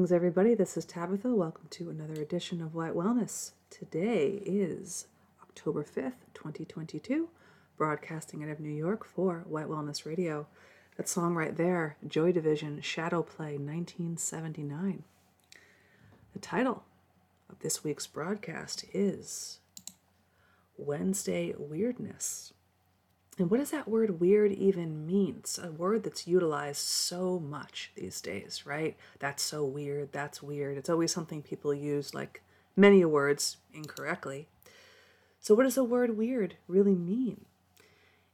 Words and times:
Greetings, 0.00 0.16
everybody. 0.16 0.54
This 0.54 0.78
is 0.78 0.86
Tabitha. 0.86 1.34
Welcome 1.34 1.66
to 1.72 1.90
another 1.90 2.22
edition 2.22 2.62
of 2.62 2.74
White 2.74 2.94
Wellness. 2.94 3.50
Today 3.68 4.40
is 4.46 5.08
October 5.42 5.84
5th, 5.84 6.24
2022, 6.32 7.28
broadcasting 7.76 8.42
out 8.42 8.48
of 8.48 8.60
New 8.60 8.70
York 8.70 9.04
for 9.04 9.44
White 9.46 9.66
Wellness 9.66 10.06
Radio. 10.06 10.46
That 10.96 11.06
song 11.06 11.34
right 11.34 11.54
there, 11.54 11.98
Joy 12.08 12.32
Division 12.32 12.80
Shadow 12.80 13.22
Play 13.22 13.58
1979. 13.58 15.02
The 16.32 16.38
title 16.38 16.84
of 17.50 17.58
this 17.58 17.84
week's 17.84 18.06
broadcast 18.06 18.86
is 18.94 19.60
Wednesday 20.78 21.52
Weirdness. 21.58 22.54
And 23.40 23.50
what 23.50 23.56
does 23.56 23.70
that 23.70 23.88
word 23.88 24.20
weird 24.20 24.52
even 24.52 25.06
mean? 25.06 25.36
It's 25.38 25.56
a 25.56 25.72
word 25.72 26.02
that's 26.02 26.26
utilized 26.26 26.82
so 26.82 27.38
much 27.38 27.90
these 27.94 28.20
days, 28.20 28.66
right? 28.66 28.98
That's 29.18 29.42
so 29.42 29.64
weird. 29.64 30.12
That's 30.12 30.42
weird. 30.42 30.76
It's 30.76 30.90
always 30.90 31.10
something 31.10 31.40
people 31.40 31.72
use, 31.72 32.12
like 32.12 32.42
many 32.76 33.02
words, 33.02 33.56
incorrectly. 33.72 34.46
So, 35.40 35.54
what 35.54 35.62
does 35.62 35.76
the 35.76 35.84
word 35.84 36.18
weird 36.18 36.56
really 36.68 36.94
mean? 36.94 37.46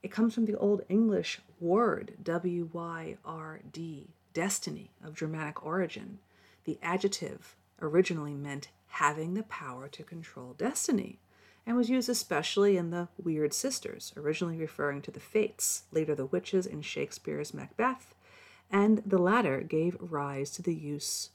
It 0.03 0.11
comes 0.11 0.35
from 0.35 0.47
the 0.47 0.59
Old 0.59 0.83
English 0.89 1.39
word, 1.61 2.15
W 2.21 2.69
Y 2.73 3.17
R 3.25 3.61
D, 3.73 4.09
destiny, 4.35 4.91
of 5.05 5.15
Germanic 5.15 5.65
origin. 5.65 6.19
The 6.65 6.81
adjective 6.83 7.55
originally 7.81 8.35
meant 8.35 8.71
having 8.89 9.35
the 9.35 9.45
power 9.45 9.87
to 9.87 10.03
control 10.03 10.55
destiny 10.59 11.21
and 11.67 11.77
was 11.77 11.91
used 11.91 12.09
especially 12.09 12.77
in 12.77 12.91
the 12.91 13.09
Weird 13.23 13.53
Sisters, 13.53 14.13
originally 14.17 14.57
referring 14.57 15.03
to 15.03 15.11
the 15.11 15.21
Fates, 15.21 15.83
later 15.91 16.15
the 16.15 16.27
witches 16.27 16.65
in 16.65 16.81
Shakespeare's 16.83 17.53
Macbeth, 17.53 18.15
and 18.71 19.03
the 19.05 19.19
latter 19.19 19.61
gave 19.61 19.97
rise 20.01 20.51
to 20.53 20.63
the 20.63 20.75
use 20.75 21.31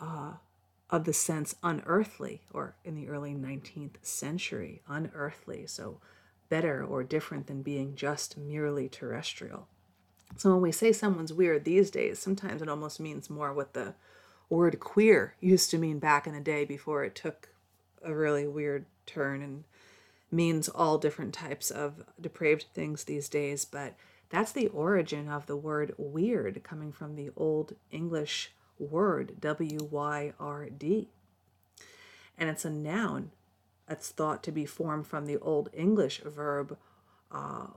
uh, 0.00 0.34
of 0.90 1.04
the 1.04 1.12
sense 1.12 1.56
unearthly, 1.62 2.42
or 2.52 2.76
in 2.84 2.94
the 2.94 3.08
early 3.08 3.34
19th 3.34 3.96
century, 4.02 4.80
unearthly, 4.88 5.66
so 5.66 6.00
better 6.48 6.84
or 6.84 7.02
different 7.02 7.46
than 7.46 7.62
being 7.62 7.94
just 7.94 8.38
merely 8.38 8.88
terrestrial. 8.88 9.66
So 10.36 10.52
when 10.52 10.62
we 10.62 10.72
say 10.72 10.92
someone's 10.92 11.32
weird 11.32 11.64
these 11.64 11.90
days, 11.90 12.18
sometimes 12.18 12.62
it 12.62 12.68
almost 12.68 13.00
means 13.00 13.28
more 13.28 13.52
what 13.52 13.74
the 13.74 13.94
word 14.48 14.78
queer 14.80 15.34
used 15.40 15.70
to 15.70 15.78
mean 15.78 15.98
back 15.98 16.26
in 16.26 16.32
the 16.32 16.40
day 16.40 16.64
before 16.64 17.04
it 17.04 17.14
took 17.14 17.48
a 18.02 18.14
really 18.14 18.46
weird 18.46 18.86
turn 19.08 19.42
and 19.42 19.64
means 20.30 20.68
all 20.68 20.98
different 20.98 21.34
types 21.34 21.70
of 21.70 22.04
depraved 22.20 22.66
things 22.74 23.04
these 23.04 23.28
days, 23.28 23.64
but 23.64 23.94
that's 24.30 24.52
the 24.52 24.68
origin 24.68 25.28
of 25.28 25.46
the 25.46 25.56
word 25.56 25.94
weird 25.96 26.62
coming 26.62 26.92
from 26.92 27.16
the 27.16 27.30
Old 27.36 27.74
English 27.90 28.52
word 28.78 29.40
W 29.40 29.88
Y 29.90 30.32
R 30.38 30.68
D. 30.68 31.08
And 32.36 32.48
it's 32.48 32.64
a 32.64 32.70
noun 32.70 33.30
that's 33.88 34.10
thought 34.10 34.42
to 34.44 34.52
be 34.52 34.66
formed 34.66 35.06
from 35.06 35.24
the 35.24 35.38
Old 35.38 35.70
English 35.72 36.20
verb, 36.20 36.76
uh, 37.32 37.68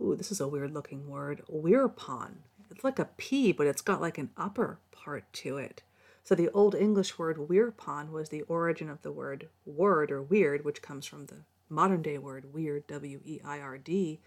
ooh, 0.00 0.16
this 0.16 0.32
is 0.32 0.40
a 0.40 0.48
weird 0.48 0.74
looking 0.74 1.08
word, 1.08 1.42
weirpon. 1.50 2.32
It's 2.70 2.82
like 2.82 2.98
a 2.98 3.08
P, 3.16 3.52
but 3.52 3.68
it's 3.68 3.80
got 3.80 4.00
like 4.00 4.18
an 4.18 4.30
upper 4.36 4.80
part 4.90 5.32
to 5.34 5.56
it. 5.56 5.82
So 6.24 6.34
the 6.34 6.50
Old 6.50 6.74
English 6.74 7.18
word 7.18 7.36
weirpon 7.36 8.10
was 8.10 8.28
the 8.28 8.42
origin 8.42 8.88
of 8.88 9.02
the 9.02 9.12
word 9.12 9.48
word 9.66 10.10
or 10.10 10.22
weird, 10.22 10.64
which 10.64 10.82
comes 10.82 11.04
from 11.04 11.26
the 11.26 11.44
modern 11.68 12.02
day 12.02 12.18
word 12.18 12.52
weird, 12.52 12.86
W 12.86 13.20
E 13.24 13.40
I 13.44 13.60
R 13.60 13.78
D. 13.78 14.20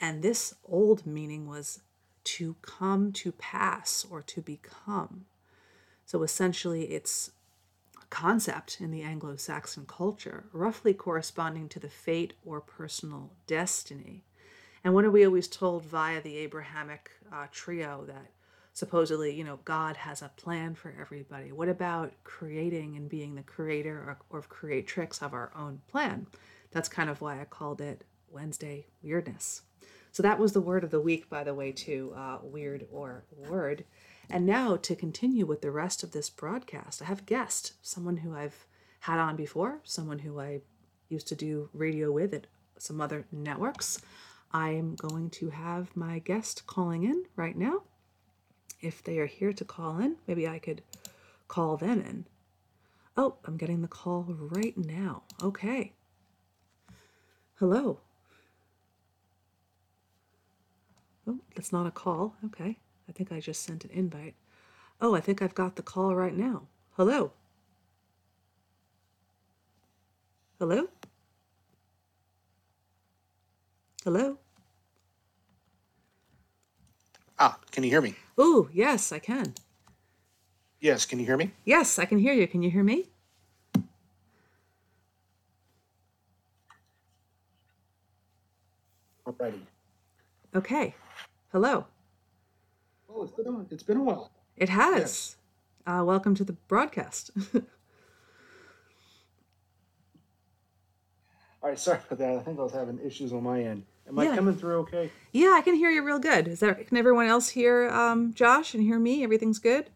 And 0.00 0.22
this 0.22 0.54
old 0.64 1.06
meaning 1.06 1.46
was 1.46 1.80
to 2.24 2.56
come 2.62 3.12
to 3.12 3.32
pass 3.32 4.06
or 4.08 4.22
to 4.22 4.40
become. 4.40 5.26
So 6.06 6.22
essentially, 6.22 6.84
it's 6.92 7.30
a 8.00 8.06
concept 8.06 8.80
in 8.80 8.90
the 8.90 9.02
Anglo 9.02 9.36
Saxon 9.36 9.86
culture, 9.86 10.44
roughly 10.52 10.94
corresponding 10.94 11.68
to 11.70 11.80
the 11.80 11.88
fate 11.88 12.34
or 12.44 12.60
personal 12.60 13.32
destiny. 13.46 14.24
And 14.82 14.94
what 14.94 15.04
are 15.04 15.10
we 15.10 15.24
always 15.24 15.48
told 15.48 15.84
via 15.84 16.20
the 16.20 16.36
Abrahamic 16.36 17.10
uh, 17.32 17.46
trio 17.50 18.04
that 18.06 18.30
supposedly, 18.74 19.32
you 19.32 19.44
know, 19.44 19.58
God 19.64 19.96
has 19.96 20.20
a 20.20 20.30
plan 20.36 20.74
for 20.74 20.94
everybody? 21.00 21.52
What 21.52 21.68
about 21.68 22.12
creating 22.24 22.96
and 22.96 23.08
being 23.08 23.34
the 23.34 23.42
creator 23.42 23.96
or, 23.96 24.18
or 24.28 24.42
creatrix 24.42 25.22
of 25.22 25.32
our 25.32 25.50
own 25.56 25.80
plan? 25.88 26.26
That's 26.72 26.88
kind 26.88 27.08
of 27.08 27.20
why 27.20 27.40
I 27.40 27.44
called 27.44 27.80
it 27.80 28.04
Wednesday 28.30 28.86
Weirdness. 29.02 29.62
So 30.10 30.22
that 30.22 30.38
was 30.38 30.52
the 30.52 30.60
word 30.60 30.84
of 30.84 30.90
the 30.90 31.00
week, 31.00 31.30
by 31.30 31.44
the 31.44 31.54
way, 31.54 31.72
too 31.72 32.12
uh, 32.16 32.38
weird 32.42 32.86
or 32.92 33.24
word. 33.48 33.84
And 34.30 34.46
now 34.46 34.76
to 34.76 34.94
continue 34.94 35.46
with 35.46 35.60
the 35.60 35.70
rest 35.70 36.02
of 36.02 36.12
this 36.12 36.30
broadcast, 36.30 37.02
I 37.02 37.06
have 37.06 37.20
a 37.20 37.24
guest, 37.24 37.74
someone 37.82 38.18
who 38.18 38.34
I've 38.34 38.66
had 39.00 39.18
on 39.18 39.36
before, 39.36 39.80
someone 39.84 40.20
who 40.20 40.40
I 40.40 40.60
used 41.08 41.28
to 41.28 41.34
do 41.34 41.68
radio 41.72 42.10
with 42.10 42.32
at 42.32 42.46
some 42.78 43.00
other 43.00 43.26
networks. 43.30 44.00
I 44.52 44.70
am 44.70 44.94
going 44.94 45.30
to 45.30 45.50
have 45.50 45.96
my 45.96 46.20
guest 46.20 46.66
calling 46.66 47.04
in 47.04 47.24
right 47.36 47.56
now. 47.56 47.82
If 48.84 49.02
they 49.02 49.18
are 49.18 49.26
here 49.26 49.54
to 49.54 49.64
call 49.64 49.98
in, 49.98 50.16
maybe 50.26 50.46
I 50.46 50.58
could 50.58 50.82
call 51.48 51.78
them 51.78 52.02
in. 52.02 52.26
Oh, 53.16 53.36
I'm 53.46 53.56
getting 53.56 53.80
the 53.80 53.88
call 53.88 54.24
right 54.28 54.76
now. 54.76 55.22
Okay. 55.42 55.94
Hello. 57.54 58.00
Oh, 61.26 61.38
that's 61.54 61.72
not 61.72 61.86
a 61.86 61.90
call. 61.90 62.34
Okay. 62.44 62.76
I 63.08 63.12
think 63.12 63.32
I 63.32 63.40
just 63.40 63.62
sent 63.62 63.84
an 63.84 63.90
invite. 63.90 64.34
Oh, 65.00 65.14
I 65.14 65.20
think 65.20 65.40
I've 65.40 65.54
got 65.54 65.76
the 65.76 65.82
call 65.82 66.14
right 66.14 66.36
now. 66.36 66.64
Hello. 66.98 67.32
Hello? 70.58 70.88
Hello? 74.04 74.38
Ah, 77.38 77.58
can 77.70 77.82
you 77.82 77.88
hear 77.88 78.02
me? 78.02 78.14
Ooh, 78.38 78.68
yes, 78.72 79.12
I 79.12 79.18
can. 79.18 79.54
Yes, 80.80 81.06
can 81.06 81.18
you 81.18 81.26
hear 81.26 81.36
me? 81.36 81.52
Yes, 81.64 81.98
I 81.98 82.04
can 82.04 82.18
hear 82.18 82.34
you. 82.34 82.46
Can 82.48 82.62
you 82.62 82.70
hear 82.70 82.82
me? 82.82 83.06
Alrighty. 89.26 89.60
Okay. 90.54 90.94
Hello. 91.52 91.86
Oh, 93.08 93.22
it's 93.22 93.32
been 93.32 93.46
a, 93.46 93.60
it's 93.70 93.82
been 93.82 93.96
a 93.98 94.02
while. 94.02 94.30
It 94.56 94.68
has. 94.68 95.36
Uh, 95.86 96.02
welcome 96.04 96.34
to 96.34 96.44
the 96.44 96.52
broadcast. 96.52 97.30
All 97.54 97.62
right, 101.70 101.78
sorry 101.78 102.00
about 102.06 102.18
that. 102.18 102.36
I 102.36 102.40
think 102.40 102.58
I 102.58 102.62
was 102.62 102.72
having 102.72 102.98
issues 103.04 103.32
on 103.32 103.44
my 103.44 103.62
end. 103.62 103.84
Am 104.06 104.18
I 104.18 104.34
coming 104.34 104.54
through 104.54 104.80
okay? 104.80 105.10
yeah, 105.32 105.54
I 105.56 105.62
can 105.62 105.74
hear 105.74 105.90
you 105.90 106.02
real 106.04 106.18
good. 106.18 106.46
Is 106.46 106.60
there? 106.60 106.74
Can 106.74 106.96
everyone 106.96 107.26
else 107.26 107.50
hear 107.50 107.88
um, 107.88 108.34
Josh 108.34 108.74
and 108.74 108.82
hear 108.82 108.98
me? 108.98 109.24
Everything's 109.24 109.58
good. 109.58 109.90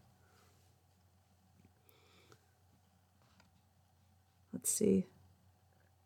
Let's 4.51 4.71
see. 4.71 5.05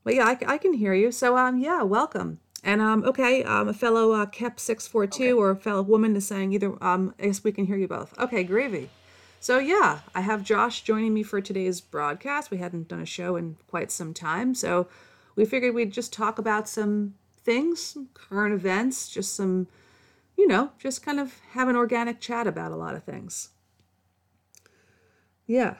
But 0.03 0.15
yeah, 0.15 0.25
I, 0.25 0.38
I 0.45 0.57
can 0.57 0.73
hear 0.73 0.94
you. 0.94 1.11
So 1.11 1.38
um, 1.38 1.57
yeah, 1.57 1.81
welcome. 1.81 2.39
And 2.63 2.81
um, 2.81 3.03
okay, 3.03 3.44
um, 3.44 3.67
a 3.67 3.73
fellow 3.73 4.11
uh, 4.11 4.25
Kep 4.25 4.59
six 4.59 4.88
four 4.88 5.07
two 5.07 5.39
or 5.39 5.51
a 5.51 5.56
fellow 5.56 5.81
woman 5.81 6.15
is 6.15 6.27
saying 6.27 6.53
either. 6.53 6.81
Um, 6.83 7.13
I 7.19 7.23
guess 7.23 7.44
we 7.44 7.51
can 7.51 7.65
hear 7.65 7.77
you 7.77 7.88
both. 7.88 8.17
Okay, 8.19 8.44
gravy. 8.44 8.89
So 9.39 9.59
yeah, 9.59 9.99
I 10.13 10.21
have 10.21 10.44
Josh 10.44 10.83
joining 10.83 11.13
me 11.13 11.23
for 11.23 11.41
today's 11.41 11.81
broadcast. 11.81 12.51
We 12.51 12.57
hadn't 12.57 12.88
done 12.88 13.01
a 13.01 13.06
show 13.06 13.35
in 13.35 13.57
quite 13.67 13.91
some 13.91 14.13
time, 14.13 14.56
so 14.56 14.88
we 15.35 15.45
figured 15.45 15.73
we'd 15.73 15.91
just 15.91 16.13
talk 16.13 16.38
about 16.38 16.69
some 16.69 17.15
things, 17.44 17.98
current 18.13 18.54
events, 18.54 19.10
just 19.10 19.36
some, 19.36 19.68
you 20.38 20.48
know, 20.48 20.72
just 20.78 21.06
kind 21.06 21.19
of 21.19 21.40
have 21.51 21.68
an 21.68 21.75
organic 21.75 22.19
chat 22.19 22.48
about 22.48 22.72
a 22.72 22.75
lot 22.75 22.95
of 22.95 23.04
things. 23.04 23.50
Yeah. 25.45 25.75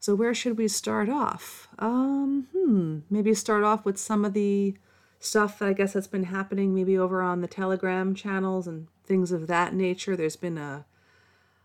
So 0.00 0.14
where 0.14 0.34
should 0.34 0.56
we 0.56 0.68
start 0.68 1.08
off? 1.08 1.68
Um, 1.78 2.46
hmm, 2.56 3.00
maybe 3.10 3.34
start 3.34 3.64
off 3.64 3.84
with 3.84 3.98
some 3.98 4.24
of 4.24 4.32
the 4.32 4.74
stuff 5.20 5.58
that 5.58 5.68
I 5.68 5.72
guess 5.72 5.92
that's 5.92 6.06
been 6.06 6.24
happening 6.24 6.74
maybe 6.74 6.96
over 6.96 7.20
on 7.20 7.40
the 7.40 7.48
Telegram 7.48 8.14
channels 8.14 8.66
and 8.66 8.86
things 9.04 9.32
of 9.32 9.48
that 9.48 9.74
nature. 9.74 10.16
There's 10.16 10.36
been 10.36 10.58
a 10.58 10.86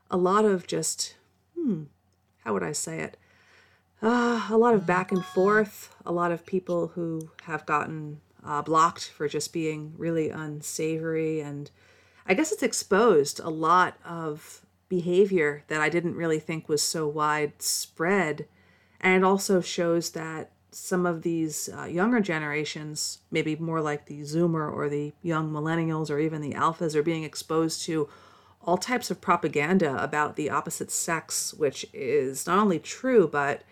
a 0.09 0.17
lot 0.17 0.45
of 0.45 0.67
just 0.67 1.15
hmm, 1.55 1.83
how 2.43 2.53
would 2.53 2.63
I 2.63 2.71
say 2.71 2.99
it? 2.99 3.17
Uh, 4.01 4.47
a 4.49 4.57
lot 4.57 4.73
of 4.73 4.85
back 4.85 5.11
and 5.11 5.23
forth, 5.23 5.95
a 6.05 6.11
lot 6.11 6.31
of 6.31 6.45
people 6.45 6.89
who 6.89 7.29
have 7.43 7.65
gotten 7.65 8.19
uh, 8.45 8.61
blocked 8.61 9.09
for 9.09 9.27
just 9.27 9.53
being 9.53 9.93
really 9.97 10.29
unsavory. 10.29 11.41
And 11.41 11.69
I 12.25 12.33
guess 12.33 12.51
it's 12.51 12.63
exposed 12.63 13.39
a 13.39 13.49
lot 13.49 13.97
of 14.05 14.65
behavior 14.89 15.63
that 15.67 15.81
I 15.81 15.89
didn't 15.89 16.15
really 16.15 16.39
think 16.39 16.69
was 16.69 16.81
so 16.81 17.07
widespread. 17.07 18.47
And 19.01 19.15
it 19.15 19.23
also 19.23 19.61
shows 19.61 20.11
that 20.11 20.51
some 20.71 21.05
of 21.05 21.21
these 21.21 21.69
uh, 21.77 21.85
younger 21.85 22.19
generations, 22.19 23.19
maybe 23.31 23.55
more 23.55 23.81
like 23.81 24.05
the 24.05 24.21
Zoomer 24.21 24.71
or 24.71 24.89
the 24.89 25.13
young 25.21 25.51
millennials 25.51 26.09
or 26.09 26.19
even 26.19 26.41
the 26.41 26.53
alphas, 26.53 26.95
are 26.95 27.03
being 27.03 27.23
exposed 27.23 27.83
to 27.83 28.09
all 28.61 28.77
types 28.77 29.11
of 29.11 29.21
propaganda 29.21 30.01
about 30.01 30.35
the 30.35 30.49
opposite 30.49 30.89
sex, 30.89 31.53
which 31.53 31.85
is 31.93 32.47
not 32.47 32.59
only 32.59 32.79
true, 32.79 33.27
but 33.27 33.63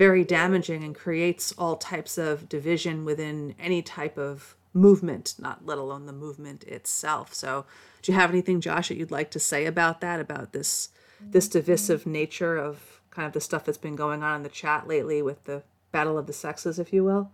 very 0.00 0.24
damaging 0.24 0.82
and 0.82 0.94
creates 0.94 1.52
all 1.58 1.76
types 1.76 2.16
of 2.16 2.48
division 2.48 3.04
within 3.04 3.54
any 3.60 3.82
type 3.82 4.16
of 4.16 4.56
movement, 4.72 5.34
not 5.38 5.66
let 5.66 5.76
alone 5.76 6.06
the 6.06 6.12
movement 6.12 6.64
itself. 6.64 7.34
So, 7.34 7.66
do 8.00 8.10
you 8.10 8.16
have 8.18 8.30
anything, 8.30 8.62
Josh, 8.62 8.88
that 8.88 8.96
you'd 8.96 9.10
like 9.10 9.30
to 9.32 9.38
say 9.38 9.66
about 9.66 10.00
that, 10.00 10.18
about 10.18 10.54
this 10.54 10.88
this 11.32 11.48
divisive 11.48 12.06
nature 12.06 12.56
of 12.56 13.02
kind 13.10 13.26
of 13.26 13.34
the 13.34 13.42
stuff 13.42 13.66
that's 13.66 13.76
been 13.76 13.94
going 13.94 14.22
on 14.22 14.36
in 14.36 14.42
the 14.42 14.48
chat 14.48 14.88
lately 14.88 15.20
with 15.20 15.44
the 15.44 15.62
battle 15.92 16.16
of 16.16 16.26
the 16.26 16.32
sexes, 16.32 16.78
if 16.78 16.94
you 16.94 17.04
will? 17.04 17.30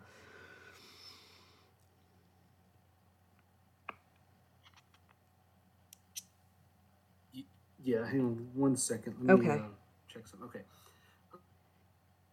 Yeah, 7.85 8.05
hang 8.05 8.23
on 8.23 8.49
one 8.55 8.77
second. 8.77 9.15
Let 9.21 9.39
me 9.39 9.47
Okay. 9.49 9.59
uh, 9.61 9.69
check 10.09 10.27
some. 10.27 10.43
Okay. 10.43 10.63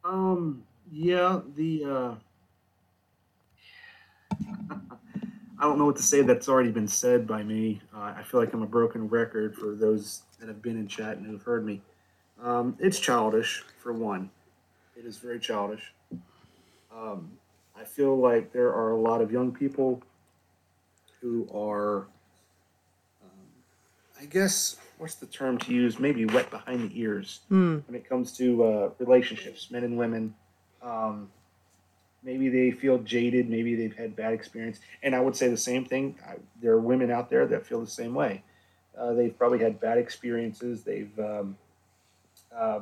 Um. 0.04 0.64
Yeah. 0.92 1.42
The. 1.56 1.86
Uh, 1.86 2.16
I 5.60 5.66
don't 5.66 5.78
know 5.78 5.86
what 5.86 5.96
to 5.96 6.04
say. 6.04 6.22
That's 6.22 6.50
already 6.50 6.72
been 6.72 6.88
said 6.88 7.26
by 7.26 7.44
me. 7.44 7.82
Uh, 7.96 8.14
I 8.18 8.24
feel 8.24 8.40
like 8.40 8.54
I'm 8.54 8.64
a 8.64 8.68
broken 8.68 9.08
record 9.08 9.56
for 9.56 9.76
those 9.76 10.24
that 10.40 10.48
have 10.50 10.62
been 10.62 10.78
in 10.78 10.88
chat 10.88 11.18
and 11.18 11.26
who've 11.26 11.42
heard 11.42 11.66
me. 11.66 11.82
Um, 12.42 12.76
it's 12.80 13.00
childish, 13.00 13.64
for 13.80 13.94
one. 13.94 14.30
It 14.98 15.06
is 15.06 15.18
very 15.18 15.40
childish. 15.40 15.94
Um, 16.94 17.32
I 17.80 17.86
feel 17.86 18.18
like 18.18 18.52
there 18.52 18.74
are 18.74 18.92
a 18.92 19.00
lot 19.00 19.22
of 19.22 19.32
young 19.32 19.54
people 19.54 20.02
who 21.22 21.48
are 21.54 22.08
um, 23.24 23.48
I 24.20 24.26
guess 24.26 24.76
what's 24.98 25.16
the 25.16 25.26
term 25.26 25.58
to 25.60 25.74
use? 25.74 26.00
Maybe 26.00 26.26
wet 26.26 26.50
behind 26.52 26.90
the 26.90 27.00
ears 27.00 27.42
Hmm. 27.50 27.80
when 27.88 27.96
it 27.96 28.08
comes 28.08 28.36
to 28.38 28.64
uh, 28.64 28.90
relationships, 29.00 29.70
men 29.72 29.84
and 29.84 29.98
women. 29.98 30.36
Um, 30.82 31.30
maybe 32.24 32.50
they 32.50 32.72
feel 32.72 33.00
jaded. 33.00 33.50
Maybe 33.50 33.76
they've 33.76 33.96
had 33.96 34.16
bad 34.16 34.34
experience. 34.34 34.80
And 35.02 35.16
I 35.16 35.20
would 35.20 35.36
say 35.36 35.48
the 35.50 35.58
same 35.58 35.86
thing. 35.86 36.18
I, 36.26 36.36
there 36.62 36.74
are 36.74 36.80
women 36.80 37.12
out 37.12 37.30
there 37.30 37.46
that 37.48 37.66
feel 37.66 37.82
the 37.82 37.88
same 37.88 38.14
way. 38.14 38.44
Uh, 38.98 39.14
they've 39.14 39.38
probably 39.38 39.60
had 39.60 39.80
bad 39.80 39.98
experiences. 39.98 40.84
They've, 40.84 41.18
um, 41.20 41.58
uh, 42.56 42.82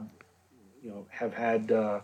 you 0.83 0.89
know, 0.89 1.05
have 1.09 1.33
had 1.33 1.71
uh, 1.71 2.01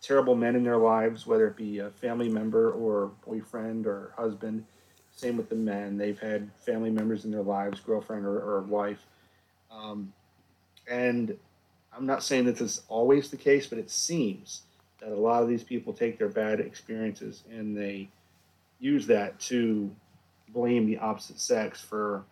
terrible 0.00 0.34
men 0.34 0.56
in 0.56 0.64
their 0.64 0.78
lives, 0.78 1.26
whether 1.26 1.46
it 1.48 1.56
be 1.56 1.78
a 1.78 1.90
family 1.90 2.28
member 2.28 2.72
or 2.72 3.12
boyfriend 3.26 3.86
or 3.86 4.12
husband. 4.16 4.64
Same 5.12 5.36
with 5.36 5.48
the 5.50 5.56
men. 5.56 5.98
They've 5.98 6.18
had 6.18 6.50
family 6.64 6.90
members 6.90 7.24
in 7.24 7.30
their 7.30 7.42
lives, 7.42 7.80
girlfriend 7.80 8.24
or, 8.24 8.40
or 8.40 8.62
wife. 8.62 9.06
Um, 9.70 10.12
and 10.88 11.36
I'm 11.96 12.06
not 12.06 12.22
saying 12.22 12.44
that 12.46 12.56
this 12.56 12.78
is 12.78 12.82
always 12.88 13.30
the 13.30 13.36
case, 13.36 13.66
but 13.66 13.78
it 13.78 13.90
seems 13.90 14.62
that 15.00 15.10
a 15.10 15.14
lot 15.14 15.42
of 15.42 15.48
these 15.48 15.64
people 15.64 15.92
take 15.92 16.18
their 16.18 16.28
bad 16.28 16.60
experiences 16.60 17.44
and 17.50 17.76
they 17.76 18.08
use 18.78 19.06
that 19.06 19.38
to 19.40 19.90
blame 20.48 20.86
the 20.86 20.98
opposite 20.98 21.38
sex 21.38 21.80
for 21.80 22.24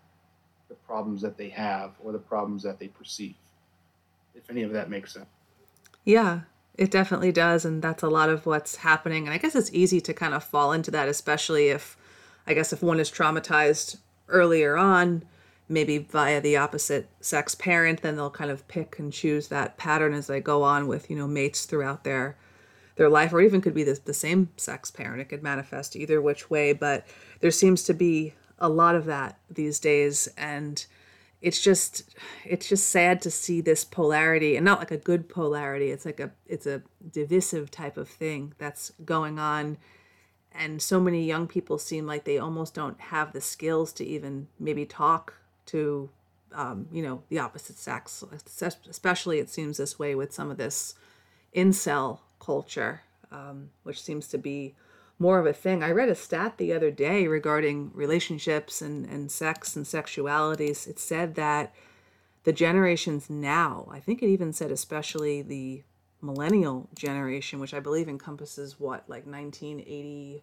the 0.68 0.74
problems 0.74 1.22
that 1.22 1.36
they 1.36 1.48
have 1.48 1.92
or 2.02 2.12
the 2.12 2.18
problems 2.18 2.62
that 2.62 2.78
they 2.78 2.88
perceive. 2.88 3.36
If 4.34 4.50
any 4.50 4.62
of 4.62 4.72
that 4.72 4.90
makes 4.90 5.14
sense. 5.14 5.26
Yeah, 6.04 6.40
it 6.76 6.90
definitely 6.90 7.32
does. 7.32 7.64
And 7.64 7.82
that's 7.82 8.02
a 8.02 8.08
lot 8.08 8.28
of 8.28 8.46
what's 8.46 8.76
happening. 8.76 9.26
And 9.26 9.34
I 9.34 9.38
guess 9.38 9.54
it's 9.54 9.72
easy 9.72 10.00
to 10.02 10.14
kind 10.14 10.34
of 10.34 10.44
fall 10.44 10.72
into 10.72 10.90
that, 10.90 11.08
especially 11.08 11.68
if, 11.68 11.96
I 12.46 12.54
guess, 12.54 12.72
if 12.72 12.82
one 12.82 13.00
is 13.00 13.10
traumatized 13.10 13.98
earlier 14.28 14.76
on, 14.76 15.24
maybe 15.68 15.98
via 15.98 16.40
the 16.40 16.56
opposite 16.56 17.08
sex 17.20 17.54
parent 17.54 18.02
then 18.02 18.16
they'll 18.16 18.30
kind 18.30 18.50
of 18.50 18.66
pick 18.68 18.98
and 18.98 19.12
choose 19.12 19.48
that 19.48 19.76
pattern 19.76 20.14
as 20.14 20.26
they 20.26 20.40
go 20.40 20.62
on 20.62 20.86
with 20.86 21.10
you 21.10 21.16
know 21.16 21.26
mates 21.26 21.64
throughout 21.64 22.04
their 22.04 22.36
their 22.98 23.08
life 23.08 23.32
or 23.32 23.40
even 23.40 23.60
could 23.60 23.74
be 23.74 23.84
the, 23.84 23.98
the 24.04 24.12
same 24.12 24.50
sex 24.56 24.90
parent. 24.90 25.20
It 25.20 25.28
could 25.28 25.42
manifest 25.42 25.96
either 25.96 26.20
which 26.20 26.50
way 26.50 26.74
but 26.74 27.06
there 27.40 27.50
seems 27.50 27.84
to 27.84 27.94
be 27.94 28.34
a 28.58 28.68
lot 28.68 28.96
of 28.96 29.06
that 29.06 29.38
these 29.48 29.78
days 29.78 30.28
and 30.36 30.84
it's 31.40 31.62
just 31.62 32.02
it's 32.44 32.68
just 32.68 32.88
sad 32.88 33.22
to 33.22 33.30
see 33.30 33.60
this 33.60 33.84
polarity 33.84 34.56
and 34.56 34.64
not 34.64 34.80
like 34.80 34.90
a 34.90 34.96
good 34.96 35.28
polarity 35.28 35.92
it's 35.92 36.04
like 36.04 36.18
a 36.18 36.32
it's 36.46 36.66
a 36.66 36.82
divisive 37.12 37.70
type 37.70 37.96
of 37.96 38.08
thing 38.08 38.52
that's 38.58 38.90
going 39.04 39.38
on 39.38 39.78
and 40.50 40.82
so 40.82 40.98
many 40.98 41.24
young 41.24 41.46
people 41.46 41.78
seem 41.78 42.04
like 42.04 42.24
they 42.24 42.38
almost 42.38 42.74
don't 42.74 43.00
have 43.00 43.32
the 43.32 43.40
skills 43.40 43.92
to 43.92 44.04
even 44.04 44.48
maybe 44.58 44.84
talk 44.84 45.34
to 45.68 46.10
um, 46.52 46.88
you 46.90 47.02
know 47.02 47.22
the 47.28 47.38
opposite 47.38 47.76
sex 47.76 48.24
especially 48.88 49.38
it 49.38 49.50
seems 49.50 49.76
this 49.76 49.98
way 49.98 50.14
with 50.14 50.32
some 50.32 50.50
of 50.50 50.56
this 50.56 50.94
incel 51.54 52.20
culture 52.40 53.02
um, 53.30 53.70
which 53.82 54.02
seems 54.02 54.26
to 54.28 54.38
be 54.38 54.74
more 55.20 55.40
of 55.40 55.46
a 55.46 55.52
thing. 55.52 55.82
I 55.82 55.90
read 55.90 56.08
a 56.08 56.14
stat 56.14 56.58
the 56.58 56.72
other 56.72 56.92
day 56.92 57.26
regarding 57.26 57.90
relationships 57.92 58.80
and, 58.80 59.04
and 59.04 59.32
sex 59.32 59.74
and 59.74 59.84
sexualities. 59.84 60.86
It 60.86 61.00
said 61.00 61.34
that 61.34 61.74
the 62.48 62.52
generations 62.54 63.28
now 63.28 63.86
i 63.90 64.00
think 64.00 64.22
it 64.22 64.28
even 64.28 64.54
said 64.54 64.70
especially 64.70 65.42
the 65.42 65.82
millennial 66.22 66.88
generation 66.94 67.60
which 67.60 67.74
i 67.74 67.78
believe 67.78 68.08
encompasses 68.08 68.80
what 68.80 69.04
like 69.06 69.26
1980 69.26 70.42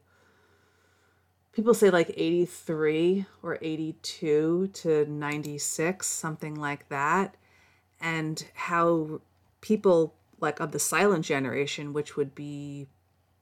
people 1.56 1.74
say 1.74 1.90
like 1.90 2.12
83 2.16 3.26
or 3.42 3.58
82 3.62 4.68
to 4.74 5.06
96 5.06 6.06
something 6.06 6.54
like 6.54 6.90
that. 6.90 7.36
And 8.00 8.46
how 8.54 9.22
people 9.62 10.14
like 10.42 10.60
of 10.60 10.74
the 10.74 10.80
silent 10.80 11.26
generation 11.26 11.94
which 11.94 12.18
would 12.18 12.36
be 12.36 12.88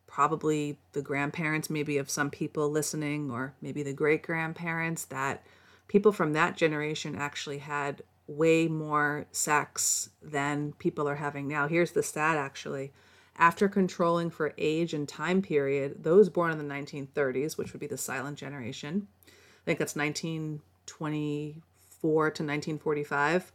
probably 0.05 0.77
the 0.91 1.01
grandparents 1.01 1.71
maybe 1.71 1.97
of 1.97 2.09
some 2.09 2.29
people 2.29 2.69
listening 2.69 3.31
or 3.31 3.55
maybe 3.61 3.81
the 3.81 3.93
great 3.93 4.21
grandparents 4.21 5.05
that 5.05 5.43
people 5.87 6.11
from 6.11 6.33
that 6.33 6.55
generation 6.55 7.15
actually 7.15 7.57
had 7.57 8.03
way 8.27 8.67
more 8.67 9.25
sex 9.31 10.11
than 10.21 10.71
people 10.73 11.09
are 11.09 11.15
having 11.15 11.47
now. 11.47 11.67
Here's 11.67 11.91
the 11.91 12.03
stat 12.03 12.37
actually 12.37 12.93
after 13.37 13.67
controlling 13.67 14.29
for 14.29 14.53
age 14.57 14.93
and 14.93 15.09
time 15.09 15.41
period, 15.41 16.03
those 16.03 16.29
born 16.29 16.51
in 16.51 16.57
the 16.57 16.73
1930s, 16.73 17.57
which 17.57 17.73
would 17.73 17.79
be 17.79 17.87
the 17.87 17.97
silent 17.97 18.37
generation, 18.37 19.07
I 19.25 19.65
think 19.65 19.79
that's 19.79 19.95
1924 19.95 21.61
to 22.01 22.43
1945, 22.43 23.51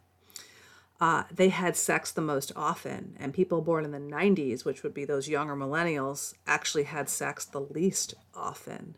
uh, 1.01 1.23
they 1.31 1.51
had 1.51 1.77
sex 1.77 2.11
the 2.11 2.21
most 2.21 2.51
often. 2.57 3.15
And 3.21 3.33
people 3.33 3.61
born 3.61 3.85
in 3.85 3.93
the 3.93 3.99
90s, 3.99 4.65
which 4.65 4.83
would 4.83 4.95
be 4.95 5.05
those 5.05 5.29
younger 5.29 5.55
millennials, 5.55 6.35
actually 6.47 6.85
had 6.85 7.09
sex 7.09 7.45
the 7.45 7.61
least 7.61 8.15
often. 8.35 8.97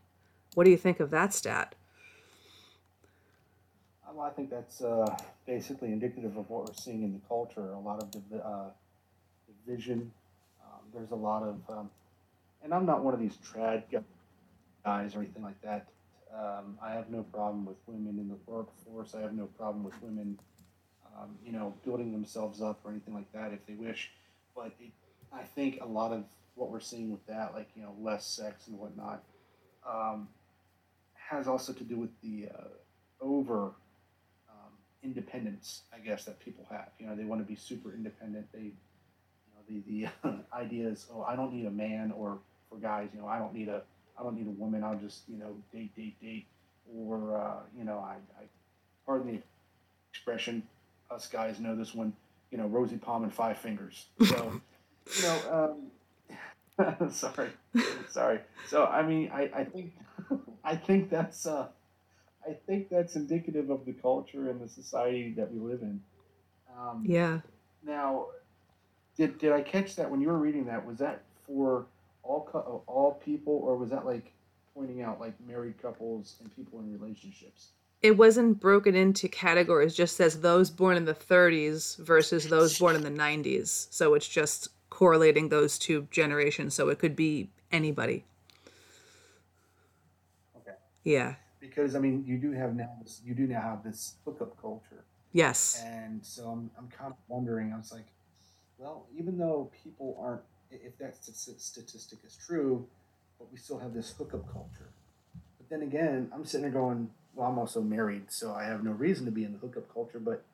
What 0.55 0.65
do 0.65 0.71
you 0.71 0.79
think 0.79 0.99
of 1.01 1.11
that 1.11 1.35
stat? 1.35 1.75
Well, 4.13 4.27
I 4.27 4.31
think 4.31 4.51
that's 4.51 4.83
uh, 4.83 5.17
basically 5.47 5.93
indicative 5.93 6.37
of 6.37 6.51
what 6.51 6.67
we're 6.67 6.75
seeing 6.75 7.03
in 7.03 7.13
the 7.13 7.21
culture. 7.29 7.73
A 7.73 7.79
lot 7.79 8.03
of 8.03 8.11
div- 8.11 8.41
uh, 8.45 8.71
division 9.65 10.13
there's 10.95 11.11
a 11.11 11.17
lot 11.17 11.43
of, 11.43 11.57
um, 11.69 11.91
and 12.63 12.73
I'm 12.75 12.87
not 12.87 13.03
one 13.05 13.15
of 13.15 13.21
these 13.21 13.37
trad 13.37 13.83
guys 14.85 15.15
or 15.15 15.21
anything 15.21 15.43
like 15.43 15.61
that. 15.63 15.89
Um, 16.35 16.79
I 16.83 16.93
have 16.93 17.11
no 17.11 17.23
problem 17.25 17.65
with 17.65 17.77
women 17.87 18.19
in 18.19 18.29
the 18.29 18.37
workforce. 18.47 19.15
I 19.15 19.21
have 19.21 19.35
no 19.35 19.47
problem 19.47 19.83
with 19.83 20.01
women, 20.03 20.39
um, 21.17 21.31
you 21.45 21.53
know, 21.53 21.75
building 21.85 22.13
themselves 22.13 22.63
up 22.63 22.81
or 22.85 22.91
anything 22.91 23.15
like 23.15 23.31
that 23.33 23.53
if 23.53 23.67
they 23.67 23.75
wish. 23.75 24.11
But 24.55 24.73
it, 24.81 24.93
I 25.33 25.43
think 25.43 25.81
a 25.81 25.87
lot 25.87 26.13
of 26.13 26.25
what 26.55 26.71
we're 26.71 26.81
seeing 26.81 27.11
with 27.11 27.27
that, 27.27 27.55
like 27.55 27.69
you 27.75 27.83
know, 27.83 27.95
less 28.01 28.27
sex 28.27 28.69
and 28.69 28.79
whatnot, 28.79 29.23
um, 29.89 30.29
has 31.15 31.49
also 31.49 31.73
to 31.73 31.85
do 31.85 31.97
with 31.97 32.11
the 32.23 32.49
uh, 32.55 32.69
over 33.21 33.73
um, 34.49 34.73
independence, 35.03 35.83
I 35.95 35.99
guess, 35.99 36.25
that 36.27 36.39
people 36.39 36.67
have. 36.71 36.89
You 36.99 37.07
know, 37.07 37.17
they 37.17 37.25
want 37.25 37.41
to 37.41 37.47
be 37.47 37.57
super 37.57 37.93
independent. 37.93 38.47
They 38.53 38.73
the 39.71 40.09
the 40.23 40.39
idea 40.53 40.89
is, 40.89 41.07
oh, 41.15 41.23
I 41.23 41.37
don't 41.37 41.53
need 41.53 41.67
a 41.67 41.71
man, 41.71 42.13
or 42.17 42.39
for 42.69 42.77
guys, 42.77 43.09
you 43.15 43.21
know, 43.21 43.27
I 43.27 43.39
don't 43.39 43.55
need 43.55 43.69
a 43.69 43.83
I 44.19 44.23
don't 44.23 44.37
need 44.37 44.47
a 44.47 44.51
woman. 44.51 44.85
I'll 44.85 44.99
just 44.99 45.23
you 45.29 45.39
know 45.39 45.57
date, 45.73 45.95
date, 45.97 46.21
date, 46.21 46.47
or 46.95 47.37
uh, 47.37 47.61
you 47.77 47.85
know, 47.85 47.99
I, 47.99 48.17
I 48.39 48.45
pardon 49.07 49.33
the 49.33 49.43
expression. 50.13 50.63
Us 51.11 51.27
guys 51.27 51.59
know 51.59 51.75
this 51.75 51.95
one. 51.95 52.13
You 52.51 52.59
know, 52.59 52.67
rosy 52.67 52.97
palm 52.97 53.23
and 53.23 53.33
five 53.33 53.59
fingers. 53.59 54.07
So, 54.25 54.61
you 55.17 55.23
know, 55.23 55.79
um, 56.79 57.11
sorry, 57.11 57.51
sorry. 58.09 58.41
So 58.69 58.87
I 58.87 59.03
mean, 59.03 59.31
I, 59.33 59.51
I 59.55 59.65
think 59.65 59.93
I 60.65 60.77
think 60.77 61.11
that's 61.11 61.47
uh, 61.47 61.69
I 62.47 62.55
think 62.67 62.89
that's 62.89 63.17
indicative 63.17 63.71
of 63.71 63.85
the 63.87 63.93
culture 63.93 64.51
and 64.51 64.61
the 64.61 64.69
society 64.69 65.33
that 65.37 65.53
we 65.53 65.61
live 65.61 65.83
in. 65.83 66.01
Um, 66.79 67.05
yeah. 67.07 67.41
Now, 67.85 68.27
did 69.17 69.39
did 69.39 69.53
I 69.53 69.63
catch 69.63 69.97
that 69.97 70.11
when 70.11 70.21
you 70.21 70.29
were 70.29 70.39
reading 70.39 70.65
that? 70.67 70.85
Was 70.85 70.99
that 70.99 71.23
for 71.47 71.87
all 72.23 72.85
all 72.87 73.21
people, 73.25 73.55
or 73.65 73.77
was 73.77 73.91
that 73.91 74.07
like 74.07 74.33
pointing 74.75 75.03
out 75.03 75.21
like 75.21 75.35
married 75.47 75.81
couples 75.81 76.37
and 76.41 76.55
people 76.55 76.81
in 76.81 76.93
relationships? 76.93 77.69
It 78.03 78.17
wasn't 78.17 78.61
broken 78.61 78.95
into 78.95 79.29
categories. 79.29 79.95
Just 79.95 80.17
says 80.17 80.41
those 80.41 80.71
born 80.71 80.97
in 80.97 81.05
the 81.05 81.15
30s 81.15 81.99
versus 81.99 82.49
those 82.49 82.79
born 82.79 82.97
in 82.97 83.03
the 83.03 83.11
90s. 83.11 83.89
So 83.91 84.15
it's 84.15 84.27
just 84.27 84.69
correlating 84.89 85.51
those 85.51 85.79
two 85.79 86.09
generations. 86.11 86.75
So 86.75 86.89
it 86.89 86.99
could 86.99 87.15
be 87.15 87.51
anybody. 87.71 88.25
Okay. 90.57 90.77
Yeah. 91.05 91.35
Because 91.61 91.95
I 91.95 91.99
mean, 91.99 92.25
you 92.27 92.39
do 92.39 92.53
have 92.53 92.75
now 92.75 92.91
this. 93.03 93.21
You 93.25 93.35
do 93.35 93.47
now 93.47 93.61
have 93.61 93.85
this 93.85 94.15
hookup 94.25 94.59
culture. 94.61 95.05
Yes. 95.33 95.83
And 95.85 96.25
so 96.25 96.49
I'm 96.49 96.71
I'm 96.79 96.89
kind 96.89 97.13
of 97.13 97.19
wondering. 97.29 97.73
I 97.73 97.77
was 97.77 97.93
like 97.93 98.07
well, 98.81 99.07
even 99.17 99.37
though 99.37 99.71
people 99.85 100.17
aren't, 100.21 100.41
if 100.71 100.97
that 100.99 101.17
statistic 101.23 102.19
is 102.27 102.37
true, 102.37 102.87
but 103.39 103.53
we 103.53 103.59
still 103.59 103.79
have 103.79 103.93
this 103.93 104.15
hookup 104.17 104.51
culture. 104.51 104.89
But 105.59 105.69
then 105.69 105.83
again, 105.83 106.31
I'm 106.35 106.45
sitting 106.45 106.63
there 106.63 106.81
going, 106.81 107.11
well, 107.35 107.49
I'm 107.49 107.59
also 107.59 107.83
married, 107.83 108.33
so 108.33 108.55
I 108.55 108.65
have 108.65 108.83
no 108.83 108.93
reason 108.93 109.27
to 109.27 109.31
be 109.31 109.45
in 109.45 109.53
the 109.53 109.59
hookup 109.59 109.93
culture. 109.93 110.19
But 110.19 110.45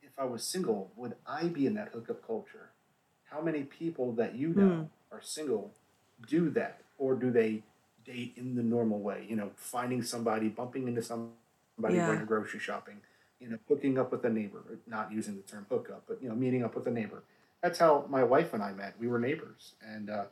if 0.00 0.10
I 0.16 0.24
was 0.24 0.44
single, 0.44 0.92
would 0.96 1.16
I 1.26 1.44
be 1.44 1.66
in 1.66 1.74
that 1.74 1.88
hookup 1.92 2.24
culture? 2.24 2.70
How 3.24 3.40
many 3.40 3.64
people 3.64 4.12
that 4.12 4.36
you 4.36 4.48
know 4.48 4.62
mm. 4.62 4.88
are 5.10 5.20
single 5.20 5.72
do 6.28 6.50
that? 6.50 6.82
Or 6.98 7.14
do 7.14 7.30
they 7.30 7.62
date 8.04 8.34
in 8.36 8.54
the 8.54 8.62
normal 8.62 9.00
way? 9.00 9.26
You 9.28 9.36
know, 9.36 9.50
finding 9.56 10.02
somebody, 10.02 10.48
bumping 10.48 10.86
into 10.86 11.02
somebody 11.02 11.32
yeah. 11.96 12.06
going 12.06 12.24
grocery 12.26 12.60
shopping, 12.60 12.96
you 13.40 13.48
know, 13.48 13.58
hooking 13.68 13.98
up 13.98 14.12
with 14.12 14.24
a 14.24 14.30
neighbor, 14.30 14.62
not 14.86 15.10
using 15.10 15.36
the 15.36 15.42
term 15.42 15.66
hookup, 15.68 16.04
but, 16.06 16.22
you 16.22 16.28
know, 16.28 16.34
meeting 16.34 16.62
up 16.62 16.74
with 16.74 16.86
a 16.86 16.90
neighbor 16.90 17.22
that's 17.62 17.78
how 17.78 18.06
my 18.08 18.24
wife 18.24 18.54
and 18.54 18.62
I 18.62 18.72
met. 18.72 18.94
We 18.98 19.08
were 19.08 19.18
neighbors, 19.18 19.74
and 19.86 20.10
uh, 20.10 20.24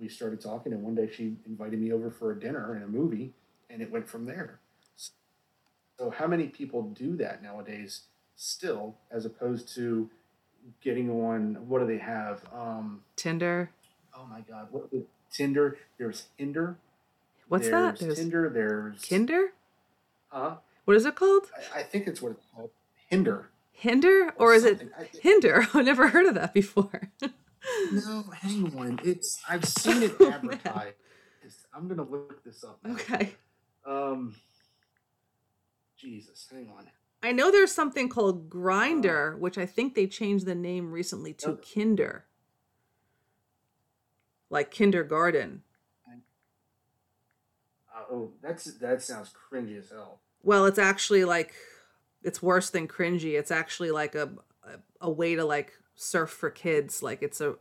we 0.00 0.08
started 0.08 0.40
talking. 0.40 0.72
And 0.72 0.82
one 0.82 0.94
day 0.94 1.10
she 1.12 1.36
invited 1.46 1.80
me 1.80 1.92
over 1.92 2.10
for 2.10 2.32
a 2.32 2.38
dinner 2.38 2.74
and 2.74 2.84
a 2.84 2.88
movie, 2.88 3.32
and 3.70 3.82
it 3.82 3.90
went 3.90 4.08
from 4.08 4.26
there. 4.26 4.60
So, 5.98 6.10
how 6.10 6.26
many 6.26 6.46
people 6.46 6.82
do 6.82 7.16
that 7.16 7.42
nowadays 7.42 8.02
still, 8.36 8.94
as 9.10 9.24
opposed 9.24 9.74
to 9.74 10.08
getting 10.80 11.10
on? 11.10 11.56
What 11.68 11.80
do 11.80 11.86
they 11.86 11.98
have? 11.98 12.42
Um, 12.54 13.02
Tinder. 13.16 13.70
Oh 14.16 14.26
my 14.26 14.40
God! 14.40 14.68
What 14.70 14.88
Tinder? 15.32 15.76
There's 15.98 16.26
Hinder. 16.36 16.76
What's 17.48 17.68
there's 17.68 17.98
that? 17.98 18.04
There's 18.04 18.18
Tinder. 18.18 18.48
There's 18.48 19.04
Kinder. 19.04 19.52
Huh? 20.28 20.56
What 20.84 20.96
is 20.96 21.04
it 21.04 21.16
called? 21.16 21.46
I, 21.74 21.80
I 21.80 21.82
think 21.82 22.06
it's 22.06 22.22
what 22.22 22.32
it's 22.32 22.44
called. 22.54 22.70
Hinder. 23.08 23.50
Hinder 23.78 24.34
or, 24.38 24.54
is 24.54 24.64
it 24.64 24.90
Hinder? 25.22 25.68
I've 25.74 25.84
never 25.84 26.08
heard 26.08 26.26
of 26.26 26.34
that 26.34 26.52
before. 26.52 27.12
no, 27.92 28.24
hang 28.34 28.76
on. 28.78 28.98
It's 29.04 29.40
I've 29.48 29.64
seen 29.68 30.02
it 30.02 30.16
oh, 30.18 30.32
advertised. 30.32 30.96
I'm 31.72 31.86
gonna 31.86 32.02
look 32.02 32.42
this 32.42 32.64
up. 32.64 32.80
Now. 32.84 32.94
Okay. 32.94 33.34
Um. 33.86 34.34
Jesus, 35.96 36.48
hang 36.50 36.70
on. 36.76 36.86
I 37.22 37.30
know 37.30 37.52
there's 37.52 37.70
something 37.70 38.08
called 38.08 38.50
Grindr, 38.50 39.34
uh, 39.34 39.38
which 39.38 39.56
I 39.56 39.66
think 39.66 39.94
they 39.94 40.08
changed 40.08 40.44
the 40.44 40.56
name 40.56 40.90
recently 40.90 41.32
to 41.34 41.50
okay. 41.50 41.80
Kinder. 41.80 42.24
Like 44.50 44.72
kindergarten. 44.72 45.62
Uh, 47.94 48.12
oh, 48.12 48.32
that's 48.42 48.64
that 48.78 49.02
sounds 49.02 49.30
cringy 49.32 49.78
as 49.78 49.90
hell. 49.90 50.20
Well, 50.42 50.66
it's 50.66 50.78
actually 50.80 51.24
like 51.24 51.54
it's 52.22 52.42
worse 52.42 52.70
than 52.70 52.88
cringy. 52.88 53.38
It's 53.38 53.50
actually 53.50 53.90
like 53.90 54.14
a, 54.14 54.30
a, 55.00 55.10
way 55.10 55.34
to 55.34 55.44
like 55.44 55.72
surf 55.94 56.30
for 56.30 56.50
kids. 56.50 57.02
Like 57.02 57.22
it's 57.22 57.40
a 57.40 57.56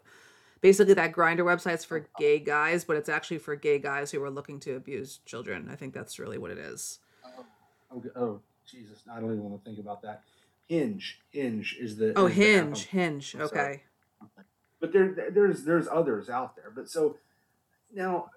basically 0.62 0.94
that 0.96 1.12
Grindr 1.12 1.42
website's 1.42 1.86
for 1.86 2.08
gay 2.18 2.40
guys, 2.40 2.84
but 2.84 2.98
it's 2.98 3.10
actually 3.10 3.38
for 3.38 3.56
gay 3.56 3.80
guys 3.80 4.12
who 4.12 4.22
are 4.24 4.30
looking 4.30 4.60
to 4.62 4.76
abuse 4.76 5.20
children. 5.26 5.70
I 5.72 5.76
think 5.76 5.94
that's 5.94 6.20
really 6.20 6.38
what 6.38 6.52
it 6.52 6.58
is. 6.58 7.00
Oh, 7.92 8.04
oh 8.16 8.42
Jesus, 8.70 9.04
I 9.12 9.20
don't 9.20 9.32
even 9.32 9.44
want 9.44 9.64
to 9.64 9.70
think 9.70 9.80
about 9.80 10.02
that. 10.02 10.24
Hinge, 10.68 11.22
Hinge 11.32 11.78
is 11.80 11.96
the 11.96 12.14
Oh, 12.16 12.26
is 12.26 12.36
the 12.36 12.42
Hinge, 12.42 12.86
Hinge. 12.86 13.36
I'm 13.40 13.48
sorry. 13.48 13.84
Okay. 14.24 14.44
but 14.80 14.92
there 14.92 15.32
there's 15.32 15.64
there's 15.64 15.88
others 15.88 16.30
out 16.30 16.56
there. 16.56 16.72
But 16.76 16.90
so 16.90 17.18
now 17.94 18.30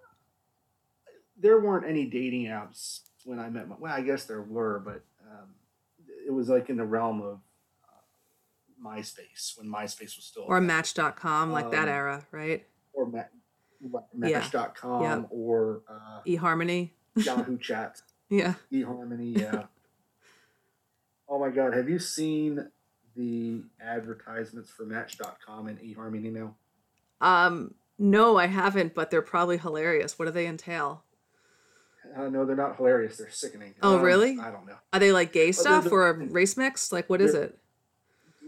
there 1.36 1.58
weren't 1.58 1.86
any 1.86 2.06
dating 2.06 2.44
apps 2.44 3.00
when 3.24 3.38
I 3.38 3.48
met 3.48 3.68
my 3.68 3.76
well, 3.78 3.92
I 3.92 4.02
guess 4.02 4.24
there 4.24 4.42
were, 4.42 4.80
but 4.84 5.02
um, 5.28 5.48
it 6.30 6.34
was 6.34 6.48
like 6.48 6.70
in 6.70 6.76
the 6.76 6.84
realm 6.84 7.20
of 7.20 7.40
uh, 7.84 8.88
MySpace 8.88 9.58
when 9.58 9.66
MySpace 9.66 10.16
was 10.16 10.24
still 10.24 10.44
Or 10.46 10.60
Match.com, 10.60 11.50
like 11.50 11.72
that 11.72 11.88
Um, 11.88 11.94
era, 11.94 12.26
right? 12.30 12.64
or 12.92 13.06
Ma- 13.06 13.24
Yeah. 13.80 13.98
Match.com 14.14 15.02
Yep. 15.02 15.26
or 15.30 15.82
uh, 15.88 16.20
eHarmony. 16.26 16.90
Yahoo 17.16 17.58
Chat, 17.58 18.00
Yeah. 18.28 18.54
eHarmony. 18.72 19.36
Yeah. 19.36 19.64
oh 21.28 21.40
my 21.40 21.50
God, 21.50 21.74
have 21.74 21.88
you 21.88 21.98
seen 21.98 22.70
the 23.16 23.64
advertisements 23.80 24.70
for 24.70 24.84
Match.com 24.84 25.66
and 25.66 25.80
eHarmony 25.80 26.32
now? 26.32 26.54
Um, 27.20 27.74
no, 27.98 28.36
I 28.38 28.46
haven't, 28.46 28.94
but 28.94 29.10
they're 29.10 29.20
probably 29.20 29.58
hilarious. 29.58 30.16
What 30.18 30.26
do 30.26 30.30
they 30.30 30.46
entail? 30.46 31.02
Uh, 32.16 32.28
no, 32.28 32.44
they're 32.44 32.56
not 32.56 32.76
hilarious. 32.76 33.16
They're 33.16 33.30
sickening. 33.30 33.74
Oh, 33.82 33.96
Um, 33.96 34.02
really? 34.02 34.38
I 34.40 34.50
don't 34.50 34.66
know. 34.66 34.76
Are 34.92 34.98
they 34.98 35.12
like 35.12 35.32
gay 35.32 35.46
they're 35.46 35.52
stuff 35.52 35.84
the- 35.84 35.90
or 35.90 36.08
a 36.10 36.14
race 36.14 36.56
mix? 36.56 36.90
Like, 36.92 37.08
what 37.08 37.20
is 37.20 37.34
it? 37.34 37.56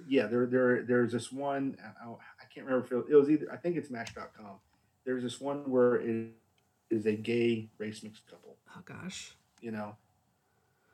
Yeah, 0.09 0.27
there, 0.27 0.47
there, 0.47 0.83
there's 0.83 1.13
this 1.13 1.31
one. 1.33 1.77
I, 1.81 2.09
I 2.11 2.45
can't 2.53 2.67
remember 2.67 2.85
if 2.85 2.93
it, 2.93 3.13
it 3.13 3.17
was 3.17 3.31
either. 3.31 3.47
I 3.53 3.57
think 3.57 3.77
it's 3.77 3.89
Match.com. 3.91 4.57
There's 5.05 5.23
this 5.23 5.41
one 5.41 5.59
where 5.71 5.97
it 5.97 6.31
is 6.91 7.07
a 7.07 7.13
gay 7.13 7.69
race 7.79 8.03
mixed 8.03 8.27
couple. 8.29 8.57
Oh 8.77 8.81
gosh. 8.85 9.35
You 9.61 9.71
know, 9.71 9.97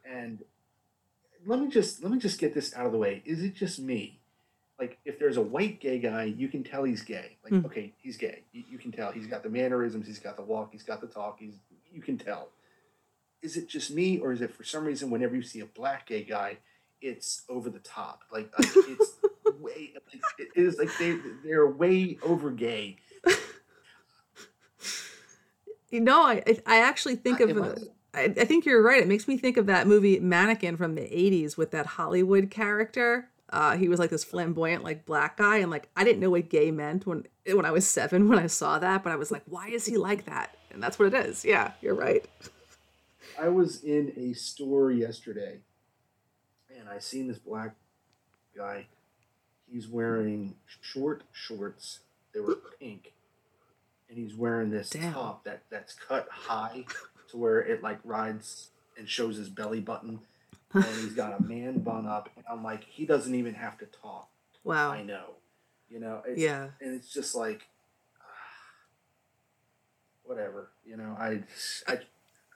and 0.04 0.42
let 1.46 1.60
me 1.60 1.68
just 1.68 2.02
let 2.02 2.12
me 2.12 2.18
just 2.18 2.38
get 2.38 2.54
this 2.54 2.74
out 2.76 2.86
of 2.86 2.92
the 2.92 2.98
way. 2.98 3.22
Is 3.24 3.42
it 3.42 3.54
just 3.54 3.78
me? 3.78 4.20
Like, 4.78 4.98
if 5.04 5.18
there's 5.18 5.36
a 5.38 5.42
white 5.42 5.80
gay 5.80 5.98
guy, 5.98 6.24
you 6.24 6.46
can 6.48 6.62
tell 6.62 6.84
he's 6.84 7.02
gay. 7.02 7.36
Like, 7.42 7.52
Hmm. 7.52 7.66
okay, 7.66 7.92
he's 7.98 8.16
gay. 8.16 8.42
You, 8.52 8.62
you 8.70 8.78
can 8.78 8.92
tell. 8.92 9.10
He's 9.10 9.26
got 9.26 9.42
the 9.42 9.48
mannerisms. 9.48 10.06
He's 10.06 10.20
got 10.20 10.36
the 10.36 10.42
walk. 10.42 10.68
He's 10.70 10.84
got 10.84 11.00
the 11.00 11.08
talk. 11.08 11.38
He's 11.40 11.54
you 11.92 12.00
can 12.02 12.16
tell. 12.18 12.50
Is 13.42 13.56
it 13.56 13.68
just 13.68 13.90
me, 13.90 14.18
or 14.18 14.32
is 14.32 14.40
it 14.40 14.52
for 14.54 14.64
some 14.64 14.84
reason 14.84 15.10
whenever 15.10 15.36
you 15.36 15.42
see 15.42 15.60
a 15.60 15.66
black 15.66 16.06
gay 16.06 16.24
guy, 16.24 16.58
it's 17.00 17.42
over 17.48 17.70
the 17.70 17.78
top? 17.78 18.22
Like, 18.32 18.50
like 18.58 18.68
it's 18.88 19.12
way. 19.60 19.92
Like, 19.94 20.22
it 20.38 20.48
is 20.56 20.78
like 20.78 20.90
they 20.98 21.16
they're 21.44 21.66
way 21.68 22.18
over 22.22 22.50
gay. 22.50 22.96
You 25.90 26.00
know, 26.00 26.22
I 26.22 26.42
I- 26.66 26.80
actually 26.80 27.16
think 27.16 27.40
I- 27.40 27.44
of 27.44 27.50
am 27.50 27.62
a- 27.62 27.70
I- 27.70 27.74
I, 28.14 28.22
I 28.24 28.44
think 28.44 28.64
you're 28.66 28.82
right. 28.82 29.00
It 29.02 29.06
makes 29.08 29.28
me 29.28 29.36
think 29.38 29.56
of 29.56 29.66
that 29.66 29.86
movie 29.86 30.18
Mannequin 30.18 30.76
from 30.76 30.94
the 30.94 31.02
80s 31.02 31.56
with 31.56 31.70
that 31.72 31.86
Hollywood 31.86 32.50
character. 32.50 33.28
Uh, 33.50 33.76
he 33.76 33.88
was 33.88 33.98
like 33.98 34.10
this 34.10 34.24
flamboyant, 34.24 34.82
like 34.84 35.06
black 35.06 35.36
guy, 35.38 35.58
and 35.58 35.70
like 35.70 35.88
I 35.96 36.04
didn't 36.04 36.20
know 36.20 36.30
what 36.30 36.48
gay 36.50 36.70
meant 36.70 37.06
when 37.06 37.26
when 37.54 37.64
I 37.64 37.70
was 37.70 37.86
seven 37.88 38.28
when 38.28 38.38
I 38.38 38.46
saw 38.46 38.78
that, 38.78 39.02
but 39.02 39.12
I 39.12 39.16
was 39.16 39.30
like, 39.30 39.42
why 39.46 39.68
is 39.68 39.86
he 39.86 39.96
like 39.96 40.26
that? 40.26 40.56
And 40.70 40.82
that's 40.82 40.98
what 40.98 41.14
it 41.14 41.26
is. 41.26 41.44
Yeah, 41.44 41.72
you're 41.80 41.94
right. 41.94 42.26
I 43.40 43.48
was 43.48 43.82
in 43.82 44.12
a 44.16 44.32
store 44.34 44.90
yesterday 44.90 45.58
and 46.78 46.88
I 46.88 46.98
seen 46.98 47.28
this 47.28 47.38
black 47.38 47.74
guy. 48.56 48.86
He's 49.70 49.88
wearing 49.88 50.54
short 50.80 51.22
shorts. 51.32 52.00
They 52.32 52.40
were 52.40 52.58
pink. 52.80 53.12
And 54.08 54.18
he's 54.18 54.34
wearing 54.34 54.70
this 54.70 54.90
Damn. 54.90 55.12
top 55.12 55.44
that, 55.44 55.62
that's 55.70 55.92
cut 55.94 56.28
high 56.30 56.84
to 57.30 57.36
where 57.36 57.60
it 57.60 57.82
like 57.82 57.98
rides 58.04 58.68
and 58.96 59.08
shows 59.08 59.36
his 59.36 59.48
belly 59.50 59.80
button. 59.80 60.20
And 60.72 60.84
he's 60.84 61.14
got 61.14 61.38
a 61.38 61.42
man 61.42 61.80
bun 61.80 62.06
up. 62.06 62.30
And 62.36 62.44
I'm 62.50 62.62
like, 62.64 62.84
he 62.84 63.04
doesn't 63.06 63.34
even 63.34 63.54
have 63.54 63.78
to 63.78 63.86
talk. 63.86 64.28
Wow. 64.64 64.90
I 64.90 65.02
know. 65.02 65.34
You 65.90 66.00
know, 66.00 66.22
it's, 66.26 66.40
Yeah. 66.40 66.68
and 66.80 66.94
it's 66.94 67.12
just 67.12 67.34
like 67.34 67.66
whatever 70.24 70.70
you 70.84 70.96
know 70.96 71.16
I, 71.18 71.42
I 71.86 72.00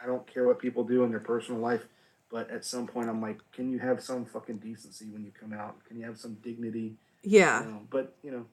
i 0.02 0.06
don't 0.06 0.26
care 0.32 0.46
what 0.46 0.58
people 0.58 0.84
do 0.84 1.04
in 1.04 1.10
their 1.10 1.20
personal 1.20 1.60
life 1.60 1.86
but 2.30 2.50
at 2.50 2.64
some 2.64 2.86
point 2.86 3.08
i'm 3.08 3.20
like 3.20 3.40
can 3.52 3.70
you 3.70 3.78
have 3.78 4.02
some 4.02 4.24
fucking 4.24 4.58
decency 4.58 5.06
when 5.10 5.24
you 5.24 5.32
come 5.38 5.52
out 5.52 5.76
can 5.86 5.98
you 5.98 6.04
have 6.06 6.18
some 6.18 6.34
dignity 6.42 6.94
Yeah. 7.22 7.64
you 7.64 7.70
know? 7.70 7.80
but 7.90 8.14
you 8.22 8.30
know 8.30 8.46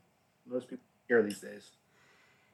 most 0.48 0.70
people 0.70 0.86
care 1.08 1.22
these 1.24 1.40
days 1.42 1.72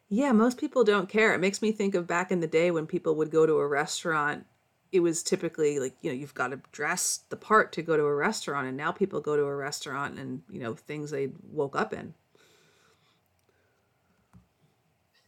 Yeah, 0.10 0.31
most 0.31 0.58
people 0.58 0.84
don't 0.84 1.10
care. 1.10 1.34
It 1.34 1.39
makes 1.39 1.62
me 1.62 1.71
think 1.71 1.95
of 1.95 2.08
back 2.08 2.31
in 2.31 2.39
the 2.39 2.47
day 2.47 2.71
when 2.71 2.88
people 2.88 3.15
would 3.15 3.31
go 3.31 3.45
to 3.45 3.53
a 3.60 3.67
restaurant. 3.67 4.45
It 4.91 4.99
was 5.01 5.23
typically 5.23 5.79
like, 5.79 5.95
you 6.01 6.12
know, 6.12 6.15
you've 6.17 6.34
got 6.34 6.49
to 6.49 6.62
dress 6.71 7.19
the 7.29 7.36
part 7.38 7.71
to 7.73 7.81
go 7.81 7.97
to 7.97 8.03
a 8.03 8.15
restaurant. 8.15 8.67
And 8.67 8.77
now 8.77 8.91
people 8.91 9.19
go 9.21 9.36
to 9.36 9.43
a 9.43 9.55
restaurant 9.55 10.17
and, 10.19 10.43
you 10.49 10.60
know, 10.60 10.75
things 10.75 11.12
they 11.12 11.29
woke 11.51 11.75
up 11.75 11.93
in. 11.93 12.13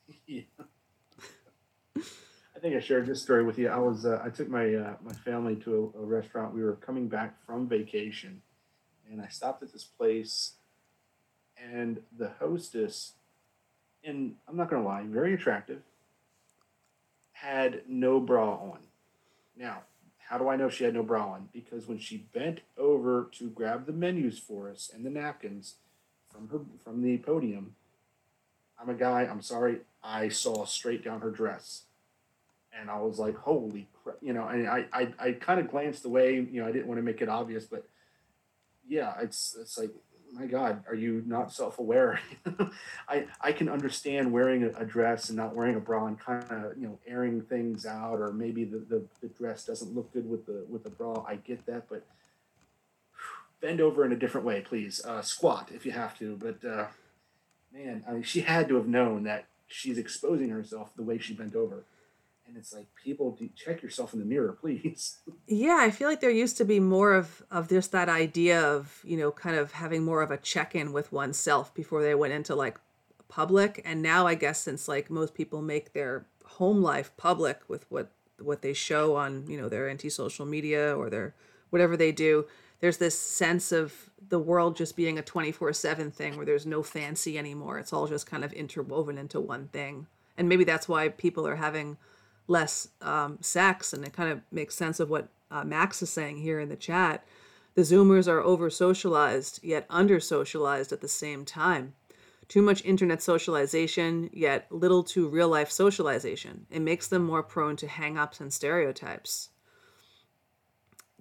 yeah. 0.27 0.66
I 2.67 2.69
think 2.69 2.83
I 2.83 2.85
shared 2.85 3.05
this 3.05 3.21
story 3.21 3.45
with 3.45 3.57
you. 3.57 3.69
I 3.69 3.77
was 3.77 4.05
uh, 4.05 4.21
I 4.21 4.29
took 4.29 4.49
my 4.49 4.75
uh, 4.75 4.95
my 5.01 5.13
family 5.13 5.55
to 5.57 5.93
a, 5.95 6.01
a 6.01 6.05
restaurant. 6.05 6.53
We 6.53 6.61
were 6.61 6.73
coming 6.73 7.07
back 7.07 7.41
from 7.45 7.65
vacation, 7.65 8.41
and 9.09 9.21
I 9.21 9.29
stopped 9.29 9.63
at 9.63 9.71
this 9.71 9.85
place, 9.85 10.55
and 11.57 12.01
the 12.17 12.31
hostess, 12.41 13.13
and 14.03 14.35
I'm 14.49 14.57
not 14.57 14.69
gonna 14.69 14.83
lie, 14.83 15.03
very 15.07 15.33
attractive, 15.33 15.81
had 17.31 17.83
no 17.87 18.19
bra 18.19 18.55
on. 18.55 18.79
Now, 19.55 19.83
how 20.17 20.37
do 20.37 20.49
I 20.49 20.57
know 20.57 20.67
she 20.67 20.83
had 20.83 20.93
no 20.93 21.03
bra 21.03 21.25
on? 21.25 21.47
Because 21.53 21.87
when 21.87 21.99
she 21.99 22.17
bent 22.17 22.59
over 22.77 23.29
to 23.37 23.49
grab 23.49 23.85
the 23.85 23.93
menus 23.93 24.39
for 24.39 24.69
us 24.69 24.91
and 24.93 25.05
the 25.05 25.09
napkins 25.09 25.75
from 26.29 26.49
her 26.49 26.59
from 26.83 27.01
the 27.01 27.17
podium, 27.19 27.75
I'm 28.77 28.89
a 28.89 28.93
guy. 28.93 29.21
I'm 29.21 29.41
sorry. 29.41 29.77
I 30.03 30.27
saw 30.27 30.65
straight 30.65 31.05
down 31.05 31.21
her 31.21 31.31
dress, 31.31 31.83
and 32.79 32.89
I 32.89 32.99
was 32.99 33.19
like, 33.19 33.35
"Holy 33.37 33.87
crap!" 34.03 34.17
You 34.21 34.33
know, 34.33 34.47
and 34.47 34.67
I 34.67 34.85
I, 34.93 35.13
I 35.19 35.31
kind 35.33 35.59
of 35.59 35.69
glanced 35.69 36.05
away. 36.05 36.35
You 36.35 36.61
know, 36.61 36.67
I 36.67 36.71
didn't 36.71 36.87
want 36.87 36.99
to 36.99 37.03
make 37.03 37.21
it 37.21 37.29
obvious, 37.29 37.65
but 37.65 37.85
yeah, 38.87 39.13
it's 39.21 39.55
it's 39.59 39.77
like, 39.77 39.91
my 40.31 40.45
God, 40.45 40.83
are 40.87 40.95
you 40.95 41.23
not 41.25 41.51
self 41.51 41.79
aware? 41.79 42.19
I 43.09 43.27
I 43.41 43.51
can 43.51 43.69
understand 43.69 44.31
wearing 44.31 44.63
a, 44.63 44.69
a 44.81 44.85
dress 44.85 45.29
and 45.29 45.37
not 45.37 45.55
wearing 45.55 45.75
a 45.75 45.79
bra 45.79 46.07
and 46.07 46.19
kind 46.19 46.45
of 46.49 46.77
you 46.77 46.87
know 46.87 46.99
airing 47.07 47.41
things 47.41 47.85
out, 47.85 48.19
or 48.19 48.31
maybe 48.31 48.63
the, 48.63 48.79
the 48.79 49.03
the 49.21 49.27
dress 49.27 49.65
doesn't 49.65 49.95
look 49.95 50.11
good 50.13 50.29
with 50.29 50.45
the 50.45 50.65
with 50.69 50.83
the 50.83 50.89
bra. 50.89 51.23
I 51.27 51.35
get 51.35 51.65
that, 51.65 51.89
but 51.89 52.05
bend 53.61 53.81
over 53.81 54.05
in 54.05 54.11
a 54.11 54.17
different 54.17 54.45
way, 54.45 54.61
please. 54.61 55.03
Uh, 55.03 55.21
squat 55.21 55.69
if 55.73 55.85
you 55.85 55.91
have 55.91 56.17
to, 56.19 56.35
but. 56.37 56.63
Uh, 56.63 56.87
man, 57.73 58.03
I 58.07 58.13
mean, 58.13 58.23
she 58.23 58.41
had 58.41 58.67
to 58.69 58.75
have 58.75 58.87
known 58.87 59.23
that 59.23 59.45
she's 59.67 59.97
exposing 59.97 60.49
herself 60.49 60.95
the 60.95 61.03
way 61.03 61.17
she 61.17 61.33
bent 61.33 61.55
over. 61.55 61.83
And 62.47 62.55
it's 62.55 62.73
like, 62.73 62.87
people, 63.03 63.37
check 63.55 63.83
yourself 63.83 64.13
in 64.13 64.19
the 64.19 64.25
mirror, 64.25 64.57
please. 64.59 65.19
Yeah, 65.49 65.77
I 65.79 65.91
feel 65.91 66.09
like 66.09 66.19
there 66.19 66.29
used 66.29 66.57
to 66.57 66.65
be 66.65 66.81
more 66.81 67.13
of 67.13 67.41
of 67.49 67.69
just 67.69 67.93
that 67.93 68.09
idea 68.09 68.61
of, 68.61 69.01
you 69.05 69.15
know, 69.15 69.31
kind 69.31 69.55
of 69.55 69.71
having 69.71 70.03
more 70.03 70.21
of 70.21 70.29
a 70.29 70.35
check-in 70.37 70.91
with 70.91 71.13
oneself 71.13 71.73
before 71.73 72.03
they 72.03 72.13
went 72.15 72.33
into 72.33 72.53
like 72.53 72.77
public. 73.29 73.81
And 73.85 74.01
now 74.01 74.27
I 74.27 74.35
guess 74.35 74.59
since 74.59 74.89
like 74.89 75.09
most 75.09 75.33
people 75.33 75.61
make 75.61 75.93
their 75.93 76.25
home 76.43 76.81
life 76.81 77.15
public 77.15 77.61
with 77.69 77.85
what 77.89 78.11
what 78.39 78.61
they 78.61 78.73
show 78.73 79.15
on, 79.15 79.47
you 79.47 79.57
know, 79.59 79.69
their 79.69 79.89
anti-social 79.89 80.45
media 80.45 80.93
or 80.95 81.09
their 81.09 81.33
whatever 81.69 81.95
they 81.95 82.11
do, 82.11 82.45
there's 82.81 82.97
this 82.97 83.17
sense 83.17 83.71
of 83.71 84.09
the 84.27 84.39
world 84.39 84.75
just 84.75 84.97
being 84.97 85.17
a 85.17 85.23
24/7 85.23 86.11
thing 86.11 86.35
where 86.35 86.45
there's 86.45 86.65
no 86.65 86.83
fancy 86.83 87.37
anymore. 87.37 87.79
It's 87.79 87.93
all 87.93 88.07
just 88.07 88.27
kind 88.29 88.43
of 88.43 88.51
interwoven 88.51 89.17
into 89.17 89.39
one 89.39 89.69
thing. 89.69 90.07
And 90.37 90.49
maybe 90.49 90.65
that's 90.65 90.89
why 90.89 91.07
people 91.07 91.47
are 91.47 91.55
having 91.55 91.97
less 92.47 92.89
um, 93.01 93.37
sex, 93.41 93.93
and 93.93 94.05
it 94.05 94.13
kind 94.13 94.31
of 94.31 94.41
makes 94.51 94.75
sense 94.75 94.99
of 94.99 95.09
what 95.09 95.29
uh, 95.51 95.63
Max 95.63 96.01
is 96.01 96.09
saying 96.09 96.37
here 96.37 96.59
in 96.59 96.69
the 96.69 96.75
chat. 96.75 97.25
The 97.75 97.81
Zoomers 97.83 98.27
are 98.27 98.41
over 98.41 98.69
socialized, 98.69 99.59
yet 99.63 99.85
under 99.89 100.19
socialized 100.19 100.91
at 100.91 101.01
the 101.01 101.07
same 101.07 101.45
time. 101.45 101.93
Too 102.47 102.61
much 102.61 102.83
internet 102.85 103.21
socialization, 103.21 104.29
yet 104.31 104.65
little 104.71 105.03
to 105.03 105.27
real 105.27 105.49
life 105.49 105.69
socialization. 105.69 106.65
It 106.71 106.79
makes 106.79 107.07
them 107.07 107.23
more 107.23 107.43
prone 107.43 107.75
to 107.77 107.87
hang 107.87 108.17
ups 108.17 108.39
and 108.39 108.51
stereotypes. 108.51 109.49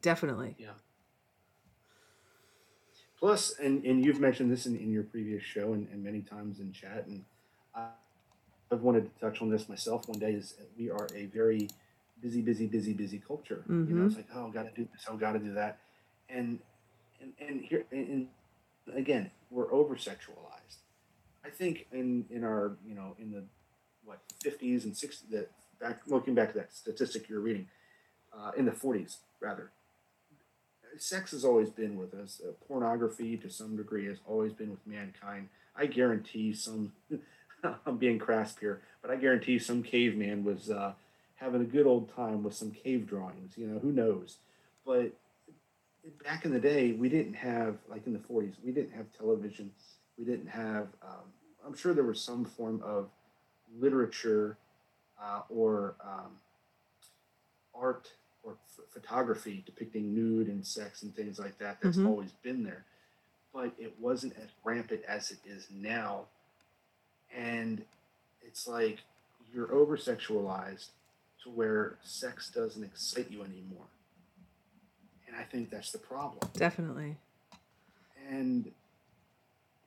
Definitely. 0.00 0.54
Yeah. 0.58 0.70
Plus, 3.18 3.54
and, 3.58 3.84
and 3.84 4.04
you've 4.04 4.20
mentioned 4.20 4.52
this 4.52 4.66
in, 4.66 4.76
in 4.76 4.92
your 4.92 5.02
previous 5.02 5.42
show 5.42 5.72
and, 5.72 5.88
and 5.88 6.04
many 6.04 6.20
times 6.20 6.60
in 6.60 6.72
chat, 6.72 7.06
and 7.06 7.24
I, 7.74 7.88
I've 8.70 8.82
wanted 8.82 9.04
to 9.14 9.20
touch 9.20 9.40
on 9.42 9.50
this 9.50 9.68
myself 9.68 10.08
one 10.08 10.18
day, 10.18 10.32
is 10.32 10.54
we 10.78 10.90
are 10.90 11.06
a 11.14 11.26
very 11.26 11.68
busy, 12.20 12.40
busy, 12.40 12.66
busy, 12.66 12.92
busy 12.92 13.22
culture. 13.24 13.62
You 13.88 13.94
know, 13.94 14.06
it's 14.06 14.16
like, 14.16 14.26
oh, 14.34 14.48
got 14.48 14.64
to 14.64 14.70
do 14.74 14.88
this, 14.92 15.04
oh, 15.08 15.16
got 15.16 15.32
to 15.32 15.38
do 15.38 15.54
that. 15.54 15.78
And, 16.28 16.58
and, 17.20 17.32
and 17.40 17.60
here, 17.62 17.84
and, 17.92 18.08
and 18.88 18.98
again, 18.98 19.30
we're 19.50 19.72
over 19.72 19.94
sexualized. 19.94 20.78
I 21.44 21.50
think 21.50 21.86
in, 21.92 22.24
in 22.30 22.42
our, 22.42 22.76
you 22.86 22.94
know, 22.94 23.14
in 23.20 23.30
the, 23.30 23.44
what, 24.04 24.20
50s 24.44 24.84
and 24.84 24.92
60s, 24.92 25.30
that 25.30 25.50
back, 25.80 26.00
looking 26.06 26.34
back 26.34 26.52
to 26.52 26.58
that 26.58 26.72
statistic 26.74 27.28
you're 27.28 27.40
reading, 27.40 27.68
uh, 28.36 28.50
in 28.56 28.64
the 28.64 28.72
40s, 28.72 29.18
rather, 29.40 29.70
sex 30.98 31.30
has 31.30 31.44
always 31.44 31.70
been 31.70 31.96
with 31.96 32.14
us. 32.14 32.40
Uh, 32.44 32.52
pornography, 32.66 33.36
to 33.36 33.50
some 33.50 33.76
degree, 33.76 34.06
has 34.06 34.18
always 34.26 34.52
been 34.52 34.70
with 34.70 34.84
mankind. 34.86 35.48
I 35.76 35.86
guarantee 35.86 36.52
some. 36.52 36.92
I'm 37.86 37.96
being 37.96 38.18
crass 38.18 38.56
here, 38.58 38.82
but 39.02 39.10
I 39.10 39.16
guarantee 39.16 39.52
you 39.52 39.58
some 39.58 39.82
caveman 39.82 40.44
was 40.44 40.70
uh, 40.70 40.92
having 41.36 41.60
a 41.60 41.64
good 41.64 41.86
old 41.86 42.14
time 42.14 42.42
with 42.42 42.54
some 42.54 42.70
cave 42.70 43.06
drawings. 43.06 43.54
You 43.56 43.66
know, 43.66 43.78
who 43.78 43.92
knows? 43.92 44.36
But 44.84 45.12
back 46.24 46.44
in 46.44 46.52
the 46.52 46.60
day, 46.60 46.92
we 46.92 47.08
didn't 47.08 47.34
have 47.34 47.76
like 47.88 48.06
in 48.06 48.12
the 48.12 48.18
40s, 48.18 48.54
we 48.64 48.72
didn't 48.72 48.92
have 48.92 49.06
television. 49.16 49.70
We 50.18 50.24
didn't 50.24 50.48
have. 50.48 50.88
Um, 51.02 51.24
I'm 51.66 51.76
sure 51.76 51.92
there 51.92 52.04
was 52.04 52.20
some 52.22 52.44
form 52.44 52.80
of 52.84 53.08
literature 53.78 54.56
uh, 55.22 55.42
or 55.50 55.94
um, 56.02 56.30
art 57.74 58.08
or 58.42 58.52
f- 58.52 58.84
photography 58.90 59.62
depicting 59.66 60.14
nude 60.14 60.46
and 60.48 60.64
sex 60.64 61.02
and 61.02 61.14
things 61.14 61.38
like 61.38 61.58
that. 61.58 61.80
That's 61.80 61.98
Mhm. 61.98 62.06
always 62.06 62.32
been 62.42 62.62
there, 62.62 62.84
but 63.52 63.74
it 63.78 63.98
wasn't 63.98 64.36
as 64.36 64.48
rampant 64.64 65.02
as 65.04 65.30
it 65.32 65.38
is 65.44 65.68
now. 65.70 66.26
And 67.34 67.84
it's 68.42 68.66
like 68.66 69.00
you're 69.52 69.72
over 69.72 69.96
sexualized 69.96 70.88
to 71.44 71.50
where 71.50 71.96
sex 72.02 72.50
doesn't 72.50 72.82
excite 72.82 73.30
you 73.30 73.42
anymore. 73.42 73.86
And 75.26 75.36
I 75.36 75.42
think 75.42 75.70
that's 75.70 75.92
the 75.92 75.98
problem. 75.98 76.50
Definitely. 76.54 77.16
And 78.28 78.70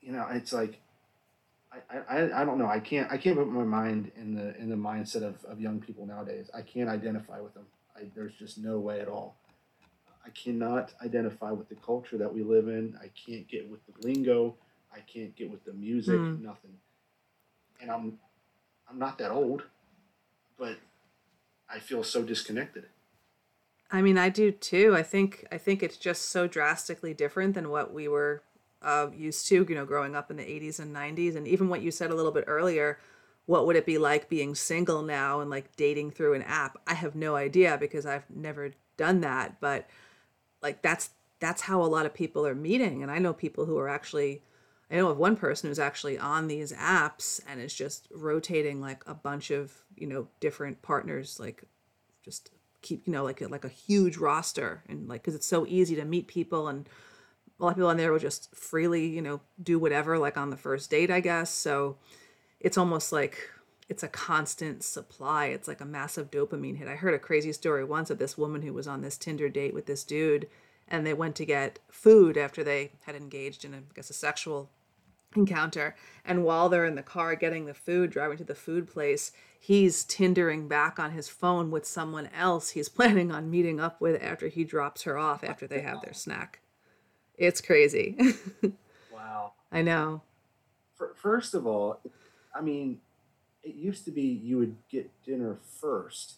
you 0.02 0.12
know, 0.12 0.26
it's 0.32 0.54
like 0.54 0.80
I, 1.72 1.98
I, 2.10 2.42
I 2.42 2.46
don't 2.46 2.58
know. 2.58 2.68
I 2.68 2.80
can't 2.80 3.12
I 3.12 3.18
can't 3.18 3.38
put 3.38 3.48
my 3.48 3.64
mind 3.64 4.12
in 4.18 4.34
the 4.36 4.58
in 4.58 4.70
the 4.70 4.76
mindset 4.76 5.24
of, 5.24 5.44
of 5.46 5.60
young 5.60 5.80
people 5.80 6.06
nowadays. 6.06 6.50
I 6.54 6.62
can't 6.62 6.90
identify 6.90 7.40
with 7.40 7.54
them. 7.54 7.66
I, 7.96 8.04
there's 8.16 8.34
just 8.34 8.58
no 8.58 8.80
way 8.80 9.02
at 9.02 9.08
all. 9.08 9.36
I 10.26 10.30
cannot 10.32 10.94
identify 11.04 11.52
with 11.52 11.70
the 11.70 11.76
culture 11.76 12.18
that 12.18 12.34
we 12.34 12.44
live 12.44 12.68
in. 12.68 12.98
I 13.02 13.10
can't 13.26 13.48
get 13.48 13.70
with 13.70 13.82
the 13.86 14.08
lingo. 14.08 14.56
I 14.94 15.00
can't 15.00 15.36
get 15.36 15.50
with 15.50 15.64
the 15.66 15.74
music. 15.74 16.16
Hmm. 16.16 16.44
Nothing. 16.44 16.74
And 17.80 17.90
I'm 17.90 18.20
I'm 18.90 19.00
not 19.00 19.18
that 19.20 19.32
old, 19.32 19.64
but 20.58 20.78
I 21.70 21.80
feel 21.80 22.04
so 22.04 22.24
disconnected. 22.24 22.86
I 23.92 24.02
mean, 24.02 24.18
I 24.18 24.30
do 24.30 24.52
too. 24.52 24.96
I 24.96 25.04
think 25.04 25.46
I 25.52 25.58
think 25.58 25.82
it's 25.82 25.98
just 25.98 26.30
so 26.30 26.48
drastically 26.48 27.14
different 27.14 27.56
than 27.56 27.70
what 27.70 27.94
we 27.94 28.08
were 28.08 28.44
uh, 28.82 29.08
used 29.16 29.48
to, 29.48 29.66
you 29.68 29.76
know, 29.76 29.86
growing 29.86 30.16
up 30.16 30.32
in 30.32 30.38
the 30.38 30.44
80s 30.44 30.80
and 30.80 30.96
90s. 30.96 31.36
And 31.36 31.48
even 31.48 31.70
what 31.70 31.82
you 31.82 31.92
said 31.92 32.12
a 32.12 32.16
little 32.16 32.32
bit 32.32 32.46
earlier, 32.48 33.00
what 33.46 33.66
would 33.66 33.76
it 33.76 33.86
be 33.86 33.98
like 33.98 34.30
being 34.30 34.56
single 34.56 35.02
now 35.02 35.42
and 35.42 35.50
like 35.50 35.76
dating 35.76 36.12
through 36.12 36.34
an 36.36 36.44
app? 36.44 36.78
I 36.88 36.94
have 36.94 37.16
no 37.16 37.36
idea 37.36 37.78
because 37.80 38.06
I've 38.06 38.30
never 38.30 38.72
done 38.96 39.22
that. 39.22 39.60
But 39.60 39.88
like 40.62 40.82
that's 40.82 41.12
that's 41.40 41.62
how 41.64 41.82
a 41.82 41.88
lot 41.88 42.06
of 42.06 42.14
people 42.14 42.46
are 42.46 42.56
meeting. 42.56 43.02
And 43.02 43.12
I 43.12 43.20
know 43.20 43.34
people 43.34 43.66
who 43.66 43.78
are 43.80 43.90
actually 43.90 44.44
I 44.92 44.96
know 44.96 45.10
of 45.10 45.18
one 45.18 45.36
person 45.36 45.70
who's 45.70 45.80
actually 45.80 46.18
on 46.18 46.48
these 46.48 46.74
apps 46.74 47.40
and 47.48 47.62
is 47.62 47.74
just 47.74 48.08
rotating 48.12 48.82
like 48.82 49.04
a 49.06 49.14
bunch 49.14 49.52
of, 49.52 49.72
you 49.96 50.08
know, 50.08 50.28
different 50.40 50.82
partners, 50.82 51.40
like 51.40 51.64
just 52.24 52.50
keep, 52.82 53.06
you 53.06 53.14
know, 53.14 53.24
like 53.24 53.42
like 53.50 53.66
a 53.66 53.70
huge 53.70 54.18
roster 54.18 54.84
and 54.90 55.08
like 55.08 55.22
because 55.22 55.36
it's 55.36 55.46
so 55.46 55.66
easy 55.68 55.96
to 55.96 56.06
meet 56.06 56.28
people 56.28 56.68
and 56.68 56.90
a 57.60 57.64
lot 57.64 57.70
of 57.70 57.76
people 57.76 57.90
on 57.90 57.98
there 57.98 58.12
will 58.12 58.20
just 58.20 58.56
freely, 58.56 59.06
you 59.06 59.22
know, 59.22 59.42
do 59.62 59.78
whatever 59.78 60.18
like 60.18 60.38
on 60.38 60.50
the 60.50 60.58
first 60.58 60.90
date, 60.90 61.12
I 61.12 61.20
guess. 61.20 61.52
So 61.52 61.98
it's 62.60 62.78
almost 62.78 63.12
like 63.12 63.50
it's 63.90 64.04
a 64.04 64.08
constant 64.08 64.84
supply. 64.84 65.48
It's 65.48 65.68
like 65.68 65.82
a 65.82 65.86
massive 65.86 66.32
dopamine 66.32 66.78
hit. 66.78 66.88
I 66.88 66.96
heard 66.96 67.14
a 67.14 67.20
crazy 67.20 67.52
story 67.52 67.84
once 67.84 68.10
of 68.10 68.18
this 68.18 68.38
woman 68.38 68.64
who 68.64 68.74
was 68.74 68.88
on 68.88 69.02
this 69.02 69.18
Tinder 69.18 69.50
date 69.50 69.74
with 69.74 69.86
this 69.86 70.04
dude 70.04 70.48
and 70.88 71.06
they 71.06 71.14
went 71.14 71.36
to 71.36 71.46
get 71.46 71.78
food 71.92 72.38
after 72.38 72.64
they 72.64 72.92
had 73.02 73.16
engaged 73.16 73.64
in 73.64 73.74
a, 73.74 73.78
I 73.78 73.94
guess 73.94 74.10
a 74.10 74.14
sexual 74.14 74.72
encounter 75.36 75.96
and 76.26 76.44
while 76.44 76.70
they're 76.70 76.86
in 76.86 76.96
the 76.96 77.04
car 77.04 77.36
getting 77.36 77.66
the 77.66 77.74
food 77.74 78.10
driving 78.10 78.38
to 78.38 78.44
the 78.44 78.56
food 78.56 78.88
place 78.88 79.32
he's 79.60 80.04
tindering 80.06 80.68
back 80.68 80.98
on 80.98 81.12
his 81.12 81.28
phone 81.28 81.70
with 81.70 81.86
someone 81.86 82.30
else 82.36 82.72
he's 82.72 82.90
planning 83.00 83.32
on 83.32 83.50
meeting 83.50 83.80
up 83.80 84.00
with 84.00 84.22
after 84.24 84.48
he 84.48 84.64
drops 84.64 85.04
her 85.04 85.18
off 85.18 85.44
after 85.44 85.68
they 85.68 85.82
have 85.82 86.02
their 86.02 86.14
snack. 86.14 86.60
It's 87.38 87.62
crazy. 87.62 88.18
Wow. 89.12 89.52
i 89.70 89.82
know. 89.82 90.22
First 91.16 91.54
of 91.54 91.68
all, 91.68 92.00
I 92.56 92.62
mean, 92.62 93.00
it 93.62 93.76
used 93.76 94.06
to 94.06 94.12
be 94.12 94.22
you 94.22 94.58
would 94.58 94.78
get 94.90 95.10
dinner 95.24 95.58
first, 95.82 96.36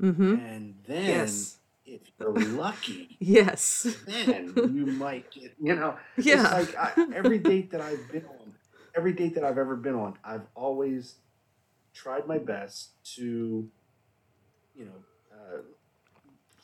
mm-hmm. 0.00 0.34
And 0.34 0.74
then 0.86 1.06
yes 1.06 1.59
if 1.90 2.02
you're 2.18 2.32
lucky, 2.32 3.16
yes 3.20 3.96
then 4.06 4.52
you 4.56 4.86
might 4.86 5.30
get. 5.30 5.54
You 5.60 5.74
know, 5.74 5.96
yeah 6.16 6.58
it's 6.58 6.74
like 6.74 6.98
I, 6.98 7.06
every 7.14 7.38
date 7.38 7.70
that 7.72 7.80
I've 7.80 8.10
been 8.10 8.24
on, 8.26 8.54
every 8.94 9.12
date 9.12 9.34
that 9.34 9.44
I've 9.44 9.58
ever 9.58 9.76
been 9.76 9.94
on, 9.94 10.16
I've 10.24 10.46
always 10.54 11.16
tried 11.92 12.26
my 12.26 12.38
best 12.38 12.90
to, 13.16 13.68
you 14.76 14.84
know, 14.84 14.92
uh, 15.32 15.62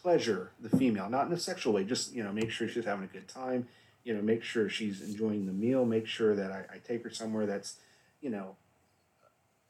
pleasure 0.01 0.53
the 0.61 0.71
female, 0.77 1.11
not 1.11 1.27
in 1.27 1.33
a 1.33 1.39
sexual 1.39 1.73
way. 1.73 1.85
Just 1.85 2.15
you 2.15 2.23
know, 2.23 2.33
make 2.33 2.51
sure 2.51 2.69
she's 2.69 2.85
having 2.85 3.05
a 3.05 3.09
good 3.09 3.29
time. 3.29 3.67
You 4.05 4.15
know, 4.15 4.23
make 4.23 4.45
sure 4.45 4.69
she's 4.69 5.03
enjoying 5.03 5.47
the 5.47 5.53
meal. 5.53 5.85
Make 5.85 6.07
sure 6.07 6.37
that 6.37 6.53
I, 6.53 6.77
I 6.77 6.79
take 6.79 7.03
her 7.03 7.11
somewhere 7.11 7.45
that's, 7.45 7.79
you 8.21 8.31
know, 8.31 8.55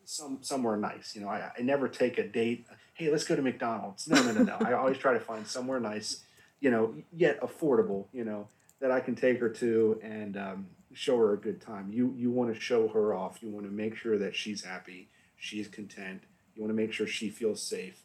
some 0.04 0.38
somewhere 0.42 0.76
nice. 0.76 1.14
You 1.14 1.22
know, 1.22 1.28
I, 1.28 1.50
I 1.58 1.62
never 1.62 1.88
take 1.88 2.18
a 2.18 2.26
date. 2.26 2.66
Hey, 2.96 3.10
let's 3.10 3.24
go 3.24 3.36
to 3.36 3.42
McDonald's. 3.42 4.08
No, 4.08 4.22
no, 4.22 4.32
no, 4.32 4.42
no. 4.42 4.56
I 4.60 4.72
always 4.72 4.96
try 4.96 5.12
to 5.12 5.20
find 5.20 5.46
somewhere 5.46 5.78
nice, 5.78 6.24
you 6.60 6.70
know, 6.70 6.94
yet 7.12 7.38
affordable. 7.42 8.06
You 8.10 8.24
know, 8.24 8.48
that 8.80 8.90
I 8.90 9.00
can 9.00 9.14
take 9.14 9.38
her 9.40 9.50
to 9.50 10.00
and 10.02 10.36
um, 10.38 10.66
show 10.94 11.18
her 11.18 11.34
a 11.34 11.36
good 11.36 11.60
time. 11.60 11.92
You 11.92 12.14
you 12.16 12.30
want 12.30 12.54
to 12.54 12.58
show 12.58 12.88
her 12.88 13.14
off. 13.14 13.42
You 13.42 13.50
want 13.50 13.66
to 13.66 13.70
make 13.72 13.96
sure 13.96 14.16
that 14.16 14.34
she's 14.34 14.64
happy, 14.64 15.10
she's 15.36 15.68
content. 15.68 16.22
You 16.54 16.62
want 16.62 16.70
to 16.70 16.74
make 16.74 16.94
sure 16.94 17.06
she 17.06 17.28
feels 17.28 17.62
safe. 17.62 18.00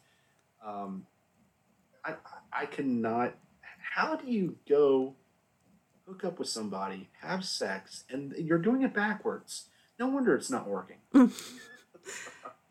Um, 0.62 1.06
I 2.04 2.16
I 2.52 2.66
cannot. 2.66 3.34
How 3.94 4.16
do 4.16 4.30
you 4.30 4.56
go 4.68 5.14
hook 6.06 6.22
up 6.22 6.38
with 6.38 6.48
somebody, 6.48 7.08
have 7.22 7.46
sex, 7.46 8.04
and 8.10 8.34
you're 8.36 8.58
doing 8.58 8.82
it 8.82 8.92
backwards? 8.92 9.68
No 9.98 10.08
wonder 10.08 10.34
it's 10.34 10.50
not 10.50 10.68
working. 10.68 10.98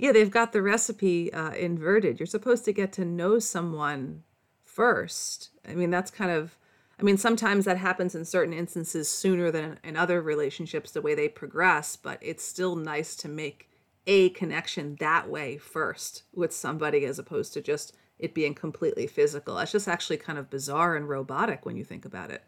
yeah 0.02 0.12
they've 0.12 0.30
got 0.30 0.52
the 0.52 0.62
recipe 0.62 1.32
uh, 1.32 1.52
inverted. 1.52 2.20
You're 2.20 2.28
supposed 2.28 2.66
to 2.66 2.74
get 2.74 2.92
to 2.94 3.06
know 3.06 3.40
someone 3.40 4.24
first. 4.66 5.52
I 5.68 5.76
mean 5.76 5.90
that's 5.90 6.12
kind 6.12 6.32
of 6.32 6.58
i 7.00 7.04
mean 7.04 7.18
sometimes 7.18 7.66
that 7.66 7.78
happens 7.78 8.14
in 8.14 8.26
certain 8.26 8.54
instances 8.54 9.10
sooner 9.10 9.50
than 9.50 9.80
in 9.84 9.96
other 9.96 10.22
relationships 10.22 10.92
the 10.92 11.02
way 11.02 11.16
they 11.16 11.28
progress 11.30 11.96
but 11.96 12.20
it's 12.22 12.44
still 12.44 12.76
nice 12.76 13.16
to 13.16 13.28
make 13.28 13.70
a 14.06 14.30
connection 14.32 14.98
that 15.00 15.30
way 15.30 15.58
first 15.58 16.24
with 16.34 16.54
somebody 16.54 17.06
as 17.06 17.18
opposed 17.18 17.54
to 17.54 17.62
just 17.62 17.96
it 18.22 18.34
being 18.34 18.54
completely 18.54 19.08
physical. 19.08 19.56
That's 19.56 19.72
just 19.72 19.88
actually 19.88 20.18
kind 20.18 20.38
of 20.38 20.50
bizarre 20.50 20.96
and 20.96 21.10
robotic 21.10 21.66
when 21.66 21.76
you 21.76 21.84
think 21.84 22.06
about 22.06 22.30
it. 22.30 22.44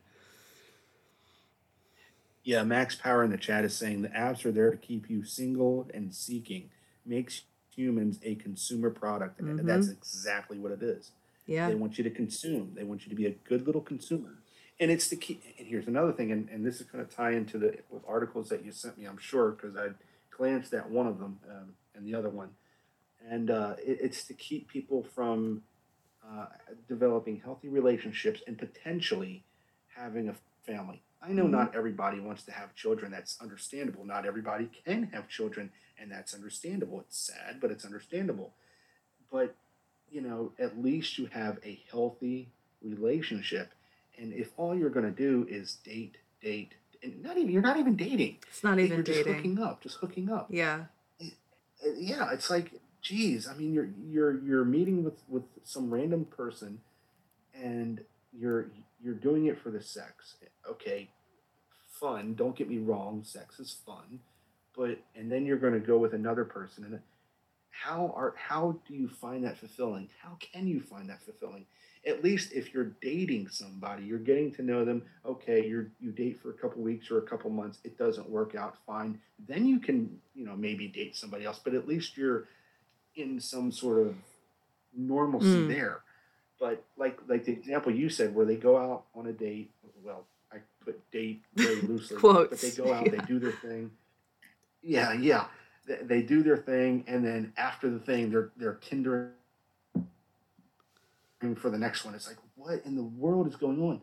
Yeah, 2.44 2.63
Max 2.63 2.96
Power 2.96 3.24
in 3.24 3.32
the 3.32 3.38
chat 3.38 3.66
is 3.66 3.76
saying 3.76 4.02
the 4.02 4.10
apps 4.10 4.46
are 4.46 4.52
there 4.52 4.70
to 4.70 4.78
keep 4.78 5.10
you 5.10 5.24
single 5.24 5.89
and 5.94 6.13
seeking, 6.13 6.70
makes 7.06 7.44
humans 7.76 8.20
a 8.24 8.36
consumer 8.36 8.89
product. 8.89 9.39
And 9.39 9.60
Mhm. 9.60 9.66
that's 9.66 9.89
exactly 9.89 10.58
what 10.60 10.72
it 10.72 10.82
is. 10.84 11.12
yeah 11.46 11.68
They 11.68 11.76
want 11.76 11.98
you 11.98 12.04
to 12.06 12.10
consume. 12.10 12.74
They 12.76 12.84
want 12.86 13.04
you 13.06 13.10
to 13.10 13.16
be 13.16 13.26
a 13.26 13.32
good 13.32 13.66
little 13.66 13.82
consumer. 13.82 14.38
And 14.80 14.89
it's 14.89 15.10
the 15.10 15.16
key. 15.18 15.42
And 15.60 15.68
here's 15.68 15.88
another 15.88 16.13
thing, 16.13 16.32
and, 16.32 16.48
and 16.50 16.66
this 16.66 16.80
is 16.82 16.88
going 16.88 17.06
to 17.06 17.12
tie 17.16 17.32
into 17.32 17.58
the 17.58 17.78
with 17.89 18.04
articles 18.08 18.48
that 18.50 18.63
you 18.63 18.72
sent 18.72 18.98
me, 18.98 19.06
I'm 19.06 19.18
sure, 19.18 19.52
because 19.52 19.76
I 19.76 19.89
glanced 20.32 20.74
at 20.74 20.89
one 20.89 21.06
of 21.08 21.20
them 21.20 21.39
um, 21.50 21.76
and 21.96 22.06
the 22.06 22.16
other 22.16 22.30
one. 22.30 22.50
And 23.30 23.50
uh, 23.52 23.76
it, 23.80 24.00
it's 24.02 24.24
to 24.26 24.34
keep 24.34 24.68
people 24.70 25.04
from 25.04 25.63
uh, 26.26 26.46
developing 26.88 27.42
healthy 27.42 27.68
relationships 27.70 28.42
and 28.48 28.58
potentially 28.58 29.44
having 29.96 30.30
a 30.30 30.36
family. 30.66 31.02
I 31.22 31.32
know 31.34 31.46
Mhm. 31.46 31.52
not 31.52 31.76
everybody 31.76 32.20
wants 32.20 32.44
to 32.44 32.52
have 32.52 32.74
children. 32.76 33.12
That's 33.12 33.39
understandable. 33.42 34.06
Not 34.06 34.26
everybody 34.26 34.70
can 34.86 35.04
have 35.13 35.28
children, 35.28 35.72
and 35.99 36.12
that's 36.12 36.34
understandable. 36.34 36.99
It's 37.01 37.17
sad, 37.17 37.60
but 37.62 37.71
it's 37.71 37.86
understandable. 37.86 38.53
But 39.32 39.56
you 40.12 40.21
know, 40.21 40.51
at 40.60 40.82
least 40.82 41.17
you 41.17 41.25
have 41.27 41.58
a 41.65 41.79
healthy 41.91 42.49
relationship. 42.84 43.71
And 44.17 44.32
if 44.32 44.51
all 44.58 44.75
you're 44.77 44.91
going 44.91 45.06
to 45.06 45.12
do 45.12 45.47
is 45.49 45.77
date, 45.84 46.17
date, 46.41 46.73
and 47.01 47.23
not 47.23 47.38
even 47.38 47.51
you're 47.51 47.63
not 47.63 47.77
even 47.77 47.95
dating, 47.95 48.38
it's 48.47 48.63
not 48.63 48.77
even 48.79 48.97
you're 48.97 49.03
just 49.03 49.19
dating 49.23 49.34
hooking 49.36 49.60
up, 49.60 49.82
just 49.82 49.97
hooking 49.97 50.29
up. 50.29 50.47
yeah 50.49 50.86
Uh, 51.19 51.25
Yeah, 51.97 52.32
it's 52.32 52.49
like, 52.49 52.73
geez, 53.01 53.47
I 53.47 53.56
mean, 53.56 53.73
you're 53.73 53.89
you're 54.08 54.39
you're 54.43 54.65
meeting 54.65 55.03
with 55.03 55.19
with 55.27 55.43
some 55.63 55.91
random 55.91 56.25
person, 56.25 56.79
and 57.56 58.01
you're 58.32 58.67
you're 59.03 59.15
doing 59.15 59.47
it 59.47 59.60
for 59.60 59.71
the 59.71 59.82
sex. 59.82 60.36
Okay, 60.69 61.10
fun. 61.99 62.36
Don't 62.36 62.56
get 62.56 62.69
me 62.69 62.77
wrong, 62.77 63.23
sex 63.23 63.60
is 63.60 63.75
fun, 63.86 64.19
but 64.76 64.98
and 65.16 65.32
then 65.32 65.46
you're 65.46 65.58
going 65.58 65.74
to 65.74 65.80
go 65.80 65.98
with 65.98 66.14
another 66.14 66.46
person, 66.46 66.84
and 66.86 67.00
how 67.70 68.14
are 68.16 68.34
how 68.38 68.76
do 68.88 68.94
you 68.96 69.08
find 69.08 69.44
that 69.44 69.58
fulfilling? 69.58 70.10
How 70.22 70.38
can 70.40 70.68
you 70.68 70.82
find 70.82 71.10
that 71.10 71.22
fulfilling? 71.22 71.66
At 72.06 72.22
least 72.24 72.52
if 72.52 72.74
you're 72.74 72.92
dating 73.02 73.48
somebody, 73.50 74.04
you're 74.04 74.20
getting 74.20 74.52
to 74.56 74.62
know 74.62 74.84
them. 74.84 75.04
Okay, 75.26 75.66
you 75.66 75.90
you 76.02 76.12
date 76.12 76.40
for 76.42 76.50
a 76.50 76.54
couple 76.54 76.82
weeks 76.82 77.10
or 77.10 77.18
a 77.20 77.22
couple 77.22 77.50
months, 77.50 77.80
it 77.84 77.98
doesn't 77.98 78.30
work 78.30 78.56
out 78.56 78.76
fine. 78.86 79.20
Then 79.48 79.66
you 79.66 79.80
can, 79.80 80.20
you 80.36 80.46
know, 80.46 80.56
maybe 80.56 80.88
date 80.88 81.16
somebody 81.16 81.46
else, 81.46 81.60
but 81.64 81.74
at 81.74 81.88
least 81.88 82.18
you're 82.18 82.46
in 83.16 83.40
some 83.40 83.72
sort 83.72 84.00
of 84.08 84.16
normalcy 84.96 85.48
Mm. 85.64 85.68
there. 85.68 86.02
But 86.60 86.84
like 86.98 87.18
like 87.28 87.46
the 87.46 87.52
example 87.54 87.94
you 87.94 88.10
said 88.10 88.36
where 88.36 88.46
they 88.46 88.56
go 88.56 88.78
out 88.78 89.06
on 89.16 89.28
a 89.28 89.34
date, 89.34 89.72
well, 90.04 90.26
I 90.52 90.58
put 90.84 91.00
date 91.12 91.42
very 91.56 91.76
loosely, 91.82 92.18
Quotes. 92.18 92.50
but 92.50 92.60
they 92.62 92.72
go 92.72 92.94
out, 92.94 93.10
they 93.12 93.18
do 93.20 93.40
their 93.40 93.52
thing. 93.52 93.92
Yeah, 94.84 95.13
yeah. 95.13 95.46
They, 95.88 96.00
they 96.04 96.22
do 96.22 96.43
their 96.43 96.58
thing 96.58 97.04
and 97.08 97.26
then 97.26 97.54
after 97.58 97.89
the 97.89 98.00
thing 98.00 98.30
they're 98.30 98.52
they're 98.58 98.76
Tinder 98.76 99.32
for 101.58 101.69
the 101.69 101.78
next 101.78 102.06
one. 102.06 102.15
It's 102.15 102.28
like, 102.28 102.38
what 102.56 102.82
in 102.86 102.96
the 102.96 103.04
world 103.04 103.48
is 103.48 103.56
going 103.56 103.82
on? 103.82 104.02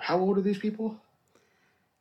How 0.00 0.18
old 0.20 0.38
are 0.38 0.42
these 0.42 0.58
people? 0.58 0.96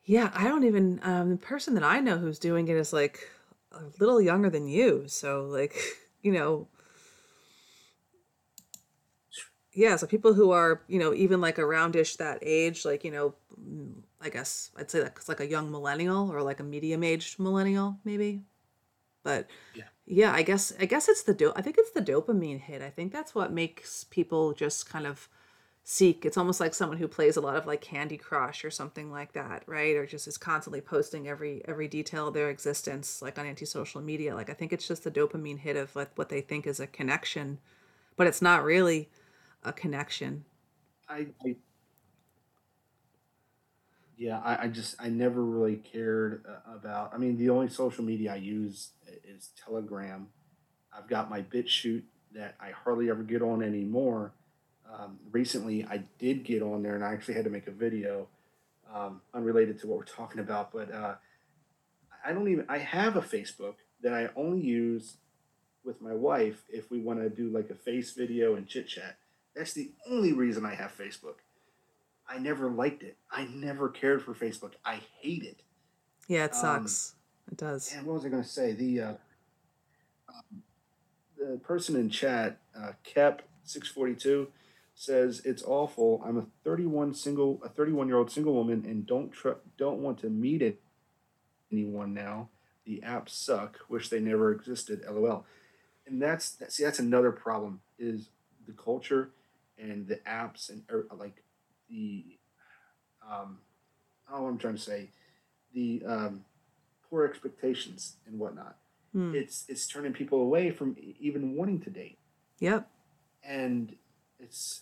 Yeah, 0.04 0.32
I 0.34 0.46
don't 0.46 0.64
even 0.64 1.00
um 1.04 1.30
the 1.32 1.38
person 1.38 1.76
that 1.76 1.84
I 1.84 2.00
know 2.00 2.18
who's 2.18 2.40
doing 2.40 2.68
it 2.68 2.76
is 2.76 2.92
like 2.92 3.30
a 3.72 3.82
little 4.00 4.22
younger 4.22 4.50
than 4.50 4.68
you. 4.68 5.04
So 5.08 5.46
like, 5.46 5.76
you 6.22 6.32
know, 6.32 6.68
yeah, 9.74 9.96
so 9.96 10.08
people 10.08 10.34
who 10.34 10.52
are, 10.52 10.82
you 10.88 11.00
know, 11.00 11.14
even 11.14 11.42
like 11.42 11.58
aroundish 11.58 12.18
that 12.18 12.40
age, 12.42 12.86
like, 12.86 13.04
you 13.04 13.12
know, 13.12 13.36
I 14.22 14.30
guess 14.30 14.72
I'd 14.78 14.92
say 14.92 15.00
that's 15.02 15.30
like 15.30 15.40
a 15.40 15.48
young 15.48 15.72
millennial 15.72 16.32
or 16.32 16.42
like 16.42 16.60
a 16.60 16.64
medium 16.64 17.04
aged 17.04 17.40
millennial, 17.40 18.00
maybe. 18.04 18.42
But 19.24 19.50
Yeah. 19.74 19.90
yeah, 20.06 20.34
I 20.34 20.44
guess 20.44 20.74
I 20.80 20.86
guess 20.86 21.10
it's 21.10 21.24
the 21.24 21.34
do 21.34 21.54
I 21.56 21.62
think 21.62 21.78
it's 21.80 21.92
the 21.92 22.02
dopamine 22.02 22.60
hit. 22.62 22.82
I 22.82 22.90
think 22.90 23.12
that's 23.14 23.36
what 23.36 23.52
makes 23.54 24.04
people 24.06 24.54
just 24.54 24.90
kind 24.90 25.08
of 25.08 25.30
seek. 25.84 26.26
It's 26.26 26.38
almost 26.38 26.60
like 26.60 26.74
someone 26.76 26.98
who 27.00 27.08
plays 27.08 27.38
a 27.38 27.42
lot 27.42 27.56
of 27.58 27.68
like 27.68 27.82
Candy 27.82 28.18
Crush 28.18 28.66
or 28.66 28.72
something 28.72 29.12
like 29.12 29.34
that, 29.34 29.64
right? 29.68 29.96
Or 29.96 30.06
just 30.06 30.28
is 30.28 30.38
constantly 30.38 30.82
posting 30.82 31.28
every 31.28 31.62
every 31.68 31.88
detail 31.88 32.28
of 32.30 32.34
their 32.34 32.50
existence 32.50 33.22
like 33.22 33.40
on 33.40 33.46
anti-social 33.48 34.02
media. 34.02 34.36
Like 34.36 34.50
I 34.50 34.54
think 34.54 34.74
it's 34.74 34.88
just 34.88 35.04
the 35.04 35.12
dopamine 35.12 35.60
hit 35.60 35.76
of 35.78 35.96
like 35.96 36.12
what 36.18 36.30
they 36.30 36.42
think 36.42 36.68
is 36.68 36.80
a 36.80 36.88
connection, 36.88 37.60
but 38.18 38.28
it's 38.28 38.42
not 38.42 38.64
really 38.64 39.10
a 39.64 39.74
connection. 39.74 40.46
I, 41.08 41.28
I 41.46 41.56
yeah, 44.20 44.42
I, 44.44 44.66
I 44.66 44.68
just 44.68 44.98
I 45.00 45.08
never 45.08 45.42
really 45.42 45.78
cared 45.78 46.44
uh, 46.48 46.76
about. 46.76 47.14
I 47.14 47.18
mean, 47.18 47.38
the 47.38 47.50
only 47.50 47.70
social 47.70 48.04
media 48.04 48.34
I 48.34 48.36
use 48.36 48.90
is 49.24 49.52
Telegram. 49.66 50.28
I've 50.96 51.08
got 51.08 51.30
my 51.30 51.42
BitChute 51.42 52.04
that 52.36 52.56
I 52.60 52.72
hardly 52.72 53.10
ever 53.10 53.24
get 53.24 53.42
on 53.42 53.64
anymore. 53.64 54.34
Um, 54.94 55.20
recently, 55.32 55.86
I 55.86 56.04
did 56.20 56.44
get 56.44 56.62
on 56.62 56.84
there, 56.84 56.96
and 56.96 57.04
I 57.04 57.14
actually 57.14 57.36
had 57.36 57.46
to 57.46 57.50
make 57.50 57.68
a 57.68 57.72
video, 57.72 58.28
um, 58.94 59.22
unrelated 59.34 59.80
to 59.80 59.88
what 59.88 59.98
we're 60.00 60.04
talking 60.04 60.42
about. 60.42 60.74
But 60.74 60.94
uh, 60.94 61.16
I 62.26 62.34
don't 62.34 62.50
even. 62.50 62.66
I 62.68 62.80
have 62.80 63.16
a 63.16 63.22
Facebook 63.22 63.76
that 64.02 64.14
I 64.14 64.30
only 64.36 64.60
use 64.60 65.16
with 65.86 66.02
my 66.02 66.14
wife 66.14 66.64
if 66.68 66.92
we 66.92 67.00
want 67.00 67.20
to 67.22 67.30
do 67.30 67.50
like 67.50 67.70
a 67.70 67.76
face 67.76 68.12
video 68.12 68.56
and 68.56 68.68
chit 68.68 68.90
chat. 68.90 69.16
That's 69.56 69.72
the 69.72 69.92
only 70.10 70.34
reason 70.34 70.66
I 70.66 70.76
have 70.76 70.92
Facebook. 70.92 71.36
I 72.30 72.38
never 72.38 72.70
liked 72.70 73.04
it. 73.04 73.18
I 73.32 73.46
never 73.46 73.90
cared 73.90 74.22
for 74.24 74.34
Facebook. 74.34 74.74
I 74.86 75.00
hate 75.20 75.44
it. 75.44 75.62
Yeah, 76.28 76.46
it 76.46 76.54
Um, 76.54 76.60
sucks. 76.60 77.16
It 77.52 77.58
does. 77.58 77.92
And 77.94 78.06
what 78.06 78.14
was 78.14 78.26
I 78.26 78.30
going 78.30 78.44
to 78.44 78.48
say? 78.50 78.74
The 78.74 79.02
uh, 79.02 79.14
um, 80.30 80.64
the 81.38 81.58
person 81.58 81.96
in 81.96 82.10
chat, 82.10 82.60
uh, 82.78 82.92
Kep 83.04 83.42
six 83.64 83.88
forty 83.88 84.14
two, 84.14 84.50
says 84.94 85.42
it's 85.44 85.64
awful. 85.64 86.22
I'm 86.24 86.38
a 86.38 86.46
thirty 86.64 86.86
one 86.86 87.14
single, 87.14 87.60
a 87.64 87.70
thirty 87.70 87.92
one 87.92 88.08
year 88.08 88.18
old 88.18 88.32
single 88.32 88.54
woman, 88.54 88.86
and 88.86 89.06
don't 89.08 89.32
tr- 89.32 89.60
don't 89.78 90.00
want 90.00 90.20
to 90.20 90.30
meet 90.30 90.62
it 90.62 90.80
anyone 91.72 92.14
now. 92.14 92.50
The 92.86 93.02
apps 93.06 93.30
suck. 93.30 93.80
Wish 93.90 94.10
they 94.10 94.20
never 94.20 94.52
existed. 94.52 95.04
LOL. 95.10 95.46
And 96.06 96.22
that's 96.22 96.52
that, 96.52 96.72
see 96.72 96.84
that's 96.84 97.00
another 97.00 97.32
problem 97.32 97.82
is 97.98 98.30
the 98.68 98.74
culture 98.74 99.32
and 99.78 100.08
the 100.08 100.18
apps 100.28 100.70
and 100.70 100.84
er, 100.92 101.08
like 101.18 101.44
the 101.90 102.24
um, 103.30 103.58
oh 104.32 104.48
I'm 104.48 104.58
trying 104.58 104.76
to 104.76 104.82
say 104.82 105.10
the 105.74 106.04
um, 106.06 106.46
poor 107.10 107.26
expectations 107.26 108.16
and 108.28 108.40
whatnot. 108.40 108.78
Hmm. 109.14 109.34
It's 109.36 109.66
it's 109.68 109.88
turning 109.88 110.14
people 110.14 110.42
away 110.42 110.72
from 110.72 110.96
even 111.20 111.56
wanting 111.56 111.80
to 111.82 111.90
date, 111.90 112.18
Yep. 112.60 112.88
and 113.44 113.96
it's 114.40 114.82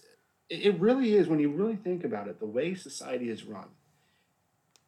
it 0.50 0.80
really 0.80 1.14
is 1.16 1.28
when 1.28 1.40
you 1.40 1.50
really 1.50 1.76
think 1.76 2.04
about 2.04 2.28
it. 2.28 2.40
The 2.40 2.46
way 2.46 2.74
society 2.76 3.30
is 3.30 3.44
run, 3.44 3.68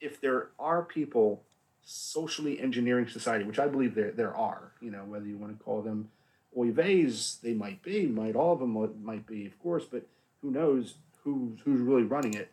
if 0.01 0.19
there 0.21 0.49
are 0.59 0.83
people 0.83 1.43
socially 1.83 2.59
engineering 2.59 3.07
society, 3.07 3.45
which 3.45 3.59
I 3.59 3.67
believe 3.67 3.95
there 3.95 4.11
there 4.11 4.35
are, 4.35 4.73
you 4.81 4.91
know, 4.91 5.03
whether 5.05 5.25
you 5.25 5.37
want 5.37 5.57
to 5.57 5.63
call 5.63 5.81
them 5.81 6.09
oives, 6.57 7.37
they 7.41 7.53
might 7.53 7.81
be, 7.81 8.07
might 8.07 8.35
all 8.35 8.53
of 8.53 8.59
them 8.59 9.03
might 9.03 9.25
be, 9.27 9.45
of 9.45 9.57
course, 9.59 9.85
but 9.85 10.05
who 10.41 10.51
knows 10.51 10.95
who's 11.23 11.59
who's 11.63 11.81
really 11.81 12.03
running 12.03 12.33
it. 12.33 12.51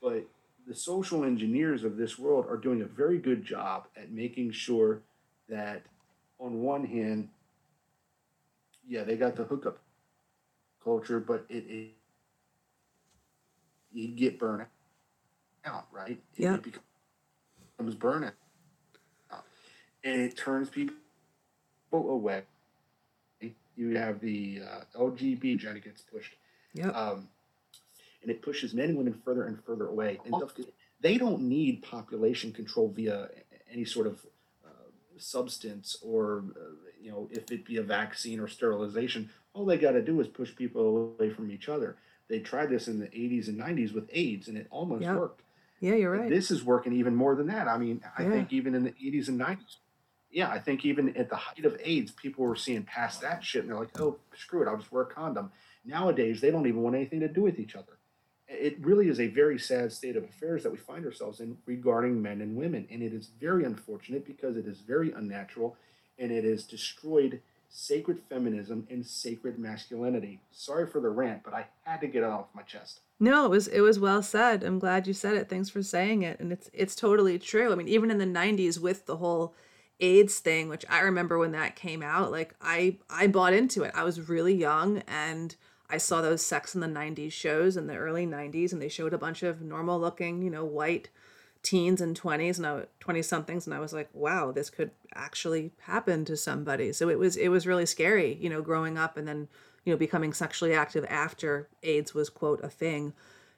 But 0.00 0.24
the 0.66 0.74
social 0.74 1.24
engineers 1.24 1.84
of 1.84 1.96
this 1.96 2.18
world 2.18 2.46
are 2.48 2.56
doing 2.56 2.82
a 2.82 2.86
very 2.86 3.18
good 3.18 3.44
job 3.44 3.86
at 3.96 4.10
making 4.10 4.52
sure 4.52 5.00
that 5.48 5.82
on 6.38 6.60
one 6.62 6.84
hand, 6.84 7.28
yeah, 8.88 9.04
they 9.04 9.16
got 9.16 9.36
the 9.36 9.44
hookup 9.44 9.78
culture, 10.82 11.20
but 11.20 11.44
it, 11.48 11.64
it 11.68 11.90
you 13.92 14.08
get 14.08 14.38
burnt 14.38 14.68
out, 15.64 15.86
right? 15.92 16.12
It- 16.12 16.22
Yeah. 16.36 16.54
It 16.54 16.62
becomes 16.62 17.94
burnout. 17.94 18.32
And 20.04 20.20
it 20.20 20.36
turns 20.36 20.68
people 20.68 20.96
away. 21.92 22.42
You 23.76 23.96
have 23.96 24.18
the 24.20 24.62
uh, 24.68 24.98
LGBT 25.00 25.54
agenda 25.54 25.78
gets 25.80 26.02
pushed 26.02 26.34
Yep. 26.74 26.94
um, 26.94 27.28
and 28.22 28.30
it 28.30 28.42
pushes 28.42 28.72
men 28.74 28.88
and 28.90 28.98
women 28.98 29.20
further 29.24 29.44
and 29.44 29.62
further 29.64 29.88
away. 29.88 30.20
And 30.24 30.42
they 31.00 31.18
don't 31.18 31.42
need 31.42 31.82
population 31.82 32.52
control 32.52 32.88
via 32.88 33.28
any 33.70 33.84
sort 33.84 34.06
of 34.06 34.24
uh, 34.64 34.68
substance 35.18 35.96
or 36.02 36.44
uh, 36.56 36.60
you 37.00 37.10
know 37.10 37.28
if 37.30 37.50
it 37.50 37.64
be 37.64 37.78
a 37.78 37.82
vaccine 37.82 38.38
or 38.40 38.48
sterilization. 38.48 39.28
All 39.54 39.64
they 39.66 39.76
got 39.78 39.92
to 39.92 40.02
do 40.02 40.20
is 40.20 40.28
push 40.28 40.54
people 40.54 41.14
away 41.18 41.30
from 41.30 41.50
each 41.50 41.68
other. 41.68 41.96
They 42.28 42.38
tried 42.40 42.70
this 42.70 42.88
in 42.88 42.98
the 42.98 43.08
80s 43.08 43.48
and 43.48 43.58
90s 43.60 43.92
with 43.92 44.08
AIDS, 44.12 44.48
and 44.48 44.56
it 44.56 44.66
almost 44.70 45.02
Yep. 45.02 45.16
worked. 45.16 45.42
yeah, 45.80 45.94
you're 45.96 46.12
right. 46.12 46.30
This 46.30 46.50
is 46.50 46.64
working 46.64 46.92
even 46.94 47.14
more 47.14 47.34
than 47.34 47.48
that. 47.48 47.68
I 47.68 47.76
mean, 47.76 48.00
I 48.16 48.22
Yeah. 48.22 48.30
think 48.32 48.52
even 48.52 48.74
in 48.74 48.84
the 48.84 48.92
80s 48.92 49.28
and 49.28 49.38
90s, 49.38 49.78
yeah, 50.30 50.48
I 50.48 50.58
think 50.58 50.86
even 50.86 51.14
at 51.16 51.28
the 51.28 51.36
height 51.36 51.64
of 51.66 51.76
AIDS, 51.82 52.12
people 52.12 52.44
were 52.44 52.56
seeing 52.56 52.84
past 52.84 53.20
that 53.20 53.44
shit 53.44 53.62
and 53.62 53.70
they're 53.70 53.78
like, 53.78 54.00
oh, 54.00 54.18
screw 54.34 54.62
it, 54.62 54.68
I'll 54.68 54.78
just 54.78 54.90
wear 54.92 55.02
a 55.02 55.06
condom. 55.06 55.50
Nowadays, 55.84 56.40
they 56.40 56.50
don't 56.50 56.66
even 56.66 56.80
want 56.82 56.96
anything 56.96 57.20
to 57.20 57.28
do 57.28 57.42
with 57.42 57.58
each 57.58 57.74
other. 57.76 57.98
It 58.52 58.76
really 58.80 59.08
is 59.08 59.18
a 59.18 59.28
very 59.28 59.58
sad 59.58 59.92
state 59.92 60.16
of 60.16 60.24
affairs 60.24 60.62
that 60.62 60.72
we 60.72 60.78
find 60.78 61.04
ourselves 61.04 61.40
in 61.40 61.56
regarding 61.66 62.20
men 62.20 62.40
and 62.40 62.56
women. 62.56 62.86
And 62.90 63.02
it 63.02 63.12
is 63.12 63.30
very 63.40 63.64
unfortunate 63.64 64.26
because 64.26 64.56
it 64.56 64.66
is 64.66 64.80
very 64.80 65.10
unnatural 65.12 65.76
and 66.18 66.30
it 66.30 66.44
has 66.44 66.64
destroyed 66.64 67.40
sacred 67.72 68.20
feminism 68.28 68.86
and 68.90 69.04
sacred 69.04 69.58
masculinity. 69.58 70.40
Sorry 70.52 70.86
for 70.86 71.00
the 71.00 71.08
rant, 71.08 71.42
but 71.42 71.54
I 71.54 71.66
had 71.84 72.00
to 72.02 72.06
get 72.06 72.22
it 72.22 72.28
off 72.28 72.46
my 72.54 72.62
chest. 72.62 73.00
No, 73.18 73.46
it 73.46 73.50
was 73.50 73.68
it 73.68 73.80
was 73.80 73.98
well 73.98 74.22
said. 74.22 74.62
I'm 74.62 74.78
glad 74.78 75.06
you 75.06 75.14
said 75.14 75.36
it. 75.36 75.48
Thanks 75.48 75.70
for 75.70 75.82
saying 75.82 76.22
it. 76.22 76.38
And 76.38 76.52
it's 76.52 76.68
it's 76.72 76.94
totally 76.94 77.38
true. 77.38 77.72
I 77.72 77.74
mean, 77.74 77.88
even 77.88 78.10
in 78.10 78.18
the 78.18 78.26
90s 78.26 78.78
with 78.78 79.06
the 79.06 79.16
whole 79.16 79.54
AIDS 80.00 80.38
thing, 80.40 80.68
which 80.68 80.84
I 80.90 81.00
remember 81.00 81.38
when 81.38 81.52
that 81.52 81.76
came 81.76 82.02
out, 82.02 82.30
like 82.30 82.54
I 82.60 82.98
I 83.08 83.26
bought 83.26 83.54
into 83.54 83.84
it. 83.84 83.92
I 83.94 84.04
was 84.04 84.28
really 84.28 84.54
young 84.54 84.98
and 85.08 85.54
I 85.92 85.98
saw 85.98 86.22
those 86.22 86.44
Sex 86.44 86.74
in 86.74 86.80
the 86.80 86.86
90s 86.86 87.32
shows 87.32 87.76
in 87.76 87.86
the 87.86 87.96
early 87.96 88.26
90s 88.26 88.72
and 88.72 88.80
they 88.80 88.88
showed 88.88 89.12
a 89.12 89.18
bunch 89.18 89.42
of 89.42 89.60
normal 89.60 90.00
looking, 90.00 90.40
you 90.40 90.50
know, 90.50 90.64
white 90.64 91.10
teens 91.62 92.00
and 92.00 92.18
20s 92.18 92.56
and 92.56 92.66
I 92.66 92.84
20 93.00 93.20
somethings 93.22 93.66
and 93.66 93.74
I 93.74 93.78
was 93.78 93.92
like, 93.92 94.08
wow, 94.14 94.52
this 94.52 94.70
could 94.70 94.90
actually 95.14 95.70
happen 95.82 96.24
to 96.24 96.36
somebody. 96.36 96.94
So 96.94 97.10
it 97.10 97.18
was 97.18 97.36
it 97.36 97.48
was 97.48 97.66
really 97.66 97.84
scary, 97.84 98.38
you 98.40 98.48
know, 98.48 98.62
growing 98.62 98.96
up 98.96 99.18
and 99.18 99.28
then, 99.28 99.48
you 99.84 99.92
know, 99.92 99.98
becoming 99.98 100.32
sexually 100.32 100.72
active 100.72 101.04
after 101.10 101.68
AIDS 101.82 102.14
was 102.14 102.30
quote 102.30 102.64
a 102.64 102.70
thing. 102.70 103.12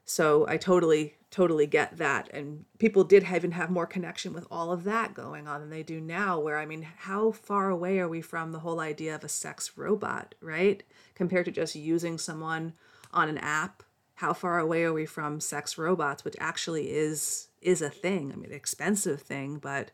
So 0.04 0.44
I 0.48 0.56
totally 0.56 1.14
totally 1.30 1.66
get 1.66 1.98
that 1.98 2.28
and 2.32 2.64
people 2.78 3.04
did 3.04 3.24
even 3.32 3.52
have 3.52 3.70
more 3.70 3.86
connection 3.86 4.32
with 4.32 4.46
all 4.50 4.72
of 4.72 4.84
that 4.84 5.14
going 5.14 5.48
on 5.48 5.60
than 5.60 5.70
they 5.70 5.82
do 5.84 6.00
now 6.00 6.40
where 6.40 6.58
I 6.58 6.66
mean, 6.66 6.82
how 6.82 7.30
far 7.30 7.70
away 7.70 8.00
are 8.00 8.08
we 8.08 8.20
from 8.20 8.50
the 8.50 8.60
whole 8.60 8.80
idea 8.80 9.14
of 9.14 9.22
a 9.22 9.28
sex 9.28 9.72
robot, 9.76 10.34
right? 10.40 10.82
Compared 11.14 11.44
to 11.46 11.52
just 11.52 11.74
using 11.76 12.18
someone 12.18 12.74
on 13.12 13.28
an 13.28 13.38
app 13.38 13.82
how 14.16 14.32
far 14.32 14.60
away 14.60 14.84
are 14.84 14.92
we 14.92 15.04
from 15.04 15.40
sex 15.40 15.76
robots 15.76 16.24
which 16.24 16.36
actually 16.38 16.90
is 16.90 17.48
is 17.60 17.82
a 17.82 17.90
thing 17.90 18.32
i 18.32 18.36
mean 18.36 18.52
expensive 18.52 19.20
thing 19.20 19.58
but 19.58 19.90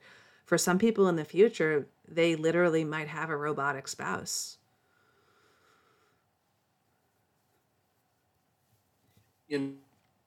for 0.50 0.59
some 0.59 0.80
people 0.80 1.06
in 1.06 1.14
the 1.14 1.24
future, 1.24 1.87
they 2.09 2.35
literally 2.35 2.83
might 2.83 3.06
have 3.06 3.30
a 3.30 3.37
robotic 3.37 3.87
spouse. 3.87 4.56
You 9.46 9.76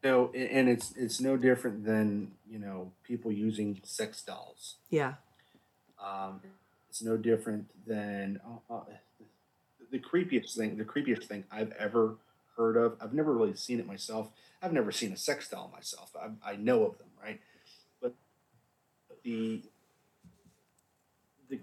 know, 0.02 0.32
and 0.34 0.70
it's 0.70 0.94
it's 0.96 1.20
no 1.20 1.36
different 1.36 1.84
than 1.84 2.32
you 2.50 2.58
know 2.58 2.94
people 3.04 3.34
using 3.34 3.82
sex 3.84 4.22
dolls. 4.22 4.78
Yeah. 4.90 5.16
Um, 6.02 6.40
it's 6.90 7.04
no 7.04 7.18
different 7.18 7.70
than 7.86 8.40
uh, 8.70 8.76
uh, 8.76 8.84
the 9.94 10.00
creepiest 10.00 10.58
thing. 10.58 10.76
The 10.76 10.84
creepiest 10.84 11.26
thing 11.26 11.44
I've 11.52 11.72
ever 11.74 12.16
heard 12.58 12.76
of. 12.78 12.98
I've 13.00 13.14
never 13.14 13.32
really 13.32 13.56
seen 13.56 13.80
it 13.80 13.86
myself. 13.86 14.32
I've 14.62 14.74
never 14.74 14.92
seen 14.92 15.14
a 15.14 15.18
sex 15.18 15.48
doll 15.50 15.72
myself. 15.72 16.12
I, 16.20 16.52
I 16.54 16.56
know 16.56 16.84
of 16.84 16.98
them, 16.98 17.08
right? 17.24 17.40
But 18.02 18.16
the 19.24 19.62
the 21.48 21.60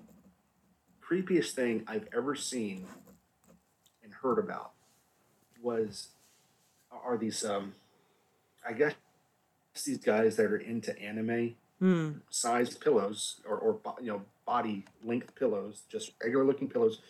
creepiest 1.02 1.50
thing 1.50 1.82
I've 1.88 2.06
ever 2.16 2.36
seen 2.36 2.86
and 4.04 4.14
heard 4.14 4.38
about 4.38 4.70
was 5.60 6.08
are 6.92 7.18
these 7.18 7.44
um 7.44 7.74
I 8.66 8.74
guess 8.74 8.94
these 9.84 9.98
guys 9.98 10.36
that 10.36 10.46
are 10.46 10.56
into 10.56 10.96
anime 10.98 11.56
Hmm. 11.80 12.10
sized 12.28 12.78
pillows 12.82 13.40
or, 13.48 13.56
or 13.56 13.80
you 14.02 14.08
know 14.08 14.20
body 14.44 14.84
length 15.02 15.34
pillows 15.34 15.84
just 15.88 16.12
regular 16.22 16.44
looking 16.44 16.68
pillows 16.68 17.00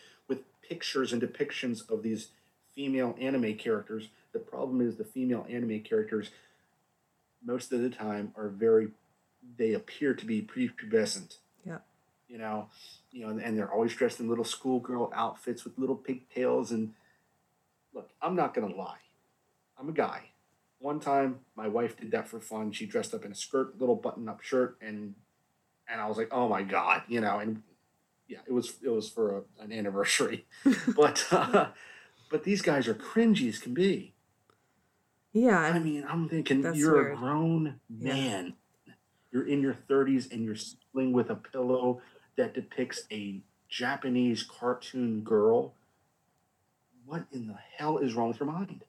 pictures 0.71 1.13
and 1.13 1.21
depictions 1.21 1.89
of 1.91 2.03
these 2.03 2.29
female 2.75 3.17
anime 3.21 3.57
characters. 3.57 4.09
The 4.33 4.39
problem 4.39 4.81
is 4.81 4.97
the 4.97 5.05
female 5.05 5.45
anime 5.51 5.81
characters 5.81 6.31
most 7.45 7.73
of 7.73 7.81
the 7.81 7.91
time 7.91 8.33
are 8.37 8.49
very 8.49 8.89
they 9.59 9.73
appear 9.73 10.15
to 10.15 10.25
be 10.25 10.41
prepubescent. 10.43 11.37
Yeah. 11.67 11.79
you 12.29 12.39
know 12.39 12.69
you 13.11 13.27
know 13.27 13.39
and 13.39 13.59
they're 13.59 13.73
always 13.73 13.95
dressed 13.95 14.21
in 14.21 14.29
little 14.29 14.45
schoolgirl 14.45 15.13
outfits 15.15 15.65
with 15.65 15.79
little 15.79 15.97
pigtails 15.97 16.71
and 16.71 16.95
look 17.93 18.11
i'm 18.23 18.37
not 18.37 18.55
gonna 18.55 18.75
lie. 18.75 18.99
I'm 19.79 19.89
a 19.89 19.93
guy. 19.93 20.31
One 20.79 21.01
time 21.01 21.41
my 21.57 21.69
wife 21.69 21.97
did 21.99 22.11
that 22.13 22.29
for 22.29 22.39
fun. 22.39 22.73
She 22.73 22.87
dressed 22.87 23.15
up 23.15 23.25
in 23.25 23.33
a 23.33 23.35
skirt 23.35 23.79
little 23.81 23.97
button 23.97 24.29
up 24.29 24.43
shirt 24.43 24.77
and 24.81 25.15
and 25.89 26.01
i 26.01 26.07
was 26.07 26.17
like 26.17 26.29
oh 26.31 26.49
my 26.49 26.63
god 26.63 27.03
you 27.09 27.21
know 27.21 27.39
and 27.41 27.63
yeah 28.31 28.39
it 28.47 28.53
was 28.53 28.75
it 28.83 28.89
was 28.89 29.09
for 29.11 29.39
a, 29.39 29.43
an 29.63 29.73
anniversary 29.73 30.47
but 30.97 31.27
uh, 31.33 31.67
but 32.31 32.45
these 32.45 32.63
guys 32.63 32.87
are 32.89 32.95
cringy 32.95 33.49
as 33.49 33.59
can 33.59 33.75
be 33.75 34.15
Yeah. 35.33 35.59
i 35.59 35.79
mean 35.79 36.05
i'm 36.09 36.29
thinking 36.29 36.63
you're 36.75 36.95
weird. 36.95 37.13
a 37.15 37.17
grown 37.17 37.81
Yeah. 37.99 38.15
man 38.15 38.55
you're 39.33 39.47
in 39.47 39.61
your 39.61 39.75
30s 39.89 40.31
and 40.33 40.45
you're 40.45 40.57
sleeping 40.57 41.13
with 41.13 41.29
a 41.31 41.37
pillow 41.37 42.01
that 42.37 42.55
depicts 42.55 43.03
a 43.11 43.43
japanese 43.69 44.43
cartoon 44.45 45.21
girl 45.23 45.75
what 47.05 47.25
in 47.33 47.49
the 47.49 47.57
hell 47.77 47.99
is 47.99 48.15
wrong 48.15 48.29
with 48.29 48.41
your 48.41 48.51
mind 48.51 48.85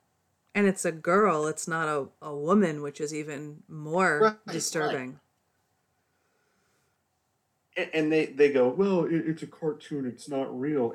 and 0.53 0.67
it's 0.67 0.83
a 0.83 0.91
girl, 0.91 1.47
it's 1.47 1.65
not 1.65 1.87
a, 1.87 2.07
a 2.21 2.35
woman, 2.35 2.81
which 2.81 2.99
is 2.99 3.13
even 3.13 3.63
more 3.69 4.19
Right, 4.19 4.33
right. 4.45 4.53
disturbing. 4.53 5.09
and, 5.11 5.19
and 7.77 8.11
they 8.11 8.25
they 8.27 8.51
go, 8.51 8.67
well, 8.69 9.05
it, 9.05 9.13
it's 9.27 9.43
a 9.43 9.47
cartoon, 9.47 10.05
it's 10.05 10.29
not 10.29 10.57
real. 10.59 10.93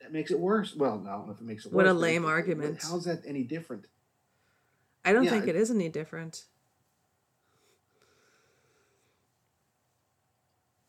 That 0.00 0.12
makes 0.12 0.30
it 0.30 0.38
worse. 0.38 0.74
Well, 0.74 0.98
no, 0.98 1.10
I 1.10 1.12
don't 1.14 1.26
know 1.26 1.32
if 1.34 1.40
it 1.40 1.44
makes 1.44 1.66
it 1.66 1.72
worse. 1.72 1.76
What 1.76 1.86
worse. 1.86 1.92
a 1.94 1.98
lame 1.98 2.24
argument. 2.24 2.78
How's 2.82 3.04
that 3.04 3.22
any 3.26 3.42
different? 3.44 3.86
I 5.04 5.12
don't 5.12 5.24
Yeah, 5.24 5.30
think 5.30 5.44
it- 5.44 5.50
it 5.50 5.56
is 5.56 5.70
any 5.70 5.88
different. 5.88 6.44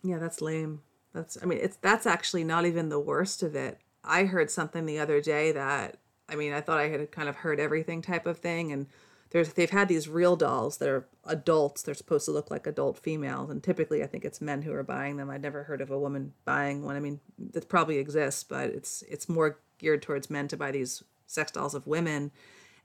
Yeah, 0.03 0.17
that's 0.17 0.41
lame. 0.41 0.81
That's 1.13 1.37
I 1.41 1.45
mean, 1.45 1.59
it's 1.61 1.77
that's 1.77 2.05
actually 2.05 2.43
not 2.43 2.65
even 2.65 2.89
the 2.89 2.99
worst 2.99 3.43
of 3.43 3.55
it. 3.55 3.79
I 4.03 4.25
heard 4.25 4.49
something 4.49 4.85
the 4.85 4.99
other 4.99 5.21
day 5.21 5.51
that 5.51 5.97
I 6.29 6.35
mean, 6.35 6.53
I 6.53 6.61
thought 6.61 6.79
I 6.79 6.87
had 6.89 7.11
kind 7.11 7.27
of 7.27 7.37
heard 7.37 7.59
everything 7.59 8.01
type 8.01 8.25
of 8.25 8.37
thing 8.37 8.71
and 8.71 8.87
there's 9.31 9.53
they've 9.53 9.69
had 9.69 9.87
these 9.87 10.07
real 10.07 10.35
dolls 10.35 10.77
that 10.77 10.89
are 10.89 11.07
adults. 11.25 11.81
They're 11.81 11.93
supposed 11.93 12.25
to 12.25 12.31
look 12.31 12.49
like 12.49 12.65
adult 12.65 12.97
females 12.97 13.49
and 13.49 13.63
typically 13.63 14.03
I 14.03 14.07
think 14.07 14.25
it's 14.25 14.41
men 14.41 14.63
who 14.63 14.73
are 14.73 14.83
buying 14.83 15.17
them. 15.17 15.29
I'd 15.29 15.41
never 15.41 15.63
heard 15.63 15.81
of 15.81 15.91
a 15.91 15.99
woman 15.99 16.33
buying 16.45 16.83
one. 16.83 16.95
I 16.95 16.99
mean, 16.99 17.19
that 17.51 17.69
probably 17.69 17.97
exists, 17.97 18.43
but 18.43 18.69
it's 18.69 19.03
it's 19.07 19.29
more 19.29 19.59
geared 19.77 20.01
towards 20.01 20.29
men 20.29 20.47
to 20.49 20.57
buy 20.57 20.71
these 20.71 21.03
sex 21.27 21.51
dolls 21.51 21.75
of 21.75 21.87
women 21.87 22.31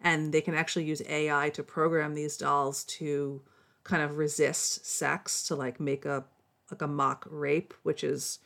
and 0.01 0.33
they 0.33 0.43
can 0.43 0.55
actually 0.55 0.85
use 0.85 1.03
AI 1.09 1.49
to 1.51 1.63
program 1.63 2.15
these 2.15 2.37
dolls 2.37 2.85
to 2.85 3.41
kind 3.83 4.03
of 4.03 4.19
resist 4.19 4.87
sex 4.87 5.43
to 5.45 5.57
like 5.57 5.81
make 5.81 6.05
a 6.05 6.25
like 6.71 6.83
a 6.83 6.87
mock 6.87 7.27
rape, 7.31 7.75
which 7.83 8.05
is 8.05 8.39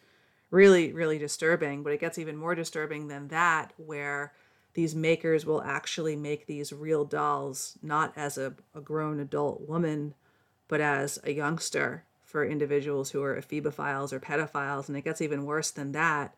really 0.50 0.92
really 0.92 1.18
disturbing. 1.18 1.82
But 1.82 1.92
it 1.92 2.00
gets 2.00 2.18
even 2.18 2.36
more 2.36 2.54
disturbing 2.54 3.08
than 3.08 3.28
that, 3.28 3.72
where 3.76 4.32
these 4.78 4.94
makers 4.94 5.44
will 5.44 5.60
actually 5.62 6.14
make 6.14 6.46
these 6.46 6.72
real 6.72 7.04
dolls 7.04 7.76
not 7.82 8.12
as 8.14 8.38
a, 8.38 8.54
a 8.76 8.80
grown 8.80 9.18
adult 9.18 9.68
woman, 9.68 10.14
but 10.68 10.80
as 10.80 11.18
a 11.24 11.32
youngster 11.32 12.04
for 12.24 12.46
individuals 12.46 13.10
who 13.10 13.20
are 13.20 13.34
ephebophiles 13.34 14.12
or 14.12 14.20
pedophiles. 14.20 14.86
And 14.86 14.96
it 14.96 15.02
gets 15.02 15.20
even 15.20 15.46
worse 15.46 15.72
than 15.72 15.90
that 15.92 16.32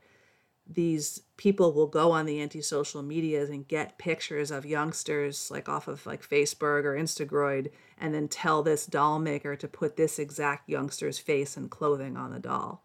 these 0.67 1.21
people 1.37 1.75
will 1.75 1.87
go 1.87 2.13
on 2.13 2.25
the 2.25 2.41
anti-social 2.41 3.03
medias 3.03 3.51
and 3.51 3.69
get 3.69 3.99
pictures 3.99 4.51
of 4.51 4.65
youngsters 4.65 5.51
like 5.51 5.69
off 5.69 5.87
of 5.87 6.07
like 6.07 6.27
Facebook 6.27 6.85
or 6.85 6.97
Instagram 6.97 7.71
and 7.99 8.15
then 8.15 8.27
tell 8.27 8.63
this 8.63 8.87
doll 8.87 9.19
maker 9.19 9.55
to 9.55 9.69
put 9.69 9.97
this 9.97 10.19
exact 10.19 10.67
youngster's 10.67 11.19
face 11.19 11.59
and 11.59 11.71
clothing 11.71 12.17
on 12.17 12.33
the 12.33 12.39
doll. 12.39 12.85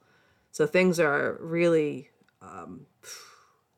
So 0.52 0.68
things 0.68 1.00
are 1.00 1.38
really 1.40 2.10
um, 2.42 2.88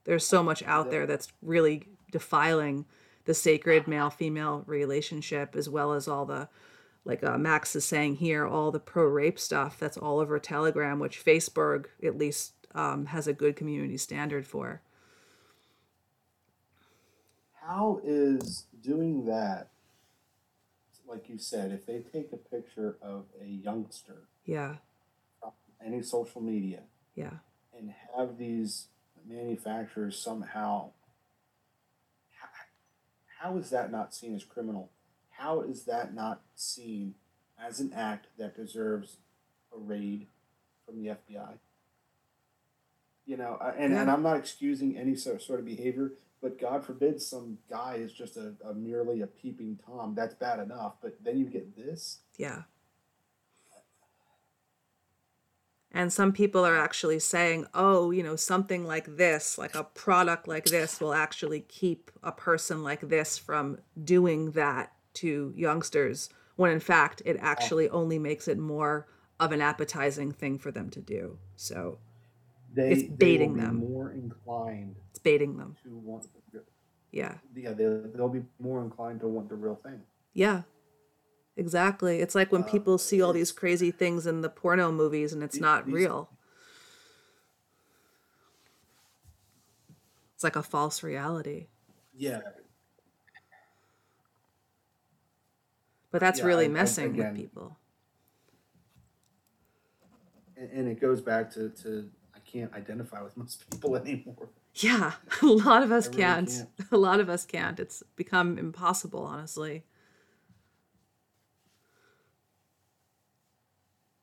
there's 0.07 0.25
so 0.25 0.41
much 0.41 0.63
out 0.63 0.89
there 0.89 1.05
that's 1.05 1.27
really 1.43 1.83
defiling 2.11 2.85
the 3.25 3.33
sacred 3.33 3.87
male 3.87 4.09
female 4.09 4.63
relationship 4.65 5.53
as 5.55 5.69
well 5.69 5.91
as 5.93 6.07
all 6.07 6.25
the 6.25 6.47
like 7.03 7.23
uh, 7.23 7.37
Max 7.37 7.75
is 7.75 7.85
saying 7.85 8.15
here, 8.15 8.45
all 8.45 8.71
the 8.71 8.79
pro 8.79 9.05
rape 9.05 9.39
stuff 9.39 9.79
that's 9.79 9.97
all 9.97 10.19
over 10.19 10.39
Telegram, 10.39 10.99
which 10.99 11.23
Facebook 11.23 11.85
at 12.03 12.17
least 12.17 12.53
um, 12.75 13.05
has 13.07 13.27
a 13.27 13.33
good 13.33 13.55
community 13.55 13.97
standard 13.97 14.45
for. 14.45 14.81
How 17.61 18.01
is 18.03 18.65
doing 18.81 19.25
that? 19.25 19.69
Like 21.07 21.29
you 21.29 21.37
said, 21.37 21.71
if 21.71 21.85
they 21.85 21.99
take 21.99 22.33
a 22.33 22.37
picture 22.37 22.97
of 23.01 23.25
a 23.41 23.45
youngster 23.45 24.27
Yeah, 24.43 24.75
any 25.85 26.01
social 26.01 26.41
media 26.41 26.81
yeah, 27.15 27.37
and 27.77 27.93
have 28.15 28.37
these 28.37 28.87
manufacturers 29.27 30.17
somehow 30.17 30.91
how, 32.39 32.47
how 33.41 33.57
is 33.57 33.69
that 33.69 33.91
not 33.91 34.13
seen 34.13 34.35
as 34.35 34.43
criminal? 34.43 34.89
How 35.31 35.61
is 35.61 35.83
that 35.83 36.13
not 36.13 36.41
seen 36.55 37.15
as 37.63 37.79
an 37.79 37.91
act 37.93 38.27
that 38.37 38.55
deserves 38.55 39.17
a 39.75 39.77
raid 39.77 40.27
from 40.85 41.03
the 41.03 41.09
fbi 41.09 41.57
you 43.25 43.35
know 43.35 43.57
uh, 43.61 43.73
and, 43.77 43.93
and 43.93 44.09
i'm 44.09 44.23
not 44.23 44.37
excusing 44.37 44.97
any 44.97 45.15
sort 45.15 45.41
sort 45.41 45.59
of 45.59 45.65
behavior 45.65 46.13
but 46.41 46.59
god 46.59 46.85
forbid 46.85 47.21
some 47.21 47.57
guy 47.69 47.95
is 47.95 48.13
just 48.13 48.37
a, 48.37 48.53
a 48.65 48.73
merely 48.73 49.21
a 49.21 49.27
peeping 49.27 49.77
tom 49.85 50.13
that's 50.15 50.35
bad 50.35 50.59
enough 50.59 50.93
but 51.01 51.17
then 51.23 51.37
you 51.37 51.45
get 51.45 51.75
this? 51.75 52.19
Yeah. 52.37 52.63
And 55.97 56.13
some 56.13 56.31
people 56.31 56.63
are 56.63 56.77
actually 56.77 57.17
saying, 57.17 57.65
oh, 57.73 58.11
you 58.11 58.21
know, 58.21 58.35
something 58.35 58.85
like 58.85 59.17
this, 59.17 59.57
like 59.57 59.73
a 59.73 59.83
product 59.83 60.47
like 60.47 60.65
this, 60.65 61.01
will 61.01 61.15
actually 61.15 61.61
keep 61.61 62.11
a 62.21 62.31
person 62.31 62.83
like 62.83 63.01
this 63.09 63.39
from 63.39 63.79
doing 64.03 64.51
that 64.51 64.91
to 65.15 65.51
youngsters, 65.55 66.29
when 66.55 66.69
in 66.71 66.79
fact, 66.79 67.23
it 67.25 67.35
actually 67.39 67.89
only 67.89 68.19
makes 68.19 68.47
it 68.47 68.59
more 68.59 69.07
of 69.39 69.51
an 69.51 69.59
appetizing 69.59 70.31
thing 70.31 70.59
for 70.59 70.69
them 70.69 70.91
to 70.91 71.01
do. 71.01 71.39
So 71.55 71.97
they, 72.75 72.91
It's 72.91 73.01
they 73.01 73.07
baiting 73.15 73.55
be 73.55 73.61
them. 73.61 73.77
more 73.77 74.11
inclined 74.11 74.97
it's 75.09 75.17
baiting 75.17 75.57
them. 75.57 75.77
to 75.83 75.97
want 75.97 76.27
Yeah. 77.11 77.33
yeah, 77.55 77.73
they'll, 77.73 78.03
they'll 78.13 78.29
be 78.29 78.43
more 78.59 78.83
inclined 78.83 79.21
to 79.21 79.27
want 79.27 79.49
the 79.49 79.55
real 79.55 79.79
thing. 79.83 79.99
Yeah. 80.35 80.61
Exactly. 81.57 82.19
It's 82.21 82.35
like 82.35 82.51
when 82.51 82.63
Uh, 82.63 82.67
people 82.67 82.97
see 82.99 83.21
all 83.21 83.33
these 83.33 83.51
crazy 83.51 83.89
things 83.91 84.25
in 84.27 84.41
the 84.41 84.49
porno 84.49 84.91
movies 84.91 85.33
and 85.33 85.43
it's 85.43 85.55
The- 85.55 85.61
not 85.61 85.85
these- 85.85 85.93
real. 85.95 86.29
It's 90.35 90.43
like 90.43 90.55
a 90.55 90.63
false 90.63 91.01
reality. 91.03 91.67
Yeah, 92.15 92.41
But 96.09 96.21
that's 96.21 96.39
Yeah, 96.39 96.45
really 96.45 96.65
I- 96.65 96.69
messing 96.69 97.11
again- 97.13 97.33
with 97.33 97.41
people. 97.41 97.77
and, 100.55 100.69
and 100.71 100.87
it 100.87 100.99
goes 101.01 101.21
back 101.21 101.51
to, 101.53 101.69
to 101.69 102.09
I 102.33 102.39
can't 102.39 102.73
identify 102.73 103.21
with 103.21 103.35
most 103.43 103.69
people 103.69 103.95
anymore. 103.97 104.49
Yeah. 104.75 105.13
A 105.41 105.45
lot 105.45 105.83
of 105.83 105.91
us 105.91 106.07
really 106.07 106.19
can't. 106.19 106.47
can't. 106.49 106.69
A 106.91 106.97
lot 106.97 107.19
of 107.19 107.29
us 107.29 107.45
can't. 107.45 107.79
It's 107.79 108.03
become 108.15 108.57
impossible, 108.57 109.23
honestly. 109.23 109.85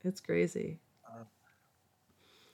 It's 0.04 0.20
crazy. 0.20 0.78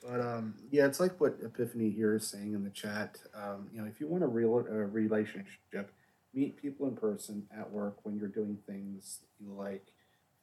But 0.03 0.19
um, 0.19 0.55
yeah, 0.71 0.87
it's 0.87 0.99
like 0.99 1.19
what 1.21 1.37
Epiphany 1.43 1.91
here 1.91 2.15
is 2.15 2.27
saying 2.27 2.53
in 2.53 2.63
the 2.63 2.71
chat. 2.71 3.17
Um, 3.35 3.69
you 3.71 3.81
know, 3.81 3.87
if 3.87 3.99
you 3.99 4.07
want 4.07 4.23
a 4.23 4.27
real 4.27 4.57
a 4.57 4.73
relationship, 4.87 5.91
meet 6.33 6.57
people 6.57 6.87
in 6.87 6.95
person 6.95 7.43
at 7.55 7.69
work 7.69 7.97
when 8.03 8.17
you're 8.17 8.27
doing 8.27 8.57
things 8.65 9.19
you 9.39 9.53
like, 9.53 9.85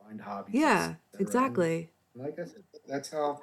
find 0.01 0.21
hobbies. 0.21 0.55
Yeah, 0.55 0.95
exactly. 1.19 1.91
And 2.15 2.25
like 2.25 2.39
I 2.39 2.45
said, 2.45 2.63
that's 2.87 3.11
how 3.11 3.43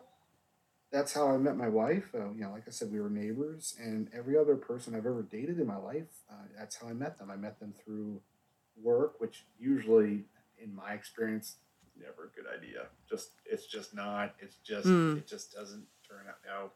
that's 0.91 1.11
how 1.13 1.29
I 1.29 1.37
met 1.37 1.57
my 1.57 1.67
wife. 1.67 2.05
Uh, 2.13 2.31
you 2.31 2.41
know, 2.41 2.51
like 2.51 2.63
I 2.65 2.71
said, 2.71 2.91
we 2.91 3.01
were 3.01 3.09
neighbors, 3.09 3.75
and 3.77 4.09
every 4.17 4.37
other 4.37 4.55
person 4.55 4.95
I've 4.95 5.05
ever 5.05 5.27
dated 5.29 5.59
in 5.59 5.67
my 5.67 5.77
life, 5.77 6.07
uh, 6.31 6.45
that's 6.57 6.77
how 6.77 6.87
I 6.87 6.93
met 6.93 7.17
them. 7.17 7.29
I 7.29 7.35
met 7.35 7.59
them 7.59 7.73
through 7.83 8.21
work, 8.81 9.19
which 9.19 9.45
usually, 9.59 10.23
in 10.63 10.73
my 10.73 10.93
experience, 10.93 11.57
never 11.99 12.25
a 12.25 12.35
good 12.35 12.45
idea. 12.55 12.87
Just 13.09 13.29
it's 13.45 13.65
just 13.65 13.93
not. 13.93 14.35
It's 14.39 14.55
just 14.63 14.87
Mm. 14.87 15.17
it 15.17 15.27
just 15.27 15.53
doesn't 15.53 15.85
turn 16.07 16.25
out. 16.27 16.37
No, 16.45 16.71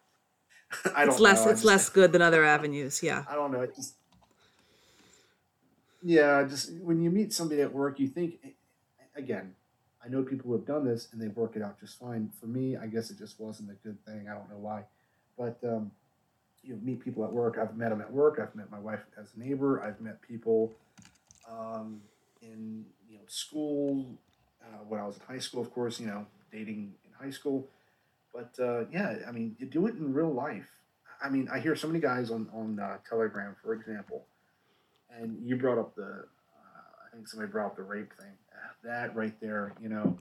I 0.95 1.01
don't 1.05 1.13
It's 1.13 1.19
less 1.19 1.45
know. 1.45 1.51
It's 1.51 1.59
just- 1.61 1.65
less 1.65 1.89
good 1.89 2.11
than 2.11 2.21
other 2.21 2.43
avenues. 2.43 3.01
Yeah. 3.03 3.25
I 3.29 3.35
don't 3.35 3.51
know. 3.51 3.61
It 3.61 3.75
just 3.75 3.95
yeah, 6.01 6.43
just 6.47 6.71
when 6.81 7.01
you 7.01 7.09
meet 7.09 7.33
somebody 7.33 7.61
at 7.61 7.73
work, 7.73 7.99
you 7.99 8.07
think 8.07 8.35
again. 9.15 9.55
I 10.03 10.07
know 10.07 10.23
people 10.23 10.45
who 10.49 10.53
have 10.53 10.65
done 10.65 10.85
this 10.85 11.09
and 11.11 11.21
they 11.21 11.27
work 11.27 11.57
it 11.57 11.61
out 11.61 11.77
just 11.77 11.99
fine. 11.99 12.31
For 12.39 12.47
me, 12.47 12.77
I 12.77 12.87
guess 12.87 13.11
it 13.11 13.17
just 13.17 13.37
wasn't 13.37 13.69
a 13.69 13.73
good 13.85 13.97
thing. 14.05 14.29
I 14.29 14.33
don't 14.33 14.49
know 14.49 14.57
why, 14.57 14.83
but 15.37 15.57
um, 15.63 15.91
you 16.63 16.73
know, 16.73 16.79
meet 16.81 17.03
people 17.03 17.25
at 17.25 17.31
work. 17.33 17.57
I've 17.61 17.75
met 17.75 17.89
them 17.89 17.99
at 17.99 18.11
work. 18.11 18.39
I've 18.41 18.55
met 18.55 18.71
my 18.71 18.79
wife 18.79 19.01
as 19.19 19.27
a 19.35 19.39
neighbor. 19.39 19.83
I've 19.83 19.99
met 19.99 20.21
people 20.21 20.71
um, 21.51 21.99
in 22.41 22.85
you 23.09 23.17
know 23.17 23.23
school 23.27 24.05
uh, 24.69 24.83
when 24.87 24.99
I 24.99 25.05
was 25.05 25.15
in 25.17 25.23
high 25.27 25.39
school. 25.39 25.61
Of 25.61 25.71
course, 25.71 25.99
you 25.99 26.07
know, 26.07 26.25
dating 26.51 26.93
in 27.05 27.11
high 27.25 27.31
school. 27.31 27.67
But 28.33 28.53
uh, 28.59 28.85
yeah, 28.91 29.17
I 29.27 29.31
mean, 29.31 29.55
you 29.59 29.65
do 29.65 29.87
it 29.87 29.95
in 29.95 30.13
real 30.13 30.31
life. 30.33 30.69
I 31.21 31.29
mean, 31.29 31.49
I 31.51 31.59
hear 31.59 31.75
so 31.75 31.87
many 31.87 31.99
guys 31.99 32.31
on 32.31 32.47
on 32.53 32.79
uh, 32.79 32.97
Telegram, 33.07 33.55
for 33.61 33.73
example, 33.73 34.25
and 35.09 35.37
you 35.43 35.55
brought 35.55 35.77
up 35.77 35.95
the. 35.95 36.03
Uh, 36.03 37.07
I 37.07 37.15
think 37.15 37.27
somebody 37.27 37.51
brought 37.51 37.67
up 37.67 37.75
the 37.75 37.83
rape 37.83 38.13
thing. 38.17 38.31
That 38.83 39.15
right 39.15 39.33
there, 39.41 39.73
you 39.81 39.89
know. 39.89 40.17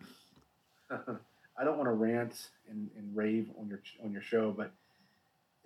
I 1.58 1.64
don't 1.64 1.76
want 1.76 1.88
to 1.88 1.92
rant 1.92 2.50
and, 2.68 2.88
and 2.96 3.16
rave 3.16 3.50
on 3.58 3.68
your 3.68 3.80
on 4.02 4.12
your 4.12 4.22
show, 4.22 4.52
but 4.56 4.72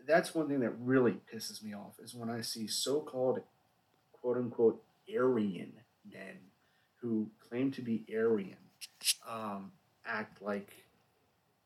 that's 0.06 0.34
one 0.34 0.48
thing 0.48 0.60
that 0.60 0.72
really 0.80 1.16
pisses 1.32 1.62
me 1.62 1.74
off 1.74 2.00
is 2.02 2.14
when 2.14 2.28
I 2.28 2.40
see 2.40 2.66
so-called 2.66 3.40
quote 4.12 4.36
unquote 4.36 4.82
Aryan 5.14 5.72
men 6.10 6.38
who 7.00 7.28
claim 7.40 7.70
to 7.72 7.82
be 7.82 8.04
Aryan 8.14 8.56
um, 9.28 9.72
act 10.06 10.42
like 10.42 10.72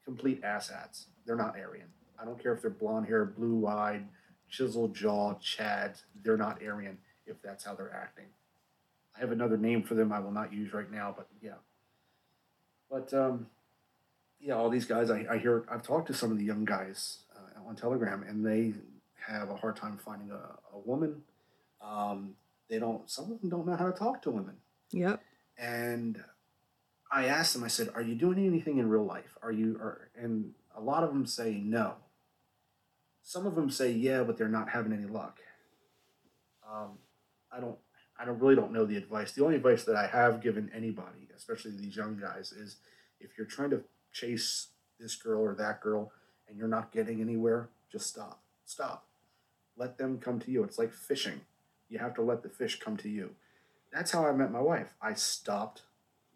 complete 0.05 0.43
asshats. 0.43 1.07
They're 1.27 1.37
not 1.37 1.57
Aryan. 1.59 1.89
I 2.19 2.25
don't 2.25 2.41
care 2.43 2.55
if 2.55 2.63
they're 2.63 2.71
blonde 2.71 3.07
hair, 3.07 3.25
blue 3.25 3.67
eyed, 3.67 4.07
chiseled 4.49 4.95
jaw, 4.95 5.35
chads. 5.35 6.03
They're 6.23 6.37
not 6.37 6.63
Aryan 6.63 6.99
if 7.27 7.41
that's 7.43 7.65
how 7.65 7.75
they're 7.75 7.93
acting. 7.93 8.27
I 9.17 9.21
have 9.21 9.33
another 9.33 9.57
name 9.57 9.83
for 9.83 9.95
them 9.95 10.13
I 10.13 10.21
will 10.21 10.31
not 10.31 10.53
use 10.53 10.73
right 10.73 10.91
now, 10.91 11.15
but 11.17 11.27
yeah. 11.43 11.53
But 12.91 13.13
um, 13.15 13.47
yeah, 14.41 14.55
all 14.55 14.71
these 14.71 14.85
guys 14.85 15.11
I, 15.11 15.27
I 15.31 15.39
hear. 15.39 15.65
I've 15.71 15.83
talked 15.83 16.07
to 16.09 16.15
some 16.15 16.31
of 16.31 16.39
the 16.39 16.45
young 16.45 16.65
guys 16.65 17.19
uh, 17.35 17.69
on 17.69 17.77
Telegram, 17.77 18.25
and 18.29 18.45
they 18.45 18.75
have 19.27 19.51
a 19.51 19.57
hard 19.57 19.77
time 19.77 19.99
finding 20.03 20.31
a, 20.31 20.41
a 20.75 20.79
woman. 20.85 21.23
Um, 21.83 22.35
they 22.69 22.79
don't. 22.79 23.09
Some 23.11 23.33
of 23.33 23.41
them 23.41 23.51
don't 23.51 23.67
know 23.67 23.77
how 23.77 23.87
to 23.87 23.93
talk 23.93 24.23
to 24.23 24.31
women. 24.31 24.57
Yep. 24.93 25.23
And 25.59 26.23
I 27.11 27.27
asked 27.27 27.55
them. 27.55 27.65
I 27.65 27.69
said, 27.69 27.91
"Are 27.95 28.03
you 28.03 28.15
doing 28.15 28.39
anything 28.39 28.79
in 28.79 28.89
real 28.89 29.05
life? 29.05 29.37
Are 29.43 29.53
you?" 29.53 29.81
And 30.17 30.55
a 30.75 30.81
lot 30.81 31.03
of 31.03 31.11
them 31.11 31.27
say 31.27 31.55
no. 31.55 31.95
Some 33.23 33.47
of 33.47 33.55
them 33.55 33.71
say 33.71 33.91
yeah, 33.91 34.23
but 34.23 34.37
they're 34.37 34.49
not 34.49 34.71
having 34.71 34.93
any 34.93 35.07
luck. 35.07 35.41
Um, 36.71 36.99
I 37.51 37.61
don't. 37.61 37.79
I 38.19 38.25
don't 38.25 38.39
really 38.39 38.57
don't 38.57 38.73
know 38.73 38.87
the 38.87 38.97
advice. 38.97 39.33
The 39.33 39.45
only 39.45 39.57
advice 39.57 39.85
that 39.85 39.97
I 39.97 40.07
have 40.07 40.41
given 40.41 40.71
anybody, 40.75 41.29
especially 41.37 41.73
these 41.73 41.97
young 41.97 42.17
guys, 42.17 42.51
is 42.51 42.77
if 43.21 43.37
you're 43.37 43.47
trying 43.47 43.71
to 43.71 43.83
chase 44.13 44.69
this 44.99 45.17
girl 45.17 45.43
or 45.43 45.55
that 45.55 45.83
girl 45.83 46.13
and 46.49 46.57
you're 46.57 46.69
not 46.69 46.93
getting 46.93 47.21
anywhere, 47.21 47.69
just 47.91 48.07
stop. 48.07 48.43
Stop. 48.65 49.07
Let 49.77 49.99
them 49.99 50.19
come 50.19 50.39
to 50.41 50.51
you. 50.51 50.65
It's 50.65 50.79
like 50.79 50.93
fishing. 50.93 51.43
You 51.89 51.99
have 51.99 52.15
to 52.15 52.23
let 52.23 52.43
the 52.43 52.49
fish 52.49 52.81
come 52.81 52.97
to 52.99 53.09
you. 53.09 53.31
That's 53.93 54.11
how 54.11 54.27
I 54.27 54.33
met 54.33 54.51
my 54.51 54.61
wife. 54.61 54.95
I 55.01 55.15
stopped 55.15 55.83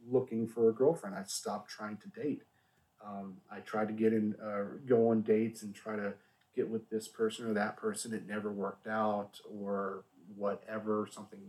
looking 0.09 0.47
for 0.47 0.69
a 0.69 0.73
girlfriend. 0.73 1.17
I 1.17 1.23
stopped 1.25 1.71
trying 1.71 1.99
to 1.99 2.09
date. 2.09 2.43
Um, 3.05 3.39
I 3.51 3.61
tried 3.61 3.89
to 3.89 3.95
get 3.95 4.13
in, 4.13 4.35
uh, 4.43 4.77
go 4.87 5.09
on 5.11 5.23
dates 5.23 5.63
and 5.63 5.75
try 5.75 5.97
to 5.97 6.15
get 6.55 6.69
with 6.69 6.91
this 6.91 7.09
person 7.09 7.47
or 7.47 7.55
that 7.55 7.77
person. 7.77 8.13
It 8.13 8.29
never 8.29 8.53
worked 8.53 8.87
out 8.87 9.41
or 9.51 10.05
whatever. 10.37 11.09
Something 11.11 11.41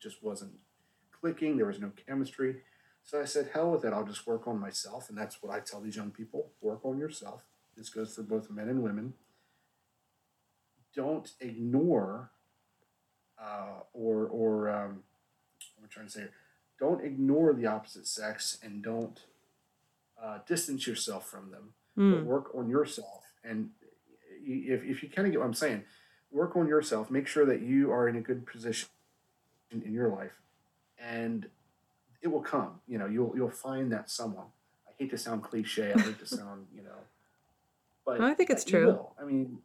just 0.00 0.22
wasn't 0.22 0.52
clicking. 1.10 1.56
There 1.56 1.66
was 1.66 1.80
no 1.80 1.90
chemistry. 2.06 2.56
So 3.02 3.20
I 3.20 3.24
said, 3.24 3.50
hell 3.52 3.70
with 3.72 3.84
it. 3.84 3.92
I'll 3.92 4.06
just 4.06 4.26
work 4.26 4.46
on 4.46 4.58
myself. 4.58 5.08
And 5.08 5.18
that's 5.18 5.42
what 5.42 5.52
I 5.52 5.60
tell 5.60 5.80
these 5.80 5.96
young 5.96 6.10
people 6.10 6.50
work 6.60 6.84
on 6.84 6.98
yourself. 6.98 7.42
This 7.76 7.90
goes 7.90 8.14
for 8.14 8.22
both 8.22 8.50
men 8.50 8.68
and 8.68 8.82
women. 8.82 9.14
Don't 10.94 11.30
ignore 11.40 12.30
uh, 13.38 13.80
or, 13.92 14.26
or 14.26 14.70
um, 14.70 15.02
what 15.76 15.84
am 15.84 15.88
trying 15.90 16.06
to 16.06 16.12
say 16.12 16.20
here? 16.20 16.32
Don't 16.78 17.04
ignore 17.04 17.52
the 17.54 17.66
opposite 17.66 18.06
sex 18.06 18.58
and 18.62 18.82
don't 18.82 19.20
uh, 20.22 20.38
distance 20.46 20.86
yourself 20.86 21.28
from 21.28 21.50
them, 21.50 21.74
but 21.96 22.02
Mm. 22.02 22.24
work 22.24 22.54
on 22.54 22.68
yourself. 22.68 23.24
And 23.44 23.70
if, 24.46 24.82
if 24.84 25.02
you 25.02 25.08
kind 25.08 25.26
of 25.26 25.32
get 25.32 25.38
what 25.40 25.46
I'm 25.46 25.54
saying, 25.54 25.84
work 26.30 26.56
on 26.56 26.66
yourself. 26.66 27.10
Make 27.10 27.26
sure 27.26 27.46
that 27.46 27.62
you 27.62 27.92
are 27.92 28.08
in 28.08 28.16
a 28.16 28.20
good 28.20 28.46
position 28.46 28.88
in, 29.70 29.82
in 29.82 29.92
your 29.92 30.08
life, 30.08 30.40
and 30.98 31.46
it 32.22 32.28
will 32.28 32.40
come. 32.42 32.80
You 32.88 32.98
know, 32.98 33.06
you'll 33.06 33.32
you'll 33.36 33.50
find 33.50 33.92
that 33.92 34.10
someone. 34.10 34.46
I 34.88 34.92
hate 34.98 35.10
to 35.10 35.18
sound 35.18 35.42
cliche. 35.42 35.92
I 35.92 36.00
hate 36.00 36.18
to 36.18 36.26
sound 36.26 36.66
you 36.74 36.82
know, 36.82 36.98
but 38.04 38.20
I 38.20 38.34
think 38.34 38.50
it's 38.50 38.64
true. 38.64 38.86
will. 38.86 39.14
I 39.20 39.24
mean, 39.24 39.58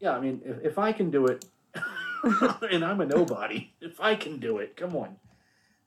yeah. 0.00 0.12
I 0.16 0.20
mean, 0.20 0.40
if, 0.44 0.64
if 0.64 0.78
I 0.78 0.92
can 0.92 1.10
do 1.10 1.26
it, 1.26 1.44
and 2.70 2.84
I'm 2.84 3.00
a 3.00 3.06
nobody, 3.06 3.72
if 3.80 4.00
I 4.00 4.14
can 4.14 4.38
do 4.38 4.58
it, 4.58 4.76
come 4.76 4.96
on. 4.96 5.16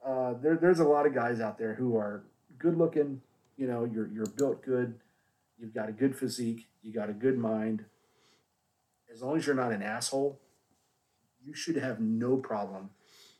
Uh, 0.05 0.35
there, 0.41 0.55
there's 0.55 0.79
a 0.79 0.87
lot 0.87 1.07
of 1.07 1.15
guys 1.15 1.39
out 1.39 1.57
there 1.57 1.73
who 1.73 1.97
are 1.97 2.23
good 2.59 2.77
looking. 2.77 3.21
You 3.57 3.67
know, 3.67 3.85
you're 3.85 4.07
you're 4.07 4.25
built 4.25 4.63
good. 4.63 4.95
You've 5.57 5.73
got 5.73 5.89
a 5.89 5.93
good 5.93 6.15
physique. 6.15 6.67
You 6.83 6.93
got 6.93 7.09
a 7.09 7.13
good 7.13 7.37
mind. 7.37 7.85
As 9.11 9.21
long 9.21 9.37
as 9.37 9.47
you're 9.47 9.55
not 9.55 9.71
an 9.71 9.81
asshole, 9.81 10.39
you 11.43 11.53
should 11.53 11.77
have 11.77 11.99
no 11.99 12.37
problem 12.37 12.89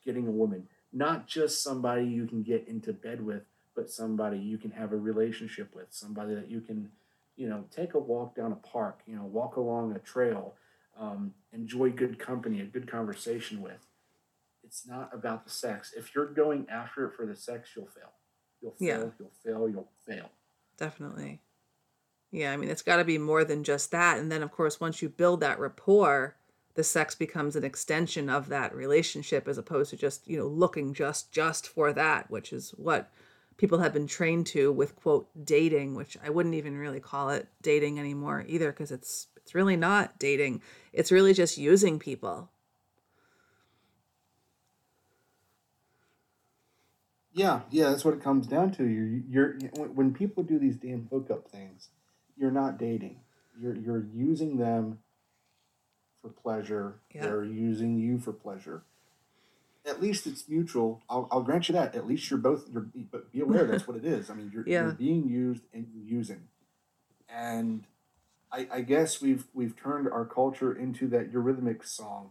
getting 0.06 0.28
a 0.28 0.32
woman. 0.32 0.68
Not 0.94 1.28
just 1.28 1.62
somebody 1.62 2.06
you 2.06 2.26
can 2.26 2.42
get 2.42 2.68
into 2.68 2.94
bed 2.94 3.24
with, 3.24 3.44
but 3.76 3.90
somebody 3.90 4.38
you 4.38 4.58
can 4.58 4.72
have 4.72 4.94
a 4.94 4.98
relationship 4.98 5.76
with. 5.76 5.88
Somebody 5.90 6.34
that 6.36 6.50
you 6.50 6.62
can, 6.62 6.90
you 7.36 7.50
know, 7.50 7.66
take 7.76 7.94
a 7.94 8.00
walk 8.00 8.36
down 8.36 8.54
a 8.54 8.56
park. 8.56 9.02
You 9.06 9.18
know, 9.18 9.26
walk 9.26 9.58
along 9.58 9.96
a 9.96 10.00
trail. 10.00 10.56
Um, 10.98 11.34
enjoy 11.52 11.92
good 11.92 12.18
company, 12.18 12.62
a 12.62 12.66
good 12.66 12.90
conversation 12.90 13.62
with. 13.62 13.86
It's 14.76 14.86
not 14.86 15.10
about 15.14 15.46
the 15.46 15.52
sex. 15.52 15.94
If 15.96 16.14
you're 16.14 16.26
going 16.26 16.68
after 16.70 17.06
it 17.06 17.14
for 17.14 17.26
the 17.26 17.36
sex, 17.36 17.70
you'll 17.74 17.86
fail. 17.86 18.12
You'll 18.62 18.72
fail. 18.74 18.88
Yeah. 18.88 19.10
You'll 19.18 19.32
fail. 19.42 19.70
You'll 19.70 19.90
fail. 20.06 20.30
Definitely. 20.78 21.40
Yeah, 22.30 22.52
I 22.52 22.58
mean, 22.58 22.70
it's 22.70 22.82
got 22.82 22.98
to 22.98 23.06
be 23.06 23.18
more 23.18 23.46
than 23.46 23.64
just 23.64 23.92
that. 23.92 24.20
And 24.20 24.30
then, 24.30 24.44
of 24.44 24.52
course, 24.52 24.82
once 24.82 25.02
you 25.02 25.08
build 25.08 25.40
that 25.40 25.60
rapport, 25.60 26.36
the 26.74 26.84
sex 26.84 27.16
becomes 27.16 27.56
an 27.56 27.64
extension 27.64 28.30
of 28.30 28.50
that 28.50 28.76
relationship 28.76 29.48
as 29.48 29.58
opposed 29.58 29.92
to 29.92 29.96
just, 29.96 30.28
you 30.28 30.38
know, 30.38 30.48
looking 30.48 30.94
just 30.94 31.32
just 31.32 31.70
for 31.70 31.94
that, 31.94 32.30
which 32.30 32.52
is 32.52 32.72
what 32.72 33.10
people 33.56 33.80
have 33.80 33.94
been 33.94 34.08
trained 34.08 34.46
to 34.48 34.74
with 34.74 34.98
quote 34.98 35.30
dating, 35.46 35.96
which 35.96 36.18
I 36.22 36.30
wouldn't 36.30 36.56
even 36.56 36.78
really 36.78 37.00
call 37.00 37.30
it 37.30 37.48
dating 37.62 37.98
anymore 37.98 38.44
either 38.46 38.74
because 38.74 38.92
it's 38.92 39.28
it's 39.38 39.56
really 39.56 39.78
not 39.78 40.20
dating. 40.20 40.62
It's 40.92 41.14
really 41.14 41.34
just 41.34 41.58
using 41.58 41.98
people. 41.98 42.50
Yeah, 47.36 47.62
yeah, 47.70 47.90
that's 47.90 48.06
what 48.06 48.14
it 48.14 48.24
comes 48.24 48.48
down 48.48 48.72
to. 48.76 48.86
You're, 48.86 49.58
you're 49.58 49.70
when 49.90 50.14
people 50.14 50.42
do 50.42 50.58
these 50.58 50.78
damn 50.78 51.08
hookup 51.12 51.50
things, 51.50 51.90
you're 52.38 52.50
not 52.50 52.78
dating. 52.80 53.20
You're 53.60 53.76
you're 53.76 54.06
using 54.14 54.58
them 54.58 55.00
for 56.22 56.30
pleasure. 56.30 57.02
Yeah. 57.14 57.24
They're 57.24 57.44
using 57.44 58.00
you 58.00 58.20
for 58.20 58.32
pleasure. 58.32 58.84
At 59.86 60.02
least 60.02 60.26
it's 60.26 60.48
mutual. 60.48 61.04
I'll, 61.10 61.28
I'll 61.30 61.44
grant 61.44 61.68
you 61.68 61.74
that. 61.74 61.94
At 61.94 62.08
least 62.08 62.32
you're 62.32 62.40
both. 62.40 62.70
You're 62.72 62.88
but 63.12 63.32
be 63.34 63.42
aware 63.42 63.66
that's 63.66 63.86
what 63.86 63.98
it 63.98 64.06
is. 64.06 64.30
I 64.30 64.34
mean, 64.34 64.50
you're, 64.54 64.64
Yeah. 64.66 64.84
you're 64.84 64.92
being 64.94 65.28
used 65.28 65.64
and 65.74 65.88
using, 65.94 66.48
and 67.28 67.86
I, 68.50 68.68
I 68.72 68.82
guess 68.82 69.22
we've 69.22 69.44
we've 69.54 69.76
turned 69.76 70.08
our 70.08 70.26
culture 70.26 70.74
into 70.74 71.08
that 71.10 71.34
Eurythmics 71.34 71.88
song. 71.88 72.30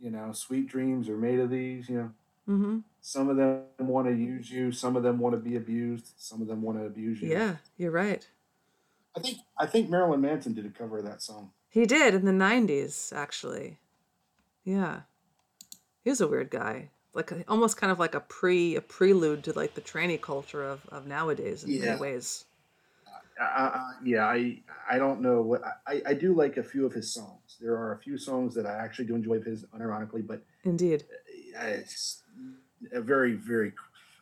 You 0.00 0.10
know, 0.10 0.32
sweet 0.32 0.66
dreams 0.68 1.08
are 1.08 1.16
made 1.16 1.38
of 1.38 1.48
these. 1.48 1.88
You 1.88 1.96
know, 1.96 2.10
Mm-hmm. 2.48 2.78
Some 3.00 3.28
of 3.28 3.36
them 3.36 3.64
want 3.80 4.06
to 4.08 4.14
use 4.14 4.50
you. 4.50 4.72
Some 4.72 4.96
of 4.96 5.02
them 5.02 5.18
want 5.18 5.34
to 5.34 5.40
be 5.40 5.56
abused. 5.56 6.12
Some 6.16 6.40
of 6.42 6.48
them 6.48 6.62
want 6.62 6.78
to 6.78 6.84
abuse 6.86 7.20
you. 7.20 7.28
Yeah, 7.30 7.56
you're 7.76 7.90
right. 7.90 8.26
I 9.16 9.20
think 9.20 9.38
I 9.58 9.66
think 9.66 9.90
Marilyn 9.90 10.20
Manson 10.20 10.54
did 10.54 10.66
a 10.66 10.70
cover 10.70 10.98
of 10.98 11.04
that 11.04 11.22
song. 11.22 11.50
He 11.68 11.86
did 11.86 12.14
in 12.14 12.24
the 12.24 12.32
'90s, 12.32 13.12
actually. 13.14 13.78
Yeah, 14.64 15.00
he 16.04 16.10
was 16.10 16.20
a 16.20 16.28
weird 16.28 16.50
guy, 16.50 16.90
like 17.12 17.32
almost 17.48 17.76
kind 17.76 17.90
of 17.92 17.98
like 17.98 18.14
a 18.14 18.20
pre 18.20 18.76
a 18.76 18.80
prelude 18.80 19.44
to 19.44 19.52
like 19.52 19.74
the 19.74 19.80
tranny 19.80 20.20
culture 20.20 20.64
of 20.64 20.86
of 20.86 21.06
nowadays 21.06 21.64
in 21.64 21.70
Yeah. 21.70 21.84
many 21.86 22.00
ways. 22.00 22.44
Uh, 23.40 23.92
yeah, 24.04 24.24
I 24.26 24.62
I 24.88 24.98
don't 24.98 25.20
know 25.20 25.42
what 25.42 25.62
I, 25.86 26.02
I 26.06 26.14
do 26.14 26.34
like 26.34 26.58
a 26.58 26.62
few 26.62 26.86
of 26.86 26.92
his 26.92 27.12
songs. 27.12 27.56
There 27.60 27.74
are 27.74 27.92
a 27.94 27.98
few 27.98 28.16
songs 28.18 28.54
that 28.54 28.66
I 28.66 28.74
actually 28.76 29.06
do 29.06 29.14
enjoy 29.14 29.36
of 29.36 29.44
his, 29.44 29.64
unironically, 29.74 30.24
but 30.26 30.44
Indeed. 30.64 31.04
It's 31.60 32.22
a 32.92 33.00
very 33.00 33.32
very 33.34 33.72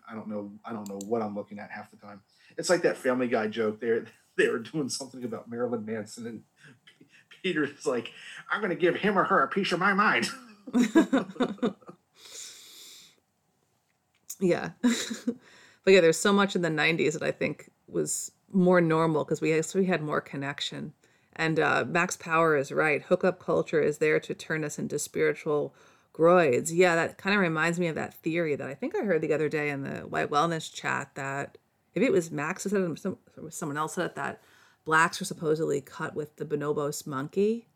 I 0.09 0.15
don't 0.15 0.29
know 0.29 0.53
I 0.65 0.73
don't 0.73 0.89
know 0.89 1.01
what 1.07 1.23
I'm 1.23 1.35
looking 1.35 1.59
at 1.59 1.71
half 1.71 1.91
the 1.91 1.97
time. 1.97 2.21
It's 2.57 2.71
like 2.71 2.83
that 2.83 2.97
Family 2.97 3.29
Guy 3.29 3.49
joke. 3.49 3.81
They 3.81 4.01
they 4.37 4.49
were 4.49 4.59
doing 4.59 4.89
something 4.89 5.25
about 5.25 5.51
Marilyn 5.51 5.85
Manson 5.85 6.27
and 6.27 6.43
Peter's 7.43 7.87
like, 7.87 8.13
I'm 8.51 8.61
going 8.61 8.71
to 8.71 8.77
give 8.77 8.97
him 8.97 9.19
or 9.19 9.25
her 9.25 9.43
a 9.43 9.49
piece 9.49 9.73
of 9.73 9.81
my 9.81 9.93
mind. 9.93 10.31
yeah. 14.41 14.71
but 14.83 15.93
yeah, 15.93 16.01
there's 16.01 16.19
so 16.19 16.33
much 16.33 16.57
in 16.57 16.63
the 16.63 16.69
90s 16.69 17.13
that 17.15 17.23
I 17.23 17.33
think 17.33 17.71
was 17.89 18.33
more 18.53 18.81
normal 18.81 19.25
because 19.25 19.41
we, 19.41 19.61
we 19.75 19.87
had 19.87 20.03
more 20.03 20.21
connection. 20.21 20.93
And 21.37 21.59
uh, 21.59 21.85
Max 21.87 22.17
Power 22.17 22.57
is 22.57 22.73
right. 22.73 23.03
Hookup 23.03 23.39
culture 23.41 23.81
is 23.81 23.99
there 23.99 24.21
to 24.21 24.35
turn 24.35 24.65
us 24.65 24.79
into 24.79 24.99
spiritual 24.99 25.75
groids. 26.21 26.71
Yeah, 26.73 26.95
that 26.97 27.19
kind 27.19 27.35
of 27.35 27.41
reminds 27.41 27.79
me 27.79 27.87
of 27.87 27.95
that 27.95 28.15
theory 28.15 28.55
that 28.57 28.69
I 28.69 28.75
think 28.75 28.95
I 28.95 29.05
heard 29.05 29.23
the 29.23 29.33
other 29.33 29.49
day 29.49 29.71
in 29.71 29.83
the 29.83 30.01
White 30.01 30.31
Wellness 30.31 30.73
chat 30.73 31.11
that 31.15 31.57
if 31.95 32.03
it 32.03 32.13
was 32.13 32.31
Max 32.31 32.65
who 32.65 32.71
said 32.71 32.83
it, 32.83 32.99
some, 32.99 33.19
someone 33.49 33.79
else 33.79 33.95
said 33.95 34.07
it, 34.07 34.15
that 34.17 34.43
blacks 34.85 35.21
were 35.21 35.27
supposedly 35.27 35.81
cut 35.81 36.15
with 36.15 36.37
the 36.37 36.45
bonobos 36.45 37.07
monkey 37.07 37.67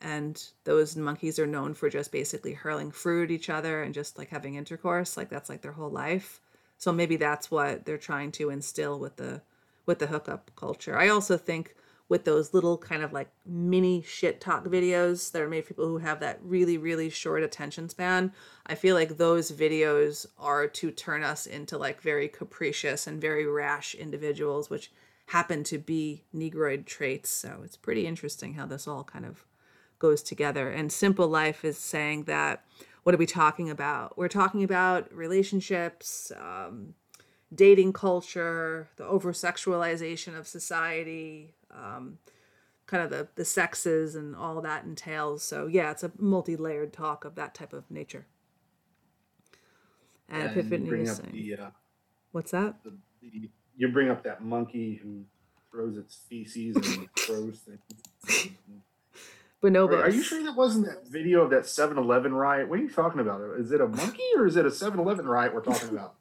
and 0.00 0.50
those 0.64 0.96
monkeys 0.96 1.38
are 1.38 1.46
known 1.46 1.74
for 1.74 1.90
just 1.90 2.12
basically 2.12 2.54
hurling 2.54 2.90
fruit 2.90 3.24
at 3.24 3.30
each 3.30 3.50
other 3.50 3.82
and 3.82 3.94
just 3.94 4.16
like 4.16 4.30
having 4.30 4.54
intercourse 4.54 5.16
like 5.16 5.28
that's 5.28 5.48
like 5.48 5.60
their 5.60 5.72
whole 5.72 5.90
life 5.90 6.40
so 6.78 6.92
maybe 6.92 7.16
that's 7.16 7.50
what 7.50 7.84
they're 7.84 7.98
trying 7.98 8.32
to 8.32 8.50
instill 8.50 8.98
with 8.98 9.16
the 9.16 9.42
with 9.86 9.98
the 9.98 10.06
hookup 10.06 10.50
culture 10.56 10.96
i 10.96 11.08
also 11.08 11.36
think 11.36 11.74
with 12.10 12.24
those 12.24 12.52
little 12.52 12.76
kind 12.76 13.02
of 13.02 13.14
like 13.14 13.30
mini 13.46 14.02
shit 14.02 14.38
talk 14.38 14.66
videos 14.66 15.32
that 15.32 15.40
are 15.40 15.48
made 15.48 15.62
for 15.64 15.68
people 15.68 15.86
who 15.86 15.96
have 15.96 16.20
that 16.20 16.38
really 16.42 16.76
really 16.76 17.08
short 17.08 17.42
attention 17.42 17.88
span 17.88 18.30
i 18.66 18.74
feel 18.74 18.94
like 18.94 19.16
those 19.16 19.50
videos 19.50 20.26
are 20.38 20.66
to 20.66 20.90
turn 20.90 21.22
us 21.22 21.46
into 21.46 21.78
like 21.78 22.02
very 22.02 22.28
capricious 22.28 23.06
and 23.06 23.18
very 23.18 23.46
rash 23.46 23.94
individuals 23.94 24.68
which 24.68 24.92
happen 25.26 25.64
to 25.64 25.78
be 25.78 26.24
negroid 26.34 26.84
traits 26.84 27.30
so 27.30 27.62
it's 27.64 27.76
pretty 27.76 28.06
interesting 28.06 28.54
how 28.54 28.66
this 28.66 28.86
all 28.86 29.04
kind 29.04 29.24
of 29.24 29.46
goes 30.00 30.22
together. 30.22 30.68
And 30.68 30.90
Simple 30.90 31.28
Life 31.28 31.64
is 31.64 31.78
saying 31.78 32.24
that 32.24 32.64
what 33.04 33.14
are 33.14 33.18
we 33.18 33.26
talking 33.26 33.70
about? 33.70 34.18
We're 34.18 34.28
talking 34.28 34.64
about 34.64 35.14
relationships, 35.14 36.32
um, 36.38 36.94
dating 37.54 37.92
culture, 37.92 38.88
the 38.96 39.06
over 39.06 39.32
sexualization 39.32 40.36
of 40.36 40.48
society, 40.48 41.54
um, 41.74 42.18
kind 42.86 43.02
of 43.04 43.10
the, 43.10 43.28
the 43.36 43.44
sexes 43.44 44.14
and 44.14 44.34
all 44.34 44.60
that 44.60 44.84
entails. 44.84 45.42
So, 45.42 45.66
yeah, 45.66 45.90
it's 45.90 46.02
a 46.02 46.12
multi 46.18 46.56
layered 46.56 46.92
talk 46.92 47.24
of 47.24 47.34
that 47.36 47.54
type 47.54 47.72
of 47.72 47.90
nature. 47.90 48.26
And 50.28 50.42
And 50.42 50.50
Epiphany 50.50 50.88
bring 50.88 51.02
is 51.02 51.18
up 51.18 51.24
saying, 51.24 51.32
the, 51.32 51.62
uh, 51.62 51.70
what's 52.32 52.50
that? 52.52 52.82
the, 52.84 52.92
the 53.22 53.50
you 53.76 53.88
bring 53.88 54.10
up 54.10 54.22
that 54.24 54.42
monkey 54.42 55.00
who 55.02 55.24
throws 55.70 55.96
its 55.96 56.20
feces 56.28 56.76
and 56.76 57.08
throws 57.18 57.60
things. 57.60 58.50
Bonobos. 59.62 59.92
Are, 59.92 60.04
are 60.04 60.10
you 60.10 60.22
sure 60.22 60.42
that 60.42 60.56
wasn't 60.56 60.86
that 60.86 61.06
video 61.08 61.42
of 61.42 61.50
that 61.50 61.62
7-Eleven 61.62 62.32
riot? 62.32 62.68
What 62.68 62.78
are 62.78 62.82
you 62.82 62.90
talking 62.90 63.20
about? 63.20 63.40
Is 63.58 63.72
it 63.72 63.80
a 63.80 63.88
monkey 63.88 64.24
or 64.36 64.46
is 64.46 64.56
it 64.56 64.66
a 64.66 64.70
7-Eleven 64.70 65.26
riot 65.26 65.54
we're 65.54 65.62
talking 65.62 65.88
about? 65.90 66.14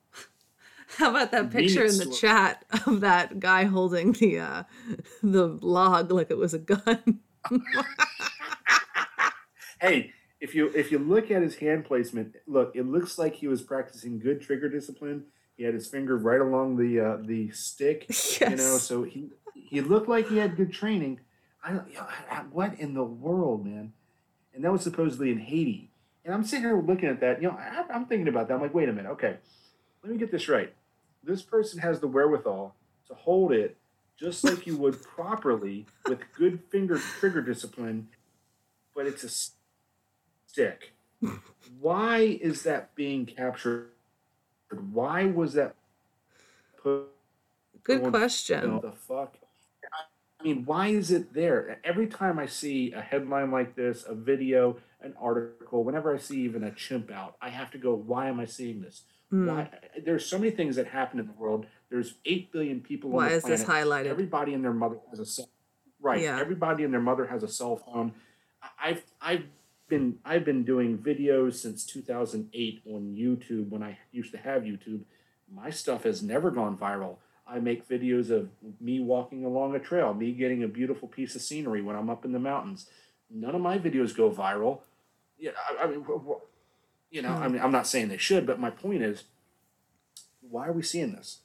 How 0.99 1.11
about 1.11 1.31
that 1.31 1.49
picture 1.49 1.85
in 1.85 1.97
the 1.97 2.13
chat 2.19 2.65
of 2.85 2.99
that 2.99 3.39
guy 3.39 3.63
holding 3.63 4.11
the 4.11 4.39
uh, 4.39 4.63
the 5.23 5.47
log 5.47 6.11
like 6.11 6.29
it 6.29 6.37
was 6.37 6.53
a 6.53 6.59
gun? 6.59 7.21
hey, 9.79 10.11
if 10.41 10.53
you 10.53 10.69
if 10.75 10.91
you 10.91 10.99
look 10.99 11.31
at 11.31 11.41
his 11.41 11.55
hand 11.55 11.85
placement, 11.85 12.35
look, 12.47 12.75
it 12.75 12.85
looks 12.85 13.17
like 13.17 13.35
he 13.35 13.47
was 13.47 13.61
practicing 13.61 14.19
good 14.19 14.41
trigger 14.41 14.67
discipline. 14.67 15.23
He 15.55 15.63
had 15.63 15.73
his 15.73 15.87
finger 15.87 16.17
right 16.17 16.41
along 16.41 16.75
the 16.75 16.99
uh, 16.99 17.17
the 17.21 17.49
stick, 17.51 18.05
yes. 18.09 18.41
you 18.41 18.49
know, 18.49 18.77
so 18.77 19.03
he 19.03 19.29
he 19.53 19.79
looked 19.79 20.09
like 20.09 20.27
he 20.27 20.35
had 20.35 20.57
good 20.57 20.73
training. 20.73 21.21
I 21.63 21.71
don't, 21.71 21.87
you 21.87 21.95
know, 21.95 22.07
what 22.51 22.77
in 22.77 22.93
the 22.93 23.05
world, 23.05 23.65
man? 23.65 23.93
And 24.53 24.65
that 24.65 24.71
was 24.73 24.81
supposedly 24.81 25.31
in 25.31 25.39
Haiti. 25.39 25.91
And 26.25 26.33
I'm 26.33 26.43
sitting 26.43 26.65
here 26.65 26.81
looking 26.81 27.07
at 27.07 27.21
that, 27.21 27.41
you 27.41 27.47
know, 27.47 27.57
I, 27.57 27.85
I'm 27.89 28.05
thinking 28.05 28.27
about 28.27 28.49
that. 28.49 28.55
I'm 28.55 28.61
like, 28.61 28.73
wait 28.73 28.89
a 28.89 28.93
minute, 28.93 29.11
okay, 29.11 29.37
let 30.03 30.11
me 30.11 30.17
get 30.17 30.31
this 30.31 30.49
right. 30.49 30.73
This 31.23 31.41
person 31.41 31.79
has 31.79 31.99
the 31.99 32.07
wherewithal 32.07 32.75
to 33.07 33.13
hold 33.13 33.51
it 33.51 33.77
just 34.17 34.43
like 34.43 34.67
you 34.67 34.77
would 34.77 35.01
properly 35.01 35.85
with 36.07 36.19
good 36.37 36.59
finger 36.69 36.99
trigger 37.19 37.41
discipline, 37.41 38.09
but 38.95 39.07
it's 39.07 39.23
a 39.23 39.29
stick. 40.45 40.93
Why 41.79 42.19
is 42.41 42.63
that 42.63 42.95
being 42.95 43.25
captured? 43.25 43.91
Why 44.91 45.25
was 45.25 45.53
that 45.53 45.75
put? 46.81 47.07
Good 47.83 48.03
question. 48.03 48.69
Know, 48.69 48.79
the 48.81 48.91
fuck? 48.91 49.37
I 50.39 50.43
mean, 50.43 50.63
why 50.65 50.87
is 50.87 51.11
it 51.11 51.33
there? 51.33 51.79
Every 51.83 52.07
time 52.07 52.39
I 52.39 52.45
see 52.45 52.93
a 52.93 53.01
headline 53.01 53.51
like 53.51 53.75
this, 53.75 54.05
a 54.07 54.15
video, 54.15 54.77
an 55.01 55.13
article, 55.19 55.83
whenever 55.83 56.13
I 56.13 56.17
see 56.17 56.41
even 56.41 56.63
a 56.63 56.71
chimp 56.71 57.11
out, 57.11 57.35
I 57.41 57.49
have 57.49 57.71
to 57.71 57.77
go, 57.77 57.93
why 57.93 58.27
am 58.27 58.39
I 58.39 58.45
seeing 58.45 58.81
this? 58.81 59.03
Hmm. 59.29 59.47
Why? 59.47 59.69
There's 60.03 60.25
so 60.25 60.37
many 60.37 60.51
things 60.51 60.75
that 60.75 60.87
happen 60.87 61.19
in 61.19 61.27
the 61.27 61.33
world. 61.33 61.65
There's 61.89 62.15
8 62.25 62.51
billion 62.51 62.81
people 62.81 63.09
Why 63.09 63.25
on 63.25 63.29
the 63.29 63.35
is 63.35 63.43
this 63.43 63.63
highlighted? 63.63 64.07
Everybody 64.07 64.53
and 64.53 64.63
their 64.63 64.73
mother 64.73 64.99
has 65.09 65.19
a 65.19 65.25
cell. 65.25 65.49
Right. 66.01 66.21
Yeah. 66.21 66.39
Everybody 66.39 66.83
and 66.83 66.93
their 66.93 67.01
mother 67.01 67.27
has 67.27 67.43
a 67.43 67.47
cell 67.47 67.77
phone. 67.77 68.13
I've 68.81 69.03
I've 69.21 69.43
been 69.87 70.19
I've 70.23 70.45
been 70.45 70.63
doing 70.63 70.97
videos 70.97 71.55
since 71.55 71.85
2008 71.85 72.81
on 72.87 73.15
YouTube 73.17 73.69
when 73.69 73.83
I 73.83 73.97
used 74.11 74.31
to 74.31 74.37
have 74.37 74.63
YouTube. 74.63 75.01
My 75.51 75.69
stuff 75.69 76.03
has 76.03 76.21
never 76.21 76.51
gone 76.51 76.77
viral. 76.77 77.17
I 77.47 77.59
make 77.59 77.89
videos 77.89 78.29
of 78.29 78.49
me 78.79 78.99
walking 78.99 79.43
along 79.43 79.75
a 79.75 79.79
trail, 79.79 80.13
me 80.13 80.31
getting 80.31 80.63
a 80.63 80.67
beautiful 80.67 81.07
piece 81.07 81.35
of 81.35 81.41
scenery 81.41 81.81
when 81.81 81.95
I'm 81.95 82.09
up 82.09 82.23
in 82.23 82.31
the 82.31 82.39
mountains. 82.39 82.87
None 83.31 83.55
of 83.55 83.61
my 83.61 83.79
videos 83.79 84.15
go 84.15 84.29
viral. 84.29 84.79
Yeah, 85.39 85.51
I, 85.69 85.83
I 85.83 85.87
mean, 85.87 86.05
you 87.09 87.21
know, 87.21 87.33
I 87.33 87.47
hmm. 87.47 87.53
mean, 87.53 87.61
I'm 87.61 87.71
not 87.71 87.87
saying 87.87 88.09
they 88.09 88.17
should, 88.17 88.45
but 88.45 88.59
my 88.59 88.69
point 88.69 89.01
is, 89.01 89.23
why 90.41 90.67
are 90.67 90.73
we 90.73 90.83
seeing 90.83 91.13
this? 91.13 91.39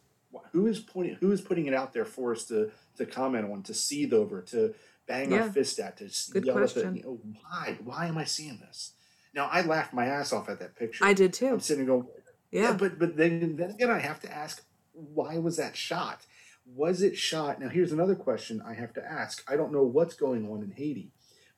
Who 0.53 0.67
is 0.67 0.81
pointing? 0.81 1.17
Who 1.17 1.33
is 1.33 1.41
putting 1.41 1.67
it 1.67 1.75
out 1.75 1.93
there 1.93 2.05
for 2.05 2.33
us 2.33 2.45
to 2.47 2.71
to 2.97 3.07
comment 3.07 3.51
on, 3.51 3.63
to 3.65 3.75
seethe 3.75 4.13
over, 4.13 4.41
to 4.43 4.75
bang 5.07 5.33
Yeah. 5.33 5.43
our 5.43 5.53
fist 5.53 5.79
at, 5.81 5.97
to 5.99 6.11
Good 6.31 6.45
yell 6.45 6.57
at 6.57 6.61
question. 6.61 6.93
the? 6.93 6.99
You 6.99 7.05
know, 7.05 7.21
why? 7.43 7.79
Why 7.83 8.07
am 8.07 8.19
I 8.19 8.25
seeing 8.25 8.59
this? 8.59 8.93
Now 9.35 9.49
I 9.51 9.63
laughed 9.63 9.93
my 9.93 10.07
ass 10.07 10.33
off 10.33 10.49
at 10.49 10.61
that 10.61 10.77
picture. 10.77 11.05
I 11.05 11.13
did 11.13 11.33
too. 11.33 11.49
I'm 11.49 11.61
sitting 11.61 11.87
there 11.87 11.97
going, 11.97 12.09
yeah, 12.51 12.63
Yeah. 12.63 12.73
but 12.77 12.99
but 12.99 13.17
then 13.17 13.57
then 13.57 13.71
again, 13.71 13.91
I 13.91 13.99
have 13.99 14.21
to 14.21 14.33
ask, 14.33 14.65
why 14.93 15.39
was 15.39 15.57
that 15.57 15.77
shot? 15.77 16.27
Was 16.67 17.03
it 17.03 17.17
shot? 17.17 17.61
Now 17.61 17.69
here's 17.69 17.93
another 17.93 18.15
question 18.15 18.63
I 18.65 18.75
have 18.75 18.93
to 18.95 19.05
ask. 19.05 19.45
I 19.51 19.57
don't 19.57 19.73
know 19.73 19.83
what's 19.83 20.15
going 20.15 20.49
on 20.51 20.63
in 20.63 20.71
Haiti, 20.71 21.11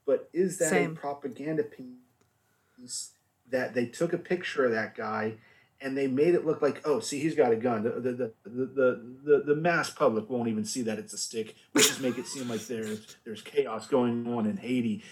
but 0.06 0.28
is 0.32 0.58
that 0.58 0.70
Same. 0.70 0.92
a 0.92 0.94
propaganda 0.94 1.64
piece 1.64 3.12
that 3.50 3.74
they 3.74 3.86
took 3.86 4.12
a 4.12 4.18
picture 4.18 4.64
of 4.64 4.72
that 4.72 4.94
guy 4.94 5.34
and 5.80 5.96
they 5.96 6.06
made 6.06 6.34
it 6.34 6.46
look 6.46 6.62
like, 6.62 6.80
oh, 6.86 7.00
see, 7.00 7.20
he's 7.20 7.34
got 7.34 7.52
a 7.52 7.56
gun. 7.56 7.82
The 7.82 7.90
the 7.90 8.12
the 8.12 8.32
the 8.44 9.16
the, 9.24 9.42
the, 9.46 9.54
mass 9.54 9.90
public 9.90 10.30
won't 10.30 10.48
even 10.48 10.64
see 10.64 10.82
that 10.82 10.98
it's 10.98 11.12
a 11.12 11.18
stick. 11.18 11.54
We'll 11.74 11.84
just 11.84 12.00
make 12.00 12.18
it 12.18 12.26
seem 12.26 12.48
like 12.48 12.66
there's 12.66 13.16
there's 13.24 13.42
chaos 13.42 13.86
going 13.86 14.26
on 14.32 14.46
in 14.46 14.56
Haiti. 14.56 15.04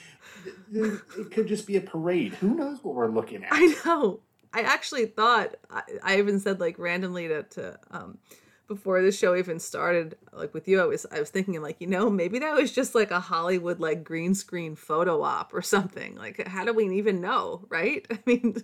It 0.72 1.30
could 1.30 1.48
just 1.48 1.66
be 1.66 1.76
a 1.76 1.80
parade. 1.80 2.32
Who 2.34 2.54
knows 2.54 2.82
what 2.82 2.94
we're 2.94 3.10
looking 3.10 3.44
at? 3.44 3.50
I 3.52 3.74
know. 3.84 4.20
I 4.52 4.60
actually 4.60 5.06
thought 5.06 5.56
I, 5.70 5.82
I 6.02 6.18
even 6.18 6.40
said 6.40 6.60
like 6.60 6.78
randomly 6.78 7.28
to, 7.28 7.42
to 7.42 7.78
um 7.90 8.18
before 8.66 9.02
the 9.02 9.12
show 9.12 9.36
even 9.36 9.58
started 9.58 10.16
like 10.32 10.54
with 10.54 10.66
you 10.66 10.80
I 10.80 10.86
was 10.86 11.04
I 11.12 11.20
was 11.20 11.30
thinking 11.30 11.60
like 11.60 11.76
you 11.80 11.86
know 11.86 12.08
maybe 12.10 12.38
that 12.38 12.54
was 12.54 12.72
just 12.72 12.94
like 12.94 13.10
a 13.10 13.20
Hollywood 13.20 13.78
like 13.80 14.04
green 14.04 14.34
screen 14.34 14.74
photo 14.74 15.22
op 15.22 15.52
or 15.52 15.62
something 15.62 16.16
like 16.16 16.46
how 16.46 16.64
do 16.64 16.72
we 16.72 16.88
even 16.96 17.20
know 17.20 17.66
right 17.68 18.06
I 18.10 18.18
mean 18.26 18.56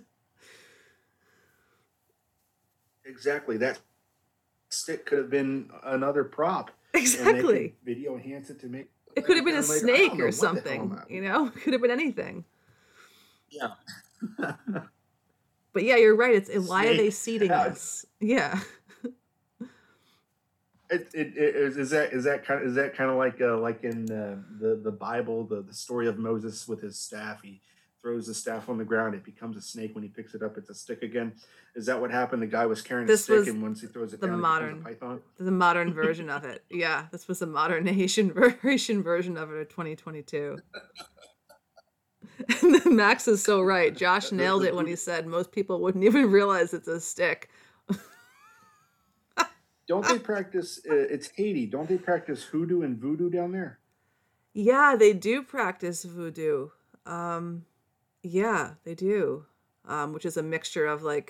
Exactly. 3.03 3.57
That 3.57 3.79
stick 4.69 5.05
could 5.05 5.17
have 5.17 5.29
been 5.29 5.69
another 5.83 6.23
prop. 6.23 6.69
and 6.93 7.01
they 7.01 7.01
exactly 7.01 7.75
Video 7.83 8.15
enhance 8.15 8.49
it 8.49 8.59
to 8.61 8.67
make. 8.67 8.89
it 9.15 9.25
could 9.25 9.35
have 9.35 9.45
been 9.45 9.55
a 9.55 9.61
later. 9.61 9.79
Snake 9.79 10.11
or 10.13 10.13
what 10.13 10.17
the 10.17 10.21
hell 10.21 10.31
something 10.31 10.99
you 11.09 11.21
know 11.21 11.49
could 11.49 11.73
have 11.73 11.81
been 11.81 11.91
anything 11.91 12.45
Yeah. 13.49 13.71
But 15.73 15.83
yeah, 15.83 15.95
you're 15.95 16.17
right. 16.17 16.35
It's 16.35 16.49
and 16.49 16.67
why 16.67 16.87
are 16.87 16.89
they 16.93 17.09
Snake 17.09 17.13
seeding 17.13 17.51
out. 17.51 17.67
us? 17.67 18.05
Yeah. 18.19 18.59
It, 20.91 21.07
it, 21.13 21.37
it 21.37 21.55
is, 21.55 21.77
is 21.77 21.89
that 21.91 22.11
is 22.11 22.25
that 22.25 22.45
kind 22.45 22.61
of 22.61 22.67
is 22.67 22.75
that 22.75 22.95
kind 22.95 23.09
of 23.09 23.15
like 23.17 23.39
uh, 23.39 23.57
like 23.57 23.83
in 23.83 24.11
uh, 24.11 24.35
the 24.59 24.75
the 24.83 24.91
Bible 24.91 25.45
the 25.45 25.61
the 25.61 25.73
story 25.73 26.07
of 26.07 26.17
Moses 26.19 26.67
with 26.67 26.81
his 26.81 26.99
staff 26.99 27.41
he 27.41 27.61
throws 28.01 28.27
the 28.27 28.33
staff 28.33 28.67
on 28.67 28.77
the 28.77 28.83
ground 28.83 29.13
it 29.15 29.23
becomes 29.23 29.55
a 29.55 29.61
snake 29.61 29.93
when 29.93 30.03
he 30.03 30.09
picks 30.09 30.33
it 30.33 30.41
up 30.41 30.57
it's 30.57 30.69
a 30.71 30.73
stick 30.73 31.03
again 31.03 31.31
is 31.75 31.85
that 31.85 32.01
what 32.01 32.09
happened 32.09 32.41
the 32.41 32.47
guy 32.47 32.65
was 32.65 32.81
carrying 32.81 33.05
This 33.07 33.29
a 33.29 33.43
stick 33.43 33.53
and 33.53 33.61
once 33.61 33.79
he 33.79 33.85
throws 33.87 34.11
it 34.11 34.19
the 34.19 34.25
down 34.27 34.41
modern- 34.41 34.81
python 34.83 35.21
The 35.37 35.51
modern 35.51 35.93
version 36.03 36.29
of 36.29 36.43
it. 36.43 36.63
Yeah, 36.69 37.05
this 37.11 37.27
was 37.27 37.41
a 37.41 37.47
modern 37.47 37.85
Haitian 37.99 38.33
version 38.33 39.01
version 39.03 39.37
of 39.37 39.51
it 39.51 39.61
of 39.61 39.69
2022. 39.69 40.57
And 42.61 42.95
Max 42.95 43.27
is 43.27 43.43
so 43.43 43.61
right. 43.61 43.95
Josh 43.95 44.31
nailed 44.31 44.63
it 44.65 44.75
when 44.75 44.87
he 44.87 44.95
said 44.95 45.27
most 45.27 45.51
people 45.51 45.79
wouldn't 45.79 46.03
even 46.03 46.31
realize 46.31 46.73
it's 46.73 46.87
a 46.87 46.99
stick. 46.99 47.49
Don't 49.91 50.07
they 50.07 50.19
practice 50.19 50.69
uh, 50.89 50.93
it's 51.15 51.27
Haiti 51.37 51.65
don't 51.75 51.89
they 51.89 51.97
practice 52.09 52.41
hoodoo 52.51 52.81
and 52.85 52.93
voodoo 53.05 53.29
down 53.29 53.51
there 53.51 53.73
Yeah, 54.53 54.95
they 55.03 55.13
do 55.13 55.35
practice 55.43 55.99
voodoo. 56.17 56.69
Um, 57.05 57.65
yeah, 58.23 58.63
they 58.85 58.95
do. 58.95 59.45
Um, 59.93 60.07
which 60.13 60.25
is 60.25 60.37
a 60.37 60.43
mixture 60.55 60.85
of 60.93 61.03
like 61.03 61.29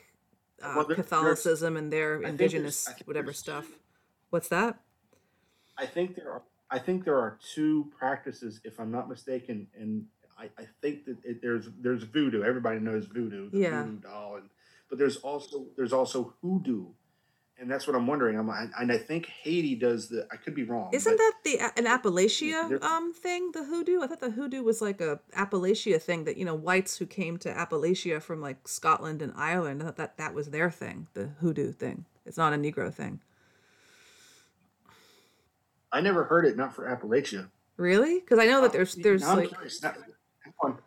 uh, 0.61 0.73
Well, 0.75 0.85
there- 0.87 0.95
Catholicism 1.03 1.77
and 1.79 1.87
their 1.95 2.21
indigenous 2.31 2.77
whatever 3.05 3.31
stuff. 3.33 3.65
two- 3.67 3.75
What's 4.33 4.49
that? 4.49 4.73
I 5.83 5.85
think 5.95 6.15
there 6.17 6.31
are 6.35 6.41
I 6.69 6.79
think 6.85 6.97
there 7.07 7.19
are 7.25 7.37
two 7.55 7.75
practices 7.99 8.61
if 8.69 8.79
I'm 8.81 8.91
not 8.97 9.05
mistaken 9.09 9.67
and 9.79 10.05
I, 10.43 10.45
I 10.63 10.65
think 10.81 10.95
that 11.05 11.17
it, 11.29 11.41
there's 11.41 11.65
there's 11.85 12.03
voodoo 12.15 12.41
everybody 12.51 12.79
knows 12.79 13.05
voodoo 13.05 13.49
the 13.49 13.57
Yeah. 13.65 13.83
voodoo 13.83 13.99
doll 14.09 14.35
and 14.39 14.49
but 14.89 14.97
there's 14.99 15.17
also 15.29 15.55
there's 15.77 15.93
also 15.99 16.19
hoodoo 16.41 16.85
and 17.61 17.69
that's 17.69 17.85
what 17.87 17.95
I'm 17.95 18.07
wondering 18.07 18.37
I'm 18.37 18.49
I, 18.49 18.65
and 18.79 18.91
I 18.91 18.97
think 18.97 19.27
Haiti 19.27 19.75
does 19.75 20.09
the 20.09 20.27
I 20.31 20.35
could 20.35 20.55
be 20.55 20.63
wrong 20.63 20.89
Isn't 20.91 21.15
that 21.15 21.33
the 21.43 21.59
an 21.77 21.85
Appalachia 21.85 22.83
um 22.83 23.13
thing, 23.13 23.51
the 23.53 23.63
hoodoo? 23.63 24.01
I 24.01 24.07
thought 24.07 24.19
the 24.19 24.31
hoodoo 24.31 24.63
was 24.63 24.81
like 24.81 24.99
a 24.99 25.19
Appalachia 25.37 26.01
thing 26.01 26.25
that 26.25 26.37
you 26.37 26.43
know 26.43 26.55
whites 26.55 26.97
who 26.97 27.05
came 27.05 27.37
to 27.37 27.53
Appalachia 27.53 28.21
from 28.21 28.41
like 28.41 28.67
Scotland 28.67 29.21
and 29.21 29.31
Ireland. 29.35 29.81
I 29.81 29.85
thought 29.85 29.97
that 29.97 30.17
that 30.17 30.33
was 30.33 30.49
their 30.49 30.71
thing, 30.71 31.07
the 31.13 31.27
hoodoo 31.39 31.71
thing. 31.71 32.05
It's 32.25 32.37
not 32.37 32.53
a 32.53 32.57
Negro 32.57 32.93
thing. 32.93 33.21
I 35.91 36.01
never 36.01 36.23
heard 36.23 36.45
it 36.45 36.57
not 36.57 36.73
for 36.75 36.85
Appalachia 36.85 37.49
Really? 37.77 38.19
Because 38.19 38.39
I 38.39 38.45
know 38.45 38.61
that 38.61 38.73
there's 38.73 38.95
there's 38.95 39.23
I'm 39.23 39.37
like 39.37 39.49
curious. 39.49 39.81
Now- 39.83 39.93
hang 40.39 40.53
on. 40.63 40.77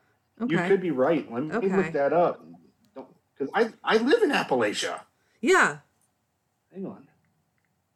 you 0.51 0.59
okay, 0.59 0.69
could 0.69 0.81
be 0.81 0.91
right 0.91 1.31
let 1.33 1.45
me 1.45 1.55
Okay. 1.55 1.77
look 1.77 1.93
that 1.93 2.13
up 2.13 2.45
because 2.95 3.51
I 3.55 3.71
I 3.85 3.99
live 3.99 4.23
in 4.23 4.31
Appalachia 4.31 5.01
yeah, 5.41 5.79
Hang 6.75 6.87
on. 6.87 7.07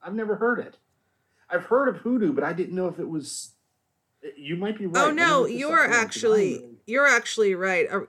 I've 0.02 0.14
never 0.14 0.36
heard 0.36 0.60
it. 0.60 0.76
I've 1.50 1.64
heard 1.64 1.88
of 1.88 1.96
hoodoo, 1.98 2.32
but 2.32 2.44
I 2.44 2.52
didn't 2.52 2.74
know 2.76 2.86
if 2.88 2.98
it 2.98 3.08
was. 3.08 3.52
You 4.36 4.56
might 4.56 4.78
be 4.78 4.86
right. 4.86 5.06
Oh 5.06 5.10
no, 5.10 5.40
look 5.40 5.48
this 5.48 5.54
up. 5.56 5.60
you're 5.60 5.68
Hold 5.76 5.80
on, 5.80 5.88
'cause 5.90 5.96
I 5.98 6.02
actually 6.02 6.52
really- 6.58 6.74
you're 6.86 7.06
actually 7.06 7.54
right. 7.54 7.86
Uh, 7.90 8.00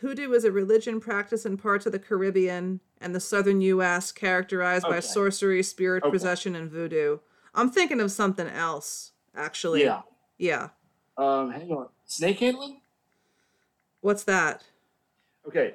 Hoodoo 0.00 0.32
is 0.32 0.44
a 0.44 0.52
religion 0.52 1.00
practiced 1.00 1.44
in 1.46 1.56
parts 1.56 1.86
of 1.86 1.92
the 1.92 1.98
Caribbean 1.98 2.80
and 3.00 3.14
the 3.14 3.20
southern 3.20 3.60
U.S. 3.62 4.12
characterized 4.12 4.84
by 4.84 5.00
sorcery, 5.00 5.62
spirit 5.62 6.04
Okay. 6.04 6.12
possession, 6.12 6.54
and 6.56 6.70
voodoo. 6.70 7.18
I'm 7.54 7.70
thinking 7.70 8.00
of 8.00 8.10
something 8.12 8.46
else, 8.46 9.12
actually. 9.34 9.82
Yeah. 9.82 10.02
Yeah. 10.38 10.68
Um. 11.16 11.50
Hang 11.50 11.70
on. 11.72 11.88
Snake 12.06 12.38
handling. 12.40 12.80
What's 14.00 14.24
that? 14.24 14.64
Okay. 15.46 15.74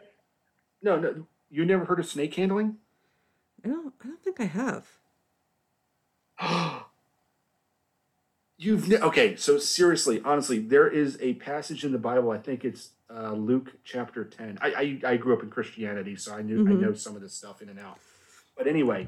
No, 0.81 0.97
no. 0.99 1.27
You 1.49 1.65
never 1.65 1.85
heard 1.85 1.99
of 1.99 2.05
snake 2.07 2.33
handling? 2.35 2.77
I 3.63 3.67
don't. 3.69 3.93
I 4.03 4.07
don't 4.07 4.23
think 4.23 4.39
I 4.39 4.45
have. 4.45 4.87
You've 8.57 8.91
okay. 8.93 9.35
So 9.35 9.57
seriously, 9.57 10.21
honestly, 10.23 10.59
there 10.59 10.87
is 10.87 11.17
a 11.21 11.33
passage 11.35 11.83
in 11.83 11.91
the 11.91 11.97
Bible. 11.97 12.31
I 12.31 12.37
think 12.37 12.63
it's 12.63 12.89
uh, 13.09 13.33
Luke 13.33 13.71
chapter 13.83 14.23
ten. 14.23 14.57
I, 14.61 14.99
I 15.05 15.11
I 15.13 15.17
grew 15.17 15.33
up 15.35 15.43
in 15.43 15.49
Christianity, 15.49 16.15
so 16.15 16.33
I 16.33 16.41
knew 16.41 16.61
I 16.67 16.71
Mhm. 16.71 16.79
know 16.79 16.93
some 16.93 17.15
of 17.15 17.21
this 17.21 17.33
stuff 17.33 17.61
in 17.61 17.69
and 17.69 17.79
out. 17.79 17.99
But 18.55 18.67
anyway, 18.67 19.07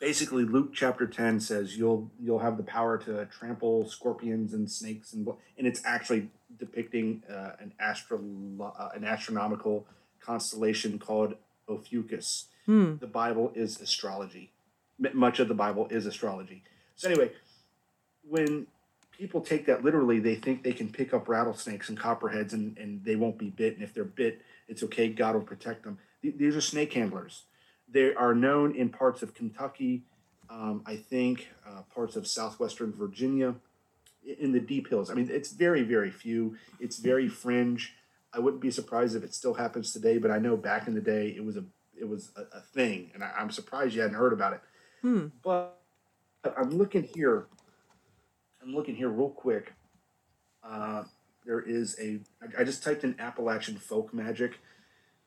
basically, 0.00 0.44
Luke 0.44 0.70
chapter 0.72 1.06
ten 1.06 1.40
says 1.40 1.76
you'll 1.76 2.10
you'll 2.20 2.38
have 2.40 2.56
the 2.56 2.62
power 2.62 2.96
to 2.98 3.26
trample 3.26 3.86
scorpions 3.88 4.54
and 4.54 4.70
snakes 4.70 5.12
and 5.12 5.28
and 5.58 5.66
it's 5.66 5.82
actually 5.84 6.30
depicting 6.58 7.22
uh, 7.30 7.52
an 7.60 7.72
astro 7.78 8.18
uh, 8.60 8.88
an 8.94 9.04
astronomical 9.04 9.86
constellation 10.20 10.98
called 10.98 11.34
Ophiuchus 11.68 12.46
Hmm. 12.66 12.96
the 12.96 13.06
Bible 13.06 13.52
is 13.54 13.80
astrology. 13.80 14.52
Much 15.14 15.40
of 15.40 15.48
the 15.48 15.54
Bible 15.54 15.88
is 15.90 16.06
astrology. 16.06 16.62
So 16.94 17.08
anyway, 17.08 17.32
when 18.28 18.66
people 19.10 19.40
take 19.40 19.66
that 19.66 19.84
literally, 19.84 20.20
they 20.20 20.36
think 20.36 20.62
they 20.62 20.72
can 20.72 20.88
pick 20.88 21.12
up 21.12 21.28
rattlesnakes 21.28 21.88
and 21.88 21.98
copperheads 21.98 22.52
and, 22.52 22.78
and 22.78 23.04
they 23.04 23.16
won't 23.16 23.38
be 23.38 23.50
bit. 23.50 23.74
And 23.74 23.82
if 23.82 23.92
they're 23.94 24.04
bit, 24.04 24.42
it's 24.68 24.82
okay. 24.84 25.08
God 25.08 25.34
will 25.34 25.42
protect 25.42 25.82
them. 25.84 25.98
Th- 26.22 26.36
These 26.36 26.54
are 26.54 26.60
snake 26.60 26.92
handlers. 26.92 27.42
They 27.88 28.14
are 28.14 28.34
known 28.34 28.74
in 28.74 28.88
parts 28.90 29.22
of 29.22 29.34
Kentucky, 29.34 30.02
um, 30.48 30.82
I 30.86 30.96
think 30.96 31.48
uh, 31.66 31.82
parts 31.94 32.16
of 32.16 32.26
southwestern 32.26 32.92
Virginia, 32.92 33.54
in 34.38 34.52
the 34.52 34.60
deep 34.60 34.88
hills. 34.88 35.10
I 35.10 35.14
mean, 35.14 35.28
it's 35.30 35.50
very, 35.50 35.82
very 35.82 36.10
few. 36.10 36.56
It's 36.78 36.98
very 36.98 37.28
fringe. 37.28 37.94
I 38.32 38.38
wouldn't 38.38 38.62
be 38.62 38.70
surprised 38.70 39.16
if 39.16 39.24
it 39.24 39.34
still 39.34 39.54
happens 39.54 39.92
today, 39.92 40.18
but 40.18 40.30
I 40.30 40.38
know 40.38 40.56
back 40.56 40.86
in 40.86 40.94
the 40.94 41.00
day 41.00 41.34
it 41.36 41.44
was 41.44 41.56
a 41.56 41.64
it 41.98 42.08
was 42.08 42.32
a, 42.36 42.58
a 42.58 42.60
thing, 42.60 43.10
and 43.14 43.22
I, 43.22 43.32
I'm 43.38 43.50
surprised 43.50 43.94
you 43.94 44.00
hadn't 44.02 44.16
heard 44.16 44.32
about 44.32 44.54
it. 44.54 44.60
Hmm. 45.02 45.26
But 45.42 45.78
I'm 46.56 46.70
looking 46.70 47.02
here. 47.02 47.46
I'm 48.62 48.74
looking 48.74 48.94
here 48.94 49.08
real 49.08 49.30
quick. 49.30 49.72
Uh, 50.62 51.04
there 51.44 51.60
is 51.60 51.96
a. 52.00 52.20
I- 52.42 52.60
I 52.62 52.64
just 52.64 52.82
typed 52.82 53.04
in 53.04 53.18
Appalachian 53.18 53.76
folk 53.76 54.14
magic, 54.14 54.58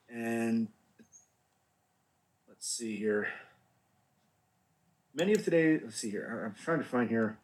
and 0.09 0.67
let's 2.47 2.67
see 2.67 2.95
here. 2.95 3.27
Many 5.13 5.33
of 5.33 5.43
today. 5.43 5.79
Let's 5.81 5.97
see 5.97 6.09
here. 6.09 6.43
I'm 6.45 6.61
trying 6.63 6.79
to 6.79 6.85
find 6.85 7.09
here. 7.09 7.37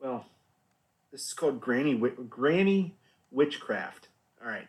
Well, 0.00 0.26
this 1.10 1.26
is 1.26 1.32
called 1.34 1.60
Granny 1.60 1.94
Granny 2.28 2.94
Witchcraft. 3.30 4.08
All 4.42 4.50
right. 4.50 4.68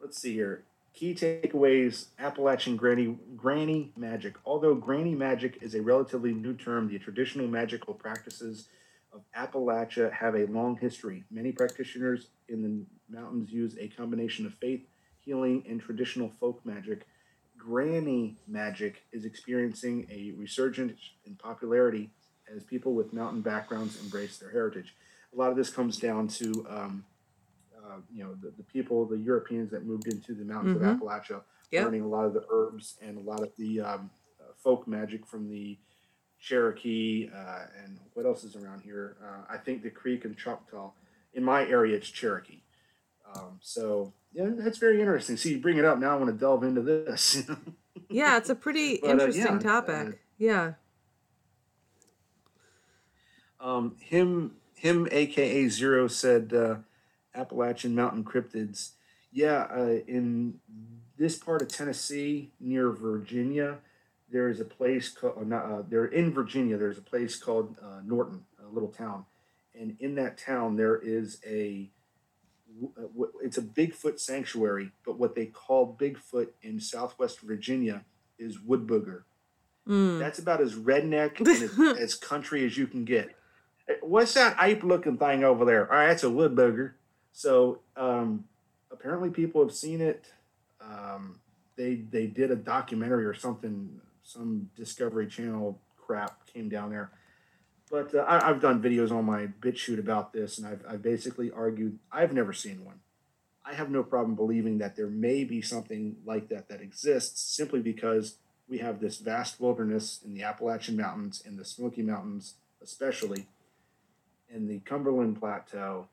Let's 0.00 0.20
see 0.20 0.32
here. 0.32 0.64
Key 0.98 1.14
takeaways 1.14 2.06
Appalachian 2.18 2.74
granny, 2.74 3.16
granny 3.36 3.92
magic. 3.96 4.34
Although 4.44 4.74
granny 4.74 5.14
magic 5.14 5.58
is 5.62 5.76
a 5.76 5.80
relatively 5.80 6.32
new 6.32 6.54
term, 6.54 6.88
the 6.88 6.98
traditional 6.98 7.46
magical 7.46 7.94
practices 7.94 8.66
of 9.12 9.22
Appalachia 9.32 10.12
have 10.12 10.34
a 10.34 10.46
long 10.46 10.76
history. 10.76 11.22
Many 11.30 11.52
practitioners 11.52 12.30
in 12.48 12.62
the 12.64 13.16
mountains 13.16 13.52
use 13.52 13.76
a 13.78 13.86
combination 13.86 14.44
of 14.44 14.54
faith, 14.54 14.88
healing, 15.20 15.62
and 15.68 15.80
traditional 15.80 16.32
folk 16.40 16.66
magic. 16.66 17.06
Granny 17.56 18.36
magic 18.48 19.04
is 19.12 19.24
experiencing 19.24 20.04
a 20.10 20.32
resurgence 20.32 20.98
in 21.24 21.36
popularity 21.36 22.10
as 22.52 22.64
people 22.64 22.94
with 22.94 23.12
mountain 23.12 23.40
backgrounds 23.40 24.02
embrace 24.02 24.38
their 24.38 24.50
heritage. 24.50 24.96
A 25.32 25.36
lot 25.36 25.52
of 25.52 25.56
this 25.56 25.70
comes 25.70 25.98
down 25.98 26.26
to 26.26 26.66
um, 26.68 27.04
uh, 27.90 28.00
you 28.12 28.24
know 28.24 28.34
the, 28.34 28.50
the 28.56 28.62
people, 28.62 29.04
the 29.06 29.16
Europeans 29.18 29.70
that 29.70 29.84
moved 29.84 30.06
into 30.08 30.34
the 30.34 30.44
mountains 30.44 30.76
Mhm. 30.80 30.90
of 30.94 31.00
Appalachia, 31.00 31.42
Yep. 31.70 31.84
learning 31.84 32.02
a 32.02 32.08
lot 32.08 32.24
of 32.24 32.32
the 32.34 32.44
herbs 32.50 32.96
and 33.02 33.18
a 33.18 33.20
lot 33.20 33.40
of 33.40 33.50
the 33.56 33.80
um, 33.80 34.10
uh, 34.40 34.44
folk 34.56 34.86
magic 34.86 35.26
from 35.26 35.48
the 35.50 35.76
Cherokee 36.40 37.28
uh, 37.34 37.66
and 37.82 37.98
what 38.14 38.24
else 38.24 38.44
is 38.44 38.54
around 38.56 38.80
here? 38.82 39.16
Uh, 39.22 39.44
I 39.52 39.56
think 39.58 39.82
the 39.82 39.90
Creek 39.90 40.24
and 40.24 40.36
Choctaw. 40.36 40.92
In 41.34 41.42
my 41.44 41.66
area, 41.68 41.96
it's 41.96 42.08
Cherokee. 42.08 42.60
Um, 43.34 43.58
so 43.60 44.12
yeah, 44.32 44.48
that's 44.50 44.78
very 44.78 45.00
interesting. 45.00 45.36
See, 45.36 45.50
you 45.52 45.58
bring 45.60 45.78
it 45.78 45.84
up 45.84 45.98
now. 45.98 46.12
I 46.14 46.16
want 46.16 46.30
to 46.32 46.38
delve 46.38 46.62
into 46.64 46.82
this. 46.82 47.42
Yeah, 48.10 48.36
it's 48.38 48.48
a 48.48 48.54
pretty 48.54 48.98
But, 49.02 49.10
interesting 49.10 49.42
yeah, 49.54 49.58
topic. 49.58 50.20
yeah. 50.38 50.74
um, 53.60 53.96
him, 54.00 54.52
him, 54.74 55.08
aka 55.10 55.68
Zero, 55.68 56.06
said 56.08 56.52
uh, 56.54 56.76
Appalachian 57.38 57.94
Mountain 57.94 58.24
cryptids. 58.24 58.90
Yeah, 59.32 59.66
uh, 59.70 59.98
in 60.06 60.54
this 61.16 61.38
part 61.38 61.62
of 61.62 61.68
Tennessee 61.68 62.50
near 62.60 62.90
Virginia, 62.90 63.78
there 64.30 64.48
is 64.48 64.60
a 64.60 64.64
place 64.64 65.08
called. 65.08 65.50
Uh, 65.52 65.56
uh, 65.56 65.82
there 65.88 66.06
in 66.06 66.32
Virginia. 66.32 66.76
There's 66.76 66.98
a 66.98 67.02
place 67.02 67.36
called 67.36 67.76
uh, 67.82 68.00
Norton, 68.04 68.44
a 68.64 68.72
little 68.72 68.88
town, 68.90 69.24
and 69.78 69.96
in 70.00 70.14
that 70.16 70.38
town 70.38 70.76
there 70.76 70.96
is 70.96 71.40
a. 71.46 71.90
uh, 72.82 73.24
It's 73.42 73.58
a 73.58 73.62
Bigfoot 73.62 74.18
sanctuary, 74.18 74.92
but 75.04 75.18
what 75.18 75.34
they 75.34 75.46
call 75.46 75.96
Bigfoot 76.00 76.48
in 76.62 76.80
Southwest 76.80 77.40
Virginia 77.40 78.04
is 78.38 78.60
wood 78.60 78.86
booger. 78.86 79.22
Mm. 79.86 80.18
That's 80.18 80.38
about 80.38 80.60
as 80.60 80.74
redneck 80.74 81.38
and 81.38 81.48
as, 81.48 81.78
as 81.98 82.14
country 82.14 82.64
as 82.64 82.76
you 82.76 82.86
can 82.86 83.04
get. 83.04 83.30
What's 84.02 84.34
that 84.34 84.56
ape 84.60 84.84
looking 84.84 85.16
thing 85.16 85.44
over 85.44 85.64
there? 85.64 85.90
All 85.90 85.98
right, 85.98 86.08
that's 86.08 86.22
a 86.24 86.30
wood 86.30 86.54
booger. 86.54 86.92
So 87.32 87.80
um, 87.96 88.44
apparently 88.90 89.30
people 89.30 89.62
have 89.62 89.74
seen 89.74 90.00
it. 90.00 90.32
Um, 90.80 91.40
they 91.76 91.96
they 92.10 92.26
did 92.26 92.50
a 92.50 92.56
documentary 92.56 93.24
or 93.24 93.34
something, 93.34 94.00
some 94.22 94.70
Discovery 94.76 95.26
Channel 95.26 95.78
crap 95.96 96.46
came 96.46 96.68
down 96.68 96.90
there. 96.90 97.10
But 97.90 98.14
uh, 98.14 98.18
I, 98.18 98.48
I've 98.48 98.60
done 98.60 98.82
videos 98.82 99.10
on 99.10 99.24
my 99.24 99.46
BitChute 99.60 99.98
about 99.98 100.32
this, 100.32 100.58
and 100.58 100.66
I've, 100.66 100.84
I've 100.88 101.02
basically 101.02 101.50
argued 101.50 101.98
I've 102.12 102.32
never 102.32 102.52
seen 102.52 102.84
one. 102.84 103.00
I 103.64 103.74
have 103.74 103.90
no 103.90 104.02
problem 104.02 104.34
believing 104.34 104.78
that 104.78 104.96
there 104.96 105.08
may 105.08 105.44
be 105.44 105.60
something 105.60 106.16
like 106.24 106.48
that 106.48 106.68
that 106.68 106.80
exists 106.80 107.54
simply 107.54 107.80
because 107.80 108.36
we 108.68 108.78
have 108.78 109.00
this 109.00 109.18
vast 109.18 109.60
wilderness 109.60 110.20
in 110.24 110.34
the 110.34 110.42
Appalachian 110.42 110.96
Mountains, 110.96 111.42
in 111.44 111.56
the 111.56 111.64
Smoky 111.64 112.02
Mountains, 112.02 112.54
especially 112.82 113.46
in 114.52 114.68
the 114.68 114.80
Cumberland 114.80 115.38
Plateau, 115.38 116.08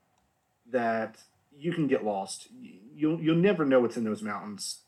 that 0.70 1.16
you 1.58 1.72
can 1.72 1.86
get 1.86 2.04
lost. 2.04 2.48
You'll 2.94 3.20
you'll 3.20 3.36
never 3.36 3.64
know 3.64 3.80
what's 3.80 3.96
in 3.96 4.04
those 4.04 4.22
mountains. 4.22 4.80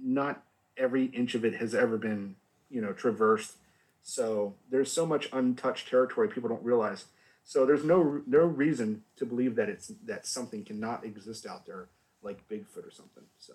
Not 0.00 0.42
every 0.76 1.06
inch 1.06 1.34
of 1.34 1.44
it 1.44 1.54
has 1.56 1.74
ever 1.74 1.96
been, 1.96 2.36
you 2.70 2.80
know, 2.80 2.92
traversed. 2.92 3.56
So 4.02 4.54
there's 4.70 4.92
so 4.92 5.06
much 5.06 5.28
untouched 5.32 5.88
territory 5.88 6.28
people 6.28 6.48
don't 6.48 6.64
realize. 6.64 7.06
So 7.44 7.66
there's 7.66 7.84
no 7.84 8.22
no 8.26 8.40
reason 8.40 9.02
to 9.16 9.26
believe 9.26 9.56
that 9.56 9.68
it's 9.68 9.92
that 10.04 10.26
something 10.26 10.64
cannot 10.64 11.04
exist 11.04 11.46
out 11.46 11.66
there 11.66 11.88
like 12.22 12.48
Bigfoot 12.48 12.86
or 12.86 12.90
something. 12.90 13.24
So 13.38 13.54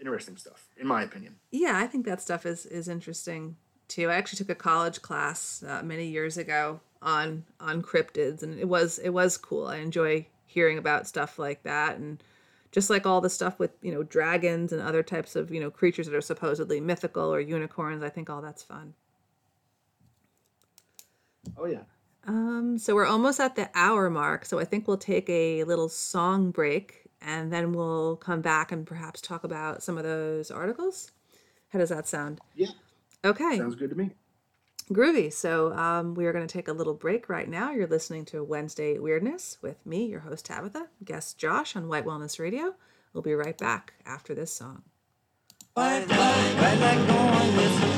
interesting 0.00 0.36
stuff, 0.36 0.66
in 0.76 0.86
my 0.86 1.02
opinion. 1.02 1.36
Yeah, 1.50 1.78
I 1.78 1.86
think 1.86 2.06
that 2.06 2.20
stuff 2.20 2.46
is 2.46 2.66
is 2.66 2.88
interesting 2.88 3.56
too. 3.88 4.10
I 4.10 4.14
actually 4.14 4.38
took 4.38 4.50
a 4.50 4.54
college 4.54 5.02
class 5.02 5.62
uh, 5.66 5.82
many 5.82 6.06
years 6.06 6.36
ago 6.36 6.80
on 7.02 7.44
on 7.60 7.82
cryptids, 7.82 8.42
and 8.42 8.58
it 8.58 8.68
was 8.68 8.98
it 8.98 9.10
was 9.10 9.36
cool. 9.36 9.66
I 9.66 9.76
enjoy 9.76 10.26
hearing 10.56 10.78
about 10.78 11.06
stuff 11.06 11.38
like 11.38 11.62
that, 11.64 11.98
and 11.98 12.22
just 12.72 12.88
like 12.88 13.04
all 13.04 13.20
the 13.20 13.28
stuff 13.28 13.58
with 13.58 13.72
you 13.82 13.92
know 13.92 14.02
dragons 14.02 14.72
and 14.72 14.80
other 14.80 15.02
types 15.02 15.36
of 15.36 15.50
you 15.50 15.60
know 15.60 15.70
creatures 15.70 16.06
that 16.06 16.14
are 16.16 16.22
supposedly 16.22 16.80
mythical 16.80 17.32
or 17.32 17.40
unicorns. 17.40 18.02
I 18.02 18.08
think 18.08 18.30
all 18.30 18.40
that's 18.40 18.62
fun. 18.62 18.94
Oh 21.58 21.66
yeah. 21.66 21.82
Um, 22.26 22.78
so 22.78 22.94
we're 22.94 23.06
almost 23.06 23.38
at 23.38 23.54
the 23.54 23.68
hour 23.74 24.08
mark, 24.08 24.46
so 24.46 24.58
I 24.58 24.64
think 24.64 24.88
we'll 24.88 24.96
take 24.96 25.28
a 25.28 25.62
little 25.64 25.90
song 25.90 26.50
break 26.50 27.02
and 27.20 27.52
then 27.52 27.72
we'll 27.72 28.16
come 28.16 28.40
back 28.40 28.72
and 28.72 28.86
perhaps 28.86 29.20
talk 29.20 29.44
about 29.44 29.82
some 29.82 29.98
of 29.98 30.04
those 30.04 30.50
articles. 30.50 31.12
How 31.68 31.78
does 31.78 31.90
that 31.90 32.08
sound? 32.08 32.40
Yeah. 32.54 32.70
Okay. 33.24 33.58
Sounds 33.58 33.74
good 33.74 33.90
to 33.90 33.96
me. 33.96 34.10
Groovy. 34.92 35.32
So 35.32 35.72
um, 35.72 36.14
we 36.14 36.26
are 36.26 36.32
going 36.32 36.46
to 36.46 36.52
take 36.52 36.68
a 36.68 36.72
little 36.72 36.94
break 36.94 37.28
right 37.28 37.48
now. 37.48 37.72
You're 37.72 37.86
listening 37.86 38.24
to 38.26 38.44
Wednesday 38.44 38.98
Weirdness 38.98 39.58
with 39.60 39.84
me, 39.84 40.06
your 40.06 40.20
host 40.20 40.46
Tabitha, 40.46 40.88
guest 41.04 41.38
Josh 41.38 41.74
on 41.74 41.88
White 41.88 42.04
Wellness 42.04 42.38
Radio. 42.38 42.74
We'll 43.12 43.22
be 43.22 43.34
right 43.34 43.56
back 43.56 43.94
after 44.04 44.34
this 44.34 44.52
song. 44.52 44.82
White, 45.74 46.08
white, 46.08 46.78
white 46.78 47.95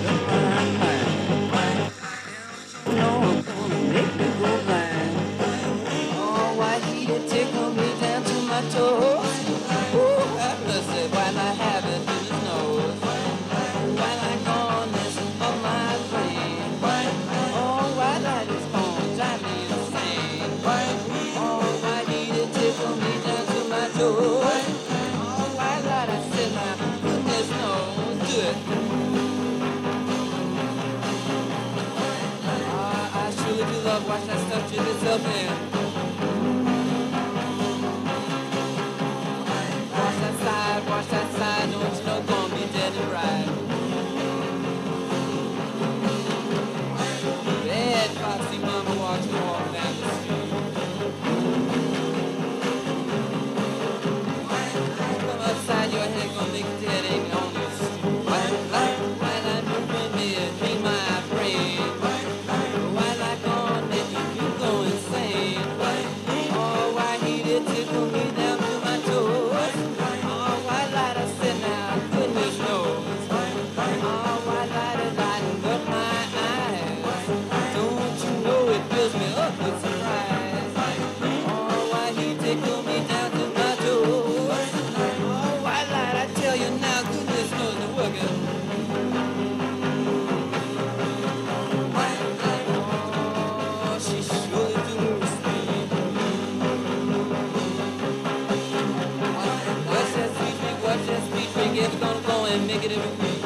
was 102.96 103.37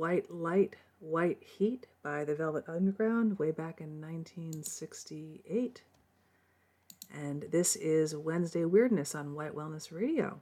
White 0.00 0.30
Light, 0.30 0.76
White 0.98 1.42
Heat 1.42 1.86
by 2.02 2.24
the 2.24 2.34
Velvet 2.34 2.64
Underground 2.66 3.38
way 3.38 3.50
back 3.50 3.82
in 3.82 4.00
1968. 4.00 5.82
And 7.12 7.44
this 7.50 7.76
is 7.76 8.16
Wednesday 8.16 8.64
Weirdness 8.64 9.14
on 9.14 9.34
White 9.34 9.54
Wellness 9.54 9.92
Radio. 9.92 10.40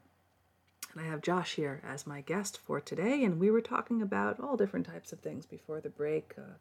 And 0.92 1.04
I 1.04 1.08
have 1.08 1.22
Josh 1.22 1.56
here 1.56 1.82
as 1.84 2.06
my 2.06 2.20
guest 2.20 2.56
for 2.56 2.80
today. 2.80 3.24
And 3.24 3.40
we 3.40 3.50
were 3.50 3.60
talking 3.60 4.00
about 4.00 4.38
all 4.38 4.56
different 4.56 4.86
types 4.86 5.12
of 5.12 5.18
things 5.18 5.44
before 5.44 5.80
the 5.80 5.90
break. 5.90 6.34
Uh, 6.38 6.58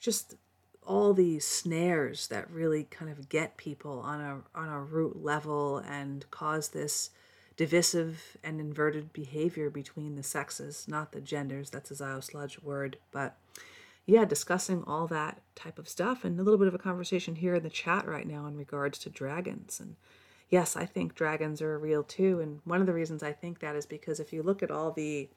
just 0.00 0.36
all 0.82 1.12
these 1.12 1.44
snares 1.44 2.28
that 2.28 2.50
really 2.50 2.84
kind 2.84 3.10
of 3.10 3.28
get 3.28 3.58
people 3.58 4.00
on 4.00 4.22
a 4.22 4.58
on 4.58 4.70
a 4.70 4.80
root 4.80 5.22
level 5.22 5.76
and 5.76 6.24
cause 6.30 6.70
this 6.70 7.10
divisive 7.56 8.36
and 8.42 8.60
inverted 8.60 9.12
behavior 9.12 9.70
between 9.70 10.16
the 10.16 10.22
sexes, 10.22 10.86
not 10.88 11.12
the 11.12 11.20
genders. 11.20 11.70
That's 11.70 11.90
a 11.90 11.94
Ziosludge 11.94 12.62
word. 12.62 12.98
But 13.12 13.36
yeah, 14.06 14.24
discussing 14.24 14.82
all 14.86 15.06
that 15.08 15.40
type 15.54 15.78
of 15.78 15.88
stuff 15.88 16.24
and 16.24 16.38
a 16.38 16.42
little 16.42 16.58
bit 16.58 16.68
of 16.68 16.74
a 16.74 16.78
conversation 16.78 17.36
here 17.36 17.54
in 17.54 17.62
the 17.62 17.70
chat 17.70 18.06
right 18.06 18.26
now 18.26 18.46
in 18.46 18.56
regards 18.56 18.98
to 19.00 19.10
dragons. 19.10 19.80
And 19.80 19.96
yes, 20.50 20.76
I 20.76 20.84
think 20.84 21.14
dragons 21.14 21.62
are 21.62 21.78
real 21.78 22.02
too. 22.02 22.40
And 22.40 22.60
one 22.64 22.80
of 22.80 22.86
the 22.86 22.92
reasons 22.92 23.22
I 23.22 23.32
think 23.32 23.60
that 23.60 23.76
is 23.76 23.86
because 23.86 24.20
if 24.20 24.32
you 24.32 24.42
look 24.42 24.62
at 24.62 24.70
all 24.70 24.90
the 24.90 25.28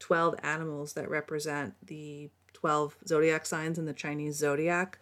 12 0.00 0.36
animals 0.42 0.94
that 0.94 1.10
represent 1.10 1.74
the 1.86 2.30
12 2.54 2.96
zodiac 3.06 3.46
signs 3.46 3.78
in 3.78 3.84
the 3.84 3.92
Chinese 3.92 4.36
zodiac, 4.36 4.98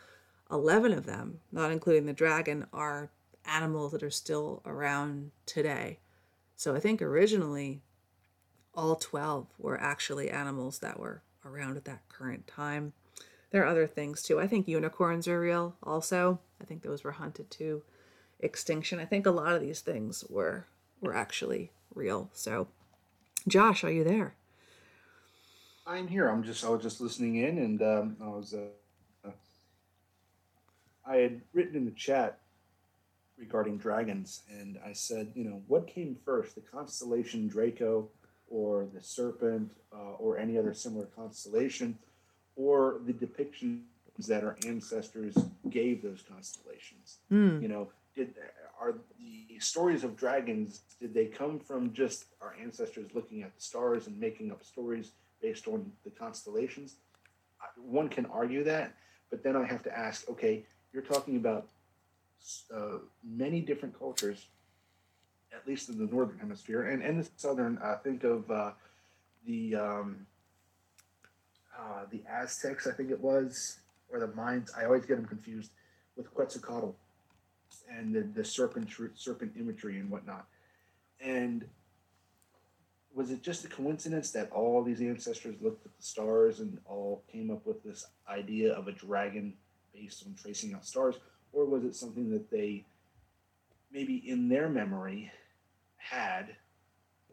11 0.51 0.93
of 0.93 1.07
them, 1.07 1.41
not 1.51 1.73
including 1.73 2.07
the 2.07 2.13
dragon, 2.13 2.67
are 2.73 3.11
animals 3.47 3.93
that 3.93 4.03
are 4.03 4.11
still 4.11 4.63
around 4.67 5.31
today. 5.47 5.99
So 6.57 6.75
I 6.75 6.81
think 6.81 7.03
originally 7.03 7.83
all 8.75 8.97
12 8.97 9.47
were 9.59 9.81
actually 9.81 10.31
animals 10.31 10.79
that 10.81 10.99
were 10.99 11.23
around 11.45 11.77
at 11.77 11.85
that 11.85 12.09
current 12.09 12.47
time. 12.47 12.93
There 13.51 13.63
are 13.63 13.69
other 13.69 13.87
things 13.87 14.23
too. 14.23 14.41
I 14.41 14.47
think 14.47 14.67
unicorns 14.67 15.29
are 15.29 15.41
real 15.41 15.77
also. 15.83 16.41
I 16.61 16.65
think 16.65 16.83
those 16.83 17.05
were 17.05 17.13
hunted 17.13 17.51
to 17.53 17.83
extinction. 18.41 18.99
I 18.99 19.05
think 19.05 19.27
a 19.27 19.31
lot 19.31 19.55
of 19.55 19.61
these 19.61 19.81
things 19.81 20.25
were 20.29 20.67
were 21.01 21.15
actually 21.15 21.71
real. 21.95 22.31
So 22.33 22.69
Josh, 23.47 23.85
are 23.85 23.93
you 23.93 24.03
there? 24.03 24.35
I'm 25.87 26.09
here. 26.09 26.29
I'm 26.29 26.43
just 26.43 26.65
I 26.65 26.71
was 26.71 26.83
just 26.83 27.01
listening 27.01 27.37
in, 27.37 27.59
and 27.59 27.83
um, 27.83 28.17
I 28.21 28.27
was 28.27 28.55
uh, 28.55 29.31
I 31.07 31.17
had 31.17 31.41
written 31.53 31.77
in 31.77 31.85
the 31.85 31.93
chat 31.93 32.41
regarding 33.39 33.77
dragons, 33.77 34.43
and 34.51 34.79
I 34.85 34.93
said, 34.93 35.33
you 35.35 35.45
know, 35.45 35.63
what 35.67 35.87
came 35.87 36.17
first, 36.25 36.55
the 36.55 36.61
constellation 36.61 37.49
Draco, 37.49 38.09
or 38.49 38.87
the 38.95 39.03
serpent, 39.03 39.73
uh, 39.93 40.15
or 40.19 40.39
any 40.39 40.57
other 40.57 40.73
similar 40.73 41.07
constellation, 41.07 41.99
or 42.55 43.01
the 43.05 43.13
depictions 43.13 43.83
that 44.27 44.45
our 44.45 44.57
ancestors 44.67 45.37
gave 45.69 46.03
those 46.03 46.23
constellations? 46.23 47.19
Mm. 47.31 47.61
You 47.61 47.69
know, 47.69 47.89
did 48.15 48.35
are 48.81 48.95
the 49.19 49.59
stories 49.59 50.05
of 50.05 50.17
dragons 50.17 50.81
did 51.01 51.15
they 51.15 51.27
come 51.27 51.59
from 51.59 51.93
just 51.93 52.27
our 52.41 52.55
ancestors 52.61 53.09
looking 53.15 53.43
at 53.43 53.55
the 53.55 53.61
stars 53.61 54.07
and 54.07 54.19
making 54.19 54.51
up 54.51 54.63
stories 54.65 55.13
based 55.41 55.67
on 55.69 55.91
the 56.05 56.11
constellations? 56.11 56.97
One 57.77 58.09
can 58.09 58.27
argue 58.27 58.65
that, 58.65 58.95
but 59.31 59.43
then 59.43 59.57
I 59.57 59.65
have 59.65 59.83
to 59.85 59.99
ask, 59.99 60.29
okay, 60.31 60.65
you're 60.93 61.03
talking 61.03 61.37
about 61.37 61.69
uh, 62.75 62.99
many 63.25 63.61
different 63.61 63.99
cultures, 63.99 64.47
at 65.53 65.67
least 65.67 65.89
in 65.89 65.99
the 65.99 66.13
northern 66.13 66.39
hemisphere 66.39 66.89
and, 66.91 67.03
and 67.03 67.23
the 67.23 67.29
southern. 67.37 67.79
Uh, 67.79 67.97
think 68.03 68.25
of 68.25 68.51
uh, 68.51 68.73
the 69.47 69.75
um, 69.75 70.27
uh, 71.79 72.05
the 72.11 72.23
Aztecs, 72.31 72.87
I 72.87 72.93
think 72.93 73.11
it 73.11 73.21
was, 73.21 73.79
or 74.09 74.21
the 74.21 74.29
Mayans. 74.29 74.71
I 74.77 74.85
always 74.85 75.05
get 75.05 75.17
them 75.17 75.27
confused 75.27 75.71
with 76.17 76.33
Quetzalcoatl 76.33 76.97
and 77.91 78.15
the, 78.15 78.23
the 78.23 78.45
serpent 78.45 78.89
serpent 79.15 79.53
imagery 79.59 79.99
and 79.99 80.11
whatnot. 80.11 80.47
And 81.21 81.67
was 83.15 83.31
it 83.31 83.43
just 83.43 83.65
a 83.65 83.69
coincidence 83.69 84.31
that 84.33 84.51
all 84.53 84.83
these 84.83 85.01
ancestors 85.01 85.57
looked 85.61 85.87
at 85.87 85.97
the 85.97 86.03
stars 86.03 86.61
and 86.61 86.79
all 86.85 87.25
came 87.33 87.51
up 87.51 87.67
with 87.67 87.83
this 87.83 88.07
idea 88.29 88.73
of 88.75 88.89
a 88.89 88.93
dragon 88.93 89.55
based 89.95 90.25
on 90.27 90.35
tracing 90.35 90.75
out 90.75 90.85
stars, 90.85 91.17
or 91.57 91.65
was 91.65 91.85
it 91.85 91.97
something 91.97 92.31
that 92.31 92.51
they 92.51 92.85
maybe 93.91 94.17
in 94.17 94.49
their 94.49 94.69
memory 94.69 95.33
had, 95.97 96.55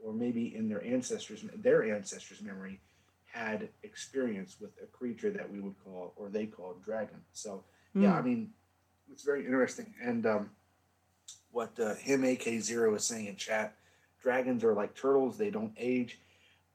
or 0.01 0.13
maybe 0.13 0.55
in 0.55 0.69
their 0.69 0.83
ancestors 0.83 1.43
their 1.57 1.83
ancestors' 1.93 2.41
memory 2.41 2.79
had 3.25 3.67
experience 3.83 4.57
with 4.61 4.71
a 4.81 4.85
creature 4.85 5.29
that 5.29 5.51
we 5.51 5.59
would 5.59 5.75
call 5.83 6.13
or 6.15 6.29
they 6.29 6.45
called 6.45 6.81
dragon. 6.83 7.19
So 7.33 7.65
yeah, 7.93 8.13
mm. 8.13 8.19
I 8.19 8.21
mean 8.21 8.51
it's 9.11 9.23
very 9.23 9.45
interesting. 9.45 9.93
And 10.01 10.25
um, 10.25 10.49
what 11.51 11.77
uh, 11.77 11.95
him 11.95 12.21
AK0 12.21 12.95
is 12.95 13.05
saying 13.05 13.27
in 13.27 13.35
chat 13.35 13.75
dragons 14.21 14.63
are 14.63 14.73
like 14.73 14.95
turtles, 14.95 15.37
they 15.37 15.49
don't 15.49 15.73
age. 15.77 16.17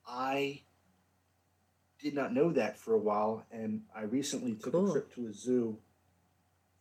I 0.07 0.61
did 1.99 2.15
not 2.15 2.35
know 2.35 2.53
that 2.53 2.79
for 2.79 2.93
a 2.93 2.99
while. 2.99 3.45
And 3.51 3.83
I 3.97 4.03
recently 4.03 4.55
took 4.55 4.73
cool. 4.73 4.91
a 4.91 4.93
trip 4.93 5.15
to 5.15 5.29
a 5.29 5.33
zoo 5.33 5.79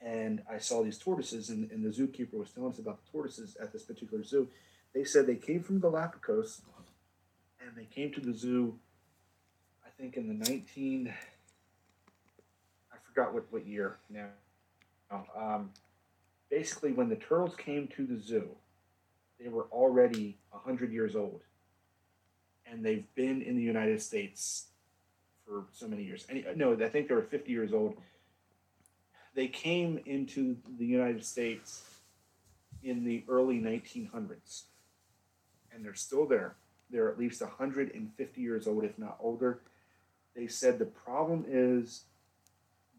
and 0.02 0.42
I 0.50 0.60
saw 0.60 0.84
these 0.84 0.98
tortoises, 0.98 1.50
and, 1.50 1.70
and 1.72 1.84
the 1.84 1.90
zookeeper 1.90 2.34
was 2.34 2.52
telling 2.52 2.72
us 2.72 2.80
about 2.80 3.00
the 3.04 3.12
tortoises 3.12 3.58
at 3.62 3.74
this 3.74 3.84
particular 3.84 4.24
zoo. 4.24 4.48
They 4.94 5.04
said 5.04 5.28
they 5.28 5.36
came 5.36 5.64
from 5.64 5.80
Galapagos 5.80 6.62
and 7.60 7.76
they 7.76 7.86
came 7.86 8.12
to 8.14 8.22
the 8.22 8.34
zoo, 8.34 8.78
I 9.86 9.90
think 10.00 10.16
in 10.16 10.28
the 10.28 10.50
19, 10.50 11.14
I 12.92 12.96
forgot 13.08 13.34
what, 13.34 13.46
what 13.52 13.66
year 13.66 13.98
now 14.10 14.28
um, 15.12 15.72
basically, 16.50 16.92
when 16.92 17.10
the 17.10 17.16
turtles 17.16 17.56
came 17.56 17.88
to 17.96 18.06
the 18.06 18.20
zoo, 18.20 18.50
they 19.40 19.50
were 19.50 19.68
already 19.72 20.38
100 20.52 20.92
years 20.92 21.16
old. 21.16 21.42
And 22.70 22.84
they've 22.84 23.06
been 23.16 23.42
in 23.42 23.56
the 23.56 23.64
United 23.64 24.02
States 24.02 24.68
for 25.46 25.66
so 25.72 25.88
many 25.88 26.04
years. 26.04 26.26
And, 26.30 26.46
no, 26.58 26.74
I 26.74 26.90
think 26.90 27.08
they 27.08 27.16
were 27.16 27.22
50 27.22 27.52
years 27.52 27.74
old. 27.74 27.96
They 29.38 29.48
came 29.48 30.00
into 30.08 30.58
the 30.80 30.86
United 30.88 31.24
States 31.24 31.84
in 32.82 33.06
the 33.06 33.24
early 33.30 33.60
1900s. 33.60 34.64
And 35.72 35.86
they're 35.86 35.94
still 35.94 36.26
there. 36.26 36.56
They're 36.90 37.08
at 37.08 37.20
least 37.20 37.42
150 37.42 38.42
years 38.42 38.66
old, 38.66 38.84
if 38.84 38.98
not 38.98 39.18
older. 39.20 39.62
They 40.36 40.48
said 40.48 40.80
the 40.80 40.86
problem 40.86 41.46
is 41.48 42.06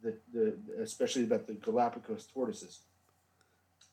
the, 0.00 0.14
the 0.32 0.54
especially 0.80 1.24
about 1.24 1.48
the 1.48 1.54
Galapagos 1.54 2.28
tortoises. 2.32 2.82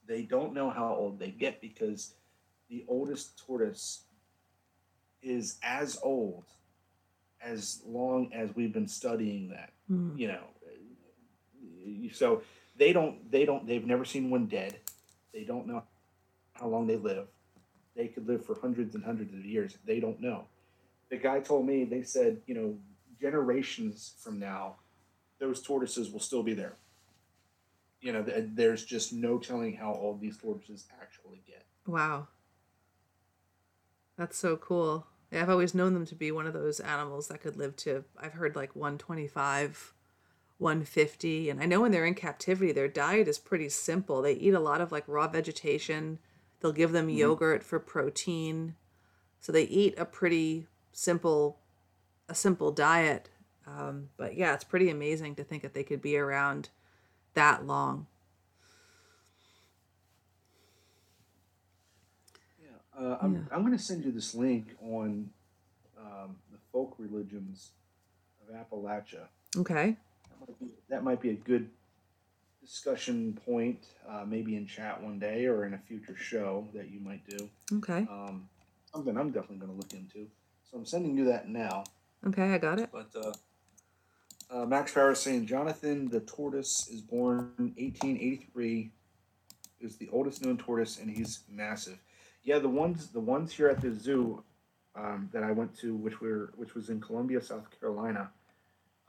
They 0.05 0.21
don't 0.21 0.53
know 0.53 0.69
how 0.69 0.93
old 0.93 1.17
they 1.17 1.31
get 1.31 1.61
because 1.61 2.13
the 2.69 2.85
oldest 2.87 3.39
tortoise 3.43 4.03
is 5.23 5.57
as 5.63 5.97
old 6.03 6.43
as 7.41 7.81
long 7.87 8.31
as 8.33 8.55
we've 8.55 8.73
been 8.73 8.87
studying 8.87 9.49
that. 9.49 9.71
Mm. 9.89 10.19
You 10.19 10.27
know, 10.27 10.43
so 12.11 12.41
they 12.77 12.93
don't 12.93 13.31
they 13.31 13.45
don't 13.45 13.67
they've 13.67 13.85
never 13.85 14.05
seen 14.05 14.29
one 14.29 14.47
dead. 14.47 14.77
They 15.33 15.43
don't 15.43 15.67
know 15.67 15.83
how 16.53 16.67
long 16.67 16.87
they 16.87 16.97
live. 16.97 17.27
They 17.95 18.07
could 18.07 18.27
live 18.27 18.45
for 18.45 18.59
hundreds 18.59 18.95
and 18.95 19.03
hundreds 19.03 19.33
of 19.33 19.45
years. 19.45 19.77
They 19.85 19.99
don't 19.99 20.19
know. 20.19 20.45
The 21.09 21.17
guy 21.17 21.39
told 21.39 21.65
me 21.65 21.85
they 21.85 22.03
said, 22.03 22.41
you 22.45 22.55
know, 22.55 22.77
generations 23.21 24.13
from 24.19 24.39
now, 24.39 24.75
those 25.39 25.61
tortoises 25.61 26.11
will 26.11 26.19
still 26.19 26.43
be 26.43 26.53
there. 26.53 26.75
You 28.01 28.13
know, 28.13 28.23
there's 28.23 28.85
just 28.85 29.13
no 29.13 29.39
telling 29.39 29.75
how 29.75 29.93
old 29.93 30.21
these 30.21 30.37
tortoises 30.37 30.85
actually 31.01 31.41
get. 31.47 31.65
Wow. 31.87 32.27
That's 34.17 34.37
so 34.37 34.57
cool. 34.57 35.07
I've 35.31 35.49
always 35.49 35.73
known 35.73 35.93
them 35.93 36.05
to 36.05 36.15
be 36.15 36.31
one 36.31 36.45
of 36.47 36.53
those 36.53 36.79
animals 36.79 37.27
that 37.27 37.41
could 37.41 37.57
live 37.57 37.75
to, 37.77 38.05
I've 38.17 38.33
heard 38.33 38.55
like 38.55 38.75
125, 38.75 39.94
150. 40.57 41.49
And 41.49 41.61
I 41.61 41.65
know 41.65 41.81
when 41.81 41.91
they're 41.91 42.05
in 42.05 42.13
captivity, 42.13 42.71
their 42.71 42.87
diet 42.87 43.27
is 43.27 43.37
pretty 43.37 43.69
simple. 43.69 44.21
They 44.21 44.33
eat 44.33 44.53
a 44.53 44.59
lot 44.59 44.81
of 44.81 44.91
like 44.91 45.03
raw 45.07 45.27
vegetation. 45.27 46.19
They'll 46.59 46.71
give 46.71 46.91
them 46.91 47.07
mm-hmm. 47.07 47.17
yogurt 47.17 47.63
for 47.63 47.79
protein. 47.79 48.75
So 49.39 49.51
they 49.51 49.63
eat 49.63 49.95
a 49.97 50.05
pretty 50.05 50.67
simple, 50.91 51.59
a 52.29 52.35
simple 52.35 52.71
diet. 52.71 53.29
Um, 53.67 54.09
but 54.17 54.35
yeah, 54.35 54.53
it's 54.53 54.63
pretty 54.63 54.89
amazing 54.89 55.35
to 55.35 55.43
think 55.43 55.63
that 55.63 55.73
they 55.73 55.83
could 55.83 56.01
be 56.01 56.17
around 56.17 56.69
that 57.33 57.65
long. 57.65 58.07
Yeah, 62.61 62.69
uh, 62.99 63.17
I'm, 63.21 63.33
yeah. 63.35 63.41
I'm 63.51 63.61
going 63.61 63.77
to 63.77 63.83
send 63.83 64.05
you 64.05 64.11
this 64.11 64.33
link 64.33 64.75
on 64.81 65.29
um, 65.99 66.37
the 66.51 66.57
folk 66.71 66.95
religions 66.97 67.71
of 68.47 68.55
Appalachia. 68.55 69.27
Okay. 69.57 69.97
That 70.39 70.49
might 70.49 70.59
be, 70.59 70.73
that 70.89 71.03
might 71.03 71.21
be 71.21 71.29
a 71.31 71.35
good 71.35 71.69
discussion 72.61 73.39
point, 73.45 73.85
uh, 74.09 74.25
maybe 74.25 74.55
in 74.55 74.65
chat 74.65 75.01
one 75.01 75.19
day 75.19 75.45
or 75.45 75.65
in 75.65 75.73
a 75.73 75.77
future 75.77 76.15
show 76.17 76.67
that 76.73 76.89
you 76.89 76.99
might 76.99 77.21
do. 77.27 77.49
Okay. 77.73 78.07
Um, 78.09 78.49
something 78.91 79.17
I'm 79.17 79.31
definitely 79.31 79.57
going 79.57 79.71
to 79.71 79.77
look 79.77 79.93
into. 79.93 80.27
So 80.69 80.77
I'm 80.77 80.85
sending 80.85 81.17
you 81.17 81.25
that 81.25 81.47
now. 81.47 81.83
Okay, 82.25 82.53
I 82.53 82.57
got 82.57 82.79
it. 82.79 82.89
But 82.91 83.11
uh, 83.15 83.33
uh, 84.49 84.65
Max 84.65 84.91
Farris 84.91 85.21
saying 85.21 85.45
Jonathan 85.45 86.09
the 86.09 86.21
tortoise 86.21 86.87
is 86.91 87.01
born 87.01 87.53
1883, 87.57 88.91
is 89.81 89.97
the 89.97 90.09
oldest 90.11 90.43
known 90.43 90.57
tortoise, 90.57 90.99
and 90.99 91.09
he's 91.09 91.41
massive. 91.49 91.99
Yeah, 92.43 92.59
the 92.59 92.69
ones 92.69 93.09
the 93.09 93.19
ones 93.19 93.51
here 93.51 93.67
at 93.67 93.81
the 93.81 93.93
zoo 93.93 94.43
um, 94.95 95.29
that 95.33 95.43
I 95.43 95.51
went 95.51 95.77
to, 95.79 95.95
which 95.95 96.21
were 96.21 96.53
which 96.55 96.73
was 96.73 96.89
in 96.89 97.01
Columbia, 97.01 97.41
South 97.41 97.67
Carolina, 97.79 98.31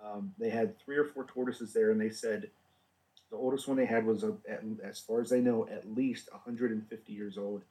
um, 0.05 0.35
they 0.39 0.51
had 0.51 0.79
three 0.79 0.97
or 0.97 1.05
four 1.05 1.25
tortoises 1.25 1.73
there, 1.73 1.91
and 1.91 2.01
they 2.01 2.11
said 2.11 2.49
the 3.31 3.37
oldest 3.37 3.67
one 3.67 3.77
they 3.77 3.87
had 3.87 4.07
was, 4.07 4.23
a, 4.23 4.35
at, 4.49 4.63
as 4.85 4.99
far 4.99 5.21
as 5.21 5.31
they 5.31 5.41
know, 5.41 5.67
at 5.71 5.95
least 5.95 6.31
150 6.33 7.13
years 7.13 7.39
old, 7.39 7.63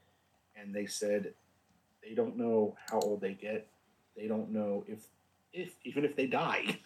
and 0.56 0.74
they 0.74 0.86
said 0.86 1.34
they 2.04 2.14
don't 2.14 2.38
know 2.38 2.76
how 2.90 3.00
old 3.00 3.22
they 3.22 3.34
get. 3.34 3.68
They 4.16 4.28
don't 4.28 4.52
know 4.52 4.84
if 4.88 5.00
if 5.54 5.74
even 5.84 6.06
if 6.06 6.16
they 6.16 6.28
die. 6.28 6.80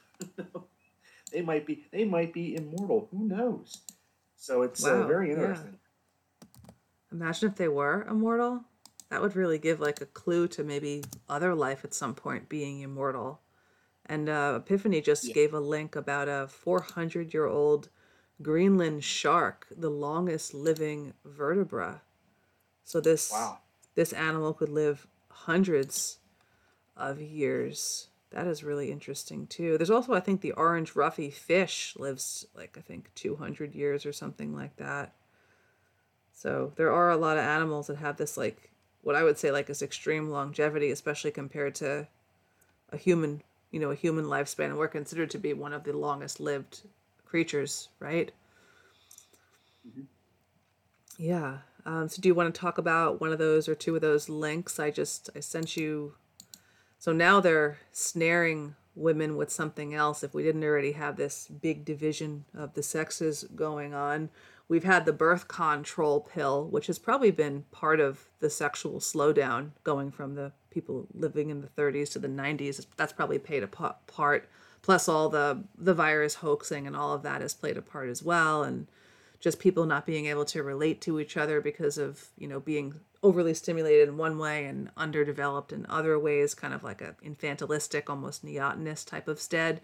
they 1.31 1.41
might 1.41 1.65
be 1.65 1.83
they 1.91 2.05
might 2.05 2.33
be 2.33 2.55
immortal. 2.55 3.07
Who 3.11 3.27
knows? 3.27 3.79
So 4.35 4.61
it's 4.61 4.85
uh, 4.85 4.89
wow, 4.89 5.03
uh, 5.03 5.07
very 5.07 5.31
interesting. 5.31 5.77
Imagine 7.11 7.49
if 7.49 7.55
they 7.55 7.67
were 7.67 8.05
immortal. 8.09 8.63
That 9.09 9.21
would 9.21 9.35
really 9.35 9.57
give 9.57 9.79
like 9.79 10.01
a 10.01 10.05
clue 10.05 10.47
to 10.49 10.63
maybe 10.63 11.03
other 11.27 11.55
life 11.55 11.83
at 11.83 11.93
some 11.93 12.13
point 12.13 12.47
being 12.47 12.81
immortal. 12.81 13.41
And 14.10 14.28
uh, 14.28 14.55
Epiphany 14.57 15.01
just 15.01 15.28
Yeah. 15.28 15.34
gave 15.36 15.53
a 15.53 15.60
link 15.60 15.95
about 15.95 16.28
a 16.28 16.47
400 16.49 17.34
year 17.34 17.45
old 17.45 17.89
Greenland 18.41 19.03
shark, 19.03 19.68
the 19.70 19.91
longest 19.91 20.53
living 20.53 21.14
vertebra. 21.24 22.01
So 22.84 22.99
this 22.99 23.32
Wow. 23.32 23.60
this 23.95 24.12
animal 24.14 24.53
could 24.53 24.70
live 24.70 25.07
hundreds 25.30 26.18
of 26.97 27.22
years. 27.22 28.10
That 28.32 28.47
is 28.47 28.64
really 28.64 28.91
interesting 28.91 29.47
too. 29.47 29.78
There's 29.78 29.91
also 29.91 30.14
I 30.14 30.20
think 30.22 30.41
the 30.41 30.53
orange 30.53 30.95
roughy 30.95 31.32
fish 31.32 31.95
lives 31.97 32.47
like 32.55 32.78
I 32.78 32.82
think 32.82 33.12
200 33.16 33.76
years 33.76 34.05
or 34.07 34.14
something 34.14 34.55
like 34.55 34.76
that. 34.78 35.14
So 36.34 36.74
there 36.78 36.91
are 36.91 37.12
a 37.12 37.18
lot 37.18 37.38
of 37.38 37.43
animals 37.43 37.88
that 37.88 37.97
have 37.97 38.18
this 38.18 38.38
like 38.38 38.72
what 39.01 39.16
I 39.16 39.24
would 39.24 39.38
say 39.38 39.51
like 39.51 39.70
is 39.70 39.82
extreme 39.82 40.30
longevity, 40.30 40.89
especially 40.91 41.32
compared 41.32 41.76
to 41.76 42.07
a 42.91 42.97
human, 42.97 43.43
you 43.72 43.80
know, 43.80 43.91
a 43.91 43.95
human 43.95 44.26
lifespan. 44.26 44.65
And 44.65 44.78
we're 44.78 44.88
considered 44.88 45.30
to 45.32 45.38
be 45.38 45.53
one 45.53 45.74
of 45.74 45.84
the 45.84 45.93
longest 45.93 46.39
lived 46.39 46.82
creatures, 47.26 47.89
right? 47.99 48.32
Yeah. 51.17 51.59
Um, 51.86 52.07
so 52.07 52.22
do 52.22 52.30
you 52.30 52.36
want 52.36 52.53
to 52.53 52.59
talk 52.59 52.78
about 52.78 53.22
one 53.22 53.32
of 53.32 53.39
those 53.39 53.67
or 53.67 53.76
two 53.76 53.95
of 53.95 54.01
those 54.01 54.30
links? 54.30 54.80
I 54.80 54.91
just 54.91 55.30
I 55.36 55.39
sent 55.39 55.78
you. 55.78 56.15
So 56.97 57.11
now 57.13 57.39
they're 57.39 57.78
snaring 57.91 58.76
women 58.95 59.38
with 59.38 59.51
something 59.51 59.93
else. 59.93 60.24
If 60.24 60.34
we 60.34 60.43
didn't 60.43 60.63
already 60.63 60.93
have 60.93 61.15
this 61.15 61.47
big 61.47 61.86
division 61.86 62.45
of 62.53 62.74
the 62.74 62.84
sexes 62.84 63.45
going 63.55 63.93
on, 63.93 64.30
we've 64.67 64.84
had 64.84 65.05
the 65.05 65.13
birth 65.13 65.47
control 65.47 66.22
pill, 66.22 66.67
which 66.67 66.88
has 66.88 66.99
probably 66.99 67.32
been 67.32 67.63
part 67.72 67.99
of 67.99 68.30
the 68.39 68.49
sexual 68.49 68.99
slowdown 68.99 69.72
going 69.84 70.11
from 70.11 70.36
the 70.36 70.51
people 70.70 71.07
living 71.13 71.49
in 71.49 71.61
the 71.61 71.67
30s 71.67 72.11
to 72.13 72.20
the 72.20 72.28
90s. 72.28 72.86
That's 72.97 73.13
probably 73.13 73.39
played 73.39 73.63
a 73.63 73.67
part. 73.67 74.49
Plus, 74.82 75.09
all 75.09 75.30
the 75.30 75.63
the 75.78 75.93
virus 75.93 76.36
hoaxing 76.36 76.88
and 76.88 76.95
all 76.95 77.13
of 77.13 77.24
that 77.24 77.41
has 77.41 77.53
played 77.53 77.78
a 77.78 77.82
part 77.82 78.09
as 78.09 78.24
well, 78.24 78.63
and 78.63 78.88
just 79.39 79.59
people 79.59 79.86
not 79.86 80.05
being 80.05 80.26
able 80.26 80.45
to 80.45 80.63
relate 80.63 81.01
to 81.01 81.20
each 81.20 81.38
other 81.38 81.61
because 81.61 81.97
of 81.97 82.28
you 82.38 82.47
know 82.47 82.59
being 82.59 82.99
overly 83.24 83.53
stimulated 83.53 84.07
in 84.07 84.17
one 84.17 84.38
way 84.38 84.65
and 84.65 84.89
underdeveloped 84.97 85.74
in 85.74 85.86
other 85.89 86.17
ways 86.17 86.53
kind 86.53 86.74
of 86.74 86.84
like 86.84 87.01
a 87.01 87.15
infantilistic 87.24 88.09
almost 88.09 88.43
neotenous 88.43 89.03
type 89.05 89.28
of 89.28 89.41
stead 89.41 89.82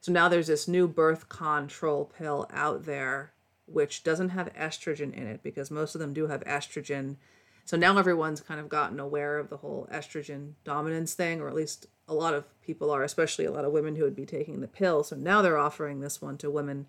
so 0.00 0.10
now 0.10 0.28
there's 0.28 0.48
this 0.48 0.66
new 0.66 0.88
birth 0.88 1.28
control 1.28 2.12
pill 2.16 2.48
out 2.52 2.84
there 2.84 3.32
which 3.66 4.02
doesn't 4.02 4.30
have 4.30 4.52
estrogen 4.54 5.12
in 5.14 5.26
it 5.26 5.42
because 5.42 5.70
most 5.70 5.94
of 5.94 6.00
them 6.00 6.12
do 6.12 6.26
have 6.26 6.42
estrogen 6.44 7.16
so 7.64 7.76
now 7.76 7.96
everyone's 7.96 8.40
kind 8.40 8.60
of 8.60 8.68
gotten 8.68 9.00
aware 9.00 9.38
of 9.38 9.48
the 9.48 9.58
whole 9.58 9.88
estrogen 9.92 10.52
dominance 10.64 11.14
thing 11.14 11.40
or 11.40 11.48
at 11.48 11.54
least 11.54 11.86
a 12.08 12.14
lot 12.14 12.34
of 12.34 12.44
people 12.62 12.90
are 12.90 13.02
especially 13.02 13.44
a 13.44 13.52
lot 13.52 13.64
of 13.64 13.72
women 13.72 13.96
who 13.96 14.04
would 14.04 14.16
be 14.16 14.26
taking 14.26 14.60
the 14.60 14.68
pill 14.68 15.02
so 15.02 15.16
now 15.16 15.42
they're 15.42 15.58
offering 15.58 16.00
this 16.00 16.20
one 16.20 16.36
to 16.36 16.50
women 16.50 16.86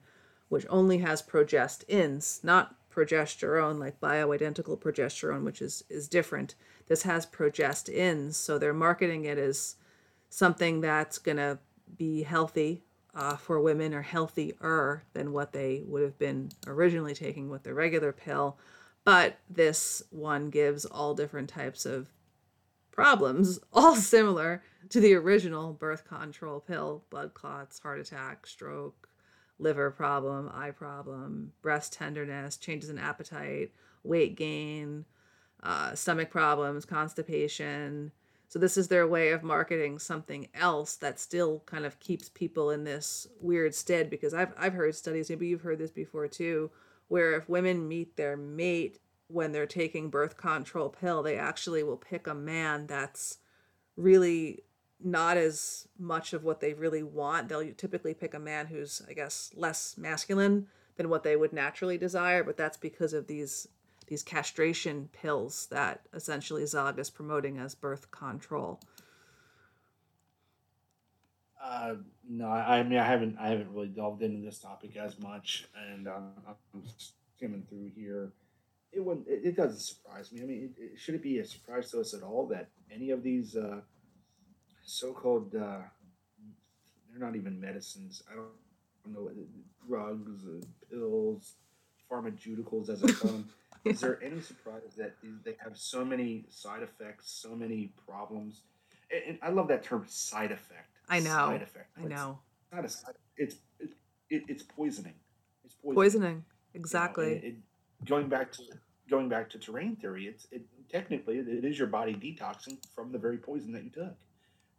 which 0.54 0.68
only 0.70 1.00
has 1.00 1.20
progestins, 1.24 2.44
not 2.44 2.76
progesterone 2.94 3.80
like 3.80 4.00
bioidentical 4.00 4.80
progesterone, 4.80 5.44
which 5.44 5.64
is 5.64 5.84
is 5.90 6.08
different. 6.08 6.54
This 6.88 7.02
has 7.02 7.26
progestins, 7.26 8.36
so 8.36 8.60
they're 8.60 8.72
marketing 8.72 9.26
it 9.26 9.40
as 9.40 9.78
something 10.30 10.82
that's 10.82 11.18
gonna 11.18 11.58
be 11.98 12.22
healthy 12.22 12.84
uh, 13.16 13.36
for 13.36 13.60
women 13.60 13.96
or 13.96 14.04
healthier 14.04 15.04
than 15.14 15.34
what 15.34 15.54
they 15.54 15.82
would 15.88 16.04
have 16.04 16.20
been 16.20 16.52
originally 16.68 17.16
taking 17.16 17.50
with 17.50 17.64
the 17.64 17.74
regular 17.74 18.12
pill. 18.12 18.58
But 19.06 19.38
this 19.50 20.04
one 20.12 20.50
gives 20.50 20.86
all 20.86 21.14
different 21.14 21.50
types 21.50 21.86
of 21.86 22.10
problems, 22.92 23.60
all 23.74 23.96
similar 23.96 24.64
to 24.90 25.00
the 25.00 25.14
original 25.14 25.74
birth 25.74 26.08
control 26.08 26.60
pill 26.60 27.04
blood 27.10 27.34
clots, 27.34 27.80
heart 27.80 28.00
attack, 28.00 28.48
stroke, 28.48 29.10
liver 29.60 29.92
problem, 29.92 30.50
eye 30.54 30.72
problem, 30.72 31.52
breast 31.62 31.94
tenderness, 31.94 32.58
changes 32.58 32.90
in 32.90 32.98
appetite, 32.98 33.72
weight 34.04 34.36
gain, 34.36 35.06
uh, 35.62 35.96
stomach 35.96 36.30
problems, 36.30 36.86
constipation. 36.86 38.12
So, 38.48 38.60
this 38.60 38.78
is 38.78 38.88
their 38.88 39.08
way 39.08 39.32
of 39.32 39.42
marketing 39.42 39.98
something 40.00 40.48
else 40.54 40.96
that 40.98 41.20
still 41.20 41.64
kind 41.66 41.86
of 41.86 42.00
keeps 42.00 42.30
people 42.30 42.70
in 42.70 42.84
this 42.84 43.28
weird 43.42 43.74
stead. 43.74 44.10
Because 44.10 44.34
I've, 44.34 44.54
I've 44.58 44.74
heard 44.74 44.96
studies, 44.96 45.30
maybe 45.30 45.48
you've 45.48 45.62
heard 45.62 45.80
this 45.80 45.92
before 45.92 46.28
too, 46.28 46.70
where 47.08 47.36
if 47.36 47.50
women 47.50 47.88
meet 47.88 48.16
their 48.16 48.38
mate 48.38 49.00
when 49.28 49.52
they're 49.52 49.66
taking 49.66 50.10
birth 50.10 50.38
control 50.38 50.90
pill, 50.90 51.24
they 51.24 51.38
actually 51.38 51.84
will 51.84 51.98
pick 51.98 52.28
a 52.28 52.34
man 52.34 52.88
that's 52.88 53.40
really 53.96 54.64
not 55.04 55.38
as 55.38 55.88
much 55.98 56.34
of 56.34 56.44
what 56.44 56.60
they 56.60 56.74
really 56.74 57.04
want. 57.04 57.50
They'll 57.50 57.74
typically 57.74 58.14
pick 58.14 58.34
a 58.34 58.40
man 58.40 58.68
who's, 58.68 59.02
I 59.08 59.14
guess, 59.14 59.52
less 59.56 59.98
masculine 59.98 60.68
than 60.96 61.10
what 61.10 61.24
they 61.24 61.36
would 61.36 61.54
naturally 61.54 61.98
desire, 61.98 62.44
but 62.44 62.58
that's 62.58 62.78
because 62.78 63.14
of 63.14 63.28
these 63.28 63.68
these 64.08 64.24
castration 64.24 65.10
pills 65.14 65.68
that 65.68 66.02
essentially 66.14 66.66
Zog 66.66 67.00
is 67.00 67.10
promoting 67.10 67.58
as 67.58 67.74
birth 67.74 68.12
control. 68.12 68.82
Uh, 71.74 71.96
no, 72.30 72.48
I, 72.48 72.80
I 72.80 72.84
mean 72.84 73.00
I 73.00 73.06
haven't 73.06 73.38
I 73.40 73.50
haven't 73.50 73.74
really 73.74 73.88
delved 73.88 74.22
into 74.22 74.46
this 74.46 74.60
topic 74.60 74.96
as 74.96 75.20
much, 75.20 75.66
and 75.92 76.08
um, 76.08 76.32
I'm 76.48 76.84
skimming 77.36 77.64
through 77.68 77.90
here. 77.96 78.32
It 78.92 79.04
wouldn't. 79.04 79.28
It, 79.28 79.42
it 79.44 79.56
doesn't 79.56 79.80
surprise 79.80 80.32
me. 80.32 80.42
I 80.42 80.46
mean, 80.46 80.74
it, 80.78 80.82
it, 80.82 81.00
should 81.00 81.16
it 81.16 81.24
be 81.24 81.40
a 81.40 81.46
surprise 81.46 81.90
to 81.92 82.02
us 82.02 82.14
at 82.14 82.22
all 82.22 82.46
that 82.48 82.70
any 82.94 83.10
of 83.10 83.24
these 83.24 83.56
uh, 83.56 83.82
so-called 84.84 85.56
uh, 85.56 85.80
they're 87.10 87.26
not 87.26 87.36
even 87.36 87.60
medicines. 87.60 88.24
I 88.32 88.36
don't, 88.36 88.46
I 89.06 89.14
don't 89.14 89.14
know 89.14 89.32
drugs, 89.88 90.46
uh, 90.46 90.66
pills, 90.90 91.54
pharmaceuticals 92.12 92.90
as 92.90 93.04
I 93.04 93.12
call 93.12 93.32
them. 93.32 93.50
Is 93.86 94.00
there 94.00 94.24
any 94.24 94.40
surprise 94.40 94.96
that 94.98 95.16
they 95.44 95.58
have 95.62 95.76
so 95.76 96.06
many 96.06 96.46
side 96.50 96.84
effects, 96.84 97.30
so 97.30 97.54
many 97.54 97.92
problems? 98.08 98.62
And, 99.12 99.24
and 99.28 99.40
I 99.42 99.50
love 99.50 99.68
that 99.68 99.84
term, 99.84 100.06
side 100.08 100.52
effect. 100.52 100.93
I 101.10 101.20
know. 101.20 101.30
Side 101.30 101.62
effect. 101.62 101.90
I 101.98 102.04
know. 102.06 102.40
It's 102.66 102.74
not 102.76 102.86
a 102.86 102.90
side. 102.90 103.16
It's 103.38 103.56
it, 103.80 103.94
it, 104.30 104.44
it's 104.48 104.64
poisoning. 104.64 105.14
It's 105.66 105.76
poisoning. 105.76 105.96
Poisoning. 105.96 106.30
you 106.30 106.36
know, 106.36 106.82
Exactly. 106.82 107.32
it, 107.34 107.56
going 108.06 108.30
back 108.30 108.52
to 108.54 108.64
going 109.10 109.30
back 109.30 109.50
to 109.52 109.60
terrain 109.60 109.96
theory, 109.96 110.28
it's 110.28 110.48
it 110.52 110.64
technically 110.90 111.38
it, 111.38 111.48
it 111.48 111.66
is 111.66 111.78
your 111.78 111.88
body 111.88 112.14
detoxing 112.16 112.78
from 112.96 113.12
the 113.12 113.18
very 113.20 113.38
poison 113.38 113.72
that 113.74 113.84
you 113.84 113.90
took. 113.90 114.16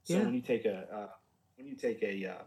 So 0.04 0.14
Yeah. 0.14 0.24
when 0.24 0.34
you 0.34 0.40
take 0.40 0.64
a 0.64 0.86
uh, 0.92 1.08
when 1.56 1.66
you 1.66 1.76
take 1.76 2.02
a 2.02 2.26
um, 2.26 2.46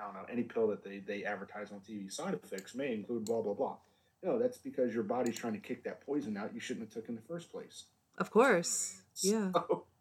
I 0.00 0.04
don't 0.04 0.14
know 0.14 0.26
any 0.30 0.42
pill 0.42 0.68
that 0.68 0.82
they 0.84 0.98
they 0.98 1.24
advertise 1.24 1.70
on 1.72 1.80
TV, 1.80 2.12
side 2.12 2.34
effects 2.34 2.74
may 2.74 2.92
include 2.94 3.24
blah 3.24 3.40
blah 3.42 3.54
blah. 3.54 3.76
No, 4.22 4.38
that's 4.38 4.58
because 4.58 4.92
your 4.92 5.02
body's 5.04 5.36
trying 5.36 5.54
to 5.54 5.58
kick 5.60 5.82
that 5.84 6.04
poison 6.04 6.36
out 6.36 6.52
you 6.52 6.60
shouldn't 6.60 6.86
have 6.86 6.92
took 6.92 7.08
in 7.08 7.14
the 7.14 7.22
first 7.22 7.50
place. 7.50 7.84
Of 8.18 8.30
course. 8.30 8.96
So, 9.12 9.28
Yeah, 9.28 9.50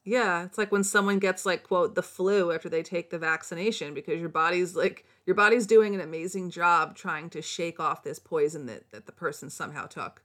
it's 0.06 0.58
like 0.58 0.72
when 0.72 0.84
someone 0.84 1.20
gets 1.20 1.46
like 1.46 1.64
quote 1.64 1.96
the 1.96 2.02
flu 2.02 2.52
after 2.52 2.70
they 2.70 2.84
take 2.84 3.10
the 3.10 3.20
vaccination 3.20 3.94
because 3.94 4.20
your 4.20 4.30
body's 4.30 4.76
like 4.76 5.06
your 5.26 5.36
body's 5.36 5.68
doing 5.68 5.94
an 5.94 6.02
amazing 6.02 6.50
job 6.50 6.96
trying 6.96 7.30
to 7.30 7.42
shake 7.42 7.80
off 7.80 8.04
this 8.04 8.20
poison 8.20 8.66
that 8.66 8.90
that 8.92 9.06
the 9.06 9.12
person 9.12 9.50
somehow 9.50 9.86
took. 9.86 10.24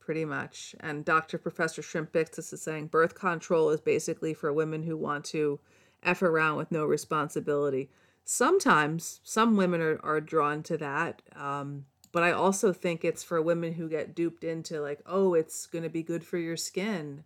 Pretty 0.00 0.26
much. 0.26 0.74
And 0.80 1.02
Dr. 1.02 1.38
Professor 1.38 1.80
Shrimpix 1.80 2.38
is 2.38 2.60
saying 2.60 2.88
birth 2.88 3.14
control 3.14 3.70
is 3.70 3.80
basically 3.80 4.34
for 4.34 4.52
women 4.52 4.82
who 4.82 4.98
want 4.98 5.24
to 5.26 5.60
F 6.02 6.20
around 6.20 6.58
with 6.58 6.70
no 6.70 6.84
responsibility. 6.84 7.88
Sometimes 8.22 9.20
some 9.24 9.56
women 9.56 9.80
are, 9.80 9.98
are 10.02 10.20
drawn 10.20 10.62
to 10.64 10.76
that. 10.76 11.22
Um, 11.34 11.86
but 12.14 12.22
I 12.22 12.30
also 12.30 12.72
think 12.72 13.04
it's 13.04 13.24
for 13.24 13.42
women 13.42 13.72
who 13.72 13.88
get 13.88 14.14
duped 14.14 14.44
into 14.44 14.80
like, 14.80 15.00
oh, 15.04 15.34
it's 15.34 15.66
going 15.66 15.82
to 15.82 15.90
be 15.90 16.04
good 16.04 16.24
for 16.24 16.38
your 16.38 16.56
skin 16.56 17.24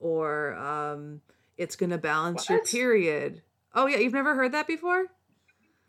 or 0.00 0.54
um, 0.56 1.20
it's 1.56 1.76
going 1.76 1.90
to 1.90 1.98
balance 1.98 2.50
your 2.50 2.60
period. 2.64 3.42
Oh, 3.72 3.86
yeah. 3.86 3.98
You've 3.98 4.12
never 4.12 4.34
heard 4.34 4.50
that 4.50 4.66
before? 4.66 5.06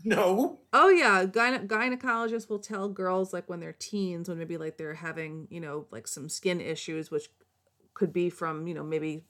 no, 0.03 0.59
Oh 0.71 0.89
yeah, 0.89 1.25
Gyne- 1.25 1.67
gynecologists 1.67 2.47
will 2.47 2.59
tell 2.59 2.87
girls 2.87 3.33
like 3.33 3.49
when 3.49 3.59
they're 3.59 3.73
teens, 3.73 4.29
when 4.29 4.37
maybe 4.37 4.57
like 4.57 4.77
they're 4.77 4.93
having 4.93 5.47
you 5.49 5.59
know 5.59 5.87
like 5.89 6.07
some 6.07 6.29
skin 6.29 6.61
issues, 6.61 7.09
which 7.09 7.29
could 7.95 8.13
be 8.13 8.29
from 8.29 8.67
you 8.67 8.75
know 8.75 8.83
maybe 8.83 9.23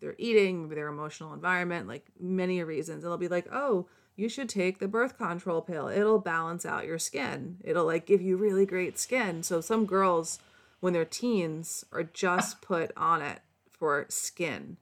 they're 0.00 0.16
eating, 0.18 0.62
maybe 0.62 0.74
their 0.74 0.88
emotional 0.88 1.32
environment, 1.32 1.86
like 1.86 2.06
many 2.18 2.62
reasons. 2.64 3.04
And 3.04 3.12
They'll 3.12 3.18
be 3.18 3.28
like, 3.28 3.46
oh, 3.52 3.86
you 4.18 4.28
should 4.28 4.48
take 4.48 4.80
the 4.80 4.88
birth 4.88 5.16
control 5.16 5.62
pill. 5.62 5.86
It'll 5.86 6.18
balance 6.18 6.66
out 6.66 6.84
your 6.86 6.98
skin. 6.98 7.58
It'll 7.62 7.86
like 7.86 8.04
give 8.04 8.20
you 8.20 8.36
really 8.36 8.66
great 8.66 8.98
skin. 8.98 9.44
So 9.44 9.60
some 9.60 9.86
girls, 9.86 10.40
when 10.80 10.92
they're 10.92 11.04
teens, 11.04 11.84
are 11.92 12.02
just 12.02 12.60
put 12.60 12.90
on 12.96 13.22
it 13.22 13.38
for 13.70 14.04
skin. 14.08 14.76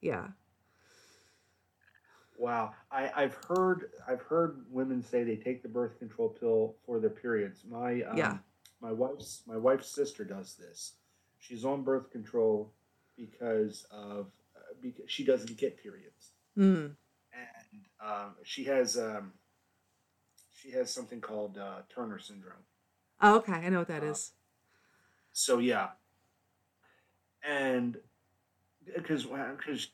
Yeah. 0.00 0.28
Wow, 2.38 2.72
I, 2.90 3.10
I've 3.14 3.34
heard 3.48 3.90
I've 4.08 4.22
heard 4.22 4.64
women 4.70 5.02
say 5.02 5.24
they 5.24 5.36
take 5.36 5.62
the 5.62 5.68
birth 5.68 5.98
control 5.98 6.28
pill 6.28 6.76
for 6.86 6.98
their 7.00 7.10
periods. 7.10 7.64
My 7.68 8.02
um, 8.02 8.16
Yeah. 8.16 8.38
my 8.80 8.92
wife's 8.92 9.42
my 9.46 9.56
wife's 9.56 9.90
sister 9.90 10.24
does 10.24 10.54
this. 10.54 10.92
She's 11.38 11.64
on 11.64 11.82
birth 11.82 12.10
control 12.10 12.72
because 13.16 13.86
of 13.90 14.28
uh, 14.56 14.60
because 14.80 15.04
she 15.08 15.24
doesn't 15.24 15.58
get 15.58 15.82
periods, 15.82 16.30
Mm. 16.56 16.94
Um, 18.04 18.36
she 18.44 18.64
has 18.64 18.96
um, 18.98 19.32
she 20.54 20.70
has 20.72 20.92
something 20.92 21.20
called 21.20 21.58
uh, 21.58 21.82
Turner 21.94 22.18
syndrome. 22.18 22.64
Oh, 23.20 23.36
okay. 23.36 23.52
I 23.52 23.68
know 23.68 23.78
what 23.80 23.88
that 23.88 24.02
Uh, 24.02 24.06
is. 24.06 24.32
So 25.32 25.58
yeah, 25.58 25.88
and 27.44 27.96
because 28.94 29.24
because 29.24 29.88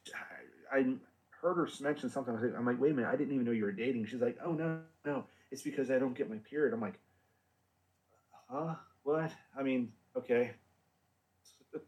I, 0.73 0.79
I 0.79 0.95
heard 1.41 1.57
her 1.57 1.69
mention 1.81 2.09
something, 2.11 2.33
I 2.35 2.41
was 2.41 2.51
like, 2.51 2.59
I'm 2.59 2.67
like, 2.67 2.81
wait 2.81 2.93
a 2.93 2.95
minute, 2.95 3.09
I 3.09 3.17
didn't 3.17 3.35
even 3.35 3.45
know 3.47 3.53
you 3.53 3.65
were 3.65 3.73
dating. 3.73 4.07
She's 4.07 4.21
like, 4.21 4.39
oh 4.45 4.53
no, 4.53 4.81
no, 5.05 5.25
it's 5.51 5.63
because 5.63 5.91
I 5.91 5.99
don't 5.99 6.17
get 6.17 6.31
my 6.31 6.39
period. 6.51 6.73
I'm 6.75 6.81
like, 6.81 6.99
huh, 8.49 8.75
what? 9.03 9.33
I 9.59 9.63
mean, 9.63 9.93
okay, 10.17 10.53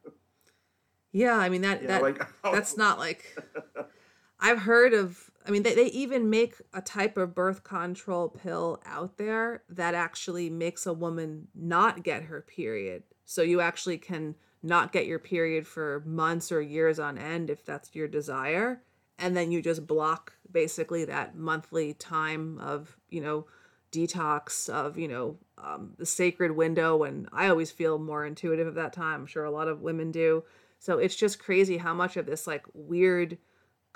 Yeah, 1.12 1.36
I 1.36 1.48
mean 1.48 1.62
that 1.62 1.82
yeah, 1.82 1.88
that 1.88 2.02
like 2.02 2.22
that's 2.44 2.76
not 2.76 2.98
like 2.98 3.36
I've 4.40 4.60
heard 4.60 4.94
of 4.94 5.30
I 5.46 5.50
mean 5.50 5.62
they, 5.62 5.74
they 5.74 5.86
even 5.86 6.30
make 6.30 6.54
a 6.72 6.80
type 6.80 7.16
of 7.16 7.34
birth 7.34 7.64
control 7.64 8.28
pill 8.28 8.80
out 8.84 9.16
there 9.16 9.62
that 9.68 9.94
actually 9.94 10.50
makes 10.50 10.86
a 10.86 10.92
woman 10.92 11.48
not 11.54 12.02
get 12.02 12.24
her 12.24 12.42
period. 12.42 13.02
So 13.24 13.42
you 13.42 13.60
actually 13.60 13.98
can 13.98 14.34
not 14.62 14.92
get 14.92 15.06
your 15.06 15.18
period 15.18 15.66
for 15.66 16.02
months 16.06 16.50
or 16.50 16.60
years 16.60 16.98
on 16.98 17.18
end 17.18 17.50
if 17.50 17.64
that's 17.64 17.94
your 17.94 18.08
desire 18.08 18.82
and 19.18 19.36
then 19.36 19.50
you 19.50 19.60
just 19.60 19.86
block 19.86 20.32
basically 20.50 21.04
that 21.04 21.36
monthly 21.36 21.92
time 21.94 22.58
of, 22.58 22.96
you 23.10 23.20
know, 23.20 23.46
detox 23.90 24.68
of, 24.68 24.98
you 24.98 25.08
know, 25.08 25.36
um, 25.58 25.94
the 25.98 26.06
sacred 26.06 26.52
window 26.52 27.02
and 27.02 27.28
I 27.32 27.48
always 27.48 27.70
feel 27.70 27.98
more 27.98 28.24
intuitive 28.24 28.66
of 28.66 28.74
that 28.74 28.92
time. 28.92 29.22
I'm 29.22 29.26
sure 29.26 29.44
a 29.44 29.50
lot 29.50 29.68
of 29.68 29.80
women 29.80 30.12
do. 30.12 30.44
So 30.78 30.98
it's 30.98 31.16
just 31.16 31.40
crazy 31.40 31.78
how 31.78 31.94
much 31.94 32.16
of 32.16 32.26
this 32.26 32.46
like 32.46 32.64
weird 32.74 33.38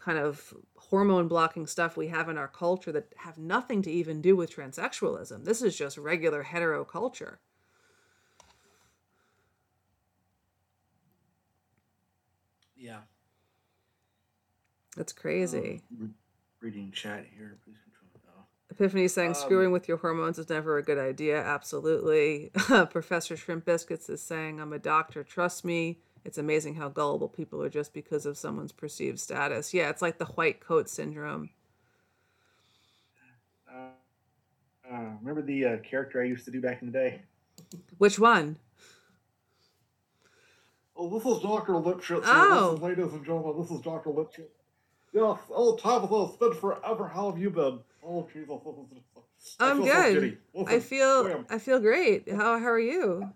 kind 0.04 0.18
of 0.18 0.52
hormone 0.76 1.28
blocking 1.28 1.66
stuff 1.66 1.96
we 1.96 2.08
have 2.08 2.28
in 2.28 2.36
our 2.36 2.48
culture 2.48 2.92
that 2.92 3.12
have 3.18 3.38
nothing 3.38 3.82
to 3.82 3.90
even 3.90 4.20
do 4.20 4.34
with 4.36 4.54
transsexualism. 4.54 5.44
This 5.44 5.62
is 5.62 5.76
just 5.76 5.96
regular 5.96 6.42
hetero 6.42 6.84
culture. 6.84 7.40
yeah. 12.82 12.98
That's 14.96 15.12
crazy. 15.12 15.80
Um, 16.00 16.14
reading 16.60 16.90
chat 16.92 17.24
here, 17.34 17.56
please 17.64 17.76
control. 17.84 18.34
Oh. 18.36 18.44
Epiphany 18.70 19.08
saying 19.08 19.30
Um, 19.30 19.34
screwing 19.34 19.70
with 19.72 19.88
your 19.88 19.96
hormones 19.98 20.38
is 20.38 20.48
never 20.50 20.76
a 20.76 20.82
good 20.82 20.98
idea. 20.98 21.40
Absolutely. 21.40 22.50
Professor 22.90 23.36
Shrimp 23.36 23.64
Biscuits 23.64 24.10
is 24.10 24.20
saying, 24.20 24.60
I'm 24.60 24.72
a 24.72 24.78
doctor. 24.78 25.22
Trust 25.22 25.64
me. 25.64 26.00
It's 26.24 26.38
amazing 26.38 26.74
how 26.74 26.88
gullible 26.88 27.28
people 27.28 27.62
are 27.62 27.68
just 27.68 27.92
because 27.92 28.26
of 28.26 28.38
someone's 28.38 28.72
perceived 28.72 29.18
status. 29.18 29.74
Yeah, 29.74 29.90
it's 29.90 30.02
like 30.02 30.18
the 30.18 30.26
white 30.26 30.60
coat 30.60 30.88
syndrome. 30.88 31.50
Uh, 33.68 33.88
uh, 34.90 35.10
remember 35.20 35.42
the 35.42 35.64
uh, 35.64 35.76
character 35.78 36.22
I 36.22 36.26
used 36.26 36.44
to 36.44 36.50
do 36.50 36.60
back 36.60 36.80
in 36.82 36.92
the 36.92 36.92
day? 36.92 37.22
Which 37.98 38.18
one? 38.18 38.56
Oh, 40.94 41.08
this 41.08 41.26
is 41.26 41.42
Dr. 41.42 41.72
Lipschitz. 41.72 42.22
Oh. 42.24 42.74
Is, 42.74 42.80
ladies 42.80 43.12
and 43.12 43.24
gentlemen, 43.24 43.60
this 43.60 43.70
is 43.70 43.80
Dr. 43.80 44.10
Lipschitz. 44.10 44.50
Yes, 45.12 45.38
oh, 45.50 45.76
Tabitha, 45.76 46.24
it's 46.28 46.36
been 46.36 46.54
forever. 46.54 47.08
How 47.08 47.30
have 47.30 47.40
you 47.40 47.50
been? 47.50 47.80
Oh, 48.04 48.28
Jesus. 48.32 48.58
I 49.58 49.70
I'm 49.70 49.78
so 49.78 49.84
good. 49.84 50.14
giddy. 50.14 50.38
I 50.66 50.80
feel 50.80 51.44
I 51.50 51.58
feel 51.58 51.80
great. 51.80 52.30
How 52.30 52.58
how 52.58 52.66
are 52.66 52.78
you? 52.78 53.28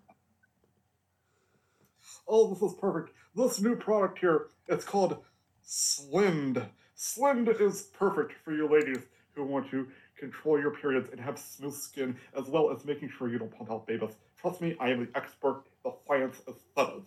Oh, 2.28 2.52
this 2.52 2.62
is 2.62 2.76
perfect. 2.78 3.12
This 3.34 3.60
new 3.60 3.76
product 3.76 4.18
here, 4.18 4.48
it's 4.68 4.84
called 4.84 5.18
Slynd. 5.64 6.66
Slynd 6.96 7.60
is 7.60 7.82
perfect 7.82 8.32
for 8.44 8.52
you 8.52 8.68
ladies 8.68 9.04
who 9.34 9.44
want 9.44 9.70
to 9.70 9.86
control 10.18 10.58
your 10.58 10.70
periods 10.70 11.10
and 11.12 11.20
have 11.20 11.38
smooth 11.38 11.74
skin, 11.74 12.16
as 12.36 12.48
well 12.48 12.70
as 12.70 12.84
making 12.84 13.10
sure 13.10 13.28
you 13.28 13.38
don't 13.38 13.54
pump 13.56 13.70
out 13.70 13.86
babies. 13.86 14.16
Trust 14.40 14.60
me, 14.60 14.74
I 14.80 14.90
am 14.90 15.00
the 15.00 15.18
expert. 15.18 15.64
The 15.84 15.92
science 16.06 16.40
is 16.48 16.54
settled. 16.74 17.06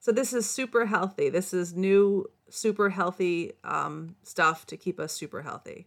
So 0.00 0.12
this 0.12 0.32
is 0.32 0.48
super 0.48 0.86
healthy. 0.86 1.30
This 1.30 1.54
is 1.54 1.74
new 1.74 2.26
super 2.50 2.90
healthy 2.90 3.52
um, 3.64 4.16
stuff 4.22 4.66
to 4.66 4.76
keep 4.76 5.00
us 5.00 5.12
super 5.12 5.42
healthy. 5.42 5.86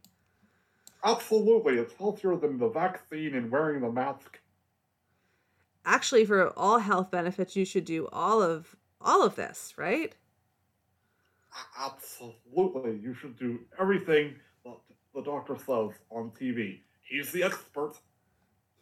Absolutely, 1.03 1.77
it's 1.77 1.93
healthier 1.93 2.35
than 2.35 2.57
the 2.57 2.69
vaccine 2.69 3.35
and 3.35 3.51
wearing 3.51 3.81
the 3.81 3.91
mask. 3.91 4.39
Actually, 5.87 6.25
for 6.25 6.49
all 6.59 6.79
health 6.79 7.09
benefits, 7.09 7.55
you 7.55 7.63
should 7.63 7.85
do 7.85 8.09
all 8.11 8.41
of 8.41 8.75
all 8.99 9.23
of 9.23 9.35
this, 9.35 9.73
right? 9.77 10.13
Absolutely, 11.79 12.99
you 13.01 13.15
should 13.15 13.39
do 13.39 13.59
everything 13.79 14.35
that 14.65 14.75
the 15.15 15.21
doctor 15.21 15.55
says 15.55 15.95
on 16.11 16.31
TV. 16.39 16.81
He's 17.03 17.31
the 17.31 17.43
expert. 17.43 17.93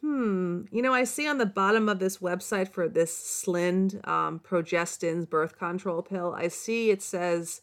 Hmm. 0.00 0.62
You 0.72 0.82
know, 0.82 0.92
I 0.92 1.04
see 1.04 1.28
on 1.28 1.38
the 1.38 1.46
bottom 1.46 1.88
of 1.88 2.00
this 2.00 2.18
website 2.18 2.68
for 2.68 2.88
this 2.88 3.16
Slynd 3.16 4.06
um, 4.06 4.40
progestins 4.40 5.30
birth 5.30 5.56
control 5.56 6.02
pill, 6.02 6.34
I 6.36 6.48
see 6.48 6.90
it 6.90 7.02
says, 7.02 7.62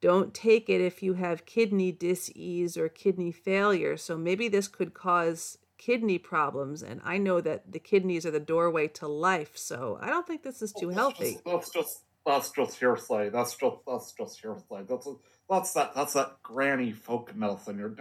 don't 0.00 0.32
take 0.32 0.70
it 0.70 0.80
if 0.80 1.02
you 1.02 1.14
have 1.14 1.44
kidney 1.44 1.92
disease 1.92 2.78
or 2.78 2.88
kidney 2.88 3.32
failure. 3.32 3.98
So 3.98 4.16
maybe 4.16 4.48
this 4.48 4.66
could 4.66 4.94
cause 4.94 5.58
kidney 5.78 6.18
problems. 6.18 6.82
And 6.82 7.00
I 7.04 7.16
know 7.18 7.40
that 7.40 7.72
the 7.72 7.78
kidneys 7.78 8.26
are 8.26 8.30
the 8.30 8.40
doorway 8.40 8.88
to 8.88 9.08
life. 9.08 9.56
So 9.56 9.98
I 10.00 10.08
don't 10.08 10.26
think 10.26 10.42
this 10.42 10.60
is 10.60 10.72
too 10.72 10.88
That's 10.88 10.98
healthy. 10.98 11.32
just- 11.32 11.44
That's 11.44 11.70
just 11.70 12.02
that's 12.26 12.50
just 12.50 12.78
hearsay. 12.78 13.30
That's 13.30 13.54
just 13.56 13.76
that's 13.86 14.12
just 14.12 14.40
hearsay. 14.40 14.82
That's 14.86 15.08
that's 15.48 15.72
that 15.72 15.94
that's 15.94 16.12
that 16.12 16.42
granny 16.42 16.92
folk 16.92 17.34
medicine. 17.34 17.78
You're 17.78 17.94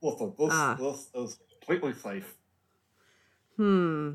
listen. 0.00 0.34
This 0.38 0.48
Ah. 0.50 0.76
this 0.80 1.10
is 1.14 1.38
completely 1.60 1.92
safe. 1.92 2.34
Hmm. 3.56 4.14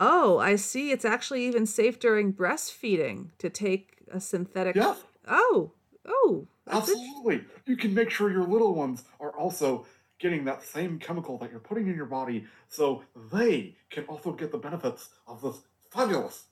Oh, 0.00 0.38
I 0.38 0.56
see. 0.56 0.90
It's 0.90 1.04
actually 1.04 1.44
even 1.46 1.66
safe 1.66 1.98
during 1.98 2.32
breastfeeding 2.32 3.30
to 3.38 3.48
take 3.50 3.98
a 4.10 4.20
synthetic. 4.20 4.74
Yeah, 4.76 4.94
Oh, 5.28 5.72
oh. 6.06 6.46
absolutely. 6.68 7.44
You 7.66 7.76
can 7.76 7.94
make 7.94 8.10
sure 8.10 8.30
your 8.30 8.44
little 8.46 8.74
ones 8.74 9.04
are 9.20 9.30
also 9.30 9.86
getting 10.22 10.44
that 10.44 10.62
same 10.62 10.98
chemical 10.98 11.36
that 11.38 11.50
you're 11.50 11.60
putting 11.60 11.88
in 11.88 11.96
your 11.96 12.06
body, 12.06 12.46
so 12.68 13.02
they 13.32 13.74
can 13.90 14.04
also 14.04 14.32
get 14.32 14.52
the 14.52 14.58
benefits 14.58 15.10
of 15.26 15.42
this 15.42 15.62
fabulous, 15.90 16.44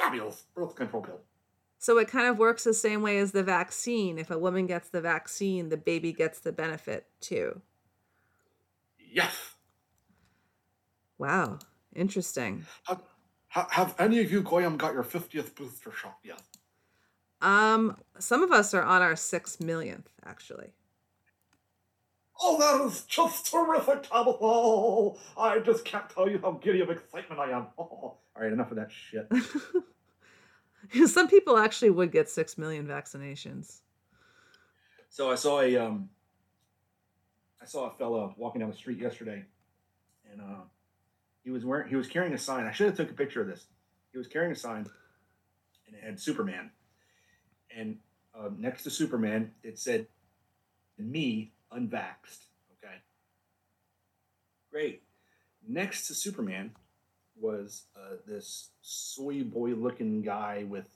fabulous 0.00 0.44
birth 0.54 0.74
control 0.76 1.02
pill. 1.02 1.20
So 1.78 1.98
it 1.98 2.08
kind 2.08 2.28
of 2.28 2.38
works 2.38 2.64
the 2.64 2.74
same 2.74 3.02
way 3.02 3.18
as 3.18 3.32
the 3.32 3.42
vaccine. 3.42 4.18
If 4.18 4.30
a 4.30 4.38
woman 4.38 4.66
gets 4.66 4.88
the 4.90 5.00
vaccine, 5.00 5.70
the 5.70 5.76
baby 5.76 6.12
gets 6.12 6.38
the 6.38 6.52
benefit 6.52 7.06
too. 7.20 7.60
Yes. 9.12 9.54
Wow. 11.18 11.58
Interesting. 11.94 12.64
Have, 12.84 13.70
have 13.70 13.94
any 13.98 14.20
of 14.20 14.30
you 14.30 14.42
Goyim 14.42 14.76
got 14.76 14.92
your 14.94 15.02
50th 15.02 15.56
booster 15.56 15.90
shot 15.92 16.18
yet? 16.22 16.40
Um, 17.40 17.96
some 18.18 18.42
of 18.42 18.52
us 18.52 18.74
are 18.74 18.82
on 18.82 19.02
our 19.02 19.16
six 19.16 19.58
millionth, 19.58 20.10
actually. 20.24 20.72
Oh, 22.42 22.58
that 22.58 22.86
is 22.86 23.02
just 23.02 23.50
terrific, 23.50 24.04
Tabitha! 24.04 24.38
Oh, 24.40 25.18
I 25.36 25.58
just 25.58 25.84
can't 25.84 26.08
tell 26.08 26.28
you 26.28 26.38
how 26.38 26.52
giddy 26.52 26.80
of 26.80 26.88
excitement 26.88 27.40
I 27.40 27.50
am. 27.50 27.66
Oh, 27.78 27.82
all 27.82 28.18
right, 28.38 28.52
enough 28.52 28.70
of 28.70 28.78
that 28.78 28.90
shit. 28.90 29.30
some 31.08 31.28
people 31.28 31.58
actually 31.58 31.90
would 31.90 32.10
get 32.10 32.30
six 32.30 32.56
million 32.56 32.86
vaccinations. 32.86 33.80
So 35.10 35.30
I 35.30 35.34
saw 35.34 35.60
a 35.60 35.76
um, 35.76 36.08
I 37.60 37.66
saw 37.66 37.88
a 37.88 37.90
fella 37.90 38.32
walking 38.36 38.60
down 38.60 38.70
the 38.70 38.76
street 38.76 38.98
yesterday, 38.98 39.44
and 40.30 40.40
uh, 40.40 40.62
he 41.44 41.50
was 41.50 41.64
wearing 41.64 41.88
he 41.88 41.96
was 41.96 42.06
carrying 42.06 42.32
a 42.32 42.38
sign. 42.38 42.66
I 42.66 42.72
should 42.72 42.86
have 42.86 42.96
took 42.96 43.10
a 43.10 43.14
picture 43.14 43.42
of 43.42 43.48
this. 43.48 43.66
He 44.12 44.18
was 44.18 44.26
carrying 44.26 44.52
a 44.52 44.56
sign, 44.56 44.86
and 45.86 45.96
it 45.96 46.02
had 46.02 46.18
Superman, 46.18 46.70
and 47.76 47.98
uh, 48.34 48.48
next 48.56 48.84
to 48.84 48.90
Superman 48.90 49.52
it 49.62 49.78
said, 49.78 50.06
"Me 50.96 51.52
unvaxxed." 51.72 52.46
Okay, 52.78 52.96
great. 54.70 55.02
Next 55.66 56.06
to 56.06 56.14
Superman 56.14 56.72
was 57.38 57.84
uh, 57.96 58.16
this 58.26 58.70
soy 58.82 59.42
boy 59.42 59.70
looking 59.70 60.22
guy 60.22 60.64
with 60.68 60.88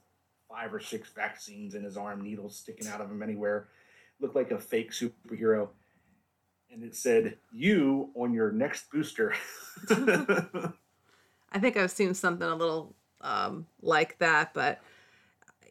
five 0.49 0.73
or 0.73 0.79
six 0.79 1.09
vaccines 1.09 1.75
in 1.75 1.83
his 1.83 1.97
arm, 1.97 2.21
needles 2.21 2.55
sticking 2.57 2.87
out 2.87 3.01
of 3.01 3.09
him 3.09 3.23
anywhere 3.23 3.67
looked 4.19 4.35
like 4.35 4.51
a 4.51 4.59
fake 4.59 4.91
superhero. 4.91 5.69
And 6.71 6.83
it 6.83 6.95
said, 6.95 7.37
You 7.51 8.09
on 8.15 8.33
your 8.33 8.51
next 8.51 8.89
booster. 8.91 9.33
I 9.89 11.59
think 11.59 11.77
I've 11.77 11.91
seen 11.91 12.13
something 12.13 12.47
a 12.47 12.55
little 12.55 12.95
um, 13.21 13.65
like 13.81 14.17
that, 14.19 14.53
but 14.53 14.81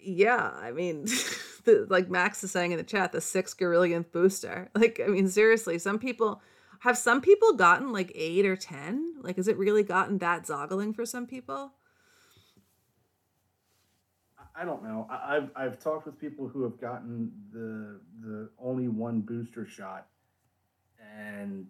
yeah, 0.01 0.51
I 0.61 0.71
mean, 0.73 1.07
like 1.67 2.11
Max 2.11 2.43
is 2.45 2.51
saying 2.51 2.73
in 2.73 2.79
the 2.79 2.85
chat, 2.85 3.13
the 3.13 3.21
six 3.21 3.55
gorillionth 3.55 4.13
booster. 4.13 4.71
Like, 4.75 5.01
I 5.03 5.09
mean, 5.09 5.29
seriously, 5.29 5.79
some 5.79 5.99
people 5.99 6.43
have 6.81 6.99
some 6.99 7.21
people 7.21 7.55
gotten 7.55 7.93
like 7.93 8.13
eight 8.15 8.45
or 8.47 8.57
ten. 8.57 9.15
Like, 9.21 9.37
has 9.37 9.49
it 9.49 9.57
really 9.57 9.83
gotten 9.83 10.19
that 10.19 10.45
zoggling 10.45 10.95
for 10.95 11.07
some 11.07 11.27
people? 11.27 11.73
I 14.57 14.65
don't 14.65 14.85
know. 14.85 15.09
I've 15.11 15.51
I've 15.57 15.81
talked 15.81 16.07
with 16.07 16.19
people 16.21 16.47
who 16.47 16.63
have 16.63 16.81
gotten 16.81 17.33
the 17.53 18.01
the 18.21 18.51
only 18.59 18.89
one 18.89 19.21
booster 19.21 19.67
shot, 19.67 20.07
and 21.19 21.67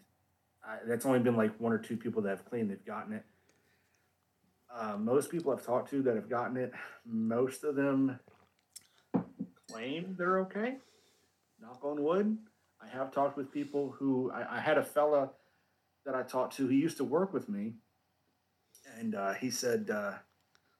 I, 0.62 0.78
that's 0.86 1.06
only 1.06 1.20
been 1.20 1.36
like 1.36 1.58
one 1.58 1.72
or 1.72 1.78
two 1.78 1.96
people 1.96 2.20
that 2.22 2.30
have 2.30 2.44
claimed 2.44 2.70
they've 2.70 2.84
gotten 2.84 3.14
it. 3.14 3.24
Uh, 4.74 4.96
most 4.98 5.30
people 5.30 5.52
I've 5.52 5.64
talked 5.64 5.90
to 5.90 6.02
that 6.02 6.16
have 6.16 6.28
gotten 6.28 6.56
it, 6.56 6.72
most 7.06 7.64
of 7.64 7.74
them 7.76 8.18
claim 9.74 10.14
they're 10.18 10.40
okay. 10.40 10.76
Knock 11.60 11.84
on 11.84 12.02
wood. 12.02 12.38
I 12.82 12.88
have 12.96 13.12
talked 13.12 13.36
with 13.36 13.50
people 13.50 13.94
who 13.98 14.30
I, 14.32 14.56
I 14.56 14.60
had 14.60 14.78
a 14.78 14.84
fella 14.84 15.30
that 16.04 16.14
I 16.14 16.22
talked 16.22 16.56
to. 16.56 16.68
He 16.68 16.76
used 16.76 16.96
to 16.98 17.04
work 17.04 17.32
with 17.32 17.48
me, 17.48 17.74
and 18.98 19.14
uh, 19.14 19.32
he 19.34 19.50
said 19.50 19.90
uh, 19.90 20.12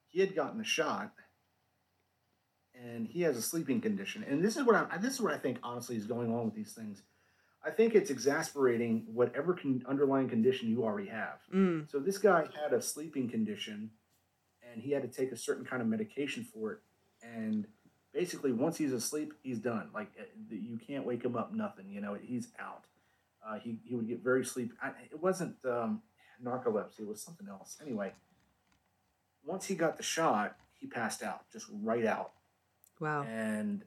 he 0.08 0.20
had 0.20 0.34
gotten 0.34 0.58
the 0.58 0.64
shot, 0.64 1.12
and 2.74 3.06
he 3.06 3.22
has 3.22 3.36
a 3.36 3.42
sleeping 3.42 3.80
condition. 3.80 4.24
And 4.28 4.44
this 4.44 4.56
is 4.56 4.64
what 4.64 4.74
I 4.74 4.98
this 4.98 5.14
is 5.14 5.20
what 5.20 5.32
I 5.32 5.38
think 5.38 5.58
honestly 5.62 5.96
is 5.96 6.06
going 6.06 6.32
on 6.32 6.44
with 6.44 6.54
these 6.54 6.72
things. 6.72 7.02
I 7.66 7.70
think 7.70 7.94
it's 7.94 8.10
exasperating 8.10 9.04
whatever 9.06 9.54
con- 9.54 9.82
underlying 9.88 10.28
condition 10.28 10.68
you 10.68 10.84
already 10.84 11.08
have. 11.08 11.38
Mm. 11.54 11.90
So 11.90 11.98
this 11.98 12.18
guy 12.18 12.46
had 12.62 12.74
a 12.74 12.82
sleeping 12.82 13.30
condition, 13.30 13.90
and 14.70 14.82
he 14.82 14.90
had 14.90 15.00
to 15.00 15.08
take 15.08 15.32
a 15.32 15.36
certain 15.36 15.64
kind 15.64 15.80
of 15.80 15.88
medication 15.88 16.44
for 16.44 16.72
it. 16.72 16.78
And 17.22 17.66
basically, 18.14 18.52
once 18.52 18.78
he's 18.78 18.92
asleep, 18.92 19.34
he's 19.42 19.58
done. 19.58 19.90
Like 19.92 20.12
uh, 20.18 20.24
you 20.48 20.78
can't 20.78 21.04
wake 21.04 21.24
him 21.24 21.36
up. 21.36 21.52
Nothing. 21.52 21.90
You 21.90 22.00
know, 22.00 22.14
he's 22.14 22.48
out. 22.58 22.84
Uh, 23.46 23.58
he 23.58 23.78
he 23.84 23.94
would 23.94 24.08
get 24.08 24.22
very 24.24 24.44
sleepy. 24.44 24.72
I, 24.82 24.92
it 25.10 25.20
wasn't 25.22 25.56
um, 25.66 26.00
narcolepsy. 26.42 27.00
It 27.00 27.06
was 27.08 27.20
something 27.20 27.48
else. 27.48 27.76
Anyway, 27.82 28.12
once 29.44 29.66
he 29.66 29.74
got 29.74 29.98
the 29.98 30.02
shot, 30.02 30.56
he 30.80 30.86
passed 30.86 31.22
out, 31.22 31.42
just 31.52 31.66
right 31.82 32.06
out 32.06 32.32
Wow. 33.00 33.24
and 33.24 33.82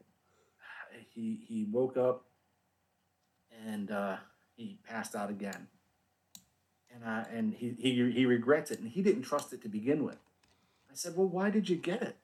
he 1.10 1.40
he 1.48 1.64
woke 1.70 1.96
up 1.96 2.24
and 3.66 3.90
uh, 3.90 4.16
he 4.56 4.78
passed 4.88 5.14
out 5.16 5.30
again 5.30 5.66
and 6.94 7.04
uh, 7.04 7.24
and 7.32 7.54
he, 7.54 7.74
he 7.78 8.10
he 8.12 8.26
regrets 8.26 8.70
it 8.70 8.78
and 8.80 8.88
he 8.90 9.02
didn't 9.02 9.22
trust 9.22 9.52
it 9.52 9.62
to 9.62 9.68
begin 9.68 10.04
with 10.04 10.18
i 10.90 10.94
said 10.94 11.16
well 11.16 11.26
why 11.26 11.50
did 11.50 11.68
you 11.68 11.76
get 11.76 12.02
it 12.02 12.16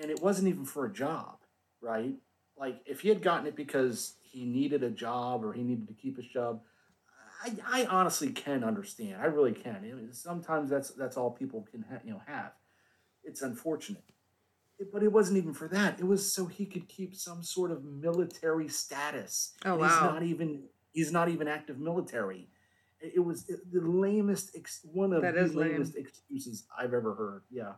and 0.00 0.10
it 0.10 0.20
wasn't 0.22 0.48
even 0.48 0.64
for 0.64 0.86
a 0.86 0.92
job 0.92 1.38
right 1.80 2.14
like 2.56 2.80
if 2.86 3.00
he 3.00 3.08
had 3.08 3.22
gotten 3.22 3.46
it 3.46 3.56
because 3.56 4.14
he 4.22 4.44
needed 4.44 4.82
a 4.82 4.90
job 4.90 5.44
or 5.44 5.52
he 5.52 5.62
needed 5.62 5.86
to 5.88 5.94
keep 5.94 6.16
his 6.16 6.26
job 6.26 6.60
i, 7.44 7.82
I 7.82 7.86
honestly 7.86 8.30
can 8.30 8.62
understand 8.64 9.20
i 9.20 9.26
really 9.26 9.52
can 9.52 10.08
sometimes 10.12 10.70
that's 10.70 10.90
that's 10.90 11.16
all 11.16 11.30
people 11.30 11.66
can 11.70 11.84
ha- 11.90 12.00
you 12.04 12.12
know 12.12 12.22
have 12.26 12.52
it's 13.24 13.42
unfortunate 13.42 14.02
it- 14.78 14.92
but 14.92 15.02
it 15.04 15.12
wasn't 15.12 15.38
even 15.38 15.54
for 15.54 15.68
that. 15.68 16.00
It 16.00 16.04
was 16.06 16.32
so 16.34 16.46
he 16.46 16.66
could 16.66 16.88
keep 16.88 17.14
some 17.14 17.40
sort 17.44 17.70
of 17.70 17.84
military 17.84 18.66
status. 18.68 19.52
Oh, 19.64 19.74
And 19.74 19.82
He's 19.84 20.00
not 20.00 20.22
even 20.24 20.62
he's 20.92 21.12
not 21.12 21.28
even 21.28 21.46
active 21.46 21.78
military. 21.78 22.48
It, 23.00 23.12
it 23.16 23.20
was 23.20 23.44
the 23.44 23.60
lamest 23.80 24.56
ex, 24.56 24.80
one 24.82 25.12
of 25.12 25.22
That 25.22 25.34
the 25.36 25.42
lame. 25.42 25.72
lamest 25.72 25.94
excuses 25.94 26.64
I've 26.76 26.94
ever 26.94 27.14
heard. 27.14 27.42
Yeah. 27.48 27.74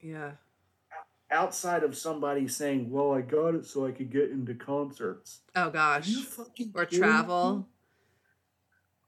Yeah. 0.00 0.32
Outside 1.30 1.84
of 1.84 1.96
somebody 1.96 2.48
saying, 2.48 2.90
"Well, 2.90 3.12
I 3.12 3.20
got 3.20 3.54
it 3.54 3.66
so 3.66 3.86
I 3.86 3.92
could 3.92 4.10
get 4.10 4.30
into 4.30 4.54
concerts." 4.54 5.40
Oh 5.54 5.70
gosh. 5.70 6.12
Or 6.38 6.44
kidding 6.54 6.72
me? 6.74 6.98
travel. 6.98 7.68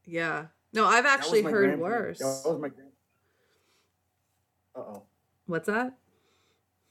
Yeah. 0.05 0.47
No, 0.73 0.87
I've 0.87 1.07
actually 1.07 1.43
heard 1.43 1.79
worse. 1.79 2.19
That 2.19 2.43
was 2.45 2.61
my. 2.61 2.69
Uh 4.75 4.81
oh. 4.81 5.03
What's 5.47 5.67
that? 5.67 5.99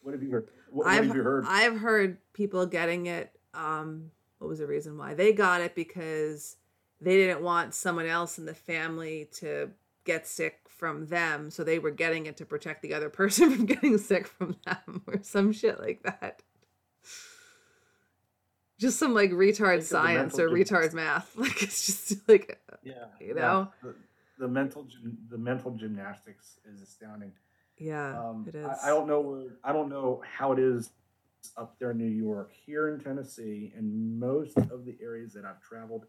What 0.01 0.13
have 0.13 0.23
you 0.23 0.31
heard? 0.31 0.49
What, 0.69 0.85
what 0.85 0.93
I've 0.93 1.05
have 1.05 1.15
you 1.15 1.23
heard? 1.23 1.45
I've 1.47 1.79
heard 1.79 2.17
people 2.33 2.65
getting 2.65 3.05
it. 3.05 3.31
Um, 3.53 4.11
what 4.39 4.47
was 4.47 4.59
the 4.59 4.67
reason 4.67 4.97
why 4.97 5.13
they 5.13 5.33
got 5.33 5.61
it? 5.61 5.75
Because 5.75 6.57
they 6.99 7.15
didn't 7.15 7.41
want 7.41 7.73
someone 7.73 8.05
else 8.05 8.37
in 8.37 8.45
the 8.45 8.53
family 8.53 9.29
to 9.39 9.69
get 10.05 10.27
sick 10.27 10.59
from 10.69 11.07
them, 11.07 11.51
so 11.51 11.63
they 11.63 11.79
were 11.79 11.91
getting 11.91 12.25
it 12.25 12.37
to 12.37 12.45
protect 12.45 12.81
the 12.81 12.93
other 12.93 13.09
person 13.21 13.55
from 13.55 13.65
getting 13.65 13.97
sick 13.97 14.27
from 14.27 14.57
them, 14.65 15.03
or 15.07 15.21
some 15.21 15.51
shit 15.51 15.79
like 15.79 16.03
that. 16.03 16.41
Just 18.79 18.97
some 18.97 19.13
like 19.13 19.29
retard 19.29 19.57
Think 19.57 19.61
of 19.61 19.79
the 19.81 19.85
science 19.85 20.39
or 20.39 20.49
mental 20.49 20.77
retard 20.77 20.93
math. 20.93 21.31
Like 21.37 21.61
it's 21.61 21.85
just 21.85 22.27
like 22.27 22.59
yeah. 22.81 22.93
you 23.19 23.35
yeah. 23.35 23.41
know? 23.41 23.71
The, 23.83 23.95
the 24.39 24.47
mental 24.47 24.87
the 25.29 25.37
mental 25.37 25.71
gymnastics 25.71 26.59
is 26.65 26.81
astounding. 26.81 27.31
yeah, 27.77 28.19
Um, 28.19 28.45
it 28.47 28.55
is. 28.55 28.65
I, 28.65 28.87
I 28.87 28.89
don't 28.89 29.07
know 29.07 29.21
where 29.21 29.43
I 29.63 29.71
don't 29.71 29.89
know 29.89 30.23
how 30.25 30.51
it 30.51 30.57
is 30.57 30.89
up 31.57 31.77
there 31.77 31.91
in 31.91 31.99
New 31.99 32.05
York. 32.05 32.51
Here 32.65 32.89
in 32.89 32.99
Tennessee, 32.99 33.71
and 33.75 34.19
most 34.19 34.57
of 34.57 34.83
the 34.85 34.97
areas 34.99 35.33
that 35.33 35.45
I've 35.45 35.61
traveled, 35.61 36.07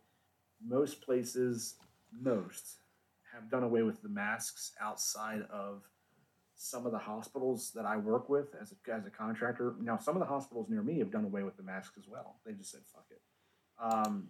most 0.67 1.03
places, 1.03 1.75
most 2.23 2.79
have 3.33 3.51
done 3.51 3.63
away 3.63 3.83
with 3.83 4.03
the 4.03 4.09
masks 4.09 4.73
outside 4.81 5.43
of 5.53 5.83
some 6.55 6.87
of 6.87 6.93
the 6.93 6.99
hospitals 6.99 7.73
that 7.75 7.85
I 7.87 7.97
work 7.97 8.29
with 8.29 8.55
as 8.61 8.73
a, 8.73 8.93
as 8.93 9.07
a 9.07 9.11
contractor. 9.11 9.75
Now, 9.81 9.99
some 9.99 10.15
of 10.15 10.21
the 10.21 10.27
hospitals 10.27 10.69
near 10.69 10.83
me 10.83 10.99
have 10.99 11.11
done 11.11 11.25
away 11.25 11.43
with 11.43 11.57
the 11.57 11.63
masks 11.63 11.97
as 11.99 12.09
well. 12.09 12.37
They 12.47 12.53
just 12.53 12.71
said 12.71 12.83
fuck 12.93 13.07
it. 13.11 13.21
Um, 13.83 14.29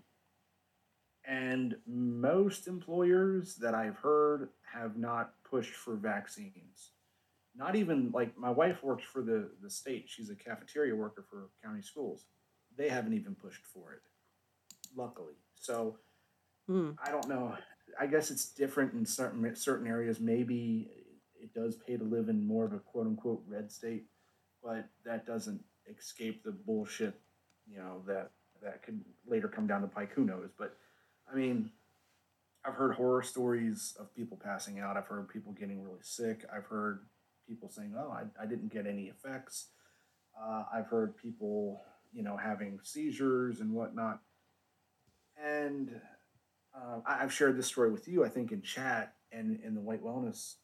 and 1.25 1.77
most 1.87 2.67
employers 2.69 3.57
that 3.57 3.75
I've 3.75 3.97
heard 3.97 4.49
have 4.73 4.97
not 4.97 5.35
pushed 5.45 5.75
for 5.75 5.97
vaccines 5.97 6.91
not 7.55 7.77
even 7.77 8.11
like 8.13 8.37
my 8.39 8.51
wife 8.51 8.83
works 8.83 9.05
for 9.05 9.23
the 9.23 9.51
the 9.63 9.71
state 9.71 10.05
she's 10.09 10.31
a 10.31 10.35
cafeteria 10.35 10.95
worker 10.95 11.25
for 11.29 11.51
county 11.63 11.83
schools 11.83 12.25
they 12.77 12.89
haven't 12.89 13.13
even 13.13 13.35
pushed 13.35 13.65
for 13.67 13.93
it 13.93 14.01
luckily 14.97 15.35
so 15.55 15.99
Hmm. 16.69 16.93
i 17.05 17.11
don't 17.11 17.29
know 17.29 17.57
i 18.01 18.07
guess 18.07 18.31
it's 18.31 18.47
different 18.47 18.93
in 18.95 19.05
certain 19.05 19.55
certain 19.57 19.87
areas 19.87 20.21
maybe 20.21 20.91
it 21.41 21.53
does 21.55 21.77
pay 21.77 21.97
to 21.97 22.05
live 22.05 22.29
in 22.29 22.47
more 22.47 22.65
of 22.65 22.73
a 22.73 22.79
quote 22.79 23.07
unquote 23.07 23.43
red 23.47 23.71
state 23.71 24.05
but 24.63 24.87
that 25.05 25.27
doesn't 25.27 25.63
escape 25.89 26.45
the 26.45 26.53
bullshit 26.53 27.15
you 27.67 27.77
know 27.77 28.03
that 28.07 28.31
that 28.63 28.83
could 28.83 29.01
later 29.27 29.49
come 29.49 29.67
down 29.67 29.81
to 29.81 29.89
pike 29.89 30.13
who 30.13 30.25
knows 30.25 30.51
but 30.57 30.77
i 31.31 31.35
mean 31.35 31.71
I've 32.65 32.75
heard 32.75 32.95
horror 32.95 33.23
stories 33.23 33.95
of 33.99 34.15
people 34.15 34.39
passing 34.43 34.79
out. 34.79 34.97
I've 34.97 35.07
heard 35.07 35.29
people 35.29 35.53
getting 35.53 35.83
really 35.83 36.03
sick. 36.03 36.45
I've 36.55 36.67
heard 36.67 37.01
people 37.49 37.69
saying, 37.69 37.95
"Oh, 37.97 38.11
I, 38.11 38.23
I 38.41 38.47
didn't 38.47 38.73
get 38.73 38.87
any 38.87 39.05
effects." 39.07 39.67
Uh, 40.41 40.65
I've 40.73 40.87
heard 40.87 41.17
people, 41.17 41.83
you 42.13 42.23
know, 42.23 42.37
having 42.37 42.79
seizures 42.83 43.61
and 43.61 43.73
whatnot. 43.73 44.21
And 45.43 46.01
uh, 46.75 47.01
I, 47.07 47.23
I've 47.23 47.33
shared 47.33 47.57
this 47.57 47.67
story 47.67 47.91
with 47.91 48.09
you, 48.09 48.25
I 48.25 48.29
think, 48.29 48.53
in 48.53 48.63
chat 48.63 49.15
and 49.31 49.61
in 49.65 49.75
the 49.75 49.81
White 49.81 50.03
Wellness 50.03 50.55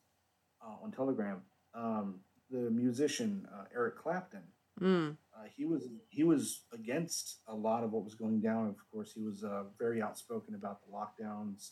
uh, 0.64 0.85
on 0.85 0.93
Telegram. 0.93 1.43
Um, 1.74 2.20
the 2.51 2.70
musician 2.70 3.47
uh, 3.52 3.64
Eric 3.74 3.98
Clapton. 3.98 4.43
Mm. 4.80 5.16
Uh, 5.36 5.44
he 5.56 5.64
was 5.64 5.89
he 6.09 6.22
was 6.22 6.62
against 6.72 7.39
a 7.48 7.55
lot 7.55 7.82
of 7.85 7.93
what 7.93 8.05
was 8.05 8.14
going 8.14 8.40
down. 8.40 8.68
Of 8.68 8.76
course, 8.93 9.12
he 9.12 9.20
was 9.20 9.43
uh, 9.43 9.64
very 9.78 10.01
outspoken 10.01 10.55
about 10.55 10.80
the 10.82 10.93
lockdowns 10.93 11.70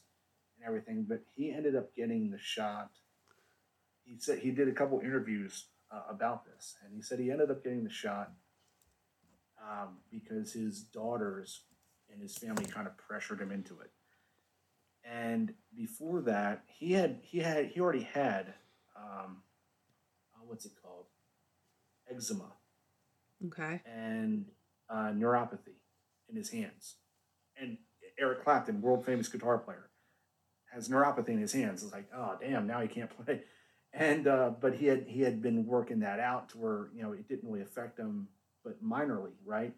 and 0.56 0.66
everything. 0.66 1.06
But 1.08 1.22
he 1.34 1.52
ended 1.52 1.76
up 1.76 1.94
getting 1.94 2.30
the 2.30 2.38
shot. 2.38 2.90
He 4.02 4.18
said 4.18 4.40
he 4.40 4.50
did 4.50 4.68
a 4.68 4.72
couple 4.72 5.00
interviews 5.00 5.66
uh, 5.90 6.02
about 6.10 6.44
this, 6.44 6.76
and 6.84 6.94
he 6.94 7.00
said 7.00 7.18
he 7.18 7.30
ended 7.30 7.50
up 7.50 7.62
getting 7.62 7.84
the 7.84 7.90
shot 7.90 8.32
um, 9.62 9.98
because 10.10 10.52
his 10.52 10.82
daughters 10.82 11.62
and 12.10 12.20
his 12.20 12.36
family 12.36 12.64
kind 12.64 12.86
of 12.86 12.96
pressured 12.96 13.40
him 13.40 13.52
into 13.52 13.78
it. 13.80 13.90
And 15.10 15.54
before 15.74 16.20
that, 16.22 16.64
he 16.66 16.92
had 16.92 17.20
he 17.22 17.38
had 17.38 17.66
he 17.66 17.80
already 17.80 18.02
had 18.02 18.54
um, 18.96 19.42
uh, 20.34 20.40
what's 20.46 20.64
it 20.66 20.72
called 20.82 21.06
eczema 22.10 22.52
Okay. 23.46 23.80
and 23.84 24.46
uh, 24.88 25.10
neuropathy 25.14 25.76
in 26.28 26.36
his 26.36 26.50
hands. 26.50 26.96
And 27.60 27.78
Eric 28.18 28.42
Clapton, 28.44 28.80
world 28.80 29.04
famous 29.04 29.28
guitar 29.28 29.58
player, 29.58 29.90
has 30.72 30.88
neuropathy 30.88 31.30
in 31.30 31.38
his 31.38 31.52
hands. 31.52 31.82
It's 31.82 31.92
like, 31.92 32.08
oh 32.14 32.36
damn, 32.40 32.66
now 32.66 32.80
he 32.80 32.88
can't 32.88 33.10
play. 33.24 33.42
And 33.92 34.26
uh, 34.26 34.50
but 34.60 34.74
he 34.74 34.86
had 34.86 35.06
he 35.08 35.20
had 35.22 35.40
been 35.40 35.66
working 35.66 36.00
that 36.00 36.20
out 36.20 36.48
to 36.50 36.58
where 36.58 36.88
you 36.94 37.02
know 37.02 37.12
it 37.12 37.28
didn't 37.28 37.48
really 37.48 37.62
affect 37.62 37.98
him, 37.98 38.28
but 38.64 38.82
minorly, 38.84 39.32
right? 39.44 39.72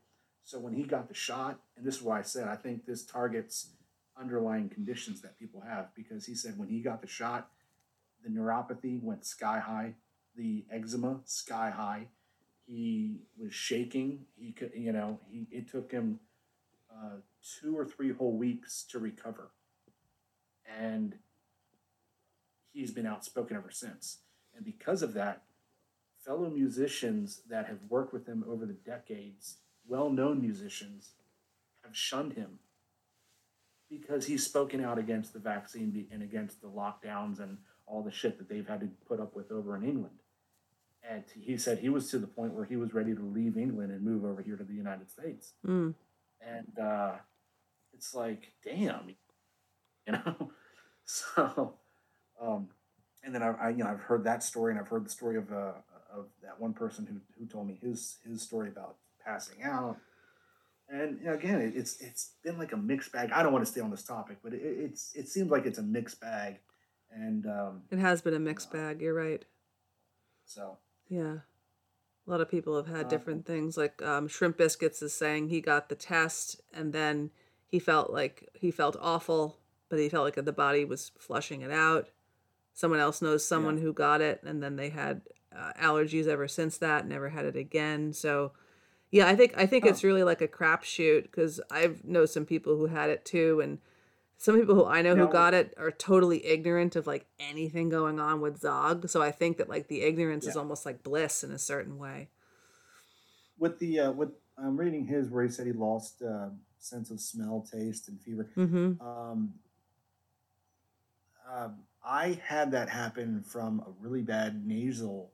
So 0.45 0.59
when 0.59 0.73
he 0.73 0.85
got 0.85 1.09
the 1.09 1.15
shot, 1.15 1.61
and 1.77 1.85
this 1.87 1.97
is 1.97 2.03
why 2.03 2.19
I 2.19 2.23
said 2.23 2.49
I 2.49 2.57
think 2.57 2.87
this 2.87 3.05
targets 3.05 3.69
underlying 4.21 4.69
conditions 4.69 5.21
that 5.23 5.39
people 5.39 5.61
have 5.61 5.95
because 5.95 6.27
he 6.27 6.35
said 6.35 6.59
when 6.59 6.69
he 6.69 6.81
got 6.81 7.01
the 7.01 7.09
shot, 7.09 7.51
the 8.25 8.31
neuropathy 8.31 9.03
went 9.03 9.25
sky 9.25 9.59
high, 9.59 9.95
the 10.37 10.65
eczema 10.71 11.21
sky 11.25 11.71
high 11.71 12.09
He 12.67 13.21
was 13.39 13.55
shaking. 13.55 14.27
He 14.37 14.53
could, 14.53 14.73
you 14.75 14.93
know, 14.93 15.21
he 15.31 15.47
it 15.51 15.71
took 15.71 15.91
him 15.91 16.21
uh, 16.91 17.19
two 17.61 17.77
or 17.77 17.85
three 17.87 18.13
whole 18.13 18.37
weeks 18.37 18.85
to 18.91 18.99
recover, 18.99 19.51
and 20.79 21.17
he's 22.73 22.91
been 22.91 23.07
outspoken 23.07 23.57
ever 23.57 23.71
since. 23.71 24.19
And 24.55 24.65
because 24.65 25.03
of 25.03 25.15
that, 25.15 25.45
fellow 26.25 26.51
musicians 26.51 27.43
that 27.49 27.67
have 27.67 27.79
worked 27.89 28.13
with 28.13 28.27
him 28.27 28.45
over 28.47 28.67
the 28.67 28.73
decades, 28.73 29.59
well-known 29.87 30.41
musicians, 30.41 31.13
have 31.85 31.97
shunned 31.97 32.35
him 32.35 32.59
because 33.91 34.27
he's 34.27 34.45
spoken 34.45 34.85
out 34.85 34.99
against 34.99 35.33
the 35.33 35.39
vaccine 35.39 36.07
and 36.13 36.23
against 36.23 36.61
the 36.61 36.69
lockdowns 36.69 37.41
and 37.41 37.59
all 37.87 38.03
the 38.03 38.11
shit 38.11 38.39
that 38.39 38.49
they've 38.49 38.69
had 38.69 38.81
to 38.81 38.89
put 39.07 39.21
up 39.21 39.35
with 39.35 39.51
over 39.51 39.77
in 39.77 39.83
England. 39.83 40.17
And 41.09 41.25
he 41.41 41.57
said 41.57 41.79
he 41.79 41.89
was 41.89 42.11
to 42.11 42.19
the 42.19 42.27
point 42.27 42.53
where 42.53 42.67
he 42.67 42.77
was 42.77 42.93
ready 42.93 43.15
to 43.15 43.23
leave 43.23 43.57
England 43.57 43.93
and 43.93 44.03
move 44.03 44.25
over 44.25 44.43
here 44.43 44.57
to 44.57 44.65
the 44.65 44.75
United 44.75 45.11
States. 45.11 45.55
Mm. 45.67 45.95
And 46.47 46.79
uh, 46.79 47.13
it's 47.95 48.15
like, 48.15 48.53
damn, 48.65 49.09
you 50.07 50.13
know. 50.13 50.51
so, 51.05 51.75
um, 52.41 52.69
and 53.25 53.35
then 53.35 53.43
I, 53.43 53.55
I, 53.61 53.69
you 53.71 53.79
know, 53.79 53.87
I've 53.91 54.01
heard 54.01 54.25
that 54.25 54.43
story, 54.43 54.73
and 54.73 54.81
I've 54.81 54.89
heard 54.89 55.05
the 55.05 55.11
story 55.11 55.37
of 55.37 55.51
uh, 55.51 55.73
of 56.13 56.27
that 56.43 56.61
one 56.61 56.73
person 56.73 57.07
who 57.07 57.21
who 57.39 57.47
told 57.47 57.67
me 57.67 57.79
his 57.81 58.19
his 58.27 58.43
story 58.43 58.69
about 58.69 58.97
passing 59.25 59.63
out. 59.63 59.97
And 60.91 61.19
you 61.21 61.27
know, 61.27 61.35
again, 61.35 61.61
it, 61.61 61.75
it's 61.77 62.01
it's 62.01 62.33
been 62.43 62.59
like 62.59 62.73
a 62.73 62.77
mixed 62.77 63.13
bag. 63.13 63.31
I 63.33 63.43
don't 63.43 63.53
want 63.53 63.65
to 63.65 63.71
stay 63.71 63.81
on 63.81 63.91
this 63.91 64.05
topic, 64.05 64.39
but 64.43 64.55
it, 64.55 64.63
it's 64.63 65.15
it 65.15 65.29
seems 65.29 65.51
like 65.51 65.67
it's 65.67 65.79
a 65.79 65.83
mixed 65.83 66.21
bag, 66.21 66.61
and 67.11 67.45
um, 67.47 67.83
It 67.91 67.99
has 67.99 68.23
been 68.23 68.35
a 68.35 68.39
mixed 68.39 68.73
bag. 68.73 69.01
You're 69.03 69.15
right. 69.15 69.45
so 70.47 70.79
Yeah. 71.09 71.39
A 72.27 72.31
lot 72.31 72.41
of 72.43 72.51
people 72.51 72.77
have 72.77 72.87
had 72.87 73.07
Uh, 73.07 73.09
different 73.09 73.47
things. 73.47 73.77
Like 73.77 74.03
um, 74.03 74.29
Shrimp 74.29 74.57
Biscuits 74.59 75.01
is 75.03 75.15
saying 75.15 75.49
he 75.49 75.61
got 75.61 75.89
the 75.89 75.95
test 75.95 76.61
and 76.75 76.93
then 76.93 77.31
he 77.67 77.79
felt 77.79 78.11
like 78.11 78.49
he 78.55 78.71
felt 78.71 78.97
awful, 79.01 79.59
but 79.89 79.99
he 79.99 80.09
felt 80.11 80.25
like 80.25 80.45
the 80.45 80.53
body 80.53 80.85
was 80.85 81.11
flushing 81.19 81.63
it 81.63 81.71
out. 81.71 82.09
Someone 82.75 83.01
else 83.01 83.23
knows 83.23 83.45
someone 83.47 83.79
who 83.79 83.93
got 83.93 84.21
it 84.21 84.43
and 84.43 84.63
then 84.63 84.77
they 84.77 84.91
had 84.91 85.23
uh, 85.57 85.73
allergies 85.81 86.27
ever 86.27 86.47
since 86.49 86.77
that, 86.79 87.07
never 87.07 87.31
had 87.31 87.47
it 87.47 87.57
again. 87.57 88.13
So, 88.13 88.53
yeah, 89.11 89.27
I 89.27 89.37
think 89.37 89.55
I 89.57 89.67
think 89.67 89.87
it's 89.87 90.05
really 90.05 90.23
like 90.25 90.41
a 90.41 90.49
crapshoot 90.49 91.23
because 91.23 91.61
I've 91.71 92.05
know 92.05 92.27
some 92.27 92.45
people 92.45 92.77
who 92.77 92.87
had 92.87 93.11
it 93.11 93.25
too, 93.25 93.61
and 93.61 93.79
some 94.37 94.59
people 94.59 94.75
who 94.75 94.85
I 94.85 95.03
know 95.03 95.17
who 95.17 95.29
got 95.29 95.55
it 95.55 95.75
are 95.79 95.91
totally 95.91 96.45
ignorant 96.47 96.95
of 96.97 97.07
like 97.07 97.27
anything 97.41 97.89
going 97.89 98.21
on 98.21 98.41
with 98.41 98.61
Zog. 98.61 99.09
So 99.09 99.23
I 99.23 99.31
think 99.31 99.57
that 99.59 99.69
like 99.69 99.89
the 99.89 100.03
ignorance 100.03 100.47
is 100.47 100.57
almost 100.57 100.87
like 100.87 101.03
bliss 101.03 101.43
in 101.43 101.51
a 101.51 101.59
certain 101.59 101.99
way. 101.99 102.29
with 103.59 103.79
the 103.79 104.01
uh, 104.01 104.13
with 104.13 104.31
I'm 104.57 104.77
reading 104.77 105.07
his 105.07 105.29
where 105.29 105.45
he 105.45 105.51
said 105.51 105.67
he 105.67 105.73
lost 105.73 106.23
uh, 106.23 106.49
sense 106.79 107.11
of 107.11 107.21
smell, 107.21 107.67
taste, 107.71 108.09
and 108.09 108.21
fever. 108.21 108.49
Mm-hmm. 108.57 109.01
Um, 109.07 109.55
um, 111.53 111.79
I 112.05 112.39
had 112.45 112.73
that 112.73 112.89
happen 112.89 113.43
from 113.43 113.81
a 113.81 113.91
really 114.01 114.23
bad 114.23 114.67
nasal 114.67 115.33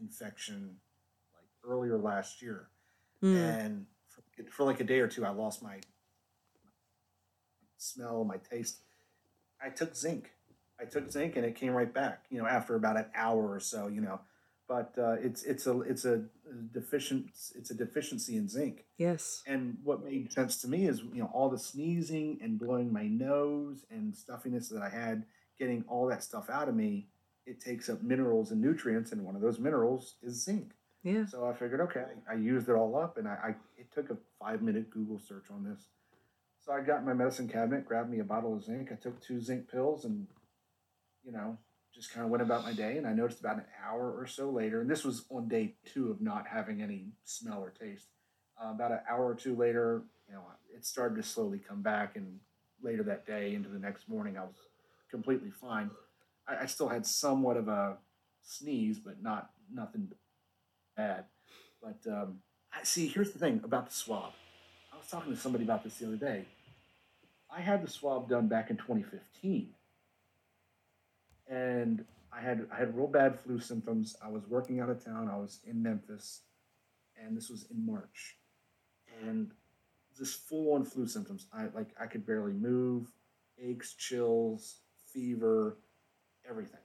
infection 0.00 0.76
like 1.34 1.48
earlier 1.70 1.98
last 1.98 2.42
year, 2.42 2.68
Mm. 3.24 3.64
and 3.64 3.86
for, 4.08 4.50
for 4.50 4.64
like 4.64 4.80
a 4.80 4.84
day 4.84 5.00
or 5.00 5.08
two, 5.08 5.24
I 5.24 5.30
lost 5.30 5.62
my 5.62 5.80
smell, 7.78 8.24
my 8.24 8.36
taste. 8.36 8.80
I 9.64 9.70
took 9.70 9.96
zinc. 9.96 10.30
I 10.80 10.84
took 10.84 11.10
zinc, 11.10 11.36
and 11.36 11.44
it 11.44 11.54
came 11.54 11.72
right 11.72 11.92
back. 11.92 12.24
You 12.30 12.38
know, 12.38 12.46
after 12.46 12.74
about 12.74 12.96
an 12.96 13.06
hour 13.14 13.50
or 13.50 13.60
so. 13.60 13.88
You 13.88 14.02
know, 14.02 14.20
but 14.68 14.92
uh, 14.98 15.12
it's 15.12 15.42
it's 15.44 15.66
a 15.66 15.80
it's 15.82 16.04
a 16.04 16.24
deficient 16.72 17.26
it's 17.54 17.70
a 17.70 17.74
deficiency 17.74 18.36
in 18.36 18.48
zinc. 18.48 18.84
Yes. 18.98 19.42
And 19.46 19.78
what 19.82 20.04
made 20.04 20.32
sense 20.32 20.60
to 20.62 20.68
me 20.68 20.86
is, 20.86 21.00
you 21.12 21.22
know, 21.22 21.30
all 21.32 21.48
the 21.48 21.58
sneezing 21.58 22.38
and 22.42 22.58
blowing 22.58 22.92
my 22.92 23.06
nose 23.06 23.84
and 23.90 24.14
stuffiness 24.14 24.68
that 24.68 24.82
I 24.82 24.88
had, 24.88 25.24
getting 25.58 25.84
all 25.88 26.06
that 26.08 26.22
stuff 26.22 26.50
out 26.50 26.68
of 26.68 26.74
me, 26.74 27.08
it 27.46 27.60
takes 27.60 27.88
up 27.88 28.02
minerals 28.02 28.50
and 28.50 28.60
nutrients, 28.60 29.12
and 29.12 29.24
one 29.24 29.36
of 29.36 29.42
those 29.42 29.58
minerals 29.58 30.16
is 30.22 30.42
zinc. 30.42 30.72
Yeah. 31.04 31.26
So 31.26 31.46
I 31.46 31.52
figured, 31.52 31.82
okay, 31.82 32.04
I 32.28 32.34
used 32.34 32.68
it 32.68 32.72
all 32.72 32.96
up, 32.96 33.18
and 33.18 33.28
I, 33.28 33.32
I 33.32 33.48
it 33.76 33.92
took 33.94 34.10
a 34.10 34.16
five 34.40 34.62
minute 34.62 34.90
Google 34.90 35.20
search 35.20 35.44
on 35.50 35.62
this. 35.62 35.88
So 36.64 36.72
I 36.72 36.80
got 36.80 37.04
my 37.04 37.12
medicine 37.12 37.46
cabinet, 37.46 37.84
grabbed 37.84 38.10
me 38.10 38.20
a 38.20 38.24
bottle 38.24 38.54
of 38.54 38.64
zinc. 38.64 38.90
I 38.90 38.94
took 38.94 39.20
two 39.20 39.38
zinc 39.38 39.70
pills, 39.70 40.06
and 40.06 40.26
you 41.22 41.30
know, 41.30 41.58
just 41.94 42.10
kind 42.10 42.24
of 42.24 42.30
went 42.30 42.42
about 42.42 42.64
my 42.64 42.72
day. 42.72 42.96
And 42.96 43.06
I 43.06 43.12
noticed 43.12 43.40
about 43.40 43.58
an 43.58 43.66
hour 43.86 44.18
or 44.18 44.26
so 44.26 44.48
later, 44.48 44.80
and 44.80 44.90
this 44.90 45.04
was 45.04 45.26
on 45.30 45.46
day 45.46 45.74
two 45.84 46.10
of 46.10 46.22
not 46.22 46.46
having 46.48 46.80
any 46.80 47.08
smell 47.22 47.62
or 47.62 47.70
taste. 47.70 48.06
Uh, 48.60 48.70
about 48.70 48.92
an 48.92 49.00
hour 49.08 49.26
or 49.26 49.34
two 49.34 49.54
later, 49.54 50.04
you 50.26 50.34
know, 50.34 50.42
it 50.74 50.86
started 50.86 51.16
to 51.16 51.22
slowly 51.22 51.58
come 51.58 51.82
back, 51.82 52.16
and 52.16 52.40
later 52.82 53.02
that 53.02 53.26
day 53.26 53.54
into 53.54 53.68
the 53.68 53.78
next 53.78 54.08
morning, 54.08 54.38
I 54.38 54.44
was 54.44 54.56
completely 55.10 55.50
fine. 55.50 55.90
I, 56.48 56.62
I 56.62 56.66
still 56.66 56.88
had 56.88 57.04
somewhat 57.04 57.58
of 57.58 57.68
a 57.68 57.98
sneeze, 58.42 58.98
but 58.98 59.22
not 59.22 59.50
nothing 59.70 60.08
bad. 60.96 61.24
But 61.82 62.10
um, 62.10 62.38
see. 62.82 63.08
Here's 63.08 63.32
the 63.32 63.38
thing 63.38 63.60
about 63.64 63.86
the 63.88 63.94
swab. 63.94 64.32
I 64.92 64.96
was 64.96 65.06
talking 65.08 65.32
to 65.32 65.38
somebody 65.38 65.64
about 65.64 65.84
this 65.84 65.98
the 65.98 66.06
other 66.06 66.16
day. 66.16 66.44
I 67.54 67.60
had 67.60 67.82
the 67.82 67.90
swab 67.90 68.28
done 68.28 68.48
back 68.48 68.70
in 68.70 68.76
2015, 68.76 69.68
and 71.48 72.04
I 72.32 72.40
had 72.40 72.66
I 72.72 72.78
had 72.78 72.96
real 72.96 73.06
bad 73.06 73.38
flu 73.38 73.60
symptoms. 73.60 74.16
I 74.24 74.28
was 74.28 74.42
working 74.48 74.80
out 74.80 74.90
of 74.90 75.04
town. 75.04 75.30
I 75.32 75.36
was 75.36 75.60
in 75.66 75.82
Memphis, 75.82 76.40
and 77.22 77.36
this 77.36 77.48
was 77.48 77.66
in 77.70 77.84
March, 77.86 78.36
and 79.22 79.50
just 80.16 80.48
full 80.48 80.74
on 80.74 80.84
flu 80.84 81.06
symptoms. 81.06 81.46
I 81.52 81.66
like 81.74 81.88
I 82.00 82.06
could 82.06 82.26
barely 82.26 82.52
move, 82.52 83.08
aches, 83.62 83.94
chills, 83.94 84.78
fever, 85.12 85.78
everything. 86.48 86.80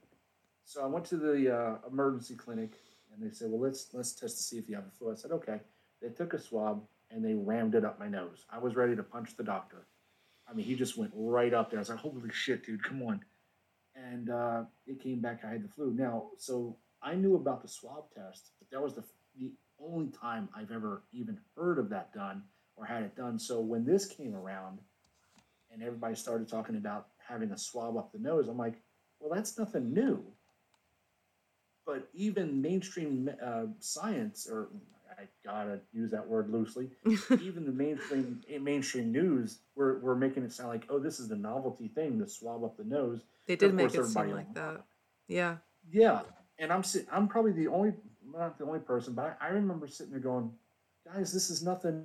So 0.64 0.82
I 0.82 0.86
went 0.86 1.04
to 1.06 1.16
the 1.16 1.52
uh, 1.52 1.76
emergency 1.90 2.36
clinic, 2.36 2.74
and 3.12 3.22
they 3.22 3.34
said, 3.34 3.50
"Well, 3.50 3.60
let's 3.60 3.88
let's 3.92 4.12
test 4.12 4.36
to 4.38 4.42
see 4.42 4.58
if 4.58 4.68
you 4.68 4.76
have 4.76 4.84
the 4.84 4.90
flu." 4.92 5.12
I 5.12 5.14
said, 5.14 5.32
"Okay." 5.32 5.60
They 6.02 6.08
took 6.08 6.32
a 6.32 6.38
swab 6.38 6.82
and 7.10 7.24
they 7.24 7.34
rammed 7.34 7.74
it 7.74 7.84
up 7.84 7.98
my 7.98 8.08
nose. 8.08 8.46
I 8.50 8.58
was 8.58 8.74
ready 8.74 8.96
to 8.96 9.02
punch 9.02 9.36
the 9.36 9.44
doctor. 9.44 9.86
I 10.48 10.54
mean, 10.54 10.64
he 10.64 10.74
just 10.74 10.96
went 10.96 11.12
right 11.14 11.52
up 11.52 11.70
there. 11.70 11.78
I 11.78 11.82
was 11.82 11.90
like, 11.90 11.98
"Holy 11.98 12.30
shit, 12.32 12.64
dude! 12.64 12.82
Come 12.82 13.02
on!" 13.02 13.20
And 13.94 14.30
uh, 14.30 14.64
it 14.86 15.00
came 15.00 15.20
back. 15.20 15.44
I 15.44 15.50
had 15.50 15.64
the 15.64 15.68
flu. 15.68 15.92
Now, 15.92 16.30
so 16.38 16.76
I 17.02 17.14
knew 17.14 17.34
about 17.36 17.62
the 17.62 17.68
swab 17.68 18.04
test, 18.14 18.50
but 18.58 18.70
that 18.70 18.82
was 18.82 18.94
the 18.94 19.04
the 19.38 19.52
only 19.78 20.08
time 20.10 20.48
I've 20.54 20.70
ever 20.70 21.02
even 21.12 21.38
heard 21.56 21.78
of 21.78 21.88
that 21.90 22.12
done 22.12 22.42
or 22.76 22.84
had 22.84 23.02
it 23.02 23.16
done. 23.16 23.38
So 23.38 23.60
when 23.60 23.84
this 23.84 24.06
came 24.06 24.34
around, 24.34 24.78
and 25.72 25.82
everybody 25.82 26.14
started 26.14 26.48
talking 26.48 26.76
about 26.76 27.08
having 27.18 27.52
a 27.52 27.58
swab 27.58 27.96
up 27.96 28.12
the 28.12 28.18
nose, 28.18 28.48
I'm 28.48 28.58
like, 28.58 28.80
well, 29.18 29.32
that's 29.34 29.58
nothing 29.58 29.92
new. 29.92 30.22
But 31.86 32.08
even 32.14 32.60
mainstream 32.60 33.30
uh, 33.44 33.64
science, 33.78 34.46
or 34.50 34.68
I 35.18 35.24
gotta 35.44 35.80
use 35.92 36.10
that 36.10 36.26
word 36.26 36.50
loosely, 36.50 36.90
even 37.30 37.64
the 37.64 37.72
mainstream 37.72 38.40
eh, 38.48 38.58
mainstream 38.58 39.10
news, 39.10 39.58
we're, 39.74 39.98
we're 39.98 40.14
making 40.14 40.44
it 40.44 40.52
sound 40.52 40.68
like, 40.68 40.86
oh, 40.88 40.98
this 40.98 41.18
is 41.18 41.28
the 41.28 41.36
novelty 41.36 41.88
thing, 41.88 42.18
the 42.18 42.28
swab 42.28 42.64
up 42.64 42.76
the 42.76 42.84
nose. 42.84 43.22
They 43.46 43.56
did 43.56 43.74
make 43.74 43.94
it 43.94 44.04
seem 44.04 44.30
like 44.30 44.54
that. 44.54 44.84
Yeah. 45.26 45.56
Yeah, 45.90 46.20
and 46.58 46.72
I'm 46.72 46.82
I'm 47.10 47.26
probably 47.26 47.52
the 47.52 47.68
only 47.68 47.94
not 48.32 48.58
the 48.58 48.64
only 48.64 48.80
person, 48.80 49.14
but 49.14 49.36
I, 49.40 49.46
I 49.46 49.48
remember 49.50 49.86
sitting 49.86 50.12
there 50.12 50.20
going, 50.20 50.50
guys, 51.04 51.32
this 51.32 51.50
is 51.50 51.62
nothing 51.62 52.04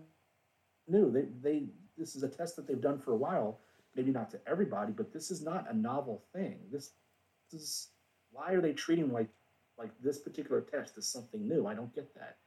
new. 0.88 1.12
They 1.12 1.26
they 1.42 1.66
this 1.98 2.16
is 2.16 2.24
a 2.24 2.28
test 2.28 2.56
that 2.56 2.68
they've 2.68 2.82
done 2.82 3.00
for 3.00 3.12
a 3.12 3.18
while. 3.18 3.60
Maybe 3.96 4.12
not 4.12 4.30
to 4.32 4.40
everybody, 4.48 4.92
but 4.92 5.14
this 5.14 5.32
is 5.32 5.42
not 5.42 5.68
a 5.70 5.74
novel 5.74 6.24
thing. 6.34 6.60
This, 6.72 6.92
this 7.52 7.62
is 7.62 7.88
why 8.32 8.52
are 8.52 8.62
they 8.62 8.74
treating 8.74 9.12
like 9.14 9.30
like 9.78 9.92
this 10.02 10.20
particular 10.20 10.62
test 10.62 10.98
is 10.98 11.08
something 11.08 11.48
new? 11.48 11.68
I 11.68 11.74
don't 11.74 11.94
get 11.94 12.14
that. 12.16 12.38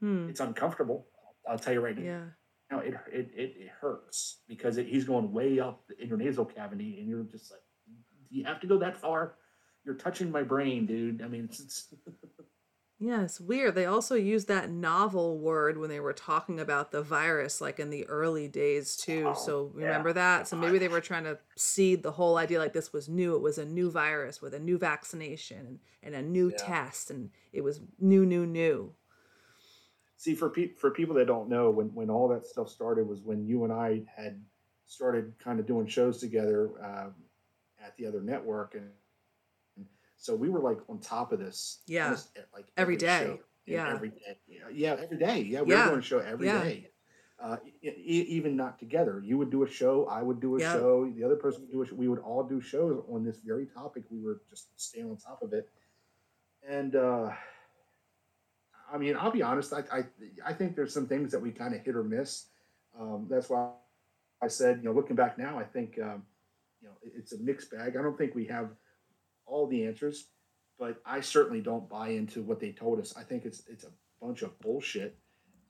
Hmm. 0.00 0.28
It's 0.28 0.40
uncomfortable. 0.40 1.06
I'll 1.48 1.58
tell 1.58 1.72
you 1.72 1.80
right 1.80 1.96
now. 1.96 2.04
Yeah. 2.04 2.24
Now 2.70 2.78
it 2.80 2.94
it, 3.12 3.30
it, 3.34 3.54
it 3.58 3.70
hurts 3.80 4.40
because 4.48 4.78
it, 4.78 4.86
he's 4.86 5.04
going 5.04 5.32
way 5.32 5.60
up 5.60 5.82
in 5.98 6.08
your 6.08 6.18
nasal 6.18 6.44
cavity, 6.44 6.98
and 6.98 7.08
you're 7.08 7.24
just 7.24 7.50
like, 7.50 7.60
do 8.30 8.38
you 8.38 8.44
have 8.44 8.60
to 8.60 8.66
go 8.66 8.78
that 8.78 8.96
far? 8.96 9.36
You're 9.84 9.96
touching 9.96 10.30
my 10.30 10.42
brain, 10.42 10.86
dude. 10.86 11.20
I 11.22 11.28
mean, 11.28 11.44
it's, 11.44 11.60
it's 11.60 11.94
Yeah, 13.04 13.24
it's 13.24 13.38
weird. 13.38 13.74
They 13.74 13.84
also 13.84 14.14
used 14.14 14.48
that 14.48 14.70
novel 14.70 15.38
word 15.38 15.76
when 15.76 15.90
they 15.90 16.00
were 16.00 16.14
talking 16.14 16.58
about 16.58 16.90
the 16.90 17.02
virus, 17.02 17.60
like 17.60 17.78
in 17.78 17.90
the 17.90 18.06
early 18.06 18.48
days 18.48 18.96
too. 18.96 19.26
Oh, 19.28 19.34
so 19.34 19.72
yeah. 19.76 19.84
remember 19.84 20.14
that? 20.14 20.48
So 20.48 20.56
maybe 20.56 20.78
they 20.78 20.88
were 20.88 21.02
trying 21.02 21.24
to 21.24 21.36
seed 21.54 22.02
the 22.02 22.12
whole 22.12 22.38
idea 22.38 22.58
like 22.58 22.72
this 22.72 22.94
was 22.94 23.06
new. 23.06 23.36
It 23.36 23.42
was 23.42 23.58
a 23.58 23.64
new 23.66 23.90
virus 23.90 24.40
with 24.40 24.54
a 24.54 24.58
new 24.58 24.78
vaccination 24.78 25.80
and, 26.02 26.14
a 26.14 26.22
new 26.22 26.48
Yeah. 26.48 26.56
test, 26.56 27.10
and 27.10 27.30
it 27.52 27.62
was 27.62 27.82
new, 28.00 28.24
new, 28.24 28.46
new. 28.46 28.94
See, 30.16 30.34
for 30.34 30.48
pe- 30.48 30.72
for 30.72 30.90
people 30.90 31.14
that 31.16 31.26
don't 31.26 31.50
know, 31.50 31.68
when 31.68 31.88
when 31.88 32.08
all 32.08 32.28
that 32.28 32.46
stuff 32.46 32.70
started 32.70 33.06
was 33.06 33.20
when 33.20 33.44
you 33.44 33.64
and 33.64 33.72
I 33.72 34.04
had 34.16 34.42
started 34.86 35.34
kind 35.38 35.60
of 35.60 35.66
doing 35.66 35.86
shows 35.86 36.20
together 36.20 36.70
um, 36.82 37.14
at 37.84 37.94
the 37.98 38.06
other 38.06 38.22
network, 38.22 38.74
and 38.74 38.88
so 40.24 40.34
we 40.34 40.48
were 40.48 40.60
like 40.70 40.78
on 40.88 40.98
top 41.00 41.32
of 41.34 41.38
this, 41.38 41.82
Yeah. 41.86 42.04
almost, 42.06 42.30
eh, 42.38 42.40
like 42.56 42.66
Every 42.78 42.96
day. 42.96 43.38
Yeah. 43.66 43.92
Every 43.94 44.08
day. 44.08 44.38
Yeah, 44.72 44.96
every 45.04 45.18
day. 45.18 45.38
Yeah, 45.42 45.60
we 45.62 45.72
Yeah. 45.72 45.84
were 45.84 45.90
doing 45.90 45.98
a 46.00 46.02
show 46.12 46.18
every 46.20 46.46
day. 46.46 46.74
Yeah. 46.82 47.46
Uh, 47.46 47.56
e- 47.82 48.26
even 48.38 48.56
not 48.56 48.78
together. 48.78 49.20
You 49.22 49.36
would 49.36 49.50
do 49.50 49.64
a 49.64 49.66
show. 49.80 50.06
I 50.06 50.22
would 50.22 50.40
do 50.40 50.56
a 50.56 50.60
show. 50.60 51.10
The 51.16 51.24
other 51.24 51.36
person 51.36 51.62
would 51.62 51.72
do 51.72 51.82
a 51.82 51.86
show. 51.86 51.94
We 52.04 52.08
would 52.08 52.20
all 52.20 52.42
do 52.54 52.58
shows 52.72 53.04
on 53.14 53.22
this 53.22 53.38
very 53.50 53.66
topic. 53.66 54.04
We 54.10 54.20
were 54.26 54.40
just 54.48 54.68
staying 54.80 55.10
on 55.10 55.16
top 55.18 55.42
of 55.42 55.52
it. 55.52 55.68
And 56.66 56.96
uh, 56.96 57.34
I 58.90 58.96
mean, 58.96 59.14
I'll 59.16 59.30
be 59.30 59.42
honest. 59.42 59.72
I, 59.74 59.82
I 59.98 60.00
I 60.50 60.52
think 60.54 60.74
there's 60.76 60.94
some 60.94 61.06
things 61.06 61.32
that 61.32 61.40
we 61.46 61.50
kind 61.52 61.74
of 61.74 61.80
hit 61.82 61.96
or 61.96 62.04
miss. 62.04 62.32
Um, 62.98 63.26
that's 63.28 63.50
why 63.50 63.72
I 64.40 64.48
said, 64.48 64.78
you 64.78 64.84
know, 64.84 64.92
looking 64.92 65.16
back 65.16 65.36
now, 65.36 65.58
I 65.58 65.64
think 65.64 65.98
um, 66.00 66.24
you 66.80 66.88
know 66.88 66.94
it- 67.02 67.12
it's 67.18 67.32
a 67.32 67.38
mixed 67.48 67.70
bag. 67.74 67.96
I 67.98 68.02
don't 68.02 68.16
think 68.16 68.34
we 68.34 68.46
have 68.46 68.68
all 69.46 69.66
the 69.66 69.84
answers, 69.86 70.26
but 70.78 71.00
I 71.06 71.20
certainly 71.20 71.60
don't 71.60 71.88
buy 71.88 72.08
into 72.10 72.42
what 72.42 72.60
they 72.60 72.72
told 72.72 73.00
us. 73.00 73.14
I 73.16 73.22
think 73.22 73.44
it's 73.44 73.62
it's 73.68 73.84
a 73.84 73.90
bunch 74.20 74.42
of 74.42 74.58
bullshit. 74.60 75.16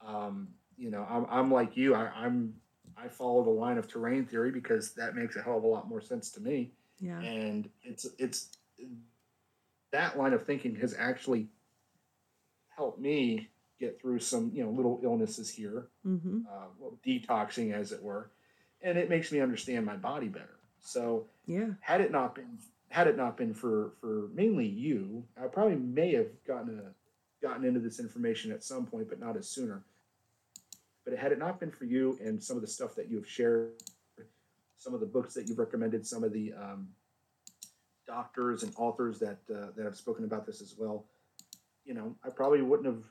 Um, 0.04 0.48
you 0.76 0.90
know, 0.90 1.06
I'm, 1.08 1.26
I'm 1.30 1.50
like 1.52 1.76
you. 1.76 1.94
I, 1.94 2.10
I'm 2.14 2.54
I 2.96 3.08
follow 3.08 3.42
the 3.44 3.50
line 3.50 3.78
of 3.78 3.88
terrain 3.88 4.24
theory 4.26 4.50
because 4.50 4.92
that 4.94 5.14
makes 5.16 5.36
a 5.36 5.42
hell 5.42 5.56
of 5.58 5.64
a 5.64 5.66
lot 5.66 5.88
more 5.88 6.00
sense 6.00 6.30
to 6.32 6.40
me 6.40 6.72
Yeah. 7.00 7.18
and 7.20 7.68
it's 7.82 8.06
it's 8.18 8.56
that 9.90 10.16
line 10.18 10.32
of 10.32 10.44
thinking 10.44 10.74
has 10.76 10.94
actually 10.98 11.48
helped 12.76 13.00
me 13.00 13.48
get 13.80 14.00
through 14.00 14.18
some 14.20 14.50
you 14.54 14.62
know 14.64 14.70
little 14.70 15.00
illnesses 15.02 15.50
here 15.50 15.88
Mm-hmm. 16.06 16.40
uh, 16.48 16.66
well, 16.78 16.98
detoxing 17.06 17.72
as 17.72 17.90
it 17.92 18.02
were 18.02 18.30
and 18.82 18.98
it 18.98 19.08
makes 19.08 19.32
me 19.32 19.40
understand 19.40 19.84
my 19.86 19.96
body 19.96 20.28
better 20.28 20.58
so 20.80 21.26
Yeah. 21.46 21.70
had 21.80 22.00
it 22.00 22.10
not 22.12 22.34
been 22.34 22.58
had 22.94 23.08
it 23.08 23.16
not 23.16 23.36
been 23.36 23.52
for 23.52 23.92
for 24.00 24.28
mainly 24.32 24.66
you 24.66 25.24
i 25.42 25.46
probably 25.48 25.74
may 25.74 26.12
have 26.14 26.28
gotten 26.46 26.78
a 26.78 27.44
gotten 27.44 27.64
into 27.64 27.80
this 27.80 27.98
information 27.98 28.52
at 28.52 28.62
some 28.62 28.86
point 28.86 29.08
but 29.08 29.18
not 29.20 29.36
as 29.36 29.48
sooner. 29.48 29.82
But 31.04 31.18
had 31.18 31.32
it 31.32 31.38
not 31.38 31.60
been 31.60 31.70
for 31.72 31.84
you 31.84 32.16
and 32.24 32.42
some 32.42 32.56
of 32.56 32.62
the 32.62 32.68
stuff 32.68 32.94
that 32.94 33.10
you 33.10 33.16
have 33.16 33.28
shared 33.28 33.72
some 34.78 34.94
of 34.94 35.00
the 35.00 35.06
books 35.06 35.34
that 35.34 35.48
you've 35.48 35.58
recommended 35.58 36.06
some 36.06 36.22
of 36.24 36.32
the 36.32 36.54
um, 36.54 36.88
doctors 38.06 38.62
and 38.62 38.72
authors 38.76 39.18
that 39.18 39.38
uh, 39.52 39.66
that 39.76 39.84
have 39.84 39.96
spoken 39.96 40.24
about 40.24 40.46
this 40.46 40.62
as 40.62 40.74
well 40.78 41.04
you 41.84 41.94
know 41.94 42.14
i 42.24 42.30
probably 42.30 42.62
wouldn't 42.62 42.86
have 42.86 43.02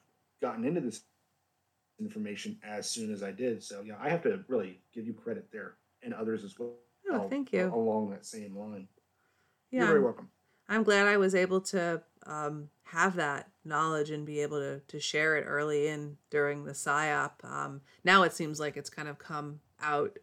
gotten 0.41 0.63
into 0.65 0.79
this 0.81 1.01
information 1.99 2.57
as 2.63 2.89
soon 2.89 3.13
as 3.13 3.21
i 3.21 3.31
did. 3.31 3.61
So 3.61 3.83
yeah 3.85 3.95
i 4.01 4.09
have 4.09 4.23
to 4.23 4.43
really 4.47 4.79
give 4.93 5.05
you 5.05 5.13
credit 5.13 5.45
there 5.51 5.73
and 6.01 6.13
others 6.13 6.43
as 6.45 6.57
well 6.57 6.71
Oh, 7.11 7.27
thank 7.29 7.51
you. 7.53 7.65
along 7.71 8.09
that 8.11 8.25
same 8.25 8.57
line 8.57 8.87
Yeah. 9.73 9.79
you're 9.81 9.87
very 9.87 10.01
welcome 10.01 10.29
I'm 10.69 10.83
glad 10.83 11.07
I 11.07 11.17
was 11.17 11.35
able 11.35 11.61
to 11.61 12.01
um, 12.25 12.69
have 12.83 13.15
that 13.15 13.49
knowledge 13.65 14.09
and 14.11 14.25
be 14.25 14.39
able 14.41 14.59
to, 14.59 14.79
to 14.79 14.99
share 14.99 15.35
it 15.35 15.43
early 15.43 15.87
in 15.87 16.17
during 16.29 16.63
the 16.63 16.71
PSYOP. 16.71 17.31
Um, 17.43 17.81
now 18.03 18.23
it 18.23 18.33
seems 18.33 18.59
like 18.59 18.77
it's 18.77 18.89
kind 18.89 19.07
of 19.07 19.19
come 19.19 19.59
out 19.81 20.17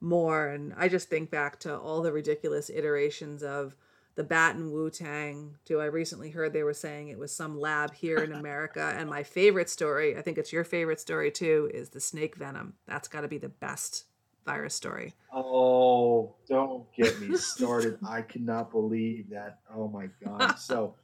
more. 0.00 0.48
And 0.48 0.72
I 0.76 0.88
just 0.88 1.08
think 1.08 1.30
back 1.30 1.58
to 1.60 1.76
all 1.76 2.02
the 2.02 2.12
ridiculous 2.12 2.70
iterations 2.70 3.42
of 3.42 3.74
the 4.14 4.24
bat 4.24 4.56
and 4.56 4.72
Wu 4.72 4.90
Tang. 4.90 5.56
Do 5.64 5.80
I 5.80 5.86
recently 5.86 6.30
heard 6.30 6.52
they 6.52 6.62
were 6.62 6.74
saying 6.74 7.08
it 7.08 7.18
was 7.18 7.34
some 7.34 7.58
lab 7.58 7.94
here 7.94 8.18
in 8.18 8.32
America. 8.32 8.94
and 8.96 9.08
my 9.08 9.22
favorite 9.22 9.70
story, 9.70 10.16
I 10.16 10.22
think 10.22 10.38
it's 10.38 10.52
your 10.52 10.64
favorite 10.64 11.00
story 11.00 11.30
too, 11.30 11.70
is 11.72 11.90
the 11.90 12.00
snake 12.00 12.36
venom. 12.36 12.74
That's 12.86 13.08
got 13.08 13.22
to 13.22 13.28
be 13.28 13.38
the 13.38 13.48
best 13.48 14.04
virus 14.46 14.74
story. 14.74 15.14
Oh, 15.32 16.34
don't 16.48 16.90
get 16.94 17.20
me 17.20 17.36
started. 17.36 17.98
I 18.06 18.22
cannot 18.22 18.70
believe 18.70 19.30
that. 19.30 19.60
Oh 19.74 19.88
my 19.88 20.08
God. 20.24 20.54
So, 20.58 20.94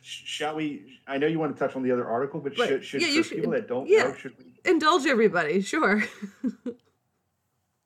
shall 0.00 0.56
we? 0.56 0.98
I 1.06 1.18
know 1.18 1.26
you 1.26 1.38
want 1.38 1.54
to 1.56 1.58
touch 1.58 1.76
on 1.76 1.82
the 1.82 1.92
other 1.92 2.06
article, 2.08 2.40
but 2.40 2.58
Right. 2.58 2.68
should, 2.68 2.84
should 2.84 3.02
Yeah, 3.02 3.08
you 3.08 3.22
for 3.22 3.28
should- 3.30 3.36
people 3.36 3.52
that 3.52 3.68
don't 3.68 3.88
yeah. 3.88 4.04
know, 4.04 4.14
should 4.14 4.36
we? 4.38 4.54
Indulge 4.64 5.06
everybody, 5.06 5.60
sure. 5.60 6.02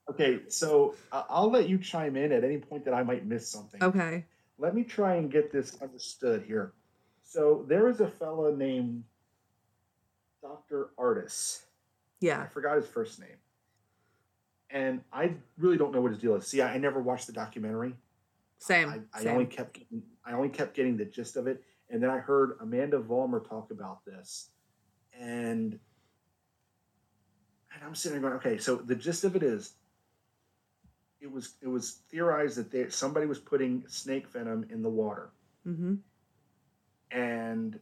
Okay, 0.09 0.39
so 0.47 0.95
I'll 1.11 1.51
let 1.51 1.69
you 1.69 1.77
chime 1.77 2.15
in 2.15 2.31
at 2.31 2.43
any 2.43 2.57
point 2.57 2.83
that 2.85 2.93
I 2.95 3.03
might 3.03 3.25
miss 3.27 3.47
something. 3.47 3.81
okay. 3.83 4.25
Let 4.57 4.73
me 4.75 4.83
try 4.83 5.15
and 5.15 5.31
get 5.31 5.51
this 5.51 5.77
understood 5.81 6.43
here. 6.45 6.73
So, 7.23 7.63
there 7.67 7.87
is 7.87 8.01
a 8.01 8.07
fella 8.07 8.53
named 8.55 9.03
Dr. 10.41 10.89
Ardis. 10.97 11.61
Yeah. 12.21 12.41
I 12.41 12.47
forgot 12.47 12.75
his 12.75 12.87
first 12.87 13.19
name. 13.19 13.37
And 14.71 15.01
I 15.11 15.33
really 15.57 15.77
don't 15.77 15.91
know 15.91 16.01
what 16.01 16.11
his 16.11 16.21
deal 16.21 16.35
is. 16.35 16.47
See, 16.47 16.61
I, 16.61 16.73
I 16.73 16.77
never 16.77 17.01
watched 17.01 17.27
the 17.27 17.33
documentary. 17.33 17.95
Same. 18.59 18.89
I, 18.89 19.17
I 19.17 19.23
same. 19.23 19.33
only 19.33 19.45
kept 19.45 19.73
getting, 19.73 20.03
I 20.25 20.33
only 20.33 20.49
kept 20.49 20.75
getting 20.75 20.97
the 20.97 21.05
gist 21.05 21.37
of 21.37 21.47
it, 21.47 21.63
and 21.89 22.03
then 22.03 22.09
I 22.09 22.17
heard 22.17 22.57
Amanda 22.61 22.99
Vollmer 22.99 23.47
talk 23.47 23.71
about 23.71 24.05
this, 24.05 24.49
and 25.17 25.79
and 27.73 27.83
I'm 27.83 27.95
sitting 27.95 28.21
there 28.21 28.29
going, 28.29 28.39
okay, 28.39 28.57
so 28.57 28.75
the 28.75 28.95
gist 28.95 29.23
of 29.23 29.35
it 29.35 29.43
is, 29.43 29.73
it 31.21 31.31
was 31.31 31.55
it 31.61 31.67
was 31.67 32.01
theorized 32.11 32.57
that 32.57 32.71
there 32.71 32.89
somebody 32.91 33.25
was 33.25 33.39
putting 33.39 33.83
snake 33.87 34.27
venom 34.27 34.65
in 34.69 34.81
the 34.81 34.89
water, 34.89 35.29
mm-hmm. 35.65 35.95
and 37.11 37.79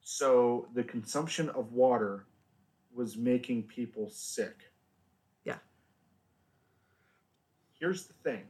so 0.00 0.68
the 0.74 0.84
consumption 0.84 1.48
of 1.50 1.72
water 1.72 2.26
was 2.94 3.16
making 3.16 3.64
people 3.64 4.08
sick. 4.10 4.70
Yeah. 5.44 5.56
Here's 7.84 8.06
the 8.06 8.14
thing. 8.14 8.44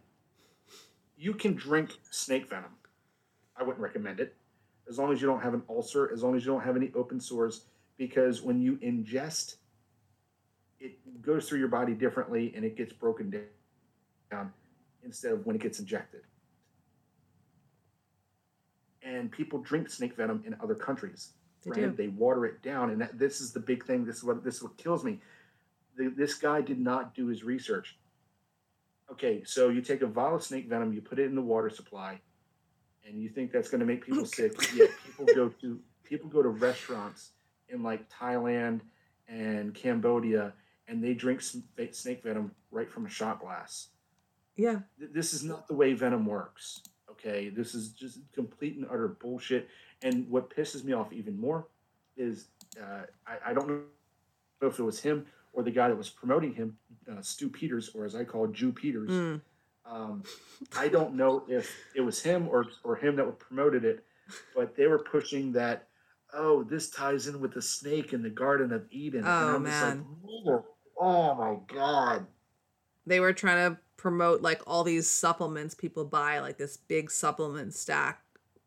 You 1.17 1.35
can 1.35 1.55
drink 1.55 1.91
snake 2.13 2.49
venom. 2.49 2.71
I 3.57 3.65
wouldn't 3.65 3.83
recommend 3.83 4.21
it. 4.21 4.37
As 4.89 4.97
long 4.97 5.13
as 5.13 5.21
you 5.21 5.27
don't 5.27 5.43
have 5.43 5.55
an 5.55 5.63
ulcer, 5.69 6.09
as 6.13 6.23
long 6.23 6.37
as 6.37 6.47
you 6.47 6.53
don't 6.53 6.63
have 6.63 6.77
any 6.77 6.93
open 6.95 7.19
sores, 7.19 7.65
because 7.97 8.43
when 8.43 8.63
you 8.63 8.77
ingest, 8.77 9.57
it 10.79 11.21
goes 11.21 11.49
through 11.49 11.59
your 11.59 11.67
body 11.67 11.95
differently 11.95 12.53
and 12.55 12.65
it 12.65 12.77
gets 12.77 12.93
broken 12.93 13.49
down 14.31 14.53
instead 15.03 15.33
of 15.33 15.45
when 15.45 15.57
it 15.57 15.63
gets 15.63 15.81
injected 15.81 16.21
and 19.03 19.33
people 19.33 19.59
drink 19.59 19.91
snake 19.91 20.15
venom 20.15 20.45
in 20.47 20.55
other 20.63 20.77
countries. 20.77 21.33
They 21.65 21.73
Granted, 21.73 21.97
do. 21.97 22.05
they 22.05 22.09
water 22.11 22.47
it 22.47 22.63
down, 22.63 22.91
and 22.91 23.01
that, 23.01 23.19
this 23.19 23.41
is 23.41 23.53
the 23.53 23.59
big 23.59 23.85
thing. 23.85 24.05
This 24.05 24.19
is 24.19 24.25
what 24.25 24.45
this 24.45 24.59
is 24.59 24.63
what 24.63 24.77
kills 24.77 25.03
me. 25.03 25.21
The, 25.97 26.07
this 26.17 26.35
guy 26.35 26.61
did 26.61 26.79
not 26.79 27.17
do 27.17 27.27
his 27.27 27.43
research. 27.43 27.97
Okay, 29.11 29.43
so 29.45 29.69
you 29.69 29.81
take 29.83 30.03
a 30.03 30.07
vial 30.07 30.37
of 30.37 30.43
snake 30.43 30.69
venom, 30.69 30.93
you 30.93 31.01
put 31.01 31.19
it 31.19 31.27
in 31.27 31.35
the 31.35 31.43
water 31.43 31.69
supply, 31.71 32.21
and 33.07 33.21
you 33.21 33.29
think 33.29 33.53
that's 33.53 33.69
going 33.69 33.81
to 33.81 33.87
make 33.87 34.05
people 34.05 34.25
sick. 34.25 34.53
Yet 34.75 34.91
people 35.05 35.27
go 35.35 35.49
to 35.61 35.81
people 36.05 36.29
go 36.31 36.43
to 36.43 36.49
restaurants 36.49 37.31
in 37.69 37.83
like 37.83 38.09
Thailand 38.11 38.81
and 39.29 39.75
Cambodia, 39.75 40.53
and 40.89 41.03
they 41.03 41.15
drink 41.15 41.41
sn- 41.41 41.63
snake 41.93 42.23
venom 42.23 42.51
right 42.71 42.91
from 42.91 43.07
a 43.07 43.09
shot 43.11 43.41
glass 43.41 43.89
Yeah. 44.57 44.81
this 44.99 45.33
is 45.33 45.45
not 45.45 45.69
the 45.69 45.75
way 45.75 45.93
venom 45.95 46.27
works 46.27 46.81
okay 47.11 47.49
this 47.49 47.75
is 47.75 47.91
just 47.91 48.19
complete 48.35 48.77
and 48.77 48.87
utter 48.87 49.09
bullshit 49.09 49.69
and 50.03 50.29
what 50.29 50.55
pisses 50.55 50.85
me 50.85 50.93
off 50.93 51.13
even 51.13 51.39
more 51.39 51.69
is 52.17 52.49
uh, 52.83 53.03
I, 53.27 53.51
I 53.51 53.55
don't 53.55 53.69
know 53.69 53.81
if 54.63 54.79
it 54.79 54.83
was 54.83 55.01
him 55.01 55.27
or 55.55 55.63
the 55.63 55.71
guy 55.71 55.89
that 55.89 55.97
was 55.97 56.11
promoting 56.11 56.53
him 56.53 56.77
uh, 57.11 57.21
stu 57.23 57.49
peters 57.49 57.91
or 57.95 58.05
as 58.05 58.15
i 58.15 58.25
call 58.25 58.47
jew 58.49 58.73
peters 58.73 59.11
Mm. 59.11 59.41
um, 59.87 60.23
i 60.77 60.89
don't 60.89 61.15
know 61.15 61.45
if 61.49 61.75
it 61.95 62.01
was 62.01 62.23
him 62.23 62.49
or, 62.49 62.67
or 62.83 62.97
him 62.97 63.17
that 63.17 63.39
promoted 63.39 63.85
it 63.85 64.05
but 64.55 64.75
they 64.77 64.87
were 64.87 64.99
pushing 64.99 65.53
that 65.53 65.89
oh 66.33 66.63
this 66.65 66.91
ties 66.91 67.27
in 67.27 67.41
with 67.41 67.53
the 67.55 67.63
snake 67.63 68.13
in 68.13 68.23
the 68.23 68.31
garden 68.31 68.73
of 68.73 68.85
eden 68.91 69.21
and 69.25 69.29
Oh, 69.29 69.65
just 69.65 69.83
like 69.83 69.95
man. 69.95 70.07
Oh 70.99 71.35
my 71.35 71.57
god 71.73 72.27
They 73.07 73.21
were 73.21 73.33
trying 73.35 73.75
to 73.75 73.79
promote 73.97 74.41
like 74.43 74.61
all 74.67 74.83
these 74.85 75.11
supplements 75.11 75.75
people 75.75 76.05
buy, 76.05 76.39
like 76.41 76.57
this 76.59 76.77
big 76.77 77.11
supplement 77.11 77.73
stack. 77.75 78.23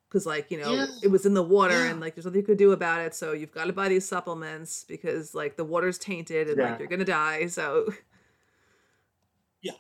Because, 0.09 0.25
like, 0.25 0.49
you 0.51 0.57
know, 0.59 0.71
Yeah. 0.73 0.85
it 1.03 1.07
was 1.09 1.25
in 1.25 1.34
the 1.34 1.43
water 1.43 1.73
Yeah. 1.84 1.91
and 1.91 1.99
like 1.99 2.15
there's 2.15 2.25
nothing 2.25 2.39
you 2.39 2.45
could 2.45 2.57
do 2.57 2.71
about 2.71 3.01
it. 3.01 3.13
So 3.13 3.34
you've 3.34 3.51
got 3.51 3.65
to 3.65 3.73
buy 3.73 3.89
these 3.89 4.07
supplements 4.07 4.85
because, 4.85 5.35
like, 5.35 5.57
the 5.57 5.65
water's 5.65 5.97
tainted 5.97 6.47
and 6.49 6.57
Yeah. 6.57 6.69
like 6.71 6.79
you're 6.79 6.88
going 6.88 6.99
to 6.99 7.05
die. 7.05 7.47
So, 7.47 7.89
yeah 9.61 9.73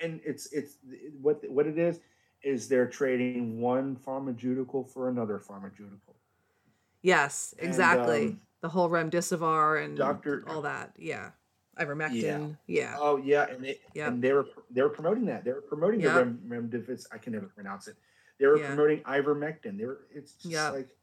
and 0.00 0.20
it's 0.24 0.52
it's 0.52 0.78
what 1.20 1.48
what 1.50 1.66
it 1.66 1.78
is 1.78 2.00
is 2.42 2.68
they're 2.68 2.88
trading 2.88 3.60
one 3.60 3.96
pharmaceutical 3.96 4.82
for 4.84 5.08
another 5.08 5.38
pharmaceutical. 5.38 6.16
yes, 7.02 7.54
And, 7.58 7.68
exactly. 7.68 8.26
um, 8.26 8.40
the 8.62 8.68
whole 8.68 8.88
remdesivir 8.90 9.84
and 9.84 9.96
Dr. 9.96 10.42
all 10.48 10.62
that. 10.62 10.92
Yeah. 10.98 11.30
Ivermectin. 11.78 12.58
Yeah. 12.66 12.96
Oh 12.98 13.16
yeah, 13.16 13.44
and 13.48 13.64
they 13.64 13.80
Yep. 13.94 14.08
and 14.08 14.22
they 14.22 14.32
were 14.32 14.46
they 14.70 14.82
were 14.82 14.90
promoting 14.90 15.24
that. 15.26 15.44
They 15.44 15.52
were 15.52 15.62
promoting 15.62 16.00
Yep. 16.00 16.14
the 16.14 16.18
rem, 16.24 16.70
remdesivir. 16.70 17.06
I 17.12 17.18
can 17.18 17.32
never 17.32 17.46
pronounce 17.46 17.88
it. 17.88 17.96
They 18.38 18.46
were 18.46 18.58
Yeah. 18.58 18.68
promoting 18.74 19.02
ivermectin. 19.04 19.78
They 19.78 19.84
were 19.86 20.06
it's 20.10 20.32
just 20.34 20.46
Yep. 20.52 20.72
like 20.72 20.96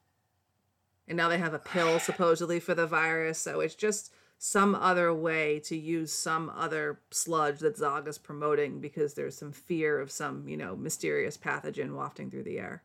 And 1.08 1.18
now 1.18 1.28
they 1.28 1.40
have 1.40 1.56
a 1.56 1.60
pill 1.60 2.00
supposedly 2.00 2.60
for 2.60 2.76
the 2.76 2.86
virus. 2.86 3.40
So 3.40 3.62
it's 3.62 3.74
just 3.76 4.14
some 4.38 4.76
other 4.76 5.14
way 5.14 5.60
to 5.60 5.76
use 5.76 6.14
some 6.14 6.50
other 6.52 7.02
sludge 7.12 7.60
that 7.60 7.78
Zaga's 7.78 8.18
promoting 8.20 8.80
because 8.80 9.16
there's 9.16 9.36
some 9.36 9.52
fear 9.52 10.00
of 10.00 10.12
some, 10.12 10.48
you 10.48 10.56
know, 10.56 10.76
mysterious 10.76 11.36
pathogen 11.38 11.96
wafting 11.96 12.30
through 12.30 12.44
the 12.44 12.60
air. 12.60 12.84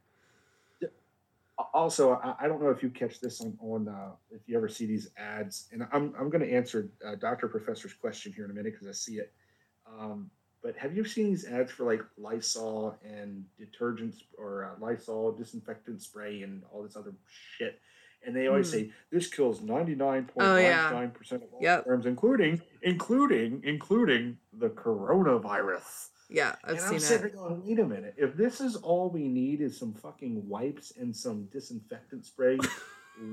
Also, 1.73 2.19
I, 2.41 2.49
don't 2.49 2.61
know 2.61 2.71
if 2.71 2.83
you 2.83 2.91
catch 2.91 3.21
this 3.21 3.41
on 3.41 3.57
on 3.61 3.87
uh, 3.89 4.11
if 4.33 4.41
you 4.49 4.57
ever 4.57 4.69
see 4.69 4.87
these 4.87 5.11
ads, 5.17 5.69
and 5.71 5.87
I'm 5.93 6.13
I'm 6.19 6.29
going 6.29 6.41
to 6.43 6.53
answer 6.53 6.91
uh, 7.07 7.15
Doctor 7.15 7.47
Professor's 7.47 7.93
question 7.93 8.33
here 8.33 8.45
in 8.45 8.51
a 8.51 8.55
minute 8.55 8.73
because 8.73 8.89
I 8.89 8.93
see 8.93 9.19
it. 9.19 9.33
Um, 9.87 10.31
but 10.65 10.75
have 10.79 10.97
you 10.97 11.05
seen 11.05 11.27
these 11.29 11.45
ads 11.47 11.71
for 11.71 11.85
like 11.85 12.01
Lysol 12.17 12.99
and 13.05 13.45
detergents 13.61 14.23
or 14.39 14.65
uh, 14.65 14.71
Lysol 14.85 15.31
disinfectant 15.33 16.01
spray 16.03 16.43
and 16.43 16.63
all 16.73 16.83
this 16.83 16.97
other 16.97 17.13
shit? 17.59 17.79
And 18.27 18.35
they 18.35 18.47
always 18.49 18.69
Mm. 18.69 18.71
say 18.73 18.91
this 19.13 19.29
kills 19.29 19.61
ninety 19.61 19.95
nine 19.95 20.25
point 20.25 20.47
Oh, 20.49 20.57
nine 20.57 20.93
nine 20.93 21.11
percent 21.11 21.43
of 21.43 21.53
all 21.53 21.61
Yep. 21.61 21.85
germs, 21.85 22.07
including 22.07 22.63
including 22.81 23.61
including 23.63 24.39
the 24.55 24.71
coronavirus. 24.71 26.09
Yeah, 26.31 26.57
I've 26.65 26.79
and 26.79 26.87
I'm 26.87 26.99
sitting 26.99 27.27
it. 27.27 27.35
going, 27.35 27.63
wait 27.67 27.79
a 27.79 27.85
minute. 27.87 28.15
If 28.17 28.35
this 28.35 28.63
is 28.63 28.77
all 28.77 29.11
we 29.11 29.29
need 29.29 29.61
is 29.61 29.79
some 29.79 29.93
fucking 29.93 30.49
wipes 30.49 30.95
and 30.99 31.15
some 31.15 31.45
disinfectant 31.53 32.25
spray, 32.25 32.59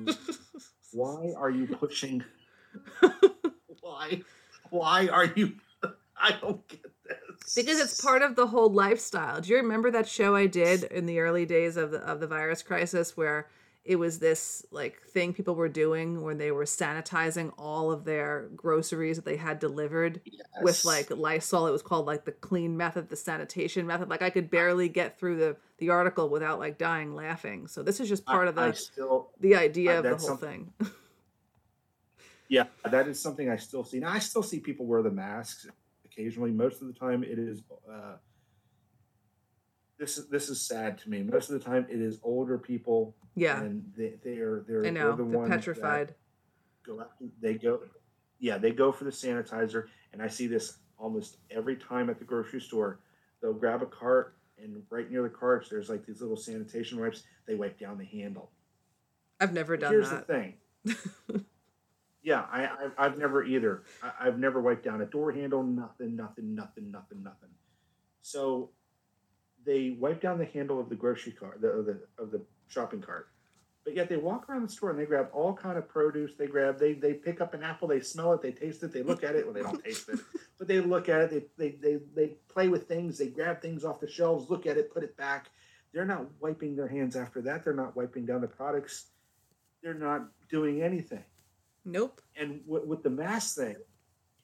why 0.92 1.32
are 1.38 1.50
you 1.50 1.68
pushing? 1.68 2.22
why? 3.82 4.22
Why 4.70 5.08
are 5.08 5.26
you? 5.26 5.54
I 6.18 6.34
don't 6.34 6.68
get. 6.68 6.91
Because 7.56 7.80
it's 7.80 8.02
part 8.02 8.22
of 8.22 8.36
the 8.36 8.48
whole 8.48 8.72
lifestyle. 8.72 9.42
Do 9.42 9.50
you 9.50 9.58
remember 9.58 9.92
that 9.92 10.08
show 10.08 10.36
I 10.36 10.48
did 10.48 10.84
in 10.84 11.06
the 11.06 11.20
early 11.20 11.46
days 11.46 11.78
of 11.78 11.92
the 11.92 12.00
of 12.00 12.20
the 12.20 12.28
virus 12.28 12.64
crisis 12.64 13.18
where 13.18 13.48
it 13.84 13.96
was 13.96 14.20
this 14.20 14.64
like 14.72 15.02
thing 15.08 15.34
people 15.34 15.56
were 15.56 15.70
doing 15.70 16.22
when 16.22 16.38
they 16.38 16.52
were 16.52 16.66
sanitizing 16.66 17.52
all 17.58 17.92
of 17.92 18.06
their 18.06 18.48
groceries 18.56 19.16
that 19.16 19.26
they 19.26 19.38
had 19.38 19.60
delivered 19.60 20.22
with 20.62 20.86
like 20.86 21.10
Lysol. 21.10 21.66
It 21.68 21.72
was 21.72 21.82
called 21.82 22.06
like 22.06 22.26
the 22.26 22.32
clean 22.32 22.78
method, 22.78 23.10
the 23.10 23.16
sanitation 23.16 23.88
method. 23.88 24.08
Like 24.08 24.22
I 24.22 24.30
could 24.30 24.52
barely 24.52 24.88
get 24.88 25.20
through 25.20 25.38
the 25.38 25.58
the 25.80 25.90
article 25.90 26.30
without 26.30 26.60
like 26.60 26.78
dying 26.78 27.16
laughing. 27.16 27.68
So 27.68 27.82
this 27.82 28.00
is 28.00 28.08
just 28.08 28.24
part 28.24 28.46
I, 28.46 28.50
of 28.50 28.56
the 28.56 28.74
still, 28.74 29.32
the 29.40 29.56
idea 29.56 29.94
I- 29.94 29.96
of 29.96 30.04
the 30.04 30.16
whole 30.16 30.38
thing. 30.38 30.72
yeah, 32.50 32.66
that 32.86 33.08
is 33.08 33.20
something 33.20 33.50
I 33.50 33.58
still 33.58 33.84
see. 33.84 34.00
Now 34.00 34.12
I 34.12 34.20
still 34.20 34.44
see 34.44 34.60
people 34.60 34.86
wear 34.86 35.02
the 35.02 35.10
masks 35.10 35.68
occasionally. 36.12 36.52
Most 36.52 36.82
of 36.82 36.88
the 36.88 36.94
time, 36.94 37.24
it 37.24 37.40
is. 37.40 37.64
Uh, 37.92 38.16
this 40.00 40.18
is 40.18 40.28
this 40.30 40.50
is 40.50 40.62
sad 40.62 40.98
to 41.00 41.10
me. 41.10 41.24
Most 41.24 41.50
of 41.50 41.60
the 41.60 41.66
time, 41.66 41.86
it 41.90 42.02
is 42.02 42.20
older 42.24 42.58
people, 42.58 43.16
yeah, 43.36 43.62
and 43.62 43.84
they 43.96 44.16
they 44.24 44.38
are 44.38 44.64
they're 44.68 44.80
I 44.80 44.84
they're 44.84 44.92
know. 44.92 45.12
the 45.12 45.18
They're 45.24 45.26
ones 45.26 45.50
that- 45.50 45.56
petrified. 45.60 46.16
go 46.86 47.00
out 47.00 47.12
they 47.40 47.54
go 47.54 47.80
yeah 48.40 48.58
they 48.58 48.72
go 48.72 48.92
for 48.92 49.04
the 49.04 49.12
sanitizer 49.12 49.86
and 50.14 50.20
i 50.24 50.28
see 50.28 50.48
this 50.48 50.80
almost 50.98 51.38
every 51.52 51.76
time 51.76 52.10
at 52.10 52.18
the 52.18 52.26
grocery 52.26 52.60
store 52.60 53.00
they'll 53.40 53.54
grab 53.54 53.84
a 53.84 53.86
cart 53.86 54.36
and 54.58 54.82
right 54.90 55.12
near 55.12 55.22
the 55.22 55.30
carts 55.30 55.70
there's 55.70 55.90
like 55.90 56.04
these 56.08 56.22
little 56.22 56.36
sanitation 56.36 57.00
wipes 57.00 57.22
they 57.46 57.54
wipe 57.54 57.80
down 57.80 58.00
the 58.00 58.06
handle 58.06 58.50
I've 59.40 59.54
never 59.54 59.78
done 59.78 59.92
here's 59.92 60.10
that. 60.10 60.26
the 60.26 60.34
thing 60.34 61.46
yeah 62.24 62.46
I, 62.52 62.66
I 62.66 62.90
i've 62.98 63.18
never 63.18 63.44
either. 63.44 63.84
I, 64.04 64.28
i've 64.28 64.40
never 64.40 64.62
wiped 64.62 64.84
down 64.84 65.02
a 65.02 65.06
door 65.06 65.32
handle 65.32 65.64
nothing 65.64 66.16
nothing 66.16 66.56
nothing 66.56 66.92
nothing 66.92 67.24
nothing. 67.24 67.50
So 68.22 68.70
they 69.66 69.92
wipe 70.00 70.22
down 70.22 70.38
the 70.38 70.46
handle 70.46 70.80
of 70.80 70.90
the 70.90 70.96
grocery 70.96 71.32
cart 71.32 71.62
the, 71.62 71.68
of 71.68 71.86
the 71.86 72.00
of 72.18 72.32
the 72.32 72.42
shopping 72.68 73.02
cart. 73.02 73.28
But 73.84 73.96
yet 73.96 74.10
they 74.10 74.18
walk 74.18 74.48
around 74.48 74.62
the 74.62 74.72
store 74.72 74.92
and 74.92 75.00
they 75.00 75.06
grab 75.06 75.30
all 75.34 75.56
kind 75.56 75.78
of 75.78 75.90
produce. 75.90 76.36
They 76.38 76.48
grab 76.48 76.80
they 76.80 76.94
they 76.94 77.14
pick 77.14 77.42
up 77.42 77.54
an 77.54 77.64
apple 77.64 77.88
they 77.88 78.00
smell 78.00 78.34
it 78.34 78.42
they 78.42 78.52
taste 78.52 78.84
it 78.84 78.94
they 78.94 79.04
look 79.04 79.24
at 79.24 79.36
it. 79.36 79.46
Well 79.46 79.54
they 79.54 79.64
don't 79.64 79.84
taste 79.84 80.08
it 80.10 80.20
but 80.60 80.68
they 80.68 80.80
look 80.80 81.10
at 81.10 81.22
it. 81.22 81.58
They, 81.58 81.70
they 81.70 81.76
they 81.78 82.00
they 82.16 82.28
play 82.48 82.68
with 82.68 82.88
things. 82.88 83.18
They 83.18 83.28
grab 83.28 83.62
things 83.62 83.84
off 83.84 84.00
the 84.00 84.10
shelves 84.10 84.50
look 84.50 84.68
at 84.68 84.78
it 84.78 84.94
put 84.94 85.04
it 85.04 85.18
back. 85.18 85.50
They're 85.94 86.06
not 86.06 86.28
wiping 86.40 86.76
their 86.76 86.88
hands 86.88 87.16
after 87.16 87.42
that. 87.42 87.64
They're 87.66 87.74
not 87.74 87.98
wiping 87.98 88.26
down 88.26 88.42
the 88.42 88.48
products. 88.48 89.08
They're 89.84 89.94
not 89.94 90.28
doing 90.50 90.84
anything 90.84 91.24
Nope. 91.86 92.22
and 92.36 92.62
with, 92.68 92.86
with 92.86 93.04
the 93.04 93.10
mask 93.10 93.58
thing 93.58 93.76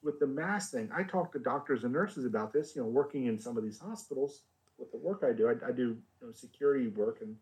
with 0.04 0.20
the 0.20 0.28
mask 0.28 0.72
thing 0.72 0.90
i 0.94 1.04
talk 1.04 1.32
to 1.34 1.40
doctors 1.40 1.84
and 1.84 1.94
nurses 1.94 2.26
about 2.26 2.52
this 2.54 2.76
you 2.76 2.82
know 2.82 2.88
working 2.88 3.26
in 3.26 3.38
some 3.40 3.58
of 3.58 3.64
these 3.64 3.80
hospitals 3.80 4.42
with 4.78 4.92
the 4.92 4.98
work 4.98 5.24
i 5.28 5.32
do. 5.34 5.48
I, 5.48 5.70
I 5.70 5.72
do 5.72 5.82
you 6.22 6.28
know, 6.28 6.32
security 6.34 6.88
work 6.88 7.20
and 7.22 7.36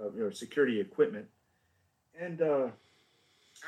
uh, 0.00 0.10
you 0.12 0.24
know 0.24 0.30
security 0.30 0.80
equipment. 0.80 1.26
And 2.18 2.42
uh, 2.42 2.68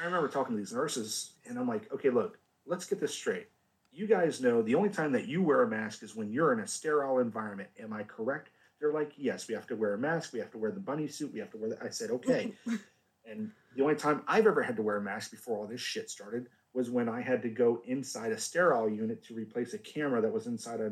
i 0.01 0.05
remember 0.05 0.29
talking 0.29 0.55
to 0.55 0.59
these 0.59 0.73
nurses 0.73 1.35
and 1.47 1.59
i'm 1.59 1.69
like 1.69 1.93
okay 1.93 2.11
look 2.11 2.39
let's 2.67 2.87
get 2.87 3.01
this 3.01 3.15
straight. 3.15 3.49
You 3.93 4.07
guys 4.09 4.41
know 4.41 4.63
the 4.63 4.75
only 4.75 4.89
time 4.89 5.13
that 5.13 5.29
you 5.29 5.43
wear 5.43 5.63
a 5.63 5.69
mask 5.69 6.03
is 6.03 6.17
when 6.17 6.33
you're 6.33 6.53
in 6.53 6.61
a 6.61 6.67
sterile 6.67 7.19
environment. 7.21 7.69
Am 7.79 7.93
i 7.93 8.03
correct? 8.03 8.49
They're 8.81 8.93
like 8.93 9.13
yes 9.17 9.47
we 9.49 9.55
have 9.55 9.67
to 9.69 9.77
wear 9.77 9.95
a 9.95 9.99
mask. 9.99 10.33
We 10.33 10.41
have 10.41 10.51
to 10.53 10.59
wear 10.59 10.73
the 10.73 10.81
bunny 10.81 11.07
suit. 11.07 11.33
We 11.33 11.39
have 11.41 11.51
to 11.53 11.57
wear 11.57 11.71
the 11.71 11.85
i 11.85 11.91
said 11.91 12.11
okay 12.11 12.53
and 13.25 13.51
the 13.77 13.83
only 13.83 13.95
time 13.95 14.23
I've 14.27 14.47
ever 14.47 14.63
had 14.63 14.77
to 14.77 14.83
wear 14.83 14.97
a 14.97 15.03
mask 15.03 15.31
before 15.31 15.59
all 15.59 15.67
this 15.67 15.81
shit 15.81 16.11
started 16.11 16.49
was 16.73 16.91
when 16.91 17.09
I 17.09 17.21
had 17.21 17.43
to 17.43 17.49
go 17.49 17.83
inside 17.87 18.33
a 18.33 18.39
sterile 18.39 18.89
unit 18.89 19.25
to 19.25 19.35
replace 19.35 19.75
a 19.75 19.79
camera 19.79 20.21
that 20.21 20.33
was 20.33 20.47
inside 20.47 20.81
a 20.81 20.91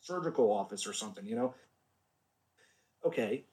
surgical 0.00 0.52
office 0.52 0.86
or 0.86 0.92
something, 0.92 1.26
you 1.26 1.36
know? 1.36 1.54
Okay. 3.04 3.44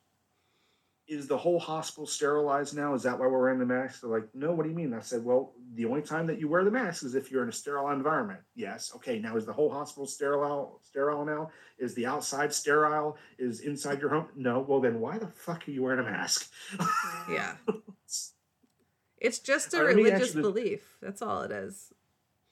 Is 1.07 1.27
the 1.27 1.37
whole 1.37 1.59
hospital 1.59 2.07
sterilized 2.07 2.75
now? 2.75 2.95
Is 2.95 3.03
that 3.03 3.19
why 3.19 3.27
we're 3.27 3.39
wearing 3.39 3.59
the 3.59 3.65
mask? 3.65 4.01
They're 4.01 4.09
like, 4.09 4.27
no, 4.33 4.51
what 4.53 4.63
do 4.63 4.69
you 4.69 4.75
mean? 4.75 4.93
I 4.93 5.01
said, 5.01 5.23
well, 5.23 5.53
the 5.75 5.85
only 5.85 6.01
time 6.01 6.25
that 6.27 6.39
you 6.39 6.47
wear 6.47 6.63
the 6.63 6.71
mask 6.71 7.03
is 7.03 7.13
if 7.13 7.31
you're 7.31 7.43
in 7.43 7.49
a 7.49 7.51
sterile 7.51 7.89
environment. 7.89 8.39
Yes. 8.55 8.91
Okay. 8.95 9.19
Now, 9.19 9.37
is 9.37 9.45
the 9.45 9.53
whole 9.53 9.69
hospital 9.69 10.07
sterile 10.07 10.79
sterile 10.83 11.23
now? 11.23 11.51
Is 11.77 11.93
the 11.93 12.07
outside 12.07 12.51
sterile? 12.51 13.17
Is 13.37 13.59
inside 13.59 14.01
your 14.01 14.09
home? 14.09 14.27
No. 14.35 14.61
Well, 14.61 14.81
then 14.81 14.99
why 14.99 15.19
the 15.19 15.27
fuck 15.27 15.67
are 15.67 15.71
you 15.71 15.83
wearing 15.83 15.99
a 15.99 16.09
mask? 16.09 16.51
Yeah. 17.29 17.55
It's 19.17 19.39
just 19.39 19.73
a 19.73 19.79
uh, 19.79 19.83
right, 19.85 19.95
me 19.95 20.03
religious 20.03 20.33
belief. 20.33 20.97
That's 21.01 21.21
all 21.21 21.41
it 21.41 21.51
is. 21.51 21.91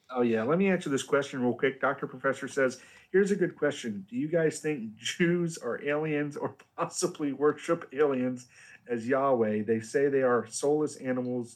Oh 0.09 0.21
yeah, 0.21 0.43
let 0.43 0.57
me 0.57 0.69
answer 0.69 0.89
this 0.89 1.03
question 1.03 1.41
real 1.41 1.53
quick. 1.53 1.81
Dr. 1.81 2.07
Professor 2.07 2.47
says, 2.47 2.79
"Here's 3.13 3.31
a 3.31 3.35
good 3.37 3.55
question. 3.55 4.05
Do 4.09 4.17
you 4.17 4.27
guys 4.27 4.59
think 4.59 4.95
Jews 4.95 5.57
are 5.59 5.81
aliens 5.83 6.35
or 6.35 6.55
possibly 6.77 7.31
worship 7.31 7.87
aliens 7.93 8.47
as 8.89 9.07
Yahweh? 9.07 9.63
They 9.63 9.79
say 9.79 10.09
they 10.09 10.23
are 10.23 10.47
soulless 10.49 10.97
animals. 10.97 11.55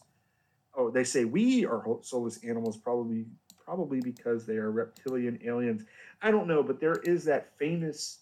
Oh, 0.76 0.92
they 0.92 1.04
say 1.04 1.26
we 1.26 1.66
are 1.66 1.84
soulless 2.04 2.44
animals 2.46 2.78
probably 2.78 3.26
probably 3.66 4.00
because 4.02 4.46
they 4.46 4.58
are 4.58 4.72
reptilian 4.72 5.40
aliens. 5.44 5.84
I 6.22 6.32
don't 6.32 6.48
know, 6.48 6.64
but 6.64 6.80
there 6.80 7.00
is 7.04 7.26
that 7.26 7.58
famous 7.58 8.20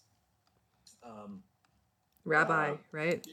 um 1.04 1.42
Rabbi, 2.24 2.72
Uh, 2.72 2.76
right? 2.90 3.26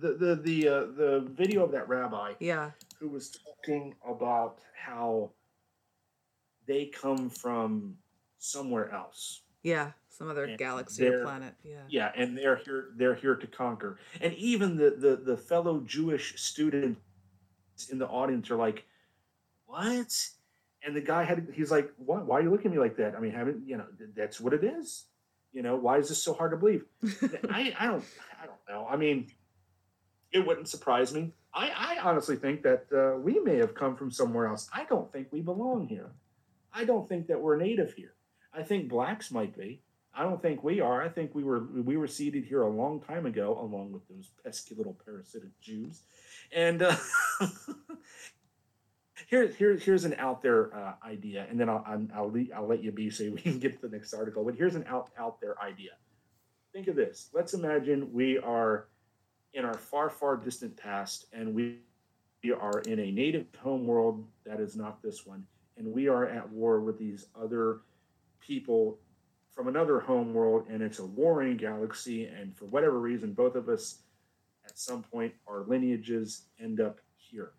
the 0.00 0.14
the 0.14 0.36
the 0.36 0.68
uh, 0.68 0.80
the 0.96 1.28
video 1.30 1.64
of 1.64 1.72
that 1.72 1.88
rabbi 1.88 2.34
Yeah. 2.40 2.72
who 2.98 3.08
was 3.08 3.30
talking 3.30 3.94
about 4.08 4.60
how 4.74 5.30
they 6.66 6.86
come 6.86 7.28
from 7.30 7.96
somewhere 8.40 8.92
else. 8.92 9.42
Yeah. 9.62 9.92
Some 10.08 10.28
other 10.28 10.44
And 10.44 10.58
galaxy 10.58 11.06
or 11.06 11.22
planet. 11.22 11.54
Yeah. 11.64 11.82
Yeah, 11.88 12.12
and 12.16 12.36
they're 12.36 12.56
here 12.56 12.88
they're 12.96 13.14
here 13.14 13.36
to 13.36 13.46
conquer. 13.46 13.98
And 14.20 14.34
even 14.34 14.76
the 14.76 14.90
the, 14.90 15.16
the 15.16 15.36
fellow 15.36 15.80
Jewish 15.86 16.40
students 16.40 17.00
in 17.90 17.98
the 17.98 18.06
audience 18.06 18.50
are 18.50 18.56
like, 18.56 18.84
"What?" 19.66 20.28
And 20.82 20.94
the 20.94 21.00
guy 21.00 21.24
had 21.24 21.48
he's 21.54 21.70
like, 21.70 21.90
"Why 21.96 22.18
why 22.18 22.38
are 22.38 22.42
you 22.42 22.50
looking 22.50 22.66
at 22.66 22.72
me 22.72 22.78
like 22.78 22.96
that? 22.96 23.14
I 23.14 23.20
mean, 23.20 23.32
haven't, 23.32 23.66
you 23.66 23.78
know, 23.78 23.86
that's 24.14 24.40
what 24.40 24.52
it 24.52 24.62
is. 24.62 25.06
You 25.52 25.62
know, 25.62 25.76
why 25.76 25.98
is 25.98 26.08
this 26.08 26.22
so 26.22 26.34
hard 26.34 26.50
to 26.50 26.58
believe?" 26.58 26.84
I, 27.50 27.74
I 27.78 27.86
don't 27.86 28.04
I 28.42 28.46
don't 28.46 28.60
know. 28.68 28.86
I 28.90 28.96
mean, 28.96 29.32
it 30.32 30.46
wouldn't 30.46 30.68
surprise 30.68 31.14
me. 31.14 31.32
I, 31.54 31.70
I 31.70 32.08
honestly 32.08 32.36
think 32.36 32.62
that 32.62 32.86
uh, 32.92 33.18
we 33.18 33.40
may 33.40 33.56
have 33.56 33.74
come 33.74 33.96
from 33.96 34.10
somewhere 34.10 34.46
else. 34.48 34.68
I 34.72 34.84
don't 34.84 35.10
think 35.12 35.28
we 35.32 35.40
belong 35.40 35.88
here. 35.88 36.10
I 36.72 36.84
don't 36.84 37.08
think 37.08 37.26
that 37.28 37.40
we're 37.40 37.56
native 37.56 37.94
here. 37.94 38.14
I 38.52 38.62
think 38.62 38.88
blacks 38.88 39.30
might 39.30 39.56
be. 39.56 39.82
I 40.14 40.24
don't 40.24 40.42
think 40.42 40.64
we 40.64 40.80
are. 40.80 41.02
I 41.02 41.08
think 41.08 41.34
we 41.34 41.44
were 41.44 41.60
we 41.60 41.96
were 41.96 42.08
seated 42.08 42.44
here 42.44 42.62
a 42.62 42.68
long 42.68 43.00
time 43.00 43.26
ago, 43.26 43.58
along 43.60 43.92
with 43.92 44.06
those 44.08 44.30
pesky 44.44 44.74
little 44.74 44.96
parasitic 45.04 45.50
Jews. 45.60 46.02
And 46.52 46.82
uh, 46.82 46.96
here, 49.28 49.46
here, 49.46 49.76
here's 49.76 50.04
an 50.04 50.14
out 50.18 50.42
there 50.42 50.74
uh, 50.74 50.94
idea, 51.06 51.46
and 51.48 51.60
then 51.60 51.68
I'll 51.68 51.84
I'll, 51.86 52.06
I'll, 52.14 52.32
le- 52.32 52.54
I'll 52.54 52.66
let 52.66 52.82
you 52.82 52.90
be 52.90 53.08
so 53.08 53.30
we 53.30 53.40
can 53.40 53.58
get 53.60 53.80
to 53.80 53.88
the 53.88 53.96
next 53.96 54.12
article. 54.12 54.44
But 54.44 54.56
here's 54.56 54.74
an 54.74 54.84
out 54.88 55.10
out 55.16 55.40
there 55.40 55.60
idea. 55.62 55.92
Think 56.72 56.88
of 56.88 56.96
this. 56.96 57.30
Let's 57.32 57.54
imagine 57.54 58.12
we 58.12 58.38
are 58.38 58.88
in 59.54 59.64
our 59.64 59.74
far, 59.74 60.10
far 60.10 60.36
distant 60.36 60.76
past, 60.76 61.26
and 61.32 61.54
we, 61.54 61.78
we 62.42 62.52
are 62.52 62.80
in 62.80 62.98
a 62.98 63.10
native 63.10 63.46
home 63.60 63.86
world 63.86 64.24
that 64.44 64.60
is 64.60 64.76
not 64.76 65.02
this 65.02 65.26
one, 65.26 65.44
and 65.76 65.86
we 65.92 66.08
are 66.08 66.26
at 66.26 66.48
war 66.50 66.80
with 66.80 66.98
these 66.98 67.26
other 67.40 67.80
people 68.40 68.98
from 69.52 69.68
another 69.68 70.00
home 70.00 70.32
world, 70.32 70.66
and 70.68 70.82
it's 70.82 70.98
a 70.98 71.04
warring 71.04 71.56
galaxy, 71.56 72.26
and 72.26 72.56
for 72.56 72.66
whatever 72.66 72.98
reason, 72.98 73.32
both 73.32 73.54
of 73.54 73.68
us 73.68 73.98
at 74.64 74.78
some 74.78 75.02
point, 75.02 75.34
our 75.48 75.64
lineages 75.66 76.42
end 76.60 76.80
up 76.80 77.00
here. 77.16 77.52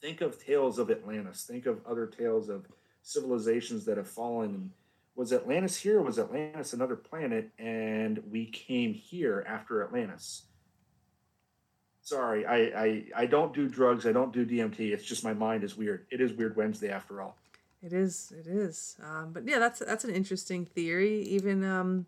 Think 0.00 0.20
of 0.20 0.44
tales 0.44 0.78
of 0.78 0.90
Atlantis. 0.90 1.44
Think 1.44 1.66
of 1.66 1.80
other 1.86 2.06
tales 2.06 2.48
of 2.48 2.66
civilizations 3.02 3.84
that 3.84 3.96
have 3.96 4.08
fallen. 4.08 4.72
Was 5.14 5.32
Atlantis 5.32 5.76
here? 5.76 6.00
Was 6.02 6.18
Atlantis 6.18 6.72
another 6.72 6.96
planet? 6.96 7.50
And 7.58 8.20
we 8.30 8.46
came 8.46 8.94
here 8.94 9.44
after 9.46 9.84
Atlantis. 9.84 10.46
Sorry, 12.00 12.44
I, 12.44 12.56
I 12.56 13.04
I 13.14 13.26
don't 13.26 13.54
do 13.54 13.68
drugs. 13.68 14.06
I 14.06 14.12
don't 14.12 14.32
do 14.32 14.44
DMT. 14.44 14.92
It's 14.92 15.04
just 15.04 15.22
my 15.22 15.34
mind 15.34 15.62
is 15.62 15.76
weird. 15.76 16.06
It 16.10 16.20
is 16.20 16.32
Weird 16.32 16.56
Wednesday 16.56 16.90
after 16.90 17.22
all. 17.22 17.36
It 17.82 17.92
is. 17.92 18.32
It 18.38 18.46
is. 18.46 18.96
Um, 19.02 19.32
but 19.32 19.46
yeah, 19.46 19.58
that's 19.58 19.80
that's 19.80 20.04
an 20.04 20.14
interesting 20.14 20.64
theory. 20.64 21.22
Even 21.22 21.64
um, 21.64 22.06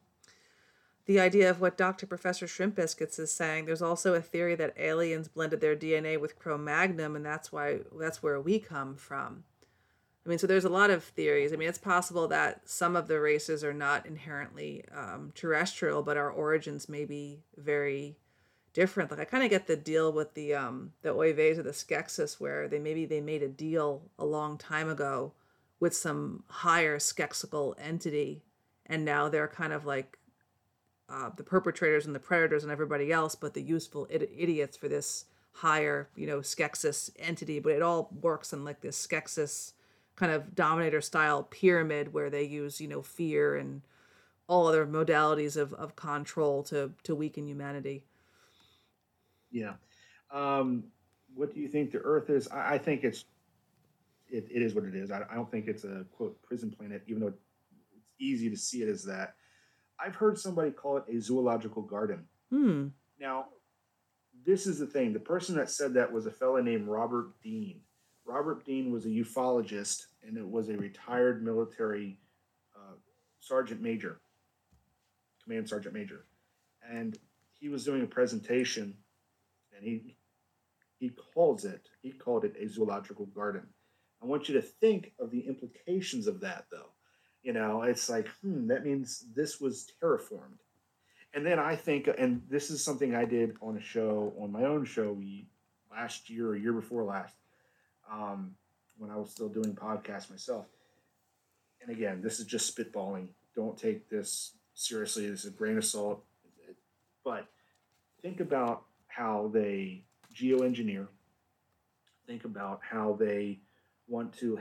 the 1.06 1.18
idea 1.18 1.50
of 1.50 1.60
what 1.60 1.76
Dr. 1.76 2.06
Professor 2.06 2.46
Shrimp 2.46 2.76
Biscuits 2.76 3.18
is 3.18 3.32
saying. 3.32 3.66
There's 3.66 3.82
also 3.82 4.14
a 4.14 4.22
theory 4.22 4.54
that 4.54 4.74
aliens 4.78 5.28
blended 5.28 5.60
their 5.60 5.76
DNA 5.76 6.18
with 6.18 6.38
Cro-Magnon, 6.38 7.16
and 7.16 7.26
that's 7.26 7.50
why 7.50 7.80
that's 7.98 8.22
where 8.22 8.40
we 8.40 8.58
come 8.60 8.94
from. 8.94 9.44
I 10.24 10.28
mean, 10.28 10.38
so 10.38 10.46
there's 10.46 10.64
a 10.64 10.70
lot 10.70 10.90
of 10.90 11.04
theories. 11.04 11.52
I 11.52 11.56
mean, 11.56 11.68
it's 11.68 11.76
possible 11.76 12.28
that 12.28 12.62
some 12.64 12.96
of 12.96 13.08
the 13.08 13.20
races 13.20 13.62
are 13.62 13.74
not 13.74 14.06
inherently 14.06 14.84
um, 14.96 15.32
terrestrial, 15.34 16.02
but 16.02 16.16
our 16.16 16.30
origins 16.30 16.88
may 16.88 17.04
be 17.04 17.40
very 17.58 18.16
different. 18.72 19.10
Like 19.10 19.20
I 19.20 19.24
kind 19.24 19.44
of 19.44 19.50
get 19.50 19.66
the 19.66 19.76
deal 19.76 20.12
with 20.12 20.34
the 20.34 20.54
um, 20.54 20.92
the 21.02 21.10
Oives 21.10 21.58
or 21.58 21.64
the 21.64 21.70
Skeksis, 21.70 22.40
where 22.40 22.68
they 22.68 22.78
maybe 22.78 23.04
they 23.04 23.20
made 23.20 23.42
a 23.42 23.48
deal 23.48 24.02
a 24.18 24.24
long 24.24 24.56
time 24.56 24.88
ago 24.88 25.32
with 25.80 25.94
some 25.94 26.44
higher 26.48 26.98
skexical 26.98 27.74
entity, 27.78 28.42
and 28.86 29.04
now 29.04 29.28
they're 29.28 29.48
kind 29.48 29.72
of 29.72 29.84
like 29.84 30.18
uh, 31.08 31.30
the 31.36 31.44
perpetrators 31.44 32.06
and 32.06 32.14
the 32.14 32.20
predators 32.20 32.62
and 32.62 32.72
everybody 32.72 33.12
else, 33.12 33.34
but 33.34 33.54
the 33.54 33.62
useful 33.62 34.06
Id- 34.10 34.30
idiots 34.36 34.76
for 34.76 34.88
this 34.88 35.26
higher, 35.52 36.08
you 36.16 36.26
know, 36.26 36.38
Skeksis 36.38 37.10
entity. 37.18 37.58
But 37.60 37.72
it 37.72 37.82
all 37.82 38.10
works 38.20 38.52
in 38.52 38.64
like 38.64 38.80
this 38.80 39.06
Skeksis 39.06 39.72
kind 40.16 40.32
of 40.32 40.54
dominator 40.54 41.00
style 41.00 41.42
pyramid 41.42 42.12
where 42.12 42.30
they 42.30 42.44
use 42.44 42.80
you 42.80 42.88
know 42.88 43.02
fear 43.02 43.56
and 43.56 43.82
all 44.46 44.66
other 44.66 44.86
modalities 44.86 45.56
of, 45.56 45.72
of 45.74 45.96
control 45.96 46.62
to 46.62 46.92
to 47.02 47.14
weaken 47.14 47.46
humanity. 47.46 48.04
Yeah. 49.50 49.74
Um, 50.30 50.84
what 51.34 51.54
do 51.54 51.60
you 51.60 51.68
think 51.68 51.92
the 51.92 51.98
earth 51.98 52.30
is? 52.30 52.48
I, 52.48 52.74
I 52.74 52.78
think 52.78 53.04
it's 53.04 53.24
it, 54.34 54.48
it 54.50 54.62
is 54.62 54.74
what 54.74 54.84
it 54.84 54.94
is. 54.94 55.10
I, 55.10 55.22
I 55.30 55.34
don't 55.34 55.50
think 55.50 55.68
it's 55.68 55.84
a 55.84 56.04
quote 56.10 56.40
prison 56.42 56.70
planet 56.70 57.02
even 57.06 57.20
though 57.20 57.28
it's 57.28 57.42
easy 58.18 58.50
to 58.50 58.56
see 58.56 58.82
it 58.82 58.88
as 58.88 59.04
that. 59.04 59.34
I've 59.98 60.16
heard 60.16 60.38
somebody 60.38 60.72
call 60.72 60.96
it 60.96 61.04
a 61.08 61.20
zoological 61.20 61.82
garden. 61.82 62.24
Hmm. 62.50 62.88
Now 63.18 63.46
this 64.44 64.66
is 64.66 64.78
the 64.78 64.86
thing. 64.86 65.12
The 65.12 65.20
person 65.20 65.54
that 65.56 65.70
said 65.70 65.94
that 65.94 66.12
was 66.12 66.26
a 66.26 66.30
fellow 66.30 66.60
named 66.60 66.88
robert 66.88 67.40
dean. 67.42 67.80
Robert 68.26 68.64
Dean 68.64 68.90
was 68.90 69.04
a 69.04 69.10
ufologist 69.10 70.06
and 70.26 70.38
it 70.38 70.48
was 70.48 70.70
a 70.70 70.76
retired 70.76 71.44
military 71.44 72.18
uh, 72.74 72.94
sergeant 73.40 73.82
major, 73.82 74.20
command 75.42 75.68
sergeant 75.68 75.94
major. 75.94 76.24
And 76.90 77.18
he 77.52 77.68
was 77.68 77.84
doing 77.84 78.02
a 78.02 78.06
presentation 78.06 78.94
and 79.76 79.84
he 79.84 80.16
he 80.98 81.10
calls 81.34 81.66
it, 81.66 81.88
he 82.00 82.12
called 82.12 82.44
it 82.44 82.54
a 82.58 82.66
zoological 82.66 83.26
garden. 83.26 83.66
I 84.24 84.26
want 84.26 84.48
you 84.48 84.54
to 84.54 84.62
think 84.62 85.12
of 85.20 85.30
the 85.30 85.40
implications 85.40 86.26
of 86.26 86.40
that 86.40 86.64
though. 86.70 86.88
You 87.42 87.52
know, 87.52 87.82
it's 87.82 88.08
like, 88.08 88.28
hmm, 88.40 88.68
that 88.68 88.82
means 88.82 89.26
this 89.34 89.60
was 89.60 89.92
terraformed. 90.02 90.60
And 91.34 91.44
then 91.44 91.58
I 91.58 91.76
think, 91.76 92.08
and 92.16 92.40
this 92.48 92.70
is 92.70 92.82
something 92.82 93.14
I 93.14 93.26
did 93.26 93.56
on 93.60 93.76
a 93.76 93.82
show, 93.82 94.32
on 94.40 94.50
my 94.50 94.64
own 94.64 94.86
show 94.86 95.20
last 95.90 96.30
year 96.30 96.48
or 96.48 96.56
year 96.56 96.72
before 96.72 97.04
last 97.04 97.34
um, 98.10 98.54
when 98.96 99.10
I 99.10 99.16
was 99.16 99.30
still 99.30 99.50
doing 99.50 99.74
podcasts 99.74 100.30
myself. 100.30 100.64
And 101.82 101.94
again, 101.94 102.22
this 102.22 102.40
is 102.40 102.46
just 102.46 102.74
spitballing. 102.74 103.28
Don't 103.54 103.76
take 103.76 104.08
this 104.08 104.52
seriously. 104.72 105.28
This 105.28 105.44
is 105.44 105.50
a 105.50 105.54
grain 105.54 105.76
of 105.76 105.84
salt. 105.84 106.24
But 107.24 107.46
think 108.22 108.40
about 108.40 108.84
how 109.08 109.50
they 109.52 110.04
geoengineer. 110.34 111.08
Think 112.26 112.44
about 112.44 112.80
how 112.82 113.18
they 113.20 113.58
want 114.06 114.32
to, 114.38 114.58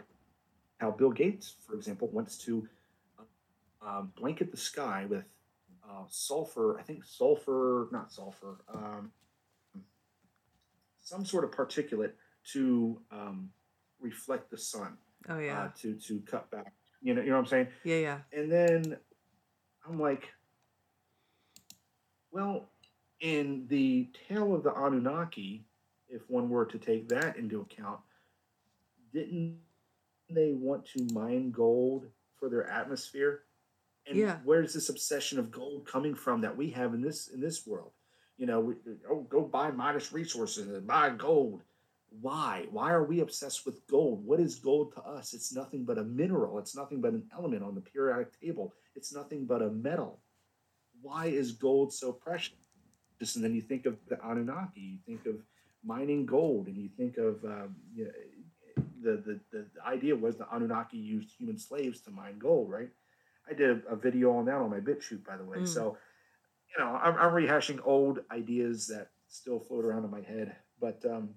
how 0.77 0.91
Bill 0.91 1.11
Gates, 1.11 1.55
for 1.65 1.75
example, 1.75 2.07
wants 2.11 2.37
to 2.39 2.67
um, 3.85 4.11
blanket 4.15 4.51
the 4.51 4.57
sky 4.57 5.05
with 5.09 5.25
uh, 5.87 6.03
sulfur. 6.09 6.79
I 6.79 6.83
think 6.83 7.03
sulfur, 7.03 7.89
not 7.91 8.11
sulfur, 8.11 8.57
um, 8.73 9.11
some 11.01 11.25
sort 11.25 11.43
of 11.43 11.51
particulate 11.51 12.13
to 12.53 12.99
um, 13.11 13.49
reflect 13.99 14.49
the 14.49 14.57
sun. 14.57 14.97
Oh 15.29 15.39
yeah. 15.39 15.63
Uh, 15.63 15.69
to 15.81 15.95
to 15.95 16.19
cut 16.21 16.49
back. 16.51 16.73
You 17.01 17.13
know, 17.13 17.21
you 17.21 17.29
know 17.29 17.35
what 17.35 17.41
I'm 17.41 17.47
saying? 17.47 17.67
Yeah, 17.83 17.97
yeah. 17.97 18.17
And 18.31 18.51
then 18.51 18.97
I'm 19.87 19.99
like, 19.99 20.29
well, 22.31 22.69
in 23.19 23.65
the 23.67 24.09
tale 24.27 24.55
of 24.55 24.63
the 24.63 24.73
Anunnaki, 24.73 25.65
if 26.07 26.21
one 26.29 26.49
were 26.49 26.65
to 26.65 26.77
take 26.77 27.09
that 27.09 27.37
into 27.37 27.61
account, 27.61 27.99
didn't 29.13 29.57
they 30.29 30.53
want 30.53 30.85
to 30.87 31.07
mine 31.13 31.51
gold 31.51 32.07
for 32.39 32.49
their 32.49 32.67
atmosphere? 32.69 33.41
And 34.07 34.17
yeah. 34.17 34.37
where's 34.43 34.73
this 34.73 34.89
obsession 34.89 35.39
of 35.39 35.51
gold 35.51 35.87
coming 35.87 36.13
from 36.13 36.41
that 36.41 36.57
we 36.57 36.69
have 36.71 36.93
in 36.93 37.01
this 37.01 37.29
in 37.29 37.39
this 37.39 37.65
world? 37.65 37.91
You 38.37 38.47
know, 38.47 38.59
we, 38.59 38.73
oh, 39.09 39.21
go 39.29 39.41
buy 39.41 39.71
Midas 39.71 40.11
resources 40.11 40.67
and 40.67 40.87
buy 40.87 41.11
gold 41.11 41.61
why? 42.21 42.65
Why 42.71 42.91
are 42.91 43.03
we 43.03 43.21
obsessed 43.21 43.65
with 43.65 43.85
gold? 43.87 44.25
What 44.25 44.39
is 44.39 44.55
gold 44.55 44.93
to 44.93 45.01
us? 45.01 45.33
It's 45.33 45.53
nothing 45.53 45.83
but 45.83 45.97
a 45.97 46.03
mineral. 46.03 46.59
It's 46.59 46.75
nothing 46.75 47.01
but 47.01 47.13
an 47.13 47.23
element 47.33 47.63
on 47.63 47.75
the 47.75 47.81
periodic 47.81 48.39
table. 48.39 48.73
It's 48.95 49.13
nothing 49.13 49.45
but 49.45 49.61
a 49.61 49.69
metal. 49.69 50.19
Why 51.01 51.27
is 51.27 51.51
gold 51.51 51.93
so 51.93 52.11
precious? 52.11 52.53
Just, 53.19 53.35
And 53.35 53.43
then 53.43 53.55
you 53.55 53.61
think 53.61 53.85
of 53.85 53.97
the 54.07 54.23
Anunnaki, 54.23 54.81
you 54.81 54.97
think 55.05 55.25
of 55.25 55.41
mining 55.83 56.25
gold, 56.25 56.67
and 56.67 56.77
you 56.77 56.89
think 56.97 57.17
of 57.17 57.43
um, 57.45 57.75
you 57.95 58.05
know, 58.05 58.11
the, 59.03 59.21
the, 59.25 59.39
the 59.51 59.65
idea 59.85 60.15
was 60.15 60.37
the 60.37 60.47
Anunnaki 60.53 60.97
used 60.97 61.35
human 61.37 61.57
slaves 61.57 62.01
to 62.01 62.11
mine 62.11 62.39
gold, 62.39 62.71
right? 62.71 62.89
I 63.49 63.53
did 63.53 63.69
a, 63.69 63.93
a 63.93 63.95
video 63.95 64.31
on 64.31 64.45
that 64.45 64.55
on 64.55 64.69
my 64.69 64.79
BitChute, 64.79 65.25
by 65.25 65.37
the 65.37 65.43
way. 65.43 65.59
Mm. 65.59 65.67
So, 65.67 65.97
you 66.71 66.83
know, 66.83 66.91
I'm, 66.91 67.15
I'm, 67.17 67.31
rehashing 67.31 67.79
old 67.83 68.19
ideas 68.31 68.87
that 68.87 69.09
still 69.27 69.59
float 69.59 69.85
around 69.85 70.05
in 70.05 70.11
my 70.11 70.21
head. 70.21 70.55
But 70.79 71.03
um, 71.05 71.31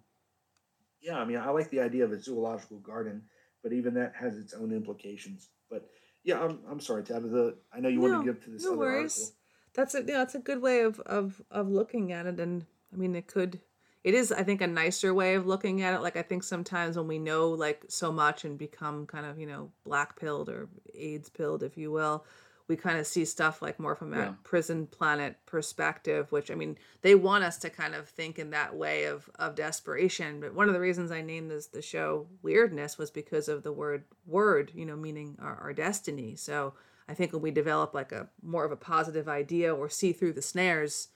yeah, 1.00 1.18
I 1.18 1.24
mean, 1.24 1.38
I 1.38 1.50
like 1.50 1.70
the 1.70 1.80
idea 1.80 2.04
of 2.04 2.12
a 2.12 2.20
zoological 2.20 2.78
garden, 2.78 3.22
but 3.62 3.72
even 3.72 3.94
that 3.94 4.14
has 4.18 4.36
its 4.36 4.54
own 4.54 4.72
implications. 4.72 5.48
But 5.70 5.88
yeah, 6.24 6.40
I'm, 6.40 6.60
I'm 6.70 6.80
sorry, 6.80 7.02
Tabitha. 7.02 7.54
I 7.72 7.80
know 7.80 7.88
you 7.88 8.00
no, 8.00 8.08
want 8.08 8.26
to 8.26 8.32
get 8.32 8.42
to 8.44 8.50
this 8.50 8.64
no 8.64 8.70
other 8.70 8.78
worries. 8.78 9.18
article. 9.18 9.36
That's 9.74 9.94
a 9.94 9.98
yeah, 9.98 10.18
that's 10.18 10.34
a 10.34 10.40
good 10.40 10.62
way 10.62 10.80
of, 10.80 11.00
of 11.00 11.42
of 11.50 11.68
looking 11.68 12.10
at 12.12 12.24
it, 12.24 12.40
and 12.40 12.64
I 12.92 12.96
mean, 12.96 13.14
it 13.14 13.26
could, 13.26 13.60
it 14.06 14.14
is, 14.14 14.30
I 14.30 14.44
think, 14.44 14.60
a 14.60 14.68
nicer 14.68 15.12
way 15.12 15.34
of 15.34 15.48
looking 15.48 15.82
at 15.82 15.92
it. 15.92 16.00
Like 16.00 16.16
I 16.16 16.22
think 16.22 16.44
sometimes 16.44 16.96
when 16.96 17.08
we 17.08 17.18
know 17.18 17.48
like 17.50 17.84
so 17.88 18.12
much 18.12 18.44
and 18.44 18.56
become 18.56 19.04
kind 19.04 19.26
of 19.26 19.36
you 19.36 19.46
know 19.46 19.72
black 19.84 20.14
pilled 20.14 20.48
or 20.48 20.68
AIDS 20.94 21.28
pilled, 21.28 21.64
if 21.64 21.76
you 21.76 21.90
will, 21.90 22.24
we 22.68 22.76
kind 22.76 23.00
of 23.00 23.06
see 23.06 23.24
stuff 23.24 23.62
like 23.62 23.80
more 23.80 23.96
from 23.96 24.14
a 24.14 24.16
yeah. 24.16 24.32
prison 24.44 24.86
planet 24.86 25.36
perspective 25.46 26.30
which 26.32 26.50
i 26.50 26.54
mean 26.54 26.76
they 27.02 27.14
want 27.14 27.44
us 27.44 27.58
to 27.58 27.70
kind 27.70 27.94
of 27.94 28.08
think 28.08 28.38
in 28.38 28.50
that 28.50 28.74
way 28.74 29.04
of 29.04 29.30
of 29.38 29.54
desperation 29.54 30.40
but 30.40 30.54
one 30.54 30.66
of 30.66 30.74
the 30.74 30.80
reasons 30.80 31.12
i 31.12 31.20
named 31.20 31.50
this 31.50 31.66
the 31.66 31.82
show 31.82 32.26
weirdness 32.42 32.98
was 32.98 33.10
because 33.10 33.48
of 33.48 33.62
the 33.62 33.72
word 33.72 34.04
wyrd 34.28 34.74
you 34.74 34.84
know 34.84 34.96
meaning 34.96 35.36
our, 35.40 35.56
our 35.56 35.72
destiny 35.72 36.34
so 36.34 36.74
i 37.08 37.14
think 37.14 37.32
when 37.32 37.42
we 37.42 37.50
develop 37.50 37.94
like 37.94 38.10
a 38.10 38.28
more 38.42 38.64
of 38.64 38.72
a 38.72 38.76
positive 38.76 39.28
idea 39.28 39.72
or 39.72 39.88
see 39.88 40.12
through 40.12 40.32
the 40.32 40.42
snares 40.42 41.08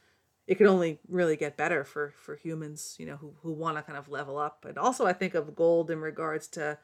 it 0.50 0.58
can 0.58 0.66
only 0.66 0.98
really 1.08 1.36
get 1.36 1.56
better 1.56 1.84
for 1.84 2.12
for 2.18 2.34
humans 2.36 2.96
you 2.98 3.06
know 3.06 3.16
who, 3.16 3.32
who 3.42 3.52
want 3.52 3.76
to 3.76 3.82
kind 3.82 3.96
of 3.96 4.08
level 4.08 4.36
up 4.36 4.66
and 4.68 4.76
also 4.76 5.06
i 5.06 5.12
think 5.12 5.34
of 5.34 5.54
gold 5.54 5.90
in 5.90 6.00
regards 6.00 6.46
to 6.48 6.76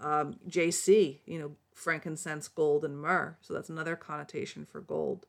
um, 0.00 0.34
jc 0.48 1.18
you 1.24 1.38
know 1.38 1.52
frankincense, 1.74 2.48
gold, 2.48 2.84
and 2.84 2.98
myrrh. 2.98 3.36
So 3.42 3.52
that's 3.52 3.68
another 3.68 3.96
connotation 3.96 4.64
for 4.64 4.80
gold. 4.80 5.26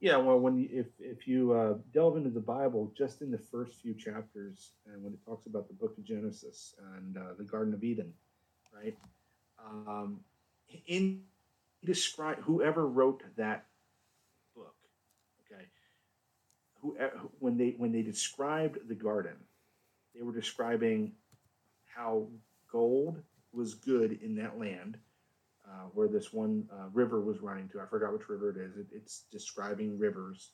Yeah, 0.00 0.16
well, 0.16 0.38
when 0.38 0.56
you, 0.56 0.68
if 0.72 0.86
if 1.00 1.26
you 1.26 1.52
uh, 1.52 1.74
delve 1.92 2.16
into 2.16 2.30
the 2.30 2.40
Bible, 2.40 2.92
just 2.96 3.20
in 3.20 3.30
the 3.30 3.38
first 3.38 3.74
few 3.82 3.94
chapters, 3.94 4.72
and 4.86 5.02
when 5.02 5.12
it 5.12 5.24
talks 5.24 5.46
about 5.46 5.66
the 5.66 5.74
Book 5.74 5.98
of 5.98 6.04
Genesis 6.04 6.74
and 6.96 7.16
uh, 7.16 7.34
the 7.36 7.44
Garden 7.44 7.74
of 7.74 7.82
Eden, 7.82 8.12
right? 8.72 8.96
Um, 9.64 10.20
in 10.86 11.22
describe 11.84 12.40
whoever 12.42 12.86
wrote 12.86 13.22
that 13.36 13.66
book, 14.54 14.76
okay. 15.44 15.64
Who 16.80 16.96
when 17.38 17.56
they 17.56 17.74
when 17.76 17.92
they 17.92 18.02
described 18.02 18.88
the 18.88 18.94
garden, 18.94 19.36
they 20.14 20.22
were 20.22 20.32
describing 20.32 21.12
how 21.86 22.28
gold 22.70 23.20
was 23.52 23.74
good 23.74 24.18
in 24.22 24.36
that 24.36 24.58
land 24.58 24.98
uh, 25.66 25.86
where 25.92 26.08
this 26.08 26.32
one 26.32 26.68
uh, 26.72 26.88
river 26.92 27.20
was 27.20 27.40
running 27.40 27.68
to. 27.68 27.80
I 27.80 27.86
forgot 27.86 28.12
which 28.12 28.28
river 28.28 28.50
it 28.50 28.56
is. 28.56 28.76
It, 28.76 28.86
it's 28.92 29.24
describing 29.30 29.98
rivers. 29.98 30.52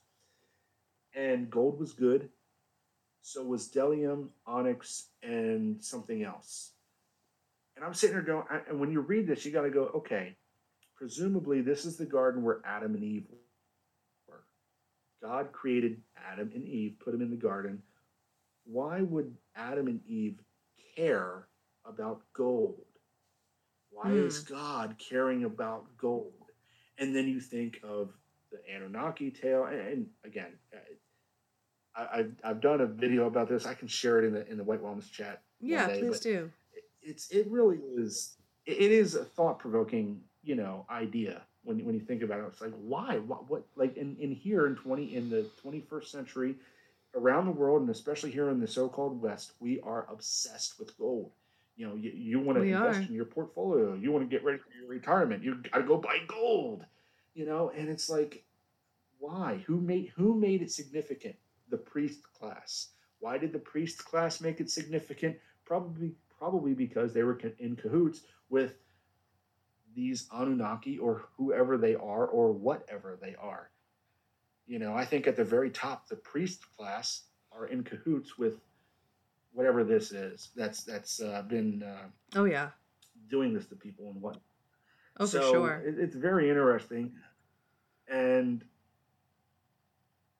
And 1.14 1.50
gold 1.50 1.78
was 1.78 1.92
good. 1.92 2.30
So 3.22 3.42
was 3.42 3.68
bdellium, 3.68 4.28
onyx, 4.46 5.08
and 5.22 5.82
something 5.82 6.24
else. 6.24 6.72
And 7.76 7.84
I'm 7.84 7.94
sitting 7.94 8.14
there 8.14 8.24
going, 8.24 8.44
I, 8.50 8.60
and 8.68 8.80
when 8.80 8.90
you 8.90 9.00
read 9.00 9.26
this, 9.26 9.44
you 9.44 9.52
got 9.52 9.62
to 9.62 9.70
go, 9.70 9.84
okay, 9.94 10.36
presumably 10.96 11.60
this 11.60 11.84
is 11.84 11.96
the 11.96 12.06
garden 12.06 12.42
where 12.42 12.60
Adam 12.64 12.94
and 12.94 13.02
Eve. 13.02 13.26
God 15.24 15.52
created 15.52 16.00
Adam 16.30 16.50
and 16.54 16.66
Eve, 16.68 16.96
put 17.00 17.12
them 17.12 17.22
in 17.22 17.30
the 17.30 17.36
garden 17.36 17.82
why 18.64 19.02
would 19.02 19.36
Adam 19.54 19.86
and 19.88 20.00
Eve 20.06 20.40
care 20.96 21.46
about 21.84 22.22
gold? 22.32 22.84
Why 23.90 24.10
Hmm. 24.10 24.18
is 24.18 24.40
God 24.40 24.96
caring 24.98 25.44
about 25.44 25.96
gold? 25.96 26.32
And 26.98 27.14
then 27.14 27.26
you 27.28 27.40
think 27.40 27.80
of 27.82 28.12
the 28.50 28.60
Anunnaki 28.72 29.30
tale, 29.30 29.64
and, 29.64 29.80
and 29.80 30.10
again, 30.24 30.58
I, 31.96 32.18
I've, 32.18 32.34
I've 32.42 32.60
done 32.60 32.80
a 32.80 32.86
video 32.86 33.26
about 33.26 33.48
this. 33.48 33.66
I 33.66 33.74
can 33.74 33.88
share 33.88 34.18
it 34.18 34.24
in 34.24 34.32
the 34.32 34.48
in 34.48 34.56
the 34.56 34.64
White 34.64 34.82
Wellness 34.82 35.10
chat. 35.10 35.42
Yeah, 35.60 35.88
day, 35.88 36.00
please 36.00 36.20
do. 36.20 36.50
It's 37.02 37.30
it 37.30 37.46
really 37.48 37.78
is. 37.96 38.36
It 38.64 38.78
it 38.78 38.92
is 38.92 39.14
a 39.14 39.24
thought 39.24 39.58
provoking, 39.58 40.22
you 40.42 40.54
know, 40.54 40.86
idea 40.88 41.42
when 41.64 41.78
you- 41.78 41.84
when 41.84 41.94
you 41.94 42.00
think 42.00 42.22
about 42.22 42.40
it. 42.40 42.46
It's 42.46 42.60
like 42.60 42.72
why, 42.74 43.18
what, 43.18 43.48
what 43.50 43.64
like 43.76 43.96
in, 43.96 44.16
in 44.18 44.30
here 44.32 44.66
in 44.66 44.76
twenty 44.76 45.14
in 45.14 45.30
the 45.30 45.44
twenty 45.60 45.80
first 45.80 46.10
century, 46.10 46.56
around 47.14 47.46
the 47.46 47.52
world 47.52 47.80
and 47.80 47.90
especially 47.90 48.30
here 48.30 48.48
in 48.50 48.60
the 48.60 48.66
so 48.68 48.88
called 48.88 49.20
West, 49.20 49.52
we 49.60 49.80
are 49.80 50.06
obsessed 50.10 50.78
with 50.78 50.96
gold. 50.98 51.32
You 51.76 51.88
know, 51.88 51.94
you, 51.96 52.10
you 52.10 52.38
want 52.40 52.58
to 52.58 52.62
invest 52.62 53.00
are. 53.00 53.02
in 53.08 53.14
your 53.14 53.24
portfolio. 53.24 53.94
You 53.94 54.12
want 54.12 54.28
to 54.28 54.34
get 54.36 54.44
ready 54.44 54.58
for 54.58 54.70
your 54.78 54.88
retirement. 54.88 55.42
You 55.42 55.56
got 55.56 55.78
to 55.78 55.84
go 55.84 55.96
buy 55.96 56.18
gold. 56.28 56.84
You 57.34 57.46
know, 57.46 57.70
and 57.76 57.88
it's 57.88 58.08
like, 58.08 58.44
why? 59.18 59.64
Who 59.66 59.80
made 59.80 60.12
who 60.14 60.34
made 60.34 60.62
it 60.62 60.70
significant? 60.70 61.34
The 61.70 61.76
priest 61.76 62.20
class. 62.38 62.88
Why 63.20 63.38
did 63.38 63.52
the 63.52 63.58
priest 63.58 64.04
class 64.04 64.40
make 64.40 64.60
it 64.60 64.70
significant? 64.70 65.36
Probably 65.64 66.12
probably 66.38 66.74
because 66.74 67.12
they 67.12 67.22
were 67.22 67.38
in 67.58 67.74
cahoots 67.74 68.20
with 68.50 68.74
these 69.94 70.28
Anunnaki 70.32 70.98
or 70.98 71.26
whoever 71.36 71.78
they 71.78 71.94
are 71.94 72.26
or 72.26 72.52
whatever 72.52 73.18
they 73.20 73.34
are. 73.40 73.70
You 74.66 74.78
know, 74.78 74.94
I 74.94 75.04
think 75.04 75.26
at 75.26 75.36
the 75.36 75.44
very 75.44 75.70
top, 75.70 76.08
the 76.08 76.16
priest 76.16 76.62
class 76.76 77.22
are 77.52 77.66
in 77.66 77.84
cahoots 77.84 78.38
with 78.38 78.60
whatever 79.52 79.84
this 79.84 80.10
is 80.10 80.48
that's 80.56 80.82
that's 80.84 81.20
uh, 81.20 81.42
been 81.42 81.82
uh, 81.82 82.08
Oh 82.34 82.44
yeah. 82.44 82.70
doing 83.28 83.54
this 83.54 83.66
to 83.66 83.76
people 83.76 84.10
and 84.10 84.20
what. 84.20 84.38
Oh 85.20 85.26
so 85.26 85.40
for 85.40 85.50
sure. 85.52 85.82
It, 85.86 85.96
it's 85.98 86.16
very 86.16 86.48
interesting, 86.48 87.12
and 88.08 88.64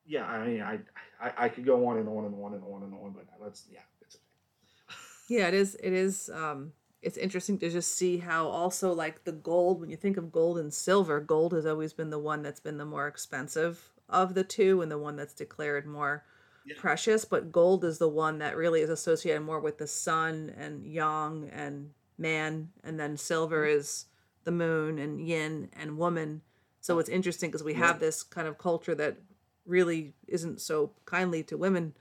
yeah, 0.06 0.26
I 0.26 0.47
mean, 0.47 0.60
I, 0.62 0.81
I 1.20 1.32
I 1.44 1.48
could 1.48 1.64
go 1.64 1.86
on 1.86 1.98
and 1.98 2.09
on 2.09 2.24
and 2.24 2.35
on 2.35 2.55
and 2.55 2.64
on 2.64 2.82
and 2.82 2.94
on, 2.94 3.12
but 3.12 3.26
let's 3.40 3.66
yeah, 3.70 3.78
it's 4.01 4.16
okay. 4.16 4.97
Yeah, 5.28 5.48
it 5.48 5.55
is. 5.55 5.76
It 5.76 5.93
is. 5.93 6.28
Um, 6.28 6.72
it's 7.05 7.18
interesting 7.18 7.59
to 7.59 7.68
just 7.70 7.94
see 7.94 8.16
how 8.18 8.47
also 8.47 8.93
like 8.93 9.24
the 9.24 9.32
gold. 9.32 9.81
When 9.81 9.90
you 9.90 9.97
think 9.97 10.16
of 10.16 10.32
gold 10.32 10.59
and 10.59 10.72
silver, 10.72 11.20
gold 11.20 11.52
has 11.52 11.66
always 11.66 11.93
been 11.93 12.09
the 12.10 12.18
one 12.18 12.43
that's 12.43 12.60
been 12.60 12.78
the 12.78 12.86
more 12.86 13.06
expensive 13.06 13.93
of 14.09 14.35
the 14.35 14.44
two, 14.44 14.81
and 14.81 14.90
the 14.90 14.98
one 14.98 15.14
that's 15.16 15.35
declared 15.35 15.86
more 15.86 16.24
Yeah. 16.64 16.76
precious. 16.78 17.24
But 17.26 17.52
gold 17.52 17.85
is 17.85 17.98
the 17.98 18.09
one 18.09 18.39
that 18.39 18.56
really 18.56 18.81
is 18.81 18.90
associated 18.90 19.43
more 19.43 19.60
with 19.60 19.76
the 19.78 19.86
sun 19.86 20.51
and 20.56 20.86
yang 20.86 21.51
and 21.51 21.90
man, 22.16 22.70
and 22.82 22.98
then 22.98 23.18
silver 23.18 23.66
mm-hmm. 23.66 23.78
is 23.78 24.06
the 24.44 24.51
moon 24.51 24.98
and 24.98 25.20
yin 25.20 25.70
and 25.74 25.98
woman. 25.98 26.40
So 26.81 26.98
it's 26.98 27.09
interesting 27.09 27.51
because 27.51 27.64
we 27.64 27.74
have 27.74 28.01
this 28.01 28.22
kind 28.22 28.48
of 28.48 28.59
culture 28.59 28.94
that 28.94 29.18
really 29.66 30.14
isn't 30.26 30.60
so 30.60 30.93
kindly 31.06 31.43
to 31.44 31.56
women 31.56 31.94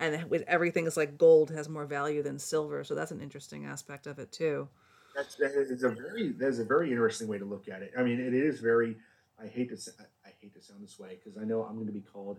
and 0.00 0.28
with 0.30 0.42
everything 0.48 0.86
is 0.86 0.96
like 0.96 1.16
gold 1.18 1.50
has 1.50 1.68
more 1.68 1.84
value 1.86 2.22
than 2.22 2.38
silver 2.38 2.82
so 2.82 2.94
that's 2.96 3.12
an 3.12 3.20
interesting 3.20 3.64
aspect 3.66 4.06
of 4.08 4.18
it 4.18 4.32
too 4.32 4.68
That's 5.14 5.34
that 5.36 5.52
is 5.52 5.82
a 5.84 5.90
very 5.90 6.28
that's 6.32 6.58
a 6.58 6.64
very 6.64 6.90
interesting 6.90 7.28
way 7.28 7.38
to 7.38 7.44
look 7.44 7.68
at 7.68 7.82
it. 7.82 7.92
I 7.98 8.02
mean, 8.02 8.18
it 8.20 8.32
is 8.34 8.60
very. 8.60 8.96
I 9.42 9.46
hate 9.46 9.68
to 9.70 9.92
I 10.24 10.30
hate 10.40 10.54
to 10.54 10.62
sound 10.62 10.82
this 10.82 10.98
way 10.98 11.18
because 11.18 11.36
I 11.40 11.44
know 11.44 11.62
I'm 11.64 11.74
going 11.74 11.86
to 11.88 11.92
be 11.92 12.06
called 12.12 12.38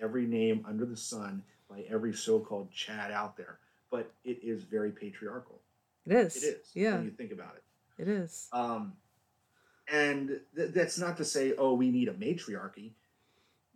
every 0.00 0.26
name 0.26 0.64
under 0.68 0.84
the 0.86 0.96
sun 0.96 1.42
by 1.68 1.84
every 1.90 2.12
so-called 2.12 2.70
Chad 2.70 3.10
out 3.10 3.36
there, 3.36 3.58
but 3.90 4.12
it 4.24 4.38
is 4.42 4.62
very 4.62 4.92
patriarchal. 4.92 5.58
it 6.06 6.12
is 6.12 6.36
It 6.36 6.46
is. 6.46 6.70
yeah 6.74 6.94
When 6.96 7.04
you 7.04 7.10
think 7.10 7.32
about 7.32 7.56
it. 7.56 7.64
it 8.02 8.08
is 8.08 8.48
Um, 8.52 8.92
and 9.90 10.40
th- 10.54 10.72
that's 10.72 10.98
not 10.98 11.16
to 11.16 11.24
say, 11.24 11.54
oh, 11.58 11.74
we 11.74 11.90
need 11.90 12.08
a 12.08 12.12
matriarchy. 12.14 12.92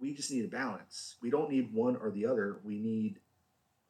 We 0.01 0.15
just 0.15 0.31
need 0.31 0.45
a 0.45 0.49
balance. 0.49 1.17
We 1.23 1.31
don't 1.31 1.51
need 1.51 1.73
one 1.73 1.97
or 1.97 2.11
the 2.11 2.27
other. 2.27 2.59
We 2.65 2.79
need 2.79 3.19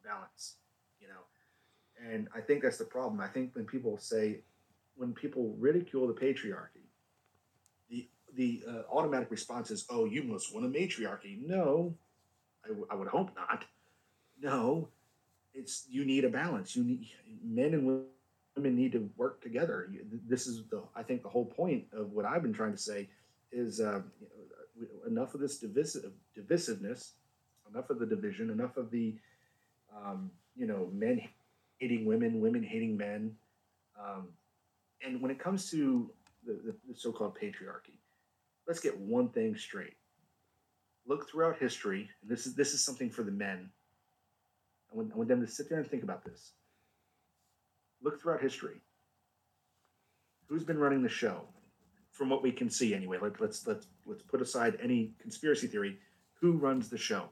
balance, 0.03 0.55
you 0.99 1.07
know. 1.07 2.11
And 2.11 2.27
I 2.35 2.41
think 2.41 2.63
that's 2.63 2.77
the 2.77 2.85
problem. 2.85 3.21
I 3.21 3.27
think 3.27 3.55
when 3.55 3.65
people 3.65 3.97
say, 3.97 4.41
when 4.95 5.13
people 5.13 5.55
ridicule 5.57 6.07
the 6.07 6.13
patriarchy, 6.13 6.85
the 7.89 8.09
the 8.35 8.63
uh, 8.67 8.81
automatic 8.95 9.29
response 9.31 9.71
is, 9.71 9.85
oh, 9.89 10.05
you 10.05 10.23
must 10.23 10.53
want 10.53 10.65
a 10.65 10.69
matriarchy. 10.69 11.39
No, 11.45 11.95
I, 12.65 12.69
w- 12.69 12.87
I 12.89 12.95
would 12.95 13.07
hope 13.09 13.31
not. 13.35 13.65
No, 14.41 14.87
it's 15.53 15.85
you 15.89 16.03
need 16.05 16.25
a 16.25 16.29
balance. 16.29 16.75
You 16.75 16.83
need 16.83 17.07
men 17.43 17.73
and 17.73 17.85
women 18.55 18.75
need 18.75 18.91
to 18.93 19.09
work 19.17 19.41
together. 19.41 19.87
You- 19.91 20.05
This 20.27 20.47
is 20.47 20.63
the 20.69 20.83
I 20.95 21.03
think 21.03 21.23
the 21.23 21.29
whole 21.29 21.45
point 21.45 21.85
of 21.93 22.11
what 22.11 22.25
I've 22.25 22.41
been 22.41 22.53
trying 22.53 22.71
to 22.73 22.77
say 22.77 23.09
is 23.51 23.79
uh, 23.79 24.01
enough 25.07 25.33
of 25.33 25.41
this 25.41 25.57
divisive 25.57 26.11
divisiveness, 26.37 27.11
enough 27.69 27.89
of 27.89 27.99
the 27.99 28.05
division, 28.05 28.49
enough 28.49 28.77
of 28.77 28.91
the 28.91 29.15
um, 29.95 30.31
you 30.55 30.67
know 30.67 30.89
men 30.93 31.21
hating 31.79 32.05
women, 32.05 32.39
women 32.39 32.63
hating 32.63 32.97
men, 32.97 33.35
um, 33.99 34.27
and 35.05 35.21
when 35.21 35.31
it 35.31 35.39
comes 35.39 35.69
to 35.71 36.09
the, 36.45 36.53
the, 36.53 36.75
the 36.89 36.95
so-called 36.95 37.35
patriarchy, 37.35 37.97
let's 38.67 38.79
get 38.79 38.97
one 38.97 39.29
thing 39.29 39.55
straight. 39.55 39.95
Look 41.07 41.29
throughout 41.29 41.57
history, 41.57 42.09
and 42.21 42.31
this 42.31 42.45
is 42.45 42.55
this 42.55 42.73
is 42.73 42.83
something 42.83 43.09
for 43.09 43.23
the 43.23 43.31
men. 43.31 43.69
I 44.91 44.97
want, 44.97 45.11
I 45.13 45.17
want 45.17 45.29
them 45.29 45.41
to 45.41 45.47
sit 45.47 45.69
there 45.69 45.79
and 45.79 45.89
think 45.89 46.03
about 46.03 46.25
this 46.25 46.51
look 48.01 48.21
throughout 48.21 48.41
history. 48.41 48.81
Who's 50.47 50.63
been 50.63 50.77
running 50.77 51.01
the 51.01 51.09
show? 51.09 51.41
From 52.11 52.29
what 52.29 52.43
we 52.43 52.51
can 52.51 52.69
see, 52.69 52.93
anyway. 52.93 53.17
Let, 53.21 53.39
let's 53.39 53.65
let's 53.65 53.87
let's 54.05 54.23
put 54.23 54.41
aside 54.41 54.77
any 54.81 55.13
conspiracy 55.19 55.67
theory. 55.67 55.97
Who 56.41 56.53
runs 56.53 56.89
the 56.89 56.97
show? 56.97 57.29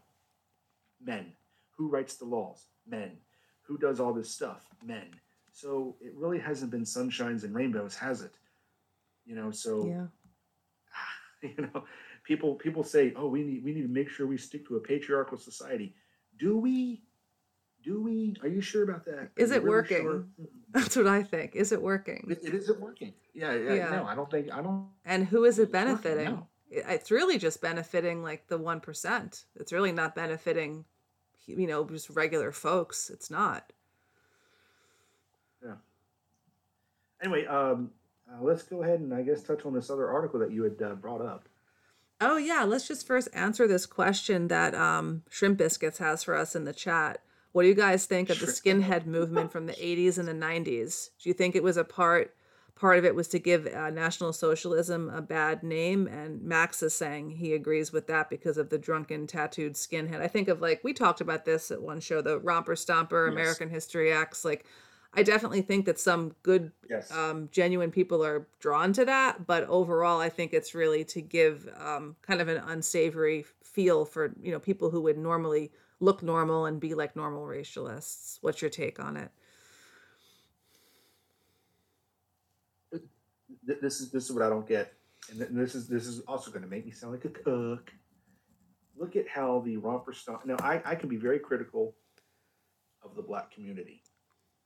Men. 1.04 1.34
Who 1.78 1.90
writes 1.90 2.16
the 2.16 2.26
laws? 2.26 2.66
Men. 2.88 3.18
Who 3.64 3.78
does 3.78 4.00
all 4.00 4.14
this 4.14 4.32
stuff? 4.32 4.66
Men. 4.84 5.08
So 5.52 5.96
it 6.00 6.14
really 6.16 6.40
hasn't 6.40 6.72
been 6.72 6.84
sunshines 6.84 7.44
and 7.44 7.54
rainbows, 7.54 7.96
has 7.96 8.22
it? 8.22 8.36
You 9.26 9.36
know. 9.36 9.52
So 9.52 9.86
yeah 9.86 10.06
you 11.42 11.56
know, 11.74 11.84
people 12.24 12.56
people 12.56 12.84
say, 12.84 13.14
"Oh, 13.16 13.28
we 13.28 13.44
need 13.44 13.64
we 13.64 13.74
need 13.74 13.84
to 13.84 13.88
make 13.88 14.10
sure 14.10 14.28
we 14.28 14.38
stick 14.38 14.68
to 14.68 14.78
a 14.78 14.80
patriarchal 14.80 15.38
society." 15.38 15.96
Do 16.38 16.58
we? 16.58 17.04
Do 17.84 18.02
we? 18.02 18.36
Are 18.42 18.48
you 18.48 18.62
sure 18.62 18.84
about 18.84 19.06
that? 19.06 19.30
Is 19.38 19.40
Are 19.40 19.44
Is 19.44 19.50
you 19.52 19.56
it 19.56 19.64
really 19.64 19.70
working? 19.70 20.02
sure? 20.02 20.26
that's 20.72 20.96
what 20.96 21.08
i 21.08 21.24
think 21.24 21.56
is 21.56 21.72
it 21.72 21.82
working 21.82 22.28
It, 22.30 22.44
it 22.44 22.54
isn't 22.54 22.80
working. 22.80 23.14
Yeah, 23.34 23.54
yeah, 23.56 23.74
Yeah. 23.74 23.90
No, 23.90 24.06
I 24.06 24.14
don't 24.14 24.30
think 24.30 24.52
I 24.54 24.62
don't. 24.62 24.86
and 25.04 25.26
who 25.26 25.44
is 25.46 25.58
it 25.58 25.64
working 25.64 25.72
benefiting 25.72 26.44
it's 26.70 27.10
really 27.10 27.40
just 27.40 27.60
benefiting 27.60 28.22
like 28.22 28.46
the 28.50 28.60
1% 28.60 29.44
it's 29.56 29.74
really 29.74 29.92
not 29.92 30.14
benefiting 30.14 30.86
you 31.48 31.66
know 31.66 31.84
just 31.86 32.12
regular 32.12 32.52
folks 32.52 33.10
it's 33.10 33.32
not 33.32 33.74
Yeah. 35.64 35.76
Anyway, 37.24 37.46
um, 37.48 37.90
uh, 38.32 38.42
let's 38.44 38.64
go 38.64 38.84
ahead 38.84 39.00
and 39.00 39.14
I 39.14 39.24
guess 39.24 39.42
touch 39.42 39.66
on 39.66 39.74
this 39.74 39.90
other 39.90 40.10
article 40.10 40.40
that 40.40 40.52
you 40.52 40.64
had 40.64 40.82
uh, 40.82 40.94
brought 40.96 41.22
up. 41.22 41.50
Oh 42.22 42.38
yeah, 42.38 42.64
let's 42.64 42.88
just 42.88 43.08
first 43.08 43.28
answer 43.34 43.68
this 43.68 43.86
question 43.86 44.48
that 44.50 44.76
um, 44.76 45.24
Shrimp 45.30 45.58
Biscuits 45.58 45.98
has 45.98 46.24
for 46.24 46.36
us 46.36 46.56
in 46.56 46.66
the 46.66 46.74
chat. 46.74 47.22
What 47.52 47.64
do 47.64 47.68
you 47.68 47.76
guys 47.76 48.06
think 48.06 48.30
of 48.30 48.40
the 48.40 48.46
skinhead 48.46 49.06
movement 49.06 49.52
from 49.52 49.66
the 49.66 49.74
80s 49.74 50.18
and 50.18 50.28
the 50.28 50.34
90s? 50.34 51.10
Do 51.22 51.30
you 51.30 51.34
think 51.34 51.56
it 51.56 51.64
was 51.64 51.78
a 51.78 51.84
part 51.84 52.36
part 52.76 52.98
of 52.98 53.04
it 53.04 53.14
was 53.14 53.28
to 53.28 53.40
give 53.40 53.68
uh, 53.68 53.90
National 53.90 54.32
Socialism 54.32 55.10
a 55.10 55.22
bad 55.22 55.64
name? 55.64 56.08
And 56.08 56.42
Max 56.42 56.82
is 56.82 56.94
saying 56.94 57.32
he 57.32 57.54
agrees 57.54 57.92
with 57.92 58.08
that 58.08 58.30
because 58.30 58.58
of 58.58 58.70
the 58.70 58.78
drunken 58.78 59.28
tattooed 59.28 59.74
skinhead. 59.74 60.22
I 60.22 60.28
think 60.28 60.48
of 60.48 60.62
like 60.62 60.82
we 60.84 60.94
talked 60.94 61.22
about 61.22 61.44
this 61.44 61.72
at 61.72 61.82
one 61.82 62.00
show, 62.00 62.22
the 62.22 62.40
Romper 62.40 62.76
Stomper, 62.76 63.28
Yes. 63.28 63.34
American 63.34 63.70
History 63.70 64.14
X. 64.14 64.46
Like, 64.46 64.66
I 65.14 65.24
definitely 65.24 65.62
think 65.64 65.88
that 65.88 66.00
some 66.00 66.36
good 66.44 66.72
Yes. 66.90 67.12
um, 67.12 67.50
genuine 67.52 67.90
people 67.92 68.24
are 68.24 68.48
drawn 68.60 68.94
to 68.94 69.04
that. 69.06 69.46
But 69.48 69.64
overall, 69.66 70.22
I 70.22 70.30
think 70.30 70.54
it's 70.54 70.74
really 70.76 71.04
to 71.06 71.22
give 71.22 71.68
um, 71.84 72.16
kind 72.22 72.40
of 72.42 72.48
an 72.48 72.58
unsavory 72.68 73.44
feel 73.64 74.06
for 74.06 74.34
you 74.42 74.52
know 74.52 74.60
people 74.60 74.90
who 74.90 75.02
would 75.02 75.18
normally 75.18 75.72
look 76.00 76.24
normal 76.24 76.66
and 76.66 76.80
be 76.80 76.94
like 76.94 77.16
normal 77.16 77.46
racialists. 77.46 78.38
What's 78.42 78.62
your 78.62 78.72
take 78.72 79.00
on 79.00 79.18
it? 79.18 79.32
This 83.64 84.02
is 84.02 84.10
this 84.10 84.26
is 84.26 84.32
what 84.32 84.44
I 84.44 84.50
don't 84.50 84.68
get, 84.68 84.94
and 85.30 85.40
this 85.56 85.76
is 85.76 85.88
this 85.88 86.08
is 86.08 86.22
also 86.22 86.50
going 86.50 86.64
to 86.64 86.68
make 86.68 86.86
me 86.86 86.92
sound 86.92 87.14
like 87.14 87.26
a 87.26 87.30
cook. 87.30 87.92
Look 88.98 89.16
at 89.16 89.28
how 89.28 89.60
the 89.60 89.78
romper 89.78 90.12
stomp. 90.12 90.46
Now, 90.46 90.58
I, 90.60 90.82
I 90.84 90.96
can 90.96 91.08
be 91.08 91.18
very 91.18 91.40
critical 91.40 91.96
of 93.04 93.16
the 93.16 93.22
black 93.22 93.52
community. 93.52 94.02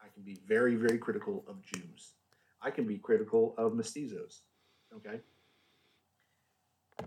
I 0.02 0.08
can 0.14 0.24
be 0.24 0.38
very 0.48 0.76
very 0.76 0.98
critical 0.98 1.44
of 1.48 1.62
Jews. 1.62 2.14
I 2.62 2.72
can 2.72 2.88
be 2.88 2.98
critical 2.98 3.56
of 3.58 3.74
mestizos. 3.74 4.40
Okay. 4.96 5.20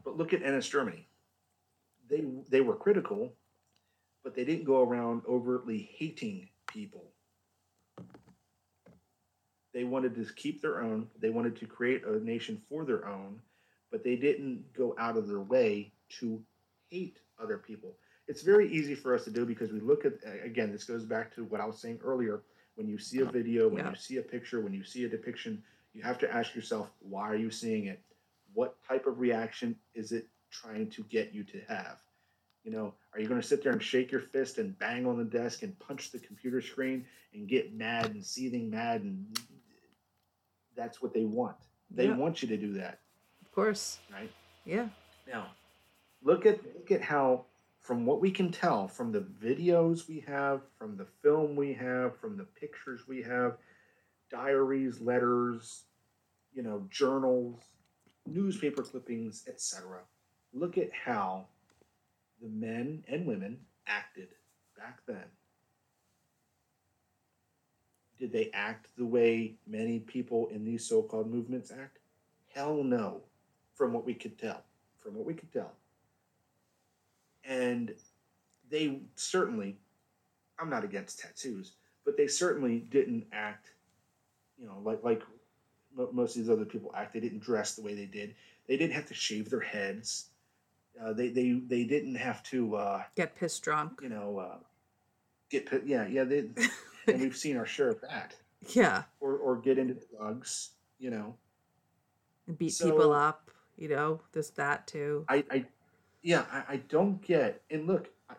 But 0.04 0.18
look 0.18 0.34
at 0.34 0.42
NS 0.42 0.68
Germany. 0.68 1.08
They 2.10 2.24
they 2.50 2.60
were 2.60 2.76
critical, 2.76 3.32
but 4.26 4.34
they 4.34 4.44
didn't 4.44 4.64
go 4.64 4.82
around 4.82 5.22
overtly 5.28 5.88
hating 5.96 6.48
people. 6.66 7.04
They 9.72 9.84
wanted 9.84 10.16
to 10.16 10.26
keep 10.34 10.60
their 10.60 10.82
own. 10.82 11.06
They 11.20 11.30
wanted 11.30 11.54
to 11.60 11.66
create 11.66 12.04
a 12.04 12.18
nation 12.18 12.60
for 12.68 12.84
their 12.84 13.06
own, 13.06 13.40
but 13.92 14.02
they 14.02 14.16
didn't 14.16 14.64
go 14.76 14.96
out 14.98 15.16
of 15.16 15.28
their 15.28 15.38
way 15.38 15.92
to 16.18 16.42
hate 16.90 17.20
other 17.40 17.56
people. 17.56 17.94
It's 18.26 18.42
very 18.42 18.68
easy 18.68 18.96
for 18.96 19.14
us 19.14 19.22
to 19.26 19.30
do 19.30 19.46
because 19.46 19.70
we 19.70 19.78
look 19.78 20.04
at 20.04 20.14
again. 20.44 20.72
This 20.72 20.82
goes 20.82 21.04
back 21.04 21.32
to 21.36 21.44
what 21.44 21.60
I 21.60 21.64
was 21.64 21.78
saying 21.78 22.00
earlier. 22.02 22.42
When 22.74 22.88
you 22.88 22.98
see 22.98 23.20
a 23.20 23.26
video, 23.26 23.68
when 23.68 23.84
Yeah. 23.84 23.90
you 23.90 23.96
see 23.96 24.16
a 24.16 24.22
picture, 24.22 24.60
when 24.60 24.74
you 24.74 24.82
see 24.82 25.04
a 25.04 25.08
depiction, 25.08 25.62
you 25.92 26.02
have 26.02 26.18
to 26.18 26.34
ask 26.34 26.52
yourself, 26.56 26.90
why 26.98 27.30
are 27.30 27.36
you 27.36 27.52
seeing 27.52 27.86
it? 27.86 28.00
What 28.54 28.82
type 28.82 29.06
of 29.06 29.20
reaction 29.20 29.78
is 29.94 30.10
it 30.10 30.26
trying 30.50 30.90
to 30.90 31.04
get 31.04 31.32
you 31.32 31.44
to 31.44 31.60
have? 31.68 32.05
You 32.66 32.72
know, 32.72 32.94
are 33.14 33.20
you 33.20 33.28
going 33.28 33.40
to 33.40 33.46
sit 33.46 33.62
there 33.62 33.70
and 33.70 33.80
shake 33.80 34.10
your 34.10 34.20
fist 34.20 34.58
and 34.58 34.76
bang 34.76 35.06
on 35.06 35.16
the 35.16 35.24
desk 35.24 35.62
and 35.62 35.78
punch 35.78 36.10
the 36.10 36.18
computer 36.18 36.60
screen 36.60 37.06
and 37.32 37.46
get 37.48 37.72
mad 37.72 38.06
and 38.06 38.26
seething 38.26 38.68
mad 38.68 39.02
and 39.02 39.38
that's 40.74 41.00
what 41.00 41.14
they 41.14 41.24
want. 41.24 41.56
They 41.92 42.06
Yeah. 42.08 42.16
want 42.16 42.42
you 42.42 42.48
to 42.48 42.56
do 42.56 42.72
that, 42.72 42.98
Of 43.40 43.52
course. 43.52 44.00
right? 44.12 44.30
Yeah. 44.64 44.88
Now, 45.28 45.54
look 46.22 46.44
at 46.44 46.62
look 46.74 46.90
at 46.90 47.00
how 47.02 47.46
from 47.78 48.04
what 48.04 48.20
we 48.20 48.32
can 48.32 48.50
tell 48.50 48.88
from 48.88 49.12
the 49.12 49.20
videos 49.20 50.08
we 50.08 50.18
have, 50.20 50.60
from 50.76 50.96
the 50.96 51.06
film 51.06 51.54
we 51.54 51.72
have, 51.74 52.18
from 52.18 52.36
the 52.36 52.44
pictures 52.44 53.06
we 53.06 53.22
have, 53.22 53.58
diaries, 54.28 55.00
letters, 55.00 55.84
you 56.52 56.62
know, 56.64 56.84
journals, 56.90 57.62
newspaper 58.26 58.82
clippings, 58.82 59.46
etc. 59.46 60.02
Look 60.52 60.76
at 60.78 60.92
how 60.92 61.46
the 62.40 62.48
men 62.48 63.04
and 63.08 63.26
women 63.26 63.58
acted 63.86 64.28
back 64.76 65.00
then. 65.06 65.24
Did 68.18 68.32
they 68.32 68.50
act 68.54 68.88
the 68.96 69.04
way 69.04 69.54
many 69.66 70.00
people 70.00 70.48
in 70.48 70.64
these 70.64 70.86
so-called 70.86 71.30
movements 71.30 71.70
act? 71.70 71.98
Hell 72.54 72.82
no, 72.82 73.20
from 73.74 73.92
what 73.92 74.06
we 74.06 74.14
could 74.14 74.38
tell. 74.38 74.62
From 74.98 75.14
what 75.14 75.26
we 75.26 75.34
could 75.34 75.52
tell. 75.52 75.72
And 77.44 77.94
they 78.70 79.00
certainly, 79.14 79.76
I'm 80.58 80.70
not 80.70 80.84
against 80.84 81.20
tattoos, 81.20 81.72
but 82.04 82.16
they 82.16 82.26
certainly 82.26 82.78
didn't 82.78 83.26
act, 83.32 83.70
you 84.58 84.66
know, 84.66 84.80
like 84.82 85.04
like 85.04 85.22
most 86.12 86.36
of 86.36 86.42
these 86.42 86.50
other 86.50 86.64
people 86.64 86.92
act. 86.96 87.12
They 87.12 87.20
didn't 87.20 87.42
dress 87.42 87.74
the 87.74 87.82
way 87.82 87.94
they 87.94 88.06
did. 88.06 88.34
They 88.66 88.76
didn't 88.76 88.94
have 88.94 89.06
to 89.06 89.14
shave 89.14 89.50
their 89.50 89.60
heads. 89.60 90.26
Uh, 91.02 91.12
they 91.12 91.28
they 91.28 91.52
they 91.66 91.84
didn't 91.84 92.14
have 92.14 92.42
to, 92.44 92.76
uh, 92.76 93.02
Get 93.16 93.34
pissed 93.36 93.62
drunk. 93.62 94.00
you 94.02 94.08
know, 94.08 94.38
uh, 94.38 94.56
get 95.50 95.66
pit- 95.66 95.82
yeah 95.86 96.06
yeah. 96.06 96.24
They, 96.24 96.48
and 97.06 97.20
we've 97.20 97.36
seen 97.36 97.56
our 97.56 97.66
share 97.66 97.90
of 97.90 98.00
that, 98.02 98.34
Yeah. 98.70 99.02
or 99.20 99.36
or 99.36 99.56
get 99.56 99.78
into 99.78 99.94
drugs. 100.16 100.70
You 100.98 101.10
know, 101.10 101.34
And 102.46 102.56
beat 102.58 102.70
So- 102.72 102.90
people 102.90 103.12
up. 103.12 103.50
You 103.76 103.88
know, 103.90 104.22
there's 104.32 104.48
that 104.52 104.86
too. 104.86 105.26
I, 105.28 105.44
I 105.50 105.66
yeah, 106.22 106.46
I, 106.50 106.62
I 106.66 106.76
don't 106.88 107.20
get. 107.20 107.60
And 107.70 107.86
look, 107.86 108.08
I, 108.30 108.34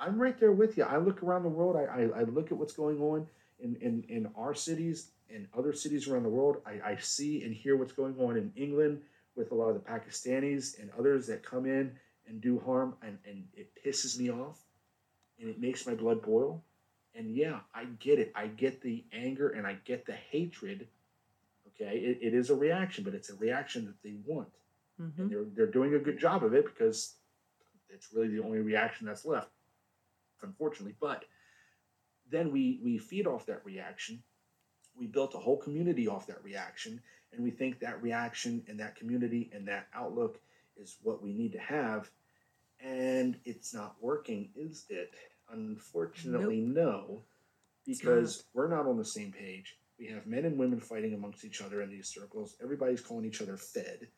I'm 0.00 0.18
right 0.18 0.38
there 0.40 0.52
with 0.52 0.78
you. 0.78 0.84
I 0.84 0.96
look 0.96 1.22
around 1.22 1.42
the 1.42 1.50
world. 1.50 1.76
I, 1.76 1.82
I, 2.04 2.20
I 2.20 2.22
look 2.22 2.50
at 2.50 2.56
what's 2.56 2.72
going 2.72 2.98
on 3.02 3.26
in, 3.60 3.76
in, 3.82 4.02
in 4.08 4.30
our 4.34 4.54
cities 4.54 5.10
and 5.28 5.46
other 5.54 5.74
cities 5.74 6.08
around 6.08 6.22
the 6.22 6.30
world. 6.30 6.62
I, 6.64 6.92
I 6.92 6.96
see 6.96 7.42
and 7.44 7.54
hear 7.54 7.76
what's 7.76 7.92
going 7.92 8.18
on 8.18 8.38
in 8.38 8.50
England 8.56 9.02
with 9.38 9.52
a 9.52 9.54
lot 9.54 9.68
of 9.68 9.74
the 9.74 9.80
Pakistanis 9.80 10.80
and 10.80 10.90
others 10.98 11.26
that 11.28 11.42
come 11.42 11.64
in 11.64 11.92
and 12.26 12.40
do 12.40 12.58
harm, 12.58 12.96
and, 13.02 13.18
and 13.26 13.44
it 13.54 13.70
pisses 13.84 14.18
me 14.18 14.30
off, 14.30 14.60
and 15.40 15.48
it 15.48 15.60
makes 15.60 15.86
my 15.86 15.94
blood 15.94 16.20
boil. 16.22 16.62
And 17.14 17.34
yeah, 17.34 17.60
I 17.74 17.84
get 18.00 18.18
it. 18.18 18.32
I 18.36 18.48
get 18.48 18.82
the 18.82 19.04
anger 19.12 19.48
and 19.50 19.66
I 19.66 19.78
get 19.84 20.04
the 20.06 20.12
hatred. 20.12 20.88
Okay, 21.68 21.98
it, 21.98 22.18
it 22.20 22.34
is 22.34 22.50
a 22.50 22.54
reaction, 22.54 23.04
but 23.04 23.14
it's 23.14 23.30
a 23.30 23.36
reaction 23.36 23.86
that 23.86 24.02
they 24.02 24.16
want 24.26 24.48
hmm 24.98 25.22
and 25.22 25.30
they're 25.30 25.44
they're 25.54 25.66
doing 25.66 25.94
a 25.94 25.98
good 25.98 26.18
job 26.18 26.44
of 26.44 26.54
it 26.54 26.64
because 26.66 27.14
it's 27.88 28.12
really 28.12 28.28
the 28.28 28.42
only 28.42 28.58
reaction 28.58 29.06
that's 29.06 29.24
left, 29.24 29.50
unfortunately. 30.42 30.94
But 31.00 31.24
then 32.30 32.52
we 32.52 32.80
we 32.82 32.98
feed 32.98 33.26
off 33.26 33.46
that 33.46 33.64
reaction. 33.64 34.22
We 34.96 35.06
built 35.06 35.34
a 35.34 35.38
whole 35.38 35.56
community 35.56 36.08
off 36.08 36.26
that 36.26 36.42
reaction, 36.42 37.00
and 37.32 37.42
we 37.42 37.50
think 37.50 37.80
that 37.80 38.02
reaction 38.02 38.64
and 38.68 38.80
that 38.80 38.96
community 38.96 39.50
and 39.52 39.68
that 39.68 39.86
outlook 39.94 40.40
is 40.76 40.96
what 41.02 41.22
we 41.22 41.32
need 41.32 41.52
to 41.52 41.58
have, 41.58 42.10
and 42.80 43.36
it's 43.44 43.74
not 43.74 43.96
working, 44.00 44.50
is 44.56 44.84
it? 44.88 45.12
Unfortunately, 45.50 46.60
no, 46.60 47.22
It's 47.86 48.00
because 48.00 48.44
we're 48.54 48.68
not 48.68 48.86
on 48.86 48.96
the 48.98 49.04
same 49.04 49.32
page. 49.32 49.76
We 49.98 50.06
have 50.08 50.26
men 50.26 50.44
and 50.44 50.58
women 50.58 50.78
fighting 50.78 51.14
amongst 51.14 51.44
each 51.44 51.60
other 51.60 51.82
in 51.82 51.90
these 51.90 52.08
circles. 52.08 52.56
Everybody's 52.62 53.00
calling 53.00 53.24
each 53.24 53.42
other 53.42 53.56
fed. 53.56 54.08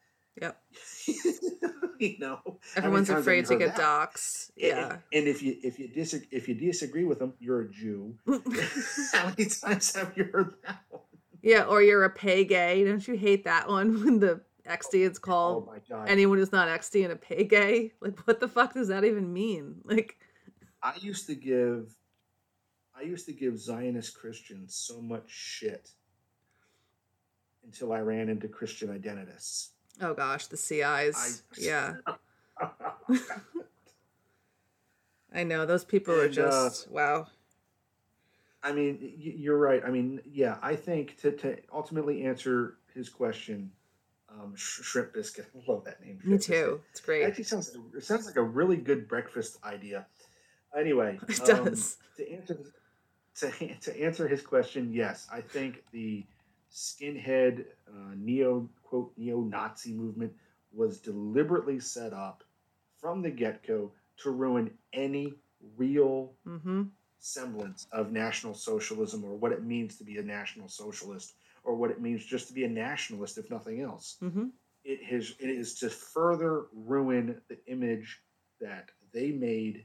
Yep. 0.41 0.61
you 1.99 2.17
know, 2.19 2.41
Everyone's 2.77 3.11
afraid 3.11 3.47
to 3.47 3.57
get 3.57 3.77
that? 3.77 4.13
doxxed. 4.13 4.51
And- 4.57 4.67
Yeah. 4.67 4.97
And, 5.13 5.27
if 5.29 5.43
you 5.43 5.57
if 5.63 5.79
you 5.79 5.89
disagree 5.89 6.29
if 6.31 6.49
you 6.49 6.55
disagree 6.55 7.05
with 7.05 7.19
them, 7.19 7.35
you're 7.39 7.63
a 7.63 7.71
Jew. 7.71 8.17
how 9.13 9.29
many 9.29 9.47
times 9.49 9.95
have 9.97 10.13
you 10.17 10.25
heard 10.25 10.55
that 10.67 10.83
one? 10.91 11.03
Yeah, 11.43 11.63
or 11.65 11.83
you're 11.83 12.05
a 12.05 12.11
pay 12.11 12.45
gay. 12.45 12.85
Don't 12.85 13.07
you 13.07 13.15
hate 13.15 13.45
that 13.45 13.69
one 13.69 14.01
when 14.05 14.19
the 14.21 14.41
XD 14.69 14.95
is 15.11 15.19
Oh 15.19 15.21
called 15.21 15.67
my 15.67 15.79
god! 15.89 16.09
anyone 16.09 16.39
who's 16.39 16.53
not 16.53 16.69
XD 16.69 17.05
and 17.05 17.13
a 17.13 17.17
pay 17.17 17.45
gay? 17.45 17.93
Like, 18.01 18.19
what 18.27 18.41
the 18.41 18.49
fuck 18.49 18.75
does 18.75 18.89
that 18.89 19.05
even 19.05 19.33
mean? 19.33 19.81
Like, 19.85 20.19
I 20.83 20.95
used 21.01 21.27
to 21.27 21.35
give 21.35 21.95
I 22.99 23.03
used 23.03 23.27
to 23.27 23.33
give 23.33 23.59
Zionist 23.59 24.15
Christians 24.15 24.75
so 24.75 25.01
much 25.01 25.25
shit 25.31 25.91
until 27.65 27.93
I 27.93 28.01
ran 28.01 28.29
into 28.29 28.49
Christian 28.49 28.91
identists. 28.91 29.71
oh 30.01 30.15
gosh, 30.15 30.47
the 30.49 30.57
CIs. 30.57 31.43
I- 31.57 31.61
Yeah, 31.61 31.95
I 35.33 35.45
know. 35.45 35.65
Those 35.67 35.85
people 35.85 36.15
are 36.15 36.25
And, 36.25 36.39
uh, 36.39 36.69
just, 36.69 36.91
wow. 36.91 37.27
I 38.63 38.73
mean, 38.73 39.15
you're 39.19 39.59
right. 39.59 39.83
I 39.85 39.91
mean, 39.91 40.21
yeah, 40.31 40.59
I 40.63 40.77
think 40.77 41.17
to, 41.23 41.33
to 41.33 41.57
ultimately 41.73 42.25
answer 42.25 42.77
his 42.95 43.09
question, 43.09 43.71
um, 44.29 44.55
sh- 44.55 44.83
shrimp 44.83 45.13
biscuit. 45.15 45.47
I 45.57 45.71
love 45.71 45.85
that 45.85 46.01
name. 46.05 46.17
Me 46.25 46.37
Shrimp 46.39 46.39
Biscuit. 46.41 46.57
too. 46.57 46.81
It's 46.91 47.01
It 47.01 47.05
great. 47.07 47.25
actually 47.25 47.45
sounds 47.45 47.77
it 47.95 48.05
sounds 48.05 48.27
like 48.27 48.37
a 48.37 48.43
really 48.43 48.77
good 48.77 49.09
breakfast 49.09 49.59
idea. 49.65 50.07
Anyway, 50.77 51.19
It 51.29 51.41
um, 51.41 51.65
does. 51.65 51.97
to 52.17 52.31
answer 52.33 52.59
to, 53.37 53.75
to 53.81 54.01
answer 54.03 54.29
his 54.29 54.43
question, 54.43 54.93
yes, 54.93 55.27
I 55.33 55.41
think 55.41 55.83
the 55.93 56.25
skinhead 56.73 57.65
uh, 57.89 58.15
neo 58.17 58.69
quote 58.83 59.13
neo 59.17 59.41
Nazi 59.41 59.93
movement 59.93 60.33
was 60.73 60.99
deliberately 60.99 61.81
set 61.81 62.13
up 62.13 62.45
from 63.01 63.23
the 63.23 63.31
get 63.31 63.67
go 63.67 63.91
to 64.19 64.31
ruin 64.31 64.71
any 64.93 65.35
real 65.77 66.33
Mm-hmm. 66.47 66.83
Semblance 67.21 67.87
of 67.93 68.11
national 68.13 68.55
socialism 68.55 69.25
or 69.25 69.37
what 69.37 69.53
it 69.53 69.63
means 69.63 69.97
to 69.99 70.05
be 70.05 70.19
a 70.19 70.23
national 70.23 70.69
socialist 70.69 71.35
or 71.63 71.75
what 71.75 71.91
it 71.91 72.01
means 72.01 72.25
just 72.25 72.49
to 72.49 72.55
be 72.55 72.65
a 72.65 72.69
nationalist, 72.69 73.39
if 73.39 73.51
nothing 73.51 73.83
else. 73.83 74.17
Mm-hmm. 74.23 74.47
it 74.85 75.05
has 75.05 75.35
it 75.39 75.51
is 75.51 75.75
to 75.81 75.91
further 75.91 76.67
ruin 76.75 77.41
the 77.49 77.59
image 77.67 78.21
that 78.61 78.91
they 79.13 79.31
made. 79.31 79.85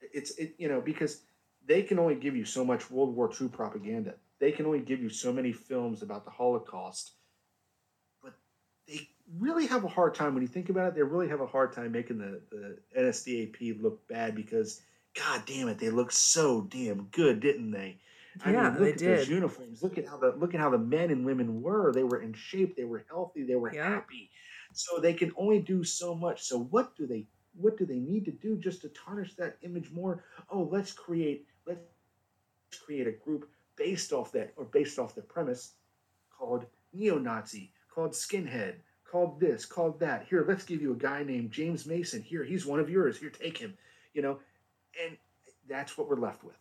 It's 0.00 0.30
it 0.38 0.54
you 0.58 0.68
know 0.68 0.80
because 0.80 1.22
they 1.66 1.82
can 1.82 1.98
only 1.98 2.14
give 2.14 2.36
you 2.36 2.44
so 2.44 2.64
much 2.64 2.90
world 2.90 3.14
war 3.14 3.30
ii 3.40 3.48
propaganda. 3.48 4.14
They 4.38 4.52
can 4.52 4.66
only 4.66 4.80
give 4.80 5.02
you 5.02 5.08
so 5.08 5.32
many 5.32 5.52
films 5.52 6.02
about 6.02 6.24
the 6.24 6.30
holocaust. 6.30 7.14
But 8.22 8.34
they 8.86 9.08
really 9.36 9.66
have 9.66 9.84
a 9.84 9.88
hard 9.88 10.14
time 10.14 10.34
when 10.34 10.42
you 10.42 10.48
think 10.48 10.70
about 10.70 10.88
it 10.88 10.94
they 10.94 11.02
really 11.02 11.28
have 11.28 11.40
a 11.40 11.46
hard 11.46 11.72
time 11.72 11.92
making 11.92 12.18
the, 12.18 12.40
the 12.50 12.78
nsdap 12.98 13.82
look 13.82 14.06
bad 14.08 14.34
because 14.34 14.80
god 15.16 15.42
damn 15.46 15.68
it 15.68 15.78
they 15.78 15.90
looked 15.90 16.14
so 16.14 16.62
damn 16.62 17.04
good 17.06 17.40
didn't 17.40 17.70
they 17.70 17.98
Yeah, 18.46 18.68
look 18.68 18.78
they 18.78 18.92
at 18.92 18.98
those 18.98 19.00
did. 19.00 19.28
uniforms. 19.28 19.82
Look 19.82 19.98
at 19.98 20.06
how 20.06 20.16
the 20.16 20.34
look 20.36 20.54
at 20.54 20.60
how 20.60 20.70
the 20.70 20.78
men 20.78 21.10
and 21.10 21.24
women 21.24 21.60
were. 21.62 21.92
They 21.92 22.04
were 22.04 22.20
in 22.22 22.32
shape. 22.32 22.76
They 22.76 22.84
were 22.84 23.04
healthy. 23.08 23.42
They 23.42 23.56
were 23.56 23.72
Yeah. 23.72 23.88
happy. 23.90 24.30
So 24.72 25.00
they 25.00 25.14
can 25.14 25.32
only 25.36 25.60
do 25.60 25.82
so 25.82 26.14
much. 26.14 26.44
So 26.44 26.58
what 26.64 26.94
do 26.96 27.06
they 27.06 27.26
what 27.54 27.76
do 27.76 27.84
they 27.84 27.98
need 27.98 28.24
to 28.26 28.30
do 28.30 28.56
just 28.56 28.82
to 28.82 28.88
tarnish 28.90 29.34
that 29.36 29.58
image 29.62 29.90
more? 29.90 30.24
Oh, 30.50 30.62
let's 30.70 30.92
create 30.92 31.46
let's 31.66 31.80
create 32.84 33.06
a 33.06 33.12
group 33.12 33.50
based 33.76 34.12
off 34.12 34.32
that 34.32 34.52
or 34.56 34.64
based 34.66 34.98
off 34.98 35.14
the 35.14 35.22
premise 35.22 35.74
called 36.30 36.66
neo-Nazi, 36.92 37.72
called 37.92 38.12
skinhead, 38.12 38.76
called 39.04 39.40
this, 39.40 39.64
called 39.64 39.98
that. 40.00 40.26
Here, 40.28 40.44
let's 40.46 40.64
give 40.64 40.80
you 40.80 40.92
a 40.92 40.96
guy 40.96 41.22
named 41.22 41.50
James 41.50 41.86
Mason. 41.86 42.22
Here, 42.22 42.44
he's 42.44 42.66
one 42.66 42.80
of 42.80 42.88
yours. 42.88 43.18
Here, 43.18 43.30
take 43.30 43.58
him. 43.58 43.76
You 44.14 44.22
know, 44.22 44.38
and 45.04 45.16
that's 45.68 45.96
what 45.98 46.08
we're 46.08 46.16
left 46.16 46.44
with 46.44 46.56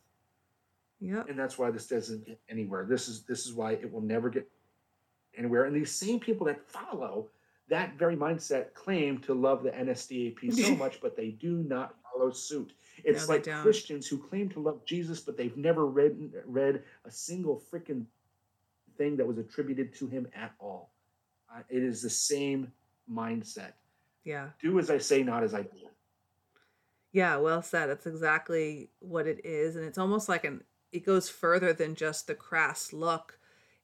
Yep. 0.99 1.29
and 1.29 1.37
that's 1.37 1.57
why 1.57 1.69
this 1.71 1.87
doesn't 1.87 2.25
get 2.25 2.39
anywhere. 2.49 2.85
This 2.85 3.07
is 3.07 3.23
this 3.23 3.45
is 3.45 3.53
why 3.53 3.73
it 3.73 3.91
will 3.91 4.01
never 4.01 4.29
get 4.29 4.49
anywhere. 5.37 5.65
And 5.65 5.75
these 5.75 5.91
same 5.91 6.19
people 6.19 6.47
that 6.47 6.59
follow 6.67 7.29
that 7.69 7.95
very 7.99 8.15
mindset 8.15 8.73
claim 8.73 9.19
to 9.19 9.33
love 9.33 9.61
the 9.61 9.69
NSDAP 9.71 10.51
so 10.53 10.75
much, 10.83 10.99
but 11.01 11.15
they 11.15 11.29
do 11.29 11.57
not 11.57 11.95
follow 12.01 12.31
suit. 12.31 12.73
It's 13.03 13.27
No, 13.27 13.35
like. 13.35 13.43
Christians 13.61 14.07
who 14.07 14.17
claim 14.17 14.49
to 14.49 14.59
love 14.59 14.83
Jesus, 14.85 15.19
but 15.19 15.37
they've 15.37 15.55
never 15.55 15.85
read 15.85 16.31
read 16.45 16.81
a 17.05 17.11
single 17.11 17.61
freaking 17.71 18.05
thing 18.97 19.15
that 19.17 19.27
was 19.27 19.37
attributed 19.37 19.93
to 19.95 20.07
him 20.07 20.27
at 20.33 20.53
all. 20.59 20.89
Uh, 21.53 21.59
it 21.69 21.83
is 21.83 22.01
the 22.01 22.09
same 22.09 22.71
mindset. 23.11 23.73
Yeah. 24.23 24.49
Do 24.59 24.79
as 24.79 24.89
I 24.89 24.97
say, 24.97 25.21
not 25.21 25.43
as 25.43 25.53
I 25.53 25.61
do. 25.61 25.86
Yeah, 27.17 27.37
well 27.37 27.63
said. 27.63 27.87
That's 27.87 28.05
exactly 28.05 28.91
what 28.99 29.25
it 29.25 29.43
is. 29.43 29.75
And 29.75 29.83
it's 29.83 29.97
almost 29.97 30.29
like 30.29 30.43
an 30.43 30.61
it 30.91 31.03
goes 31.03 31.29
further 31.29 31.73
than 31.73 31.95
just 31.95 32.27
the 32.27 32.35
crass 32.35 32.93
look. 32.93 33.39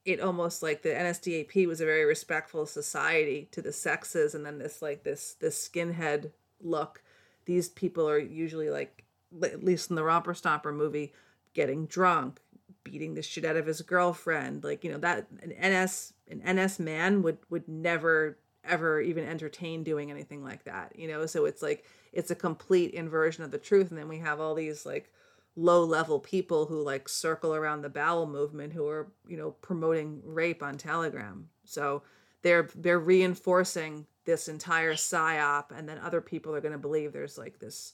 It 0.05 0.19
almost 0.19 0.61
like 0.61 0.83
the 0.83 0.89
NSDAP 0.89 1.65
was 1.65 1.81
a 1.81 1.85
very 1.85 2.05
respectful 2.05 2.67
society 2.67 3.49
to 3.51 3.59
the 3.59 3.73
sexes 3.73 4.35
and 4.35 4.45
then 4.45 4.59
this 4.59 4.83
like 4.83 5.03
this 5.03 5.33
this 5.39 5.67
skinhead 5.67 6.29
look. 6.61 7.01
These 7.45 7.69
people 7.69 8.07
are 8.07 8.19
usually 8.19 8.69
like 8.69 9.03
at 9.41 9.63
least 9.63 9.89
in 9.89 9.95
the 9.95 10.03
Romper 10.03 10.35
Stomper 10.35 10.71
movie, 10.71 11.11
getting 11.55 11.87
drunk, 11.87 12.39
beating 12.83 13.15
the 13.15 13.23
shit 13.23 13.45
out 13.45 13.55
of 13.55 13.65
his 13.65 13.81
girlfriend. 13.81 14.63
Like, 14.63 14.83
you 14.83 14.91
know, 14.91 14.99
that 14.99 15.25
an 15.41 15.53
NS 15.59 16.13
an 16.29 16.43
NS 16.55 16.77
man 16.77 17.23
would 17.23 17.39
would 17.49 17.67
never 17.67 18.37
ever 18.63 19.01
even 19.01 19.25
entertain 19.25 19.83
doing 19.83 20.11
anything 20.11 20.43
like 20.43 20.65
that, 20.65 20.95
you 20.95 21.07
know? 21.07 21.25
So 21.25 21.45
it's 21.45 21.63
like 21.63 21.83
it's 22.13 22.31
a 22.31 22.35
complete 22.35 22.91
inversion 22.93 23.43
of 23.43 23.51
the 23.51 23.57
truth 23.59 23.89
and 23.91 23.99
then 23.99 24.09
we 24.09 24.19
have 24.19 24.39
all 24.39 24.55
these 24.55 24.85
like 24.85 25.11
low 25.55 25.83
level 25.83 26.19
people 26.19 26.65
who 26.67 26.81
like 26.81 27.09
circle 27.09 27.55
around 27.55 27.81
the 27.81 27.89
bowel 27.89 28.27
movement 28.27 28.73
who 28.73 28.87
are, 28.87 29.11
you 29.27 29.37
know, 29.37 29.51
promoting 29.51 30.21
rape 30.25 30.63
on 30.63 30.77
Telegram. 30.77 31.49
So 31.65 32.03
they're 32.43 32.69
they're 32.75 32.99
reinforcing 32.99 34.07
this 34.25 34.47
entire 34.49 34.93
psyop 34.95 35.65
and 35.75 35.89
then 35.89 35.99
other 35.99 36.21
people 36.21 36.55
are 36.55 36.61
going 36.61 36.71
to 36.73 36.77
believe 36.79 37.13
there's 37.13 37.37
like 37.37 37.59
this 37.59 37.93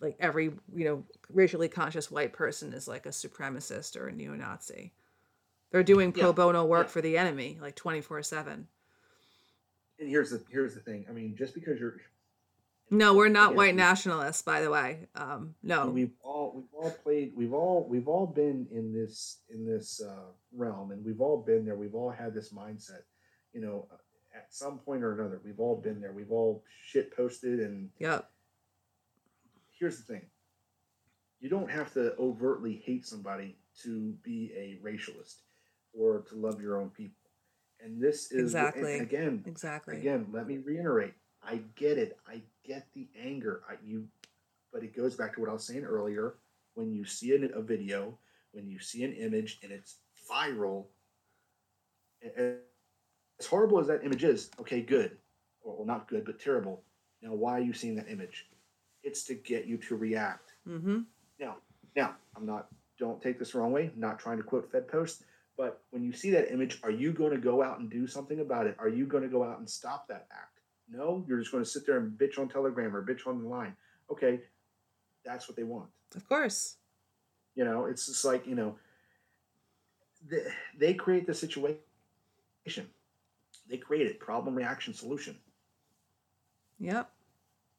like 0.00 0.16
every 0.20 0.46
you 0.74 0.84
know 0.84 1.04
racially 1.30 1.68
conscious 1.68 2.10
white 2.10 2.32
person 2.32 2.72
is 2.74 2.88
like 2.88 3.06
a 3.06 3.10
supremacist 3.10 3.96
or 3.96 4.08
a 4.08 4.12
neo-nazi 4.12 4.92
they're 5.70 5.82
doing 5.84 6.12
pro 6.12 6.28
Yeah, 6.28 6.32
bono 6.32 6.64
work 6.64 6.88
yeah. 6.88 6.90
for 6.90 7.00
the 7.02 7.18
enemy 7.18 7.58
like 7.60 7.76
24-7 7.76 8.66
And 9.98 10.08
here's 10.08 10.30
the 10.30 10.42
here's 10.50 10.74
the 10.74 10.80
thing. 10.80 11.06
I 11.08 11.12
mean, 11.12 11.36
just 11.36 11.54
because 11.54 11.78
you're 11.78 11.96
no 12.90 13.14
we're 13.14 13.28
not 13.28 13.54
white 13.54 13.74
nationalists 13.74 14.42
by 14.42 14.60
the 14.60 14.70
way. 14.70 15.08
Um 15.14 15.54
no. 15.62 15.88
We've 15.88 16.12
all 16.22 16.52
we've 16.54 16.72
all 16.74 16.90
played 16.90 17.32
we've 17.36 17.52
all 17.52 17.86
we've 17.88 18.08
all 18.08 18.26
been 18.26 18.66
in 18.70 18.92
this 18.92 19.38
in 19.50 19.66
this 19.66 20.02
uh, 20.02 20.30
realm 20.52 20.90
and 20.92 21.04
we've 21.04 21.20
all 21.20 21.42
been 21.42 21.64
there. 21.64 21.76
We've 21.76 21.94
all 21.94 22.10
had 22.10 22.34
this 22.34 22.52
mindset 22.52 23.02
you 23.52 23.60
know 23.60 23.88
at 24.34 24.52
some 24.52 24.78
point 24.78 25.02
or 25.02 25.12
another 25.12 25.40
we've 25.44 25.60
all 25.60 25.76
been 25.76 26.00
there. 26.00 26.12
We've 26.12 26.32
all 26.32 26.64
shit 26.84 27.16
posted 27.16 27.60
and 27.60 27.90
yep. 27.98 28.30
Here's 29.78 29.96
the 29.98 30.04
thing. 30.04 30.26
You 31.40 31.48
don't 31.50 31.70
have 31.70 31.92
to 31.94 32.14
overtly 32.18 32.82
hate 32.84 33.06
somebody 33.06 33.56
to 33.82 34.14
be 34.22 34.52
a 34.56 34.78
racialist 34.86 35.40
or 35.92 36.20
to 36.28 36.36
love 36.36 36.62
your 36.62 36.80
own 36.80 36.90
people. 36.90 37.16
And 37.80 38.00
this 38.00 38.30
is 38.30 38.54
Exactly. 38.54 38.98
again 38.98 39.42
exactly. 39.46 39.98
again 39.98 40.28
let 40.32 40.46
me 40.46 40.58
reiterate 40.58 41.14
i 41.46 41.60
get 41.76 41.98
it. 41.98 42.18
I 42.26 42.42
get 42.64 42.86
the 42.94 43.08
anger 43.20 43.62
i 43.68 43.74
you 43.84 44.06
but 44.72 44.82
it 44.82 44.96
goes 44.96 45.14
back 45.14 45.34
to 45.34 45.40
what 45.40 45.50
i 45.50 45.52
was 45.52 45.64
saying 45.66 45.84
earlier 45.84 46.34
when 46.74 46.92
you 46.92 47.04
see 47.04 47.32
a, 47.32 47.44
a 47.56 47.62
video 47.62 48.18
when 48.52 48.68
you 48.68 48.78
see 48.78 49.04
an 49.04 49.12
image 49.14 49.58
and 49.62 49.70
it's 49.72 49.96
viral 50.30 50.86
a- 52.22 52.42
a- 52.42 52.56
as 53.40 53.46
horrible 53.46 53.78
as 53.80 53.86
that 53.86 54.04
image 54.04 54.24
is 54.24 54.50
okay 54.60 54.80
good 54.80 55.16
or 55.62 55.76
well, 55.76 55.86
not 55.86 56.08
good 56.08 56.24
but 56.24 56.38
terrible 56.40 56.82
now 57.22 57.32
why 57.32 57.52
are 57.58 57.62
you 57.62 57.72
seeing 57.72 57.94
that 57.96 58.08
image 58.08 58.46
it's 59.02 59.24
to 59.24 59.34
get 59.34 59.66
you 59.66 59.76
to 59.76 59.96
react 59.96 60.52
mm-hmm 60.68 61.00
now, 61.38 61.56
now 61.96 62.14
I'm 62.36 62.46
not. 62.46 62.68
Don't 62.98 63.20
take 63.20 63.38
this 63.38 63.52
the 63.52 63.58
wrong 63.58 63.72
way. 63.72 63.90
Not 63.96 64.18
trying 64.18 64.36
to 64.36 64.42
quote 64.42 64.70
Fed 64.70 64.88
Post, 64.88 65.24
but 65.56 65.82
when 65.90 66.02
you 66.02 66.12
see 66.12 66.30
that 66.30 66.52
image, 66.52 66.78
are 66.82 66.90
you 66.90 67.12
going 67.12 67.32
to 67.32 67.38
go 67.38 67.62
out 67.62 67.80
and 67.80 67.90
do 67.90 68.06
something 68.06 68.40
about 68.40 68.66
it? 68.66 68.76
Are 68.78 68.88
you 68.88 69.06
going 69.06 69.22
to 69.24 69.28
go 69.28 69.42
out 69.42 69.58
and 69.58 69.68
stop 69.68 70.06
that 70.08 70.26
act? 70.32 70.53
No, 70.90 71.24
you're 71.26 71.38
just 71.38 71.50
going 71.50 71.64
to 71.64 71.68
sit 71.68 71.86
there 71.86 71.98
and 71.98 72.18
bitch 72.18 72.38
on 72.38 72.48
Telegram 72.48 72.94
or 72.94 73.04
bitch 73.04 73.26
on 73.26 73.42
the 73.42 73.48
line. 73.48 73.74
Okay, 74.10 74.40
that's 75.24 75.48
what 75.48 75.56
they 75.56 75.62
want. 75.62 75.88
of 76.14 76.28
course 76.28 76.76
You 77.54 77.64
know, 77.64 77.86
it's 77.86 78.06
just 78.06 78.24
like 78.24 78.46
you 78.46 78.54
know, 78.54 78.76
they, 80.28 80.46
they 80.78 80.94
create 80.94 81.26
the 81.26 81.34
situation. 81.34 81.78
They 83.68 83.78
create 83.78 84.06
it. 84.06 84.20
Problem, 84.20 84.54
reaction, 84.54 84.92
solution. 84.92 85.36
Yep. 86.78 87.10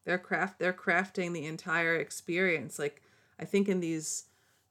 They're 0.06 0.18
craft 0.18 0.60
they're 0.60 0.74
crafting 0.74 1.34
the 1.34 1.46
entire 1.46 1.96
experience. 1.96 2.80
Like 2.80 3.02
I 3.40 3.46
think 3.46 3.68
in 3.68 3.80
these 3.80 4.26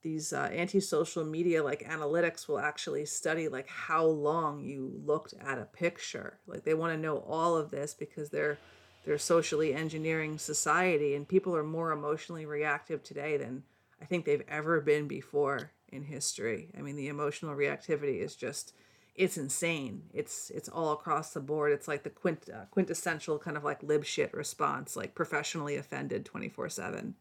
these 0.05 0.32
uh, 0.35 0.51
anti-social 0.52 1.24
media 1.24 1.64
like 1.64 1.89
analytics 1.89 2.47
will 2.47 2.60
actually 2.60 3.06
study 3.06 3.48
like 3.48 3.66
how 3.68 4.05
long 4.05 4.62
you 4.62 4.93
looked 5.05 5.35
at 5.40 5.59
a 5.59 5.64
picture. 5.64 6.39
Like 6.47 6.62
they 6.62 6.74
want 6.74 6.93
to 6.93 7.01
know 7.01 7.24
all 7.26 7.56
of 7.56 7.70
this 7.70 7.94
because 7.94 8.31
they're 8.31 8.59
they're 9.05 9.18
socially 9.18 9.74
engineering 9.74 10.39
society 10.39 11.14
and 11.14 11.26
people 11.26 11.56
are 11.56 11.64
more 11.64 11.90
emotionally 11.90 12.47
reactive 12.47 13.02
today 13.02 13.36
than 13.39 13.64
I 14.01 14.05
think 14.05 14.24
they've 14.24 14.44
ever 14.47 14.81
been 14.81 15.09
before 15.09 15.72
in 15.89 16.05
history. 16.05 16.68
I 16.78 16.82
mean 16.82 16.97
the 16.97 17.09
emotional 17.09 17.56
reactivity 17.56 18.20
is 18.20 18.36
just 18.36 18.74
it's 19.16 19.39
insane. 19.39 20.02
It's 20.12 20.51
it's 20.51 20.68
all 20.68 20.93
across 20.93 21.32
the 21.32 21.40
board. 21.40 21.72
It's 21.72 21.89
like 21.89 22.02
the 22.02 22.10
quint, 22.10 22.51
uh, 22.55 22.66
quintessential 22.70 23.39
kind 23.39 23.56
of 23.56 23.64
like 23.64 23.82
lib 23.82 24.05
shit 24.05 24.35
response, 24.35 24.97
like 24.97 25.14
professionally 25.14 25.76
offended 25.76 26.26
twenty 26.26 26.51
four 26.51 26.68
seven. 26.68 27.14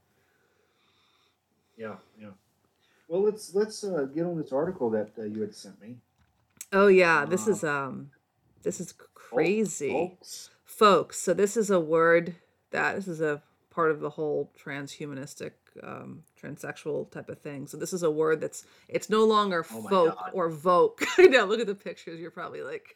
Yeah, 1.78 1.96
yeah. 2.20 2.32
Well, 3.08 3.24
let's 3.24 3.54
let's 3.54 3.84
uh, 3.84 4.08
get 4.14 4.26
on 4.26 4.38
this 4.38 4.52
article 4.52 4.90
that 4.92 5.12
uh, 5.18 5.24
you 5.24 5.42
had 5.42 5.54
sent 5.54 5.82
me. 5.82 5.98
Oh 6.72 6.88
yeah, 6.88 7.26
this 7.26 7.48
Uh, 7.48 7.52
is 7.52 7.64
um, 7.64 8.10
this 8.64 8.80
is 8.80 8.94
crazy, 9.14 9.90
Folks. 9.92 10.50
folks. 10.66 11.20
So 11.22 11.34
this 11.34 11.58
is 11.58 11.70
a 11.70 11.80
word 11.80 12.36
that 12.72 12.96
this 12.96 13.08
is 13.08 13.22
a 13.22 13.42
part 13.70 13.92
of 13.92 14.00
the 14.00 14.10
whole 14.10 14.52
transhumanistic, 14.64 15.52
um, 15.82 16.24
transsexual 16.42 17.10
type 17.12 17.30
of 17.30 17.40
thing. 17.42 17.68
So 17.68 17.78
this 17.78 17.94
is 17.94 18.04
a 18.04 18.10
word 18.12 18.40
that's 18.42 18.66
it's 18.88 19.10
no 19.10 19.26
longer 19.26 19.66
Oh 19.72 19.88
folk 19.90 20.16
God. 20.16 20.32
or 20.34 20.50
voke. 20.50 21.04
I 21.18 21.24
know. 21.28 21.46
Look 21.46 21.60
at 21.60 21.68
the 21.68 21.76
pictures. 21.76 22.20
You're 22.20 22.32
probably 22.32 22.62
like, 22.62 22.96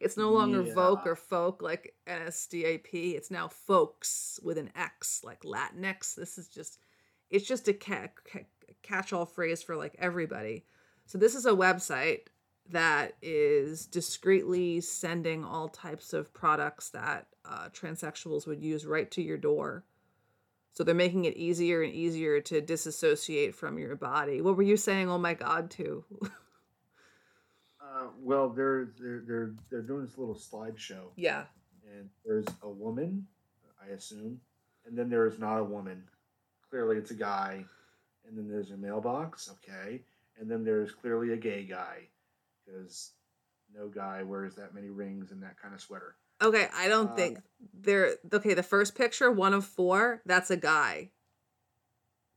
it's 0.00 0.16
no 0.16 0.30
longer 0.32 0.62
voke 0.62 1.06
or 1.06 1.16
folk 1.16 1.62
like 1.62 1.94
NSDAP. 2.06 2.88
It's 2.92 3.30
now 3.30 3.48
folks 3.48 4.38
with 4.42 4.58
an 4.58 4.70
X, 4.76 5.22
like 5.24 5.42
Latinx. 5.42 6.14
This 6.14 6.38
is 6.38 6.48
just, 6.48 6.78
it's 7.30 7.46
just 7.46 7.66
a 7.68 7.72
ca- 7.72 8.08
ca- 8.30 8.46
catch-all 8.82 9.26
phrase 9.26 9.62
for 9.62 9.76
like 9.76 9.96
everybody. 9.98 10.64
So 11.06 11.18
this 11.18 11.34
is 11.34 11.46
a 11.46 11.50
website 11.50 12.28
that 12.70 13.14
is 13.20 13.86
discreetly 13.86 14.80
sending 14.80 15.44
all 15.44 15.68
types 15.68 16.12
of 16.12 16.32
products 16.32 16.90
that 16.90 17.26
uh, 17.44 17.68
transsexuals 17.70 18.46
would 18.46 18.62
use 18.62 18.86
right 18.86 19.10
to 19.10 19.22
your 19.22 19.36
door. 19.36 19.84
So 20.72 20.84
they're 20.84 20.94
making 20.94 21.26
it 21.26 21.36
easier 21.36 21.82
and 21.82 21.92
easier 21.92 22.40
to 22.40 22.60
disassociate 22.60 23.54
from 23.54 23.78
your 23.78 23.96
body. 23.96 24.40
What 24.40 24.56
were 24.56 24.62
you 24.62 24.76
saying? 24.76 25.10
Oh 25.10 25.18
my 25.18 25.34
God, 25.34 25.70
too. 25.70 26.04
Uh, 26.22 28.06
well, 28.18 28.48
they're 28.48 28.88
they're 28.98 29.22
they're 29.26 29.54
they're 29.70 29.82
doing 29.82 30.06
this 30.06 30.16
little 30.16 30.34
slideshow, 30.34 31.10
yeah. 31.16 31.44
and 31.92 32.08
there's 32.24 32.46
a 32.62 32.68
woman, 32.68 33.26
I 33.84 33.92
assume, 33.92 34.40
and 34.86 34.96
then 34.96 35.10
there's 35.10 35.38
not 35.38 35.58
a 35.58 35.64
woman. 35.64 36.04
Clearly, 36.70 36.96
it's 36.96 37.10
a 37.10 37.14
guy, 37.14 37.66
and 38.26 38.36
then 38.36 38.48
there's 38.48 38.70
a 38.70 38.76
mailbox, 38.76 39.50
okay, 39.50 40.00
and 40.38 40.50
then 40.50 40.64
there's 40.64 40.92
clearly 40.92 41.32
a 41.32 41.36
gay 41.36 41.64
guy, 41.64 42.08
because 42.64 43.12
no 43.74 43.88
guy 43.88 44.22
wears 44.22 44.54
that 44.56 44.74
many 44.74 44.88
rings 44.90 45.30
and 45.32 45.42
that 45.42 45.56
kind 45.60 45.74
of 45.74 45.80
sweater. 45.80 46.16
Okay, 46.42 46.68
I 46.74 46.88
don't 46.88 47.10
Um, 47.10 47.16
think 47.16 47.38
they're 47.72 48.16
okay. 48.32 48.54
The 48.54 48.62
first 48.62 48.94
picture, 48.96 49.30
one 49.30 49.54
of 49.54 49.64
four, 49.64 50.22
that's 50.26 50.50
a 50.50 50.56
guy. 50.56 51.12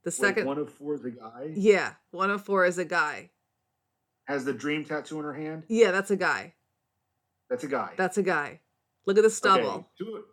The 0.03 0.10
Wait, 0.10 0.14
second, 0.14 0.45
one 0.45 0.60
of 0.60 0.72
four 0.72 0.94
is 0.94 1.03
a 1.06 1.12
guy. 1.12 1.52
yeah, 1.56 1.94
one 2.12 2.30
of 2.30 2.44
four 2.44 2.66
is 2.66 2.78
a 2.78 2.86
guy. 2.86 3.32
Has 4.26 4.45
the 4.45 4.53
dream 4.53 4.86
tattoo 4.86 5.18
in 5.20 5.24
her 5.26 5.34
hand. 5.34 5.64
Yeah, 5.68 5.91
that's 5.91 6.12
a 6.12 6.16
guy. 6.16 6.53
That's 7.49 7.64
a 7.64 7.68
guy. 7.68 7.94
That's 7.98 8.18
a 8.18 8.24
guy. 8.24 8.62
Look 9.07 9.18
at 9.18 9.24
the 9.24 9.30
stubble. 9.30 9.68
Okay, 9.70 9.88
two- 9.98 10.24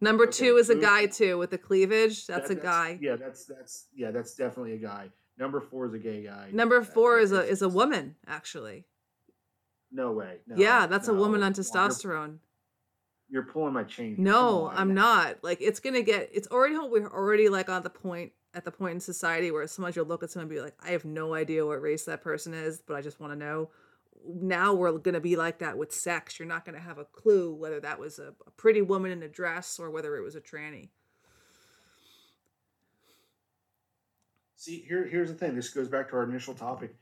Number 0.00 0.24
okay, 0.24 0.32
two 0.32 0.56
is 0.56 0.70
a 0.70 0.76
guy 0.76 1.06
too 1.06 1.38
with 1.38 1.50
the 1.50 1.58
cleavage. 1.58 2.26
That's 2.26 2.48
that- 2.48 2.58
a 2.58 2.60
guy. 2.60 2.98
Yeah, 3.00 3.16
that's 3.16 3.46
that's 3.46 3.86
yeah, 3.94 4.10
that's 4.10 4.34
definitely 4.34 4.74
a 4.74 4.78
guy. 4.78 5.08
Number 5.38 5.60
four 5.60 5.86
is 5.86 5.94
a 5.94 5.98
gay 5.98 6.24
guy. 6.24 6.50
Number 6.52 6.82
four 6.82 7.16
that 7.16 7.22
is 7.22 7.32
a 7.32 7.42
is 7.44 7.62
a 7.62 7.68
woman 7.68 8.16
actually. 8.26 8.84
No 9.90 10.12
way. 10.12 10.38
No, 10.46 10.56
yeah, 10.56 10.86
that's 10.86 11.08
a 11.08 11.14
woman 11.14 11.42
on 11.42 11.54
testosterone. 11.54 12.38
You're, 13.28 13.44
you're 13.44 13.52
pulling 13.52 13.72
my 13.72 13.84
chain. 13.84 14.16
No. 14.18 14.70
I'm 14.72 14.94
not. 14.94 15.42
Like 15.42 15.58
it's 15.60 15.80
gonna 15.80 16.02
get. 16.02 16.30
It's 16.32 16.48
already 16.48 16.76
we're 16.78 17.08
already 17.08 17.48
like 17.48 17.68
on 17.68 17.82
the 17.82 17.90
point 17.90 18.32
at 18.54 18.64
the 18.64 18.70
point 18.70 18.94
in 18.94 19.00
society 19.00 19.50
where 19.50 19.66
someone 19.66 19.92
you'll 19.94 20.06
look 20.06 20.22
at 20.22 20.30
someone 20.30 20.44
and 20.44 20.50
be 20.50 20.60
like, 20.60 20.74
I 20.84 20.90
have 20.90 21.04
no 21.04 21.34
idea 21.34 21.64
what 21.64 21.80
race 21.80 22.04
that 22.04 22.22
person 22.22 22.54
is, 22.54 22.82
but 22.86 22.96
I 22.96 23.02
just 23.02 23.20
want 23.20 23.32
to 23.32 23.38
know. 23.38 23.70
Now 24.26 24.74
we're 24.74 24.98
gonna 24.98 25.20
be 25.20 25.36
like 25.36 25.58
that 25.60 25.78
with 25.78 25.92
sex. 25.92 26.38
You're 26.38 26.48
not 26.48 26.64
gonna 26.64 26.80
have 26.80 26.98
a 26.98 27.04
clue 27.04 27.54
whether 27.54 27.80
that 27.80 27.98
was 27.98 28.18
a, 28.18 28.34
a 28.46 28.50
pretty 28.56 28.82
woman 28.82 29.10
in 29.10 29.22
a 29.22 29.28
dress 29.28 29.78
or 29.78 29.90
whether 29.90 30.16
it 30.16 30.22
was 30.22 30.36
a 30.36 30.40
tranny. 30.40 30.90
See, 34.56 34.84
here, 34.88 35.06
here's 35.06 35.28
the 35.28 35.36
thing. 35.36 35.54
This 35.54 35.68
goes 35.70 35.86
back 35.86 36.10
to 36.10 36.16
our 36.16 36.24
initial 36.24 36.52
topic. 36.52 36.96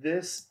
This 0.00 0.46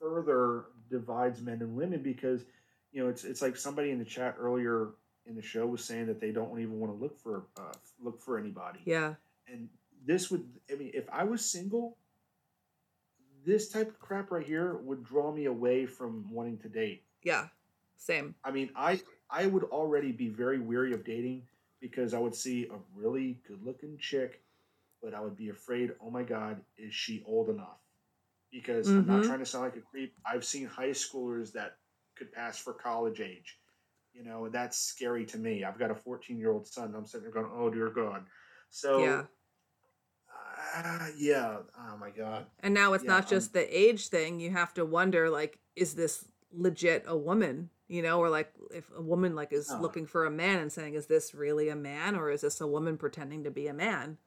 further 0.00 0.66
divides 0.88 1.42
men 1.42 1.60
and 1.60 1.74
women 1.74 2.02
because, 2.02 2.44
you 2.92 3.02
know, 3.02 3.08
it's 3.08 3.24
it's 3.24 3.42
like 3.42 3.56
somebody 3.56 3.90
in 3.90 3.98
the 3.98 4.04
chat 4.04 4.36
earlier 4.38 4.90
in 5.26 5.34
the 5.34 5.42
show 5.42 5.66
was 5.66 5.84
saying 5.84 6.06
that 6.06 6.20
they 6.20 6.30
don't 6.30 6.60
even 6.60 6.78
want 6.78 6.92
to 6.92 7.02
look 7.02 7.18
for 7.18 7.46
uh, 7.56 7.72
look 8.00 8.22
for 8.22 8.38
anybody. 8.38 8.78
Yeah. 8.84 9.14
And 9.48 9.68
this 10.04 10.30
would, 10.30 10.44
I 10.72 10.76
mean, 10.76 10.92
if 10.94 11.08
I 11.12 11.24
was 11.24 11.44
single, 11.44 11.98
this 13.46 13.70
type 13.70 13.88
of 13.88 14.00
crap 14.00 14.30
right 14.32 14.46
here 14.46 14.76
would 14.76 15.04
draw 15.04 15.32
me 15.32 15.46
away 15.46 15.86
from 15.86 16.30
wanting 16.30 16.58
to 16.58 16.68
date. 16.68 17.06
Yeah. 17.22 17.48
Same. 17.96 18.36
I 18.44 18.50
mean, 18.50 18.70
I 18.76 19.00
I 19.30 19.46
would 19.46 19.64
already 19.64 20.12
be 20.12 20.28
very 20.28 20.58
weary 20.60 20.92
of 20.92 21.04
dating 21.04 21.48
because 21.80 22.14
I 22.14 22.18
would 22.18 22.34
see 22.34 22.68
a 22.68 22.78
really 22.94 23.42
good 23.46 23.62
looking 23.62 23.98
chick, 23.98 24.44
but 25.02 25.14
I 25.14 25.20
would 25.20 25.36
be 25.36 25.48
afraid, 25.50 25.96
oh 26.00 26.10
my 26.10 26.22
god, 26.22 26.64
is 26.76 26.94
she 26.94 27.24
old 27.26 27.50
enough? 27.50 27.80
Because 28.52 28.96
I'm 28.96 29.06
not 29.06 29.22
Mhm. 29.22 29.24
trying 29.24 29.40
to 29.40 29.46
sound 29.46 29.64
like 29.64 29.76
a 29.76 29.82
creep. 29.82 30.14
I've 30.26 30.44
seen 30.44 30.66
high 30.66 30.90
schoolers 30.90 31.52
that 31.52 31.78
could 32.16 32.32
pass 32.32 32.58
for 32.58 32.74
college 32.74 33.20
age. 33.20 33.60
You 34.12 34.24
know, 34.24 34.48
that's 34.48 34.78
scary 34.78 35.26
to 35.26 35.38
me. 35.38 35.64
I've 35.64 35.78
got 35.78 35.90
a 35.90 35.96
14 35.96 36.38
year 36.38 36.52
old 36.52 36.66
son. 36.66 36.94
I'm 36.94 37.06
sitting 37.06 37.24
there 37.24 37.32
going, 37.32 37.52
oh 37.54 37.70
dear 37.70 37.90
God. 37.90 38.26
So 38.70 39.02
Yeah. 39.02 39.26
Uh, 40.84 41.06
yeah. 41.16 41.58
Oh 41.78 41.96
my 41.98 42.10
God. 42.10 42.46
And 42.60 42.74
now 42.74 42.92
it's 42.92 43.04
Yeah, 43.04 43.12
not 43.12 43.28
just 43.28 43.48
um, 43.48 43.62
the 43.62 43.78
age 43.78 44.08
thing. 44.08 44.40
You 44.40 44.50
have 44.50 44.74
to 44.74 44.84
wonder, 44.84 45.30
like, 45.30 45.58
is 45.74 45.94
this 45.94 46.26
legit 46.52 47.04
a 47.06 47.16
woman? 47.16 47.70
You 47.88 48.02
know, 48.02 48.18
or 48.18 48.28
like 48.28 48.52
if 48.74 48.90
a 48.96 49.00
woman 49.00 49.36
like 49.36 49.52
is 49.52 49.70
looking 49.80 50.06
for 50.06 50.26
a 50.26 50.30
man 50.30 50.58
and 50.58 50.72
saying, 50.72 50.94
"Is 50.94 51.06
this 51.06 51.34
really 51.34 51.68
a 51.68 51.76
man, 51.76 52.16
or 52.16 52.30
is 52.30 52.40
this 52.40 52.60
a 52.60 52.66
woman 52.66 52.98
pretending 52.98 53.44
to 53.44 53.50
be 53.50 53.68
a 53.68 53.72
man?" 53.72 54.18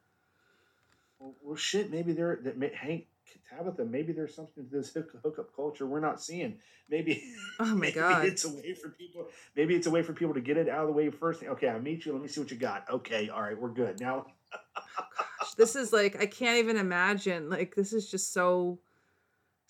Well, 1.18 1.34
well 1.42 1.56
shit. 1.56 1.90
Maybe 1.90 2.12
there. 2.12 2.40
That 2.42 2.56
may, 2.56 2.72
Hank 2.74 3.06
Tabitha. 3.50 3.84
Maybe 3.84 4.12
there's 4.14 4.34
something 4.34 4.64
to 4.64 4.70
this 4.70 4.92
hook, 4.94 5.10
hookup 5.22 5.54
culture 5.54 5.86
we're 5.86 6.00
not 6.00 6.22
seeing. 6.22 6.58
Maybe. 6.88 7.22
Oh 7.58 7.66
my 7.66 7.74
maybe 7.74 7.92
God. 7.92 8.24
It's 8.24 8.44
a 8.44 8.50
way 8.50 8.74
for 8.74 8.88
people. 8.88 9.28
Maybe 9.56 9.74
it's 9.76 9.86
a 9.86 9.90
way 9.90 10.02
for 10.02 10.12
people 10.12 10.34
to 10.34 10.40
get 10.40 10.56
it 10.56 10.68
out 10.68 10.82
of 10.82 10.86
the 10.88 10.92
way 10.94 11.10
first. 11.10 11.42
Okay, 11.42 11.68
I 11.68 11.78
meet 11.78 12.06
you. 12.06 12.12
Let 12.12 12.22
me 12.22 12.28
see 12.28 12.40
what 12.40 12.50
you 12.50 12.56
got. 12.56 12.88
Okay, 12.90 13.28
all 13.28 13.42
right, 13.42 13.58
we're 13.58 13.68
good 13.68 14.00
now. 14.00 14.26
Gosh, 14.52 15.29
this 15.60 15.76
is 15.76 15.92
like 15.92 16.20
I 16.20 16.24
can't 16.24 16.58
even 16.58 16.78
imagine. 16.78 17.50
Like 17.50 17.74
this 17.74 17.92
is 17.92 18.10
just 18.10 18.32
so 18.32 18.78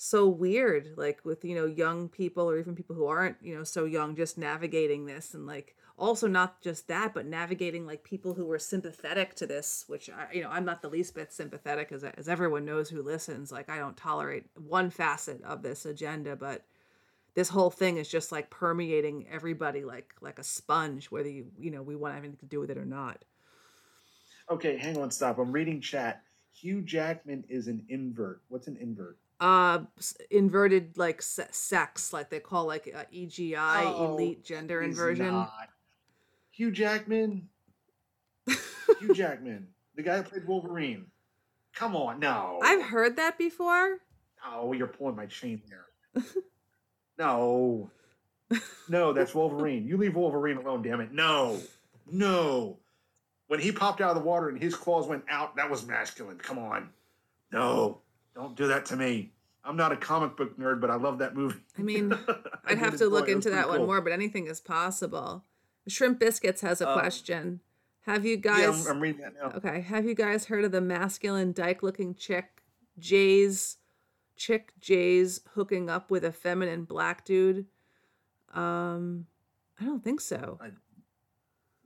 so 0.03 0.27
weird 0.27 0.95
like 0.97 1.21
with 1.27 1.45
you 1.45 1.55
know 1.55 1.67
young 1.67 2.09
people 2.09 2.49
or 2.49 2.57
even 2.59 2.75
people 2.75 2.97
who 2.97 3.05
aren't 3.05 3.37
you 3.43 3.55
know 3.55 3.65
so 3.65 3.85
young 3.85 4.17
just 4.17 4.39
navigating 4.39 5.05
this 5.05 5.35
and 5.35 5.47
like 5.47 5.77
also 5.99 6.27
not 6.27 6.59
just 6.62 6.89
that 6.89 7.12
but 7.12 7.27
navigating 7.27 7.85
like 7.85 8.03
people 8.03 8.33
who 8.33 8.47
were 8.47 8.59
sympathetic 8.59 9.35
to 9.35 9.47
this 9.47 9.85
which 9.89 10.09
I, 10.09 10.33
you 10.33 10.43
know 10.43 10.49
i'm 10.49 10.65
not 10.65 10.81
the 10.81 10.89
least 10.89 11.15
bit 11.15 11.35
sympathetic 11.35 11.93
as, 11.93 12.03
as 12.03 12.31
everyone 12.31 12.65
knows 12.65 12.89
who 12.89 13.03
listens 13.03 13.53
like 13.53 13.69
i 13.69 13.77
don't 13.77 13.95
tolerate 13.95 14.47
one 14.55 14.89
facet 14.89 15.45
of 15.45 15.61
this 15.61 15.85
agenda 15.85 16.35
but 16.35 16.65
this 17.35 17.51
whole 17.51 17.69
thing 17.69 17.99
is 17.99 18.09
just 18.09 18.33
like 18.33 18.49
permeating 18.49 19.27
everybody 19.31 19.85
like 19.85 20.15
like 20.23 20.39
a 20.39 20.45
sponge 20.45 21.11
whether 21.11 21.29
you 21.29 21.49
you 21.59 21.71
know 21.71 21.83
we 21.83 21.95
want 21.95 22.17
anything 22.17 22.39
to 22.39 22.47
do 22.47 22.59
with 22.59 22.71
it 22.71 22.79
or 22.79 22.87
not 22.87 23.23
Okay, 24.51 24.77
hang 24.77 24.98
on, 24.98 25.10
stop. 25.10 25.39
I'm 25.39 25.52
reading 25.52 25.81
chat. 25.81 26.22
Hugh 26.52 26.82
Jackman 26.82 27.44
is 27.48 27.68
an 27.68 27.85
invert. 27.89 28.43
What's 28.48 28.66
an 28.66 28.77
invert? 28.77 29.16
uh 29.40 29.78
inverted 30.31 30.98
like 30.98 31.22
se- 31.22 31.48
sex 31.51 32.12
like 32.12 32.28
they 32.28 32.39
call 32.40 32.66
like 32.66 32.93
uh, 32.94 33.05
egi 33.10 33.55
Oh, 33.56 34.12
elite 34.12 34.44
gender 34.44 34.82
inversion 34.82 35.28
not. 35.28 35.70
Hugh 36.51 36.70
Jackman. 36.70 37.48
Hugh 39.01 39.14
Jackman, 39.14 39.68
the 39.97 40.02
guy 40.02 40.16
that 40.18 40.28
played 40.28 40.47
Wolverine. 40.47 41.06
Come 41.74 41.97
on, 41.97 42.20
no. 42.20 42.59
i've 42.62 42.82
heard 42.82 43.16
that 43.16 43.39
before 43.39 43.98
Oh, 44.47 44.72
you're 44.72 44.89
pulling 44.89 45.16
my 45.16 45.27
chain 45.27 45.62
there. 45.68 46.22
no. 47.18 47.90
No, 48.89 49.12
that's 49.12 49.35
Wolverine. 49.35 49.86
You 49.86 49.97
leave 49.97 50.16
Wolverine 50.16 50.56
alone, 50.56 50.82
damn 50.82 51.01
it. 51.01 51.12
No. 51.12 51.60
No. 52.10 52.80
When 53.51 53.59
he 53.59 53.72
popped 53.72 54.01
out 54.01 54.10
of 54.10 54.22
the 54.22 54.22
water 54.22 54.48
and 54.48 54.56
his 54.62 54.77
claws 54.77 55.09
went 55.09 55.24
out, 55.28 55.56
that 55.56 55.68
was 55.68 55.85
masculine. 55.85 56.39
Come 56.39 56.56
on. 56.56 56.90
No. 57.52 57.98
Don't 58.32 58.55
do 58.55 58.68
that 58.68 58.85
to 58.86 58.97
me. 58.97 59.32
I'm 59.64 59.77
not 59.77 59.90
a 59.90 59.97
comic 59.97 60.36
book 60.36 60.56
nerd, 60.56 60.81
but 60.81 60.89
I 60.89 60.94
love 60.94 61.18
that 61.18 61.35
movie. 61.35 61.59
i 61.77 61.82
mean 61.82 62.12
I 62.12 62.36
i'd 62.66 62.78
have 62.78 62.97
to 62.98 63.09
look 63.09 63.28
it. 63.28 63.32
It 63.32 63.35
was 63.36 63.47
into 63.47 63.56
that 63.56 63.64
pretty 63.66 63.81
one 63.81 63.89
more 63.89 64.01
but 64.01 64.12
anything 64.12 64.47
is 64.47 64.60
possible 64.60 65.44
shrimp 65.89 66.20
biscuits 66.20 66.60
has 66.60 66.81
a 66.81 66.89
Um, 66.89 66.97
question 66.98 67.60
have 68.02 68.24
you 68.24 68.36
Yeah, 68.36 68.36
guys 68.70 68.86
I'm, 68.86 68.93
I'm 68.97 69.01
reading 69.02 69.20
that 69.22 69.35
now. 69.35 69.51
okay 69.56 69.81
have 69.81 70.05
you 70.06 70.14
guys 70.14 70.44
heard 70.47 70.64
of 70.64 70.70
the 70.70 70.81
masculine 70.81 71.52
dyke 71.52 71.82
looking 71.82 72.14
chick 72.14 72.62
jays 73.01 73.78
chick 74.36 74.72
jays 74.81 75.40
hooking 75.55 75.90
up 75.90 76.09
with 76.10 76.24
a 76.24 76.32
feminine 76.32 76.85
black 76.85 77.24
dude 77.24 77.66
um 78.55 79.27
i 79.81 79.85
don't 79.85 80.02
think 80.05 80.20
so 80.20 80.59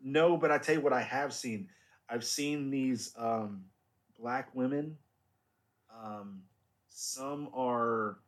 No, 0.04 0.36
but 0.36 0.50
I 0.50 0.58
tell 0.58 0.76
you 0.76 0.80
what 0.80 0.92
I 0.92 1.02
have 1.02 1.32
seen. 1.32 1.68
I've 2.08 2.24
seen 2.24 2.70
these 2.70 3.12
um, 3.16 3.64
black 4.20 4.54
women. 4.54 4.96
Um, 5.92 6.42
some 6.88 7.48
are, 7.54 8.18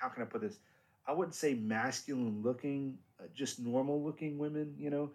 how 0.00 0.08
can 0.08 0.22
I 0.22 0.26
put 0.26 0.40
this? 0.40 0.56
I 1.06 1.12
wouldn't 1.12 1.34
say 1.34 1.54
masculine 1.54 2.42
looking, 2.42 2.98
uh, 3.20 3.26
just 3.34 3.60
normal 3.60 4.02
looking 4.02 4.38
women, 4.38 4.74
you 4.78 4.90
know, 4.90 5.10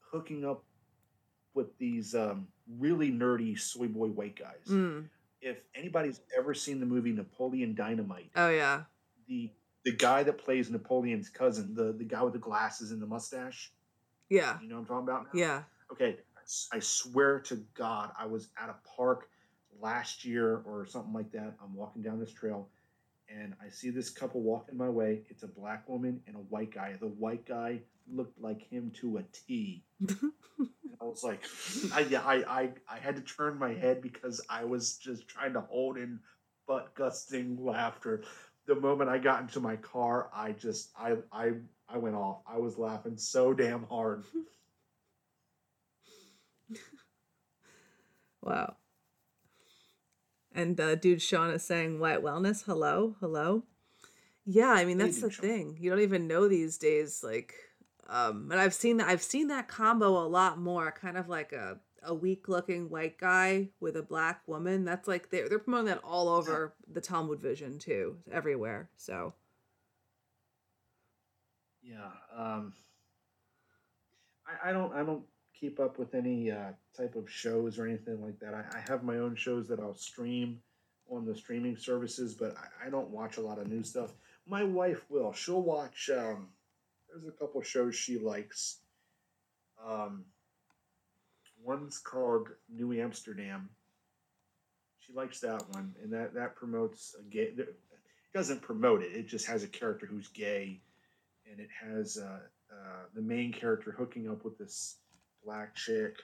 hooking 0.00 0.44
up 0.44 0.64
with 1.54 1.76
these 1.78 2.14
um, 2.14 2.48
really 2.78 3.12
nerdy 3.12 3.58
soy 3.58 3.86
boy 3.86 4.08
white 4.08 4.36
guys. 4.36 4.66
Mm. 4.68 5.08
If 5.42 5.58
anybody's 5.74 6.20
ever 6.36 6.54
seen 6.54 6.80
the 6.80 6.86
movie 6.86 7.12
Napoleon 7.12 7.74
Dynamite, 7.74 8.30
oh 8.34 8.48
yeah 8.48 8.84
the 9.28 9.50
the 9.84 9.92
guy 9.92 10.24
that 10.24 10.38
plays 10.38 10.68
Napoleon's 10.68 11.28
cousin, 11.28 11.72
the, 11.72 11.92
the 11.92 12.04
guy 12.04 12.20
with 12.22 12.32
the 12.32 12.40
glasses 12.40 12.90
and 12.90 13.00
the 13.00 13.06
mustache, 13.06 13.70
yeah 14.28 14.58
you 14.60 14.68
know 14.68 14.76
what 14.76 14.80
I'm 14.80 14.86
talking 14.86 15.08
about? 15.08 15.24
now? 15.26 15.40
yeah 15.40 15.62
Okay, 15.92 16.16
I 16.72 16.78
swear 16.80 17.40
to 17.40 17.56
God, 17.74 18.10
I 18.18 18.26
was 18.26 18.48
at 18.60 18.68
a 18.68 18.76
park 18.96 19.28
last 19.80 20.24
year 20.24 20.62
or 20.64 20.86
something 20.86 21.12
like 21.12 21.30
that. 21.32 21.54
I'm 21.62 21.74
walking 21.74 22.02
down 22.02 22.18
this 22.18 22.32
trail 22.32 22.68
and 23.28 23.54
I 23.64 23.68
see 23.68 23.90
this 23.90 24.10
couple 24.10 24.40
walking 24.40 24.76
my 24.76 24.88
way. 24.88 25.22
It's 25.28 25.42
a 25.42 25.48
black 25.48 25.88
woman 25.88 26.20
and 26.26 26.36
a 26.36 26.40
white 26.40 26.72
guy. 26.72 26.96
The 26.98 27.06
white 27.06 27.46
guy 27.46 27.80
looked 28.12 28.40
like 28.40 28.62
him 28.62 28.92
to 29.00 29.18
a 29.18 29.22
T. 29.32 29.84
I 31.00 31.04
was 31.04 31.22
like, 31.22 31.44
I, 31.92 32.16
I, 32.16 32.60
I, 32.62 32.70
I 32.88 32.98
had 32.98 33.16
to 33.16 33.22
turn 33.22 33.58
my 33.58 33.74
head 33.74 34.00
because 34.00 34.40
I 34.48 34.64
was 34.64 34.96
just 34.96 35.28
trying 35.28 35.52
to 35.52 35.60
hold 35.60 35.98
in 35.98 36.20
butt 36.66 36.94
gusting 36.94 37.58
laughter. 37.62 38.22
The 38.66 38.76
moment 38.76 39.10
I 39.10 39.18
got 39.18 39.42
into 39.42 39.60
my 39.60 39.76
car, 39.76 40.30
I 40.34 40.52
just, 40.52 40.90
I, 40.98 41.16
I, 41.30 41.52
I 41.88 41.98
went 41.98 42.16
off. 42.16 42.38
I 42.46 42.58
was 42.58 42.78
laughing 42.78 43.16
so 43.16 43.52
damn 43.54 43.84
hard. 43.84 44.24
Wow. 48.42 48.76
And 50.52 50.80
uh, 50.80 50.94
dude 50.94 51.20
Sean 51.20 51.50
is 51.50 51.62
saying 51.64 51.98
white 51.98 52.22
wellness. 52.22 52.64
Hello, 52.64 53.16
hello. 53.20 53.64
Yeah, 54.44 54.70
I 54.70 54.84
mean 54.84 54.98
Hey, 54.98 55.06
that's 55.06 55.20
the 55.20 55.30
Sean. 55.30 55.42
thing. 55.44 55.76
You 55.80 55.90
don't 55.90 56.00
even 56.00 56.26
know 56.28 56.48
these 56.48 56.78
days. 56.78 57.22
Like, 57.24 57.54
um, 58.08 58.48
and 58.52 58.60
I've 58.60 58.74
seen 58.74 58.98
that. 58.98 59.08
I've 59.08 59.22
seen 59.22 59.48
that 59.48 59.68
combo 59.68 60.16
a 60.24 60.28
lot 60.28 60.58
more. 60.58 60.92
Kind 60.92 61.16
of 61.18 61.28
like 61.28 61.52
a 61.52 61.78
a 62.02 62.14
weak 62.14 62.48
looking 62.48 62.88
white 62.88 63.18
guy 63.18 63.68
with 63.80 63.96
a 63.96 64.02
black 64.02 64.42
woman. 64.46 64.84
That's 64.84 65.08
like 65.08 65.30
they're 65.30 65.48
they're 65.48 65.58
promoting 65.58 65.86
that 65.86 66.04
all 66.04 66.28
over 66.28 66.74
the 66.90 67.00
Talmud 67.00 67.40
Vision 67.40 67.78
too, 67.78 68.18
everywhere. 68.30 68.88
So 68.96 69.34
Yeah. 71.86 72.10
Um, 72.36 72.72
I, 74.46 74.70
I 74.70 74.72
don't. 74.72 74.92
I 74.92 75.04
don't 75.04 75.22
keep 75.58 75.78
up 75.80 75.98
with 75.98 76.14
any 76.14 76.50
uh, 76.50 76.72
type 76.96 77.14
of 77.14 77.30
shows 77.30 77.78
or 77.78 77.86
anything 77.86 78.22
like 78.22 78.38
that. 78.40 78.54
I, 78.54 78.78
I 78.78 78.82
have 78.88 79.04
my 79.04 79.18
own 79.18 79.36
shows 79.36 79.68
that 79.68 79.80
I'll 79.80 79.94
stream 79.94 80.60
on 81.08 81.24
the 81.24 81.34
streaming 81.34 81.76
services, 81.76 82.34
but 82.34 82.54
I, 82.56 82.86
I 82.86 82.90
don't 82.90 83.10
watch 83.10 83.36
a 83.36 83.40
lot 83.40 83.58
of 83.58 83.68
new 83.68 83.82
stuff. 83.82 84.12
My 84.46 84.64
wife 84.64 85.04
will. 85.08 85.32
She'll 85.32 85.62
watch. 85.62 86.10
Um, 86.10 86.48
there's 87.08 87.26
a 87.26 87.38
couple 87.38 87.62
shows 87.62 87.94
she 87.94 88.18
likes. 88.18 88.78
Um, 89.86 90.24
one's 91.62 91.98
called 91.98 92.48
New 92.68 92.92
Amsterdam. 93.00 93.70
She 94.98 95.12
likes 95.12 95.38
that 95.40 95.62
one, 95.72 95.94
and 96.02 96.12
that 96.12 96.34
that 96.34 96.56
promotes 96.56 97.14
a 97.18 97.22
gay. 97.22 97.54
Doesn't 98.34 98.60
promote 98.60 99.02
it. 99.02 99.12
It 99.12 99.28
just 99.28 99.46
has 99.46 99.62
a 99.62 99.68
character 99.68 100.04
who's 100.04 100.28
gay 100.28 100.80
and 101.50 101.60
it 101.60 101.68
has 101.80 102.18
uh, 102.18 102.40
uh, 102.70 103.02
the 103.14 103.22
main 103.22 103.52
character 103.52 103.92
hooking 103.92 104.28
up 104.28 104.44
with 104.44 104.58
this 104.58 104.96
black 105.44 105.74
chick. 105.74 106.16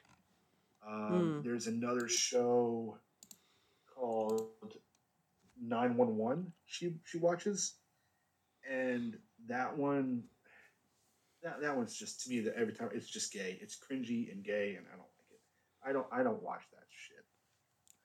Um, 0.87 1.41
Hmm. 1.43 1.49
There's 1.49 1.67
another 1.69 2.09
show 2.09 2.99
called 3.95 4.49
Nine 5.61 5.97
One 5.97 6.17
One. 6.17 6.53
She 6.67 6.97
she 7.05 7.19
watches, 7.19 7.75
and 8.69 9.17
that 9.47 9.77
one, 9.77 10.25
that 11.43 11.61
that 11.61 11.77
one's 11.77 11.95
just 11.97 12.23
to 12.23 12.31
me 12.31 12.41
that 12.41 12.57
every 12.57 12.73
time 12.75 12.91
it's 12.93 13.09
just 13.09 13.33
gay. 13.33 13.59
It's 13.61 13.77
cringy 13.79 14.33
and 14.33 14.43
gay, 14.43 14.75
and 14.77 14.87
I 14.93 14.97
don't 14.97 15.07
like 15.19 15.31
it. 15.31 15.41
I 15.89 15.93
don't 15.93 16.07
I 16.11 16.23
don't 16.25 16.43
watch 16.43 16.63
that 16.73 16.85
shit. 16.91 17.25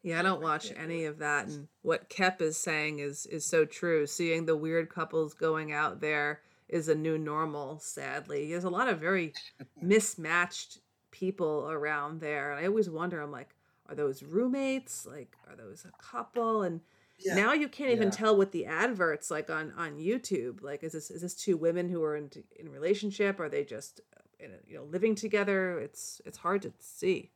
Yeah, 0.04 0.20
I 0.20 0.22
don't 0.22 0.42
watch 0.42 0.72
any 0.78 1.06
of 1.06 1.18
that. 1.18 1.48
And 1.48 1.68
what 1.82 2.10
Kep 2.10 2.42
is 2.44 2.58
saying 2.58 3.00
is 3.00 3.26
is 3.26 3.44
so 3.44 3.66
true. 3.66 4.06
Seeing 4.06 4.46
the 4.46 4.56
weird 4.56 4.90
couples 4.90 5.34
going 5.34 5.74
out 5.74 6.00
there 6.00 6.42
is 6.70 6.90
a 6.90 6.96
new 6.96 7.18
normal, 7.18 7.80
sadly. 7.80 8.50
There's 8.50 8.64
a 8.64 8.70
lot 8.70 8.90
of 8.90 9.00
very 9.00 9.34
mismatched 9.82 10.80
people 11.12 11.70
around 11.70 12.22
there. 12.22 12.52
And 12.52 12.60
I 12.60 12.68
always 12.68 12.90
wonder, 12.90 13.22
I'm 13.22 13.32
like, 13.32 13.50
are 13.88 13.96
those 13.96 14.24
roommates? 14.24 15.06
Like, 15.06 15.38
are 15.50 15.56
those 15.56 15.86
a 15.86 16.04
couple? 16.04 16.64
And 16.64 16.82
yeah. 17.20 17.36
now 17.36 17.54
you 17.54 17.68
can't 17.68 17.92
even 17.92 18.10
yeah. 18.10 18.12
tell 18.12 18.38
with 18.38 18.52
the 18.52 18.66
adverts 18.66 19.32
like 19.32 19.50
on 19.50 19.74
on 19.78 19.98
YouTube. 19.98 20.62
Like, 20.62 20.84
is 20.84 20.92
this 20.92 21.10
is 21.10 21.22
this 21.22 21.34
two 21.34 21.58
women 21.58 21.90
who 21.90 22.04
are 22.04 22.16
in 22.16 22.30
in 22.58 22.70
relationship? 22.70 23.40
Are 23.40 23.50
they 23.50 23.64
just 23.64 24.02
in 24.40 24.52
a, 24.52 24.58
you 24.68 24.78
know 24.78 24.84
living 24.84 25.16
together? 25.16 25.80
It's 25.80 26.22
it's 26.26 26.38
hard 26.38 26.62
to 26.64 26.74
see. 26.80 27.32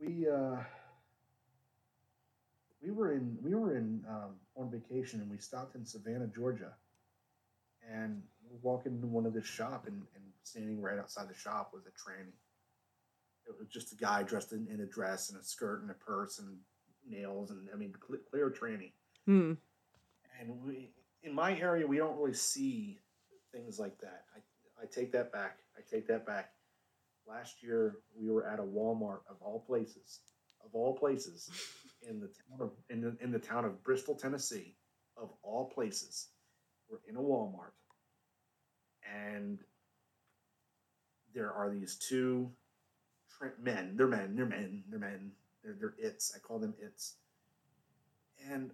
We 0.00 0.28
uh 0.28 0.56
we 2.84 2.90
were 2.90 3.12
in 3.12 3.38
we 3.42 3.54
were 3.54 3.76
in 3.76 4.04
um, 4.08 4.34
on 4.56 4.70
vacation 4.70 5.20
and 5.20 5.30
we 5.30 5.38
stopped 5.38 5.74
in 5.74 5.84
Savannah, 5.84 6.26
Georgia, 6.26 6.72
and 7.90 8.22
we're 8.48 8.58
walking 8.62 8.92
into 8.92 9.06
one 9.06 9.26
of 9.26 9.32
this 9.32 9.46
shop 9.46 9.86
and, 9.86 10.02
and 10.14 10.24
standing 10.42 10.80
right 10.80 10.98
outside 10.98 11.28
the 11.28 11.34
shop 11.34 11.70
was 11.72 11.84
a 11.86 11.90
tranny. 11.90 12.34
It 13.46 13.54
was 13.58 13.68
just 13.68 13.92
a 13.92 13.96
guy 13.96 14.22
dressed 14.22 14.52
in, 14.52 14.66
in 14.70 14.80
a 14.80 14.86
dress 14.86 15.30
and 15.30 15.40
a 15.40 15.42
skirt 15.42 15.82
and 15.82 15.90
a 15.90 15.94
purse 15.94 16.38
and 16.38 16.58
nails 17.08 17.50
and 17.50 17.68
I 17.72 17.76
mean 17.76 17.94
clear, 17.98 18.20
clear 18.30 18.50
tranny. 18.50 18.92
Hmm. 19.26 19.54
And 20.40 20.62
we 20.64 20.90
in 21.22 21.34
my 21.34 21.58
area 21.58 21.86
we 21.86 21.96
don't 21.96 22.18
really 22.18 22.34
see 22.34 22.98
things 23.52 23.78
like 23.78 23.98
that. 24.00 24.24
I 24.36 24.82
I 24.82 24.86
take 24.86 25.12
that 25.12 25.32
back. 25.32 25.58
I 25.76 25.80
take 25.90 26.06
that 26.08 26.26
back. 26.26 26.50
Last 27.26 27.62
year 27.62 27.96
we 28.14 28.28
were 28.28 28.46
at 28.46 28.58
a 28.58 28.62
Walmart 28.62 29.20
of 29.30 29.36
all 29.40 29.64
places, 29.66 30.20
of 30.62 30.74
all 30.74 30.94
places, 30.94 31.50
in 32.08 32.20
the 32.20 32.28
town 32.28 32.60
of 32.60 32.70
in 32.90 33.00
the, 33.00 33.16
in 33.22 33.30
the 33.32 33.38
town 33.38 33.64
of 33.64 33.82
Bristol, 33.82 34.14
Tennessee, 34.14 34.74
of 35.16 35.30
all 35.42 35.70
places. 35.74 36.28
We're 36.88 36.98
in 37.08 37.16
a 37.16 37.20
Walmart, 37.20 37.72
and 39.10 39.58
there 41.34 41.52
are 41.52 41.70
these 41.70 41.96
two 41.96 42.50
men. 43.60 43.94
They're 43.96 44.06
men. 44.06 44.36
They're 44.36 44.46
men. 44.46 44.84
They're 44.88 44.98
men. 44.98 45.32
They're 45.62 45.76
they're 45.78 45.94
its. 45.98 46.32
I 46.34 46.38
call 46.38 46.58
them 46.58 46.74
its. 46.80 47.14
And 48.50 48.70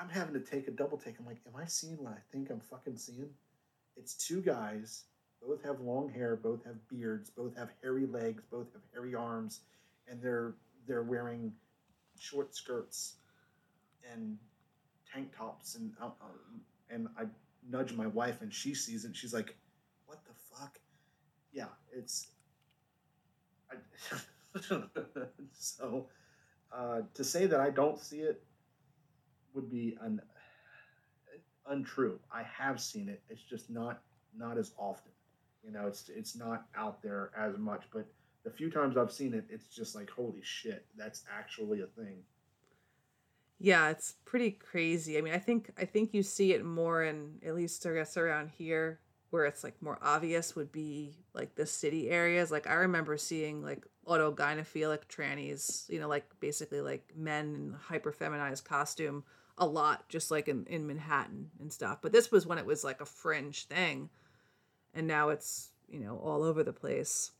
I'm 0.00 0.08
having 0.08 0.34
to 0.34 0.40
take 0.40 0.68
a 0.68 0.70
double 0.70 0.96
take. 0.96 1.16
I'm 1.18 1.26
like, 1.26 1.40
am 1.46 1.60
I 1.60 1.66
seeing 1.66 2.02
what 2.02 2.12
I 2.12 2.20
think 2.32 2.50
I'm 2.50 2.60
fucking 2.60 2.96
seeing? 2.96 3.30
It's 3.96 4.14
two 4.14 4.40
guys. 4.40 5.04
Both 5.42 5.64
have 5.64 5.80
long 5.80 6.08
hair. 6.08 6.36
Both 6.36 6.64
have 6.64 6.76
beards. 6.88 7.30
Both 7.30 7.56
have 7.56 7.70
hairy 7.82 8.06
legs. 8.06 8.42
Both 8.50 8.72
have 8.72 8.82
hairy 8.92 9.14
arms, 9.14 9.60
and 10.08 10.22
they're 10.22 10.54
they're 10.86 11.02
wearing 11.02 11.52
short 12.18 12.54
skirts 12.54 13.16
and 14.12 14.38
tank 15.12 15.36
tops 15.36 15.74
and 15.76 15.92
uh, 16.00 16.06
uh, 16.06 16.26
and 16.90 17.08
I 17.18 17.24
nudge 17.68 17.92
my 17.92 18.06
wife 18.06 18.42
and 18.42 18.52
she 18.52 18.74
sees 18.74 19.04
it. 19.04 19.14
She's 19.16 19.34
like, 19.34 19.56
"What 20.06 20.18
the 20.24 20.34
fuck?" 20.34 20.78
Yeah, 21.52 21.68
it's. 21.92 22.28
I, 23.70 23.76
so, 25.52 26.06
uh, 26.72 27.00
to 27.14 27.24
say 27.24 27.46
that 27.46 27.60
I 27.60 27.70
don't 27.70 27.98
see 27.98 28.20
it 28.20 28.42
would 29.54 29.70
be 29.70 29.96
un, 30.02 30.20
untrue. 31.66 32.18
I 32.32 32.42
have 32.42 32.80
seen 32.80 33.08
it. 33.08 33.22
It's 33.28 33.42
just 33.42 33.70
not 33.70 34.02
not 34.36 34.58
as 34.58 34.72
often. 34.78 35.12
You 35.62 35.72
know, 35.72 35.86
it's 35.86 36.08
it's 36.08 36.36
not 36.36 36.66
out 36.76 37.02
there 37.02 37.30
as 37.36 37.58
much. 37.58 37.84
But 37.92 38.06
the 38.48 38.56
few 38.56 38.70
times 38.70 38.96
I've 38.96 39.12
seen 39.12 39.34
it, 39.34 39.44
it's 39.50 39.66
just 39.66 39.94
like, 39.94 40.08
holy 40.08 40.40
shit, 40.42 40.86
that's 40.96 41.24
actually 41.30 41.82
a 41.82 41.86
thing. 41.86 42.22
Yeah, 43.60 43.90
it's 43.90 44.14
pretty 44.24 44.52
crazy. 44.52 45.18
I 45.18 45.20
mean, 45.20 45.34
I 45.34 45.38
think 45.38 45.70
I 45.76 45.84
think 45.84 46.14
you 46.14 46.22
see 46.22 46.52
it 46.52 46.64
more 46.64 47.02
in 47.02 47.40
at 47.44 47.54
least 47.54 47.84
I 47.84 47.92
guess 47.92 48.16
around 48.16 48.50
here 48.56 49.00
where 49.30 49.44
it's 49.44 49.62
like 49.62 49.82
more 49.82 49.98
obvious 50.00 50.56
would 50.56 50.72
be 50.72 51.18
like 51.34 51.54
the 51.56 51.66
city 51.66 52.08
areas. 52.08 52.50
Like 52.50 52.68
I 52.68 52.74
remember 52.74 53.18
seeing 53.18 53.62
like 53.62 53.84
autogynephilic 54.06 55.06
trannies, 55.08 55.88
you 55.90 56.00
know, 56.00 56.08
like 56.08 56.24
basically 56.40 56.80
like 56.80 57.12
men 57.14 57.54
in 57.54 57.76
hyper 57.78 58.12
feminized 58.12 58.64
costume 58.64 59.24
a 59.58 59.66
lot, 59.66 60.08
just 60.08 60.30
like 60.30 60.48
in, 60.48 60.64
in 60.66 60.86
Manhattan 60.86 61.50
and 61.60 61.70
stuff. 61.70 61.98
But 62.00 62.12
this 62.12 62.30
was 62.30 62.46
when 62.46 62.58
it 62.58 62.64
was 62.64 62.84
like 62.84 63.00
a 63.00 63.06
fringe 63.06 63.64
thing. 63.64 64.08
And 64.94 65.06
now 65.06 65.28
it's, 65.28 65.70
you 65.88 65.98
know, 65.98 66.16
all 66.16 66.42
over 66.42 66.62
the 66.62 66.72
place. 66.72 67.32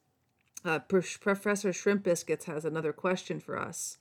Uh, 0.64 0.78
Professor 0.80 1.72
Shrimp 1.72 2.02
Biscuits 2.02 2.46
has 2.46 2.64
another 2.64 2.92
question 2.92 3.38
for 3.40 3.58
us. 3.58 3.98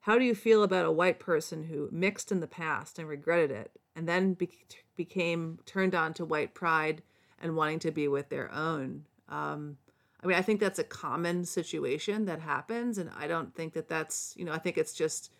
How 0.00 0.18
do 0.18 0.24
you 0.24 0.34
feel 0.34 0.62
about 0.62 0.86
a 0.86 0.92
white 0.92 1.20
person 1.20 1.64
who 1.64 1.88
mixed 1.92 2.32
in 2.32 2.40
the 2.40 2.46
past 2.46 2.98
and 2.98 3.06
regretted 3.06 3.50
it, 3.50 3.72
and 3.94 4.08
then 4.08 4.34
be- 4.34 4.50
became 4.96 5.58
turned 5.66 5.94
on 5.94 6.14
to 6.14 6.24
white 6.24 6.54
pride 6.54 7.02
and 7.40 7.56
wanting 7.56 7.78
to 7.80 7.90
be 7.90 8.08
with 8.08 8.28
their 8.28 8.50
own? 8.52 9.04
Um, 9.28 9.76
I 10.22 10.26
mean, 10.26 10.36
I 10.36 10.42
think 10.42 10.60
that's 10.60 10.78
a 10.78 10.84
common 10.84 11.44
situation 11.44 12.24
that 12.26 12.40
happens, 12.40 12.98
and 12.98 13.10
I 13.16 13.26
don't 13.26 13.54
think 13.54 13.74
that 13.74 13.88
that's 13.88 14.34
you 14.36 14.44
know. 14.44 14.52
I 14.52 14.58
think 14.58 14.78
it's 14.78 14.94
just 14.94 15.30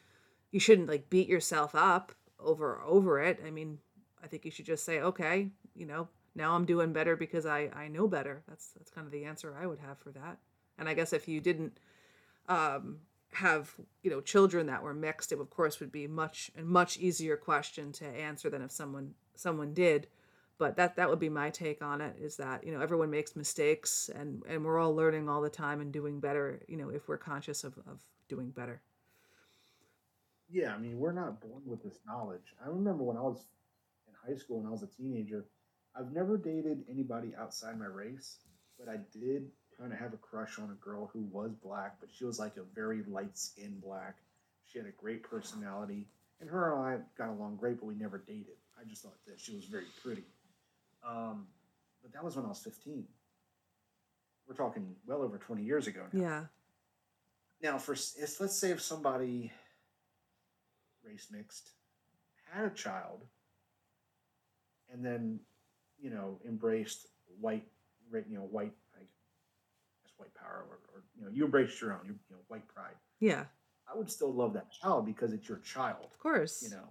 you 0.50 0.60
shouldn't 0.60 0.88
like 0.88 1.10
beat 1.10 1.28
yourself 1.28 1.74
up 1.74 2.12
over 2.38 2.80
over 2.82 3.20
it. 3.20 3.40
I 3.46 3.50
mean, 3.50 3.78
I 4.22 4.26
think 4.26 4.44
you 4.44 4.50
should 4.50 4.66
just 4.66 4.84
say, 4.84 5.00
okay, 5.00 5.48
you 5.74 5.86
know, 5.86 6.08
now 6.34 6.54
I'm 6.54 6.64
doing 6.64 6.92
better 6.92 7.16
because 7.16 7.44
I 7.44 7.70
I 7.74 7.88
know 7.88 8.08
better. 8.08 8.42
That's 8.48 8.68
that's 8.68 8.90
kind 8.90 9.06
of 9.06 9.12
the 9.12 9.24
answer 9.24 9.54
I 9.58 9.66
would 9.66 9.80
have 9.80 9.98
for 9.98 10.12
that. 10.12 10.38
And 10.80 10.88
I 10.88 10.94
guess 10.94 11.12
if 11.12 11.28
you 11.28 11.40
didn't 11.40 11.78
um, 12.48 12.96
have 13.32 13.74
you 14.02 14.10
know 14.10 14.20
children 14.20 14.66
that 14.66 14.82
were 14.82 14.94
mixed, 14.94 15.30
it 15.30 15.38
of 15.38 15.50
course 15.50 15.78
would 15.78 15.92
be 15.92 16.08
much 16.08 16.50
a 16.58 16.62
much 16.62 16.96
easier 16.96 17.36
question 17.36 17.92
to 17.92 18.06
answer 18.06 18.50
than 18.50 18.62
if 18.62 18.72
someone 18.72 19.14
someone 19.36 19.74
did. 19.74 20.08
But 20.58 20.76
that 20.76 20.96
that 20.96 21.08
would 21.08 21.20
be 21.20 21.28
my 21.28 21.50
take 21.50 21.82
on 21.82 22.00
it. 22.00 22.16
Is 22.18 22.36
that 22.38 22.64
you 22.64 22.72
know 22.72 22.80
everyone 22.80 23.10
makes 23.10 23.36
mistakes 23.36 24.10
and 24.14 24.42
and 24.48 24.64
we're 24.64 24.80
all 24.80 24.96
learning 24.96 25.28
all 25.28 25.42
the 25.42 25.50
time 25.50 25.80
and 25.80 25.92
doing 25.92 26.18
better. 26.18 26.60
You 26.66 26.78
know 26.78 26.88
if 26.88 27.06
we're 27.06 27.18
conscious 27.18 27.62
of 27.62 27.78
of 27.86 28.00
doing 28.28 28.50
better. 28.50 28.80
Yeah, 30.48 30.74
I 30.74 30.78
mean 30.78 30.98
we're 30.98 31.12
not 31.12 31.40
born 31.40 31.62
with 31.66 31.82
this 31.84 32.00
knowledge. 32.06 32.54
I 32.64 32.68
remember 32.68 33.04
when 33.04 33.18
I 33.18 33.22
was 33.22 33.44
in 34.08 34.14
high 34.26 34.38
school 34.38 34.58
when 34.60 34.66
I 34.66 34.70
was 34.70 34.82
a 34.82 34.86
teenager. 34.86 35.44
I've 35.94 36.12
never 36.12 36.38
dated 36.38 36.84
anybody 36.88 37.34
outside 37.38 37.78
my 37.78 37.86
race, 37.86 38.38
but 38.78 38.88
I 38.88 38.98
did 39.12 39.50
kind 39.80 39.92
of 39.92 39.98
have 39.98 40.12
a 40.12 40.18
crush 40.18 40.58
on 40.58 40.70
a 40.70 40.84
girl 40.84 41.10
who 41.12 41.20
was 41.32 41.52
black, 41.62 41.96
but 42.00 42.10
she 42.12 42.24
was 42.24 42.38
like 42.38 42.56
a 42.56 42.62
very 42.74 43.02
light 43.08 43.36
skinned 43.38 43.80
black. 43.80 44.16
She 44.66 44.78
had 44.78 44.86
a 44.86 44.92
great 45.02 45.22
personality, 45.22 46.06
and 46.40 46.50
her 46.50 46.72
and 46.72 46.82
I 46.82 46.98
got 47.16 47.30
along 47.30 47.56
great, 47.56 47.80
but 47.80 47.86
we 47.86 47.94
never 47.94 48.18
dated. 48.18 48.58
I 48.78 48.88
just 48.88 49.02
thought 49.02 49.16
that 49.26 49.40
she 49.40 49.54
was 49.54 49.64
very 49.64 49.86
pretty. 50.02 50.24
Um, 51.06 51.46
but 52.02 52.12
that 52.12 52.22
was 52.22 52.36
when 52.36 52.44
I 52.44 52.48
was 52.48 52.60
15. 52.60 53.04
We're 54.46 54.54
talking 54.54 54.94
well 55.06 55.22
over 55.22 55.38
20 55.38 55.62
years 55.62 55.86
ago 55.86 56.02
now. 56.12 56.20
Yeah. 56.20 56.44
Now, 57.62 57.78
for 57.78 57.92
let's 57.92 58.56
say 58.56 58.70
if 58.70 58.80
somebody 58.80 59.52
race 61.04 61.28
mixed 61.30 61.70
had 62.50 62.64
a 62.64 62.70
child 62.70 63.22
and 64.92 65.04
then, 65.04 65.40
you 66.00 66.10
know, 66.10 66.38
embraced 66.46 67.06
white, 67.38 67.66
you 68.12 68.36
know, 68.36 68.48
white 68.50 68.72
white 70.20 70.34
power 70.34 70.66
or, 70.68 70.78
or 70.94 71.02
you 71.16 71.24
know 71.24 71.30
you 71.32 71.44
embrace 71.44 71.80
your 71.80 71.92
own 71.92 72.00
you 72.04 72.14
know 72.30 72.38
white 72.48 72.66
pride. 72.68 72.94
Yeah. 73.18 73.44
I 73.92 73.96
would 73.96 74.10
still 74.10 74.32
love 74.32 74.52
that 74.52 74.70
child 74.70 75.04
because 75.04 75.32
it's 75.32 75.48
your 75.48 75.58
child 75.58 76.04
of 76.04 76.18
course. 76.18 76.62
you 76.62 76.70
know? 76.70 76.88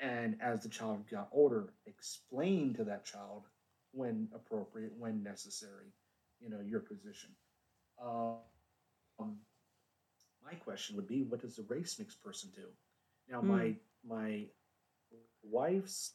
And 0.00 0.36
as 0.42 0.62
the 0.62 0.68
child 0.68 1.04
got 1.10 1.28
older 1.32 1.72
explain 1.86 2.74
to 2.74 2.84
that 2.84 3.04
child 3.04 3.44
when 3.92 4.28
appropriate 4.34 4.92
when 4.98 5.22
necessary 5.22 5.92
you 6.40 6.50
know 6.50 6.60
your 6.60 6.80
position. 6.80 7.30
Um, 8.04 8.38
my 10.44 10.54
question 10.54 10.96
would 10.96 11.06
be 11.06 11.22
what 11.22 11.40
does 11.40 11.58
a 11.58 11.62
race 11.62 11.98
mixed 11.98 12.22
person 12.22 12.50
do? 12.54 12.66
Now 13.30 13.40
mm. 13.40 13.44
my 13.44 13.74
my 14.06 14.44
wife's 15.42 16.12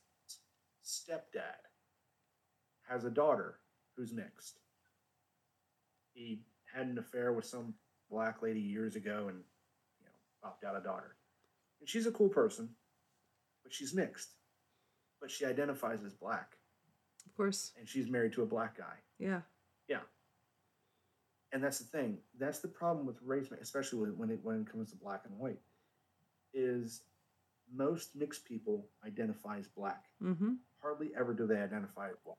stepdad 0.83 1.61
has 2.87 3.05
a 3.05 3.09
daughter 3.09 3.59
who's 3.95 4.13
mixed 4.13 4.59
he 6.19 6.41
had 6.73 6.87
an 6.87 6.97
affair 6.97 7.33
with 7.33 7.45
some 7.45 7.73
black 8.11 8.41
lady 8.41 8.59
years 8.59 8.95
ago 8.95 9.27
and 9.29 9.37
you 9.99 10.05
know 10.05 10.11
popped 10.43 10.63
out 10.63 10.75
a 10.75 10.83
daughter. 10.83 11.15
And 11.79 11.87
she's 11.87 12.05
a 12.05 12.11
cool 12.11 12.29
person, 12.29 12.69
but 13.63 13.73
she's 13.73 13.93
mixed. 13.93 14.33
But 15.21 15.31
she 15.31 15.45
identifies 15.45 16.03
as 16.03 16.13
black. 16.13 16.57
Of 17.25 17.35
course. 17.35 17.71
And 17.77 17.87
she's 17.87 18.09
married 18.09 18.33
to 18.33 18.43
a 18.43 18.45
black 18.45 18.77
guy. 18.77 18.95
Yeah. 19.17 19.41
Yeah. 19.87 20.01
And 21.51 21.63
that's 21.63 21.79
the 21.79 21.85
thing. 21.85 22.17
That's 22.37 22.59
the 22.59 22.67
problem 22.67 23.05
with 23.05 23.17
race, 23.23 23.47
especially 23.61 24.11
when 24.11 24.29
it 24.29 24.39
when 24.43 24.61
it 24.61 24.71
comes 24.71 24.91
to 24.91 24.97
black 24.97 25.23
and 25.25 25.37
white, 25.37 25.59
is 26.53 27.01
most 27.73 28.15
mixed 28.15 28.45
people 28.45 28.87
identify 29.05 29.57
as 29.57 29.67
black. 29.67 30.05
Mm-hmm. 30.21 30.53
Hardly 30.81 31.11
ever 31.17 31.33
do 31.33 31.47
they 31.47 31.57
identify 31.57 32.09
as 32.09 32.17
black. 32.23 32.37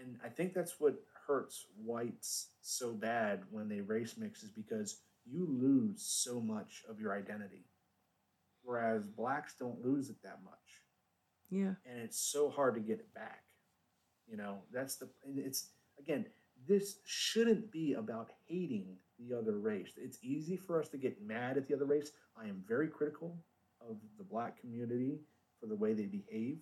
And 0.00 0.18
I 0.24 0.28
think 0.28 0.54
that's 0.54 0.80
what 0.80 0.94
hurts 1.32 1.64
whites 1.82 2.48
so 2.60 2.92
bad 2.92 3.40
when 3.50 3.66
they 3.66 3.80
race 3.80 4.16
mix 4.18 4.42
is 4.42 4.50
because 4.50 5.00
you 5.24 5.46
lose 5.48 6.02
so 6.02 6.40
much 6.40 6.82
of 6.90 7.00
your 7.00 7.16
identity. 7.16 7.64
Whereas 8.62 9.06
blacks 9.06 9.54
don't 9.58 9.82
lose 9.82 10.10
it 10.10 10.22
that 10.22 10.40
much. 10.44 10.82
Yeah. 11.48 11.74
And 11.90 12.02
it's 12.04 12.18
so 12.18 12.50
hard 12.50 12.74
to 12.74 12.80
get 12.80 12.98
it 12.98 13.14
back. 13.14 13.44
You 14.28 14.36
know, 14.36 14.58
that's 14.70 14.96
the, 14.96 15.08
it's, 15.24 15.70
again, 15.98 16.26
this 16.68 16.98
shouldn't 17.06 17.72
be 17.72 17.94
about 17.94 18.30
hating 18.46 18.96
the 19.18 19.34
other 19.34 19.58
race. 19.58 19.92
It's 19.96 20.18
easy 20.22 20.58
for 20.58 20.78
us 20.78 20.88
to 20.90 20.98
get 20.98 21.26
mad 21.26 21.56
at 21.56 21.66
the 21.66 21.74
other 21.74 21.86
race. 21.86 22.10
I 22.36 22.46
am 22.46 22.62
very 22.68 22.88
critical 22.88 23.38
of 23.80 23.96
the 24.18 24.24
black 24.24 24.60
community 24.60 25.18
for 25.58 25.66
the 25.66 25.76
way 25.76 25.94
they 25.94 26.04
behave, 26.04 26.58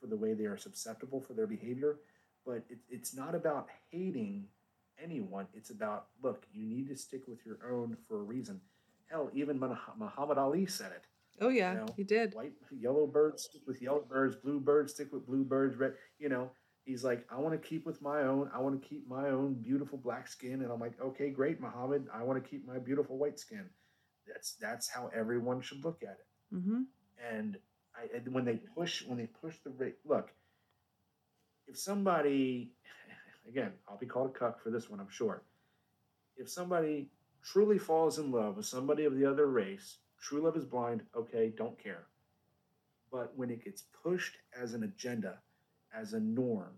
for 0.00 0.06
the 0.06 0.16
way 0.16 0.32
they 0.32 0.46
are 0.46 0.56
susceptible 0.56 1.20
for 1.20 1.34
their 1.34 1.46
behavior. 1.46 1.98
But 2.46 2.64
it, 2.68 2.78
it's 2.88 3.14
not 3.14 3.34
about 3.34 3.68
hating 3.90 4.46
anyone. 5.02 5.46
It's 5.54 5.70
about, 5.70 6.06
look, 6.22 6.46
you 6.52 6.66
need 6.66 6.88
to 6.88 6.96
stick 6.96 7.22
with 7.26 7.44
your 7.44 7.58
own 7.70 7.96
for 8.08 8.20
a 8.20 8.22
reason. 8.22 8.60
Hell, 9.10 9.30
even 9.34 9.58
Muhammad 9.58 10.38
Ali 10.38 10.66
said 10.66 10.92
it. 10.92 11.06
Oh 11.40 11.48
yeah, 11.48 11.72
you 11.72 11.78
know, 11.78 11.86
he 11.96 12.04
did. 12.04 12.34
White, 12.34 12.52
yellow 12.70 13.06
birds 13.06 13.44
stick 13.44 13.62
with 13.66 13.82
yellow 13.82 14.04
birds. 14.08 14.36
Blue 14.36 14.60
birds 14.60 14.94
stick 14.94 15.12
with 15.12 15.26
blue 15.26 15.44
birds. 15.44 15.76
Red, 15.76 15.94
you 16.18 16.28
know, 16.28 16.50
he's 16.84 17.02
like, 17.02 17.26
I 17.30 17.38
want 17.38 17.60
to 17.60 17.68
keep 17.68 17.86
with 17.86 18.00
my 18.00 18.22
own. 18.22 18.50
I 18.54 18.60
want 18.60 18.80
to 18.80 18.88
keep 18.88 19.08
my 19.08 19.30
own 19.30 19.54
beautiful 19.54 19.98
black 19.98 20.28
skin. 20.28 20.62
And 20.62 20.70
I'm 20.70 20.80
like, 20.80 21.00
okay, 21.00 21.30
great, 21.30 21.60
Muhammad. 21.60 22.06
I 22.12 22.22
want 22.22 22.42
to 22.42 22.48
keep 22.48 22.66
my 22.66 22.78
beautiful 22.78 23.18
white 23.18 23.40
skin. 23.40 23.68
That's 24.28 24.54
that's 24.54 24.88
how 24.88 25.10
everyone 25.14 25.60
should 25.60 25.84
look 25.84 26.02
at 26.02 26.18
it. 26.20 26.54
Mm-hmm. 26.54 26.82
And 27.32 27.58
I, 27.96 28.16
and 28.16 28.32
when 28.32 28.44
they 28.44 28.60
push, 28.74 29.04
when 29.04 29.18
they 29.18 29.26
push 29.26 29.56
the 29.64 29.70
rate, 29.70 29.96
look, 30.04 30.30
if 31.68 31.78
somebody, 31.78 32.70
again, 33.48 33.72
I'll 33.88 33.98
be 33.98 34.06
called 34.06 34.30
a 34.30 34.38
cuck 34.38 34.62
for 34.62 34.70
this 34.70 34.90
one, 34.90 35.00
I'm 35.00 35.10
sure. 35.10 35.42
If 36.36 36.48
somebody 36.48 37.08
truly 37.42 37.78
falls 37.78 38.18
in 38.18 38.30
love 38.30 38.56
with 38.56 38.66
somebody 38.66 39.04
of 39.04 39.16
the 39.16 39.24
other 39.24 39.46
race, 39.46 39.98
true 40.20 40.42
love 40.42 40.56
is 40.56 40.64
blind, 40.64 41.02
okay, 41.16 41.52
don't 41.56 41.78
care. 41.82 42.06
But 43.12 43.32
when 43.36 43.50
it 43.50 43.64
gets 43.64 43.84
pushed 44.02 44.36
as 44.60 44.74
an 44.74 44.82
agenda, 44.82 45.38
as 45.96 46.14
a 46.14 46.20
norm, 46.20 46.72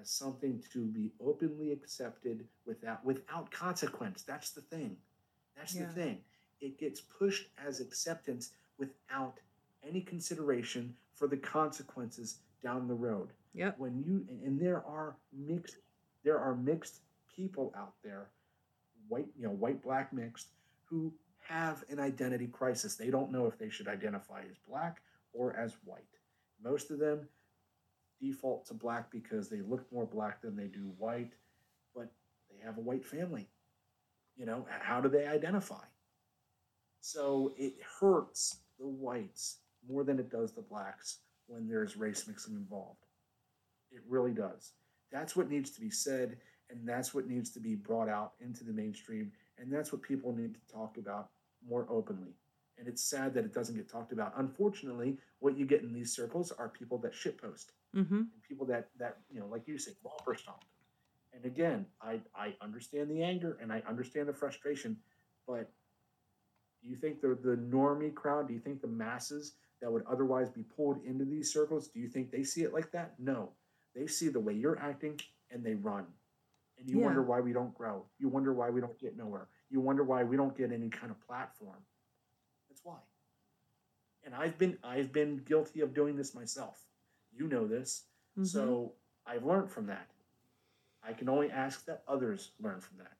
as 0.00 0.10
something 0.10 0.62
to 0.72 0.86
be 0.86 1.12
openly 1.20 1.72
accepted 1.72 2.46
without 2.66 3.04
without 3.04 3.50
consequence, 3.50 4.22
that's 4.22 4.50
the 4.50 4.60
thing. 4.60 4.96
That's 5.56 5.74
yeah. 5.74 5.86
the 5.86 5.92
thing. 5.92 6.18
It 6.60 6.78
gets 6.78 7.00
pushed 7.00 7.48
as 7.66 7.80
acceptance 7.80 8.50
without 8.78 9.38
any 9.86 10.00
consideration 10.00 10.94
for 11.14 11.26
the 11.26 11.36
consequences 11.36 12.38
down 12.62 12.86
the 12.86 12.94
road. 12.94 13.30
Yeah. 13.54 13.72
When 13.76 14.02
you 14.02 14.26
and 14.44 14.60
there 14.60 14.82
are 14.86 15.16
mixed 15.32 15.76
there 16.24 16.38
are 16.38 16.54
mixed 16.54 17.00
people 17.34 17.72
out 17.76 17.94
there, 18.02 18.28
white, 19.08 19.26
you 19.36 19.44
know, 19.44 19.52
white 19.52 19.82
black 19.82 20.12
mixed 20.12 20.48
who 20.84 21.12
have 21.40 21.84
an 21.88 21.98
identity 21.98 22.46
crisis. 22.46 22.94
They 22.94 23.10
don't 23.10 23.32
know 23.32 23.46
if 23.46 23.58
they 23.58 23.68
should 23.68 23.88
identify 23.88 24.42
as 24.48 24.56
black 24.68 25.02
or 25.32 25.56
as 25.56 25.76
white. 25.84 26.02
Most 26.62 26.90
of 26.90 26.98
them 26.98 27.28
default 28.20 28.66
to 28.66 28.74
black 28.74 29.10
because 29.10 29.48
they 29.48 29.60
look 29.60 29.90
more 29.92 30.06
black 30.06 30.40
than 30.40 30.56
they 30.56 30.68
do 30.68 30.92
white, 30.98 31.32
but 31.94 32.12
they 32.48 32.64
have 32.64 32.78
a 32.78 32.82
white 32.82 33.04
family. 33.04 33.48
You 34.36 34.46
know, 34.46 34.66
how 34.80 35.00
do 35.00 35.08
they 35.08 35.26
identify? 35.26 35.84
So 37.00 37.52
it 37.56 37.74
hurts 38.00 38.58
the 38.78 38.86
whites 38.86 39.58
more 39.88 40.04
than 40.04 40.20
it 40.20 40.30
does 40.30 40.52
the 40.52 40.62
blacks 40.62 41.18
when 41.48 41.68
there's 41.68 41.96
race 41.96 42.28
mixing 42.28 42.54
involved. 42.54 43.01
It 43.92 44.02
really 44.08 44.32
does. 44.32 44.72
That's 45.10 45.36
what 45.36 45.50
needs 45.50 45.70
to 45.72 45.80
be 45.80 45.90
said, 45.90 46.38
and 46.70 46.88
that's 46.88 47.12
what 47.14 47.28
needs 47.28 47.50
to 47.50 47.60
be 47.60 47.74
brought 47.74 48.08
out 48.08 48.32
into 48.40 48.64
the 48.64 48.72
mainstream, 48.72 49.32
and 49.58 49.70
that's 49.70 49.92
what 49.92 50.02
people 50.02 50.34
need 50.34 50.54
to 50.54 50.72
talk 50.72 50.96
about 50.96 51.28
more 51.68 51.86
openly. 51.90 52.34
And 52.78 52.88
it's 52.88 53.04
sad 53.04 53.34
that 53.34 53.44
it 53.44 53.52
doesn't 53.52 53.76
get 53.76 53.88
talked 53.88 54.12
about. 54.12 54.32
Unfortunately, 54.38 55.18
what 55.40 55.56
you 55.56 55.66
get 55.66 55.82
in 55.82 55.92
these 55.92 56.14
circles 56.14 56.50
are 56.52 56.68
people 56.68 56.98
that 56.98 57.12
shitpost, 57.12 57.66
mm-hmm. 57.94 58.14
and 58.14 58.42
people 58.48 58.66
that 58.66 58.88
that 58.98 59.18
you 59.30 59.40
know, 59.40 59.46
like 59.46 59.68
you 59.68 59.78
say, 59.78 59.92
romper 60.02 60.34
stomp. 60.34 60.64
And 61.34 61.44
again, 61.44 61.86
I 62.00 62.20
I 62.34 62.54
understand 62.62 63.10
the 63.10 63.22
anger 63.22 63.58
and 63.60 63.72
I 63.72 63.82
understand 63.86 64.28
the 64.28 64.32
frustration, 64.32 64.96
but 65.46 65.70
do 66.82 66.88
you 66.88 66.96
think 66.96 67.20
the 67.20 67.38
the 67.42 67.56
normie 67.56 68.14
crowd? 68.14 68.48
Do 68.48 68.54
you 68.54 68.60
think 68.60 68.80
the 68.80 68.88
masses 68.88 69.52
that 69.82 69.92
would 69.92 70.04
otherwise 70.10 70.48
be 70.48 70.62
pulled 70.62 71.04
into 71.04 71.24
these 71.24 71.52
circles, 71.52 71.88
do 71.88 71.98
you 71.98 72.08
think 72.08 72.30
they 72.30 72.44
see 72.44 72.62
it 72.62 72.72
like 72.72 72.90
that? 72.92 73.14
No. 73.18 73.50
They 73.94 74.06
see 74.06 74.28
the 74.28 74.40
way 74.40 74.54
you're 74.54 74.78
acting 74.78 75.20
and 75.50 75.64
they 75.64 75.74
run. 75.74 76.06
And 76.78 76.88
you 76.88 76.98
yeah. 76.98 77.06
wonder 77.06 77.22
why 77.22 77.40
we 77.40 77.52
don't 77.52 77.74
grow. 77.74 78.04
You 78.18 78.28
wonder 78.28 78.52
why 78.52 78.70
we 78.70 78.80
don't 78.80 78.98
get 78.98 79.16
nowhere. 79.16 79.48
You 79.70 79.80
wonder 79.80 80.02
why 80.02 80.24
we 80.24 80.36
don't 80.36 80.56
get 80.56 80.72
any 80.72 80.88
kind 80.88 81.10
of 81.10 81.20
platform. 81.26 81.78
That's 82.68 82.80
why. 82.84 82.98
And 84.24 84.34
I've 84.34 84.58
been 84.58 84.78
I've 84.82 85.12
been 85.12 85.38
guilty 85.38 85.80
of 85.80 85.94
doing 85.94 86.16
this 86.16 86.34
myself. 86.34 86.84
You 87.32 87.48
know 87.48 87.66
this. 87.66 88.04
Mm-hmm. 88.38 88.44
So 88.44 88.92
I've 89.26 89.44
learned 89.44 89.70
from 89.70 89.86
that. 89.86 90.08
I 91.06 91.12
can 91.12 91.28
only 91.28 91.50
ask 91.50 91.84
that 91.86 92.02
others 92.06 92.50
learn 92.60 92.80
from 92.80 92.98
that. 92.98 93.12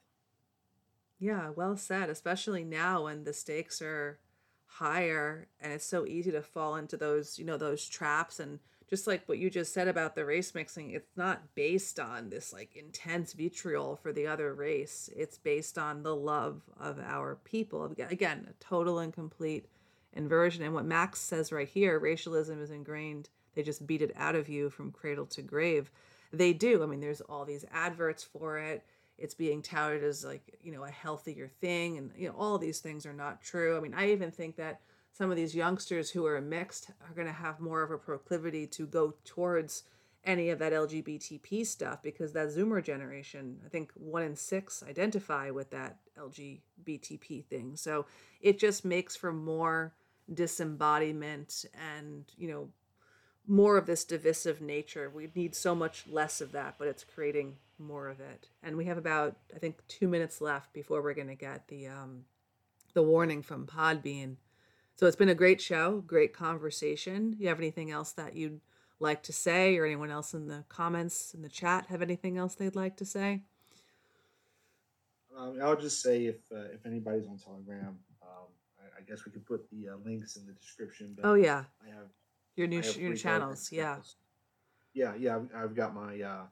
Yeah, 1.18 1.50
well 1.50 1.76
said, 1.76 2.10
especially 2.10 2.64
now 2.64 3.04
when 3.04 3.24
the 3.24 3.32
stakes 3.32 3.80
are 3.80 4.18
higher 4.66 5.48
and 5.60 5.72
it's 5.72 5.84
so 5.84 6.06
easy 6.06 6.30
to 6.30 6.40
fall 6.40 6.76
into 6.76 6.96
those 6.96 7.38
you 7.38 7.44
know 7.44 7.58
those 7.58 7.86
traps 7.86 8.40
and 8.40 8.58
just 8.92 9.06
like 9.06 9.26
what 9.26 9.38
you 9.38 9.48
just 9.48 9.72
said 9.72 9.88
about 9.88 10.14
the 10.14 10.22
race 10.22 10.54
mixing 10.54 10.90
it's 10.90 11.16
not 11.16 11.54
based 11.54 11.98
on 11.98 12.28
this 12.28 12.52
like 12.52 12.76
intense 12.76 13.32
vitriol 13.32 13.96
for 13.96 14.12
the 14.12 14.26
other 14.26 14.52
race. 14.52 15.08
It's 15.16 15.38
based 15.38 15.78
on 15.78 16.02
the 16.02 16.14
love 16.14 16.60
of 16.78 17.00
our 17.00 17.36
people. 17.36 17.90
Again 18.10 18.46
a 18.50 18.52
total 18.62 18.98
and 18.98 19.10
complete 19.10 19.64
inversion. 20.12 20.62
And 20.62 20.74
what 20.74 20.84
max 20.84 21.20
says 21.20 21.50
right 21.52 21.66
here 21.66 21.98
racialism 21.98 22.60
is 22.60 22.70
ingrained. 22.70 23.30
They 23.54 23.62
just 23.62 23.86
beat 23.86 24.02
it 24.02 24.12
out 24.14 24.34
of 24.34 24.50
you 24.50 24.68
from 24.68 24.92
cradle 24.92 25.24
to 25.24 25.40
grave. 25.40 25.90
They 26.30 26.52
do. 26.52 26.82
I 26.82 26.86
mean 26.86 27.00
there's 27.00 27.22
all 27.22 27.46
these 27.46 27.64
adverts 27.72 28.22
for 28.22 28.58
it. 28.58 28.84
It's 29.16 29.32
being 29.32 29.62
touted 29.62 30.04
as 30.04 30.22
like 30.22 30.58
you 30.62 30.70
know 30.70 30.84
a 30.84 30.90
healthier 30.90 31.48
thing 31.48 31.96
and 31.96 32.10
you 32.14 32.28
know 32.28 32.34
all 32.36 32.58
these 32.58 32.80
things 32.80 33.06
are 33.06 33.14
not 33.14 33.40
true. 33.40 33.74
I 33.74 33.80
mean 33.80 33.94
i 33.94 34.12
even 34.12 34.30
think 34.30 34.56
that 34.56 34.82
some 35.12 35.30
of 35.30 35.36
these 35.36 35.54
youngsters 35.54 36.10
who 36.10 36.26
are 36.26 36.40
mixed 36.40 36.90
are 37.06 37.14
going 37.14 37.26
to 37.26 37.32
have 37.32 37.60
more 37.60 37.82
of 37.82 37.90
a 37.90 37.98
proclivity 37.98 38.66
to 38.66 38.86
go 38.86 39.14
towards 39.24 39.84
any 40.24 40.50
of 40.50 40.58
that 40.60 40.72
lgbtp 40.72 41.66
stuff 41.66 42.00
because 42.02 42.32
that 42.32 42.48
zoomer 42.48 42.82
generation 42.82 43.58
i 43.66 43.68
think 43.68 43.90
one 43.94 44.22
in 44.22 44.36
six 44.36 44.82
identify 44.88 45.50
with 45.50 45.70
that 45.70 45.98
lgbtp 46.18 47.44
thing 47.46 47.74
so 47.74 48.06
it 48.40 48.58
just 48.58 48.84
makes 48.84 49.16
for 49.16 49.32
more 49.32 49.92
disembodiment 50.32 51.64
and 51.96 52.24
you 52.38 52.48
know 52.48 52.68
more 53.48 53.76
of 53.76 53.86
this 53.86 54.04
divisive 54.04 54.60
nature 54.60 55.10
we 55.12 55.28
need 55.34 55.56
so 55.56 55.74
much 55.74 56.04
less 56.08 56.40
of 56.40 56.52
that 56.52 56.76
but 56.78 56.86
it's 56.86 57.02
creating 57.02 57.56
more 57.82 58.08
of 58.08 58.20
it. 58.20 58.48
And 58.62 58.76
we 58.76 58.86
have 58.86 58.98
about 58.98 59.36
I 59.54 59.58
think 59.58 59.76
two 59.88 60.08
minutes 60.08 60.40
left 60.40 60.72
before 60.72 61.02
we're 61.02 61.14
going 61.14 61.28
to 61.28 61.34
get 61.34 61.68
the 61.68 61.88
um, 61.88 62.24
the 62.94 63.02
warning 63.02 63.42
from 63.42 63.66
Podbean. 63.66 64.36
So 64.96 65.06
it's 65.06 65.16
been 65.16 65.28
a 65.28 65.34
great 65.34 65.60
show, 65.60 66.02
great 66.06 66.32
conversation. 66.32 67.36
You 67.38 67.48
have 67.48 67.58
anything 67.58 67.90
else 67.90 68.12
that 68.12 68.36
you'd 68.36 68.60
like 69.00 69.22
to 69.24 69.32
say, 69.32 69.76
or 69.76 69.84
anyone 69.84 70.10
else 70.10 70.32
in 70.32 70.46
the 70.46 70.64
comments 70.68 71.34
in 71.34 71.42
the 71.42 71.48
chat 71.48 71.86
have 71.86 72.02
anything 72.02 72.38
else 72.38 72.54
they'd 72.54 72.76
like 72.76 72.96
to 72.98 73.04
say? 73.04 73.42
Um, 75.36 75.58
I'll 75.62 75.80
just 75.80 76.02
say 76.02 76.26
if 76.26 76.36
uh, 76.52 76.72
if 76.72 76.86
anybody's 76.86 77.26
on 77.26 77.38
Telegram, 77.38 77.98
um, 78.22 78.48
I, 78.78 79.00
I, 79.00 79.02
guess 79.08 79.24
we 79.24 79.32
could 79.32 79.46
put 79.46 79.68
the 79.70 79.88
uh, 79.88 79.96
links 80.04 80.36
in 80.36 80.46
the 80.46 80.52
description. 80.52 81.14
But 81.16 81.26
oh 81.26 81.34
yeah, 81.34 81.64
I 81.84 81.88
have 81.88 82.08
your 82.54 82.66
new 82.66 82.82
have 82.82 82.96
your 82.96 83.16
channels. 83.16 83.72
Yeah, 83.72 83.96
yeah, 84.92 85.14
yeah. 85.18 85.36
I've, 85.36 85.48
I've 85.56 85.74
got 85.74 85.94
my 85.94 86.20
uh, 86.20 86.42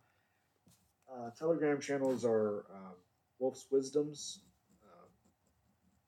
uh, 1.13 1.31
Telegram 1.39 1.81
channels 1.81 2.25
are 2.25 2.65
uh, 2.75 2.95
Wolf's 3.39 3.67
Wisdoms, 3.71 4.41
uh, 4.85 5.07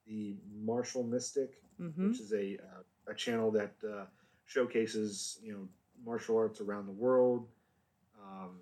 the 0.06 0.36
Martial 0.64 1.02
Mystic, 1.02 1.60
mm-hmm. 1.82 2.08
which 2.08 2.20
is 2.20 2.32
a 2.32 2.56
uh, 2.58 3.10
a 3.12 3.14
channel 3.14 3.50
that 3.50 3.72
uh, 3.84 4.04
showcases 4.46 5.38
you 5.42 5.52
know 5.52 5.68
martial 6.04 6.36
arts 6.36 6.60
around 6.60 6.86
the 6.86 6.92
world, 6.92 7.46
um, 8.22 8.56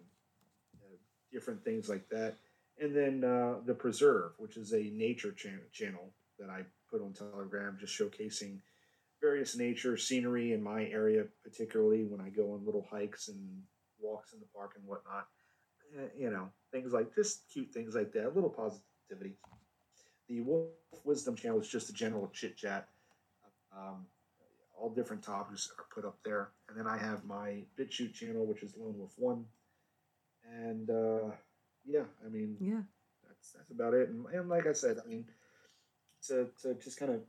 uh, 0.82 0.96
different 1.32 1.64
things 1.64 1.88
like 1.88 2.08
that, 2.08 2.34
and 2.80 2.94
then 2.94 3.20
the 3.66 3.74
Preserve, 3.74 4.32
which 4.38 4.56
is 4.56 4.72
a 4.72 4.82
nature 4.94 5.32
cha- 5.32 5.68
channel 5.72 6.12
that 6.38 6.48
I 6.48 6.62
put 6.90 7.02
on 7.02 7.12
Telegram, 7.12 7.76
just 7.78 7.98
showcasing 7.98 8.58
various 9.20 9.56
nature 9.56 9.96
scenery 9.96 10.52
in 10.52 10.62
my 10.62 10.86
area, 10.86 11.24
particularly 11.44 12.04
when 12.04 12.20
I 12.20 12.30
go 12.30 12.52
on 12.52 12.64
little 12.64 12.86
hikes 12.90 13.28
and 13.28 13.62
walks 14.00 14.32
in 14.32 14.40
the 14.40 14.46
park 14.54 14.72
and 14.76 14.86
whatnot. 14.86 15.26
You 16.16 16.30
know, 16.30 16.48
things 16.72 16.92
like 16.92 17.14
just 17.14 17.50
cute 17.52 17.72
things 17.72 17.94
like 17.94 18.12
that, 18.12 18.28
a 18.28 18.30
little 18.30 18.50
positivity. 18.50 19.34
The 20.28 20.40
Wolf 20.40 20.68
Wisdom 21.04 21.34
channel 21.34 21.60
is 21.60 21.68
just 21.68 21.90
a 21.90 21.92
general 21.92 22.30
chit 22.32 22.56
chat. 22.56 22.88
Um, 23.76 24.06
all 24.78 24.90
different 24.90 25.22
topics 25.22 25.70
are 25.78 25.84
put 25.94 26.06
up 26.06 26.18
there. 26.24 26.50
And 26.68 26.78
then 26.78 26.86
I 26.86 26.96
have 26.96 27.24
my 27.24 27.64
BitChute 27.78 28.14
channel, 28.14 28.46
which 28.46 28.62
is 28.62 28.74
Lone 28.76 28.96
Wolf 28.96 29.12
One. 29.16 29.44
And 30.50 30.88
uh, 30.90 31.30
yeah, 31.84 32.04
I 32.24 32.28
mean, 32.28 32.56
Yeah. 32.60 32.82
that's 33.28 33.52
that's 33.52 33.70
about 33.70 33.94
it. 33.94 34.08
And, 34.08 34.26
and 34.32 34.48
like 34.48 34.66
I 34.66 34.72
said, 34.72 34.98
I 35.04 35.06
mean, 35.08 35.26
to 36.28 36.48
to 36.62 36.74
just 36.74 36.98
kind 36.98 37.12
of 37.12 37.20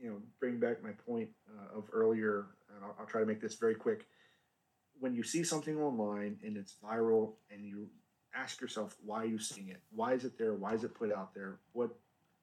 you 0.00 0.10
know 0.10 0.16
bring 0.40 0.58
back 0.58 0.82
my 0.82 0.92
point 0.92 1.30
uh, 1.50 1.76
of 1.78 1.88
earlier, 1.92 2.46
and 2.74 2.84
I'll, 2.84 2.96
I'll 3.00 3.06
try 3.06 3.20
to 3.20 3.26
make 3.26 3.40
this 3.40 3.56
very 3.56 3.74
quick. 3.74 4.06
When 5.00 5.14
you 5.14 5.24
see 5.24 5.42
something 5.42 5.76
online 5.78 6.38
and 6.44 6.56
it's 6.56 6.76
viral, 6.82 7.32
and 7.50 7.64
you 7.64 7.88
ask 8.34 8.60
yourself 8.60 8.96
why 9.04 9.22
are 9.22 9.26
you 9.26 9.38
seeing 9.38 9.68
it? 9.68 9.82
Why 9.90 10.12
is 10.14 10.24
it 10.24 10.38
there? 10.38 10.54
Why 10.54 10.74
is 10.74 10.84
it 10.84 10.94
put 10.94 11.12
out 11.12 11.34
there? 11.34 11.58
What 11.72 11.90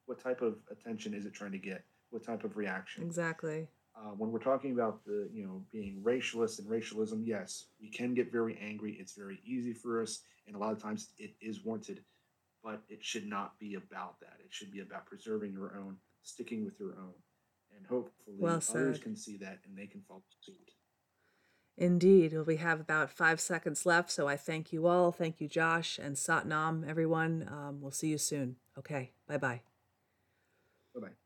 what 0.06 0.22
type 0.22 0.42
of 0.42 0.56
attention 0.70 1.14
is 1.14 1.24
it 1.24 1.32
trying 1.32 1.52
to 1.52 1.58
get? 1.58 1.84
What 2.10 2.24
type 2.24 2.44
of 2.44 2.56
reaction? 2.56 3.04
Exactly. 3.04 3.68
uh, 3.96 4.12
when 4.16 4.30
we're 4.30 4.38
talking 4.38 4.72
about 4.72 5.04
the 5.04 5.28
you 5.32 5.44
know 5.44 5.62
being 5.72 6.00
racialist 6.02 6.58
and 6.58 6.68
racialism 6.68 7.22
yes 7.26 7.66
we 7.80 7.88
can 7.88 8.14
get 8.14 8.30
very 8.32 8.58
angry 8.60 8.96
it's 9.00 9.12
very 9.14 9.38
easy 9.44 9.72
for 9.72 10.00
us 10.02 10.20
and 10.46 10.56
a 10.56 10.58
lot 10.58 10.72
of 10.72 10.80
times 10.82 11.10
it 11.18 11.34
is 11.40 11.64
warranted 11.64 12.02
but 12.62 12.82
it 12.88 13.02
should 13.04 13.26
not 13.26 13.58
be 13.58 13.74
about 13.74 14.18
that 14.20 14.36
it 14.44 14.52
should 14.52 14.70
be 14.70 14.80
about 14.80 15.06
preserving 15.06 15.52
your 15.52 15.76
own 15.76 15.96
sticking 16.22 16.64
with 16.64 16.78
your 16.78 16.92
own 16.98 17.14
and 17.76 17.86
hopefully 17.86 18.36
Well 18.38 18.62
others 18.70 18.98
can 18.98 19.16
see 19.16 19.36
that 19.38 19.58
and 19.66 19.76
they 19.76 19.86
can 19.86 20.02
follow 20.06 20.22
suit 20.40 20.70
Indeed. 21.78 22.34
Well, 22.34 22.44
we 22.44 22.56
have 22.56 22.78
about 22.78 23.10
five 23.10 23.40
seconds 23.40 23.86
left, 23.86 24.10
so 24.10 24.28
I 24.28 24.36
thank 24.36 24.70
you 24.70 24.86
all. 24.86 25.12
Thank 25.12 25.40
you, 25.40 25.48
Josh 25.48 25.98
and 25.98 26.14
Satnam, 26.14 26.86
everyone. 26.86 27.48
Um, 27.50 27.80
we'll 27.80 27.90
see 27.90 28.08
you 28.08 28.18
soon. 28.18 28.56
Okay. 28.76 29.12
Bye 29.26 29.38
bye. 29.38 29.62
bye-bye 30.94 31.19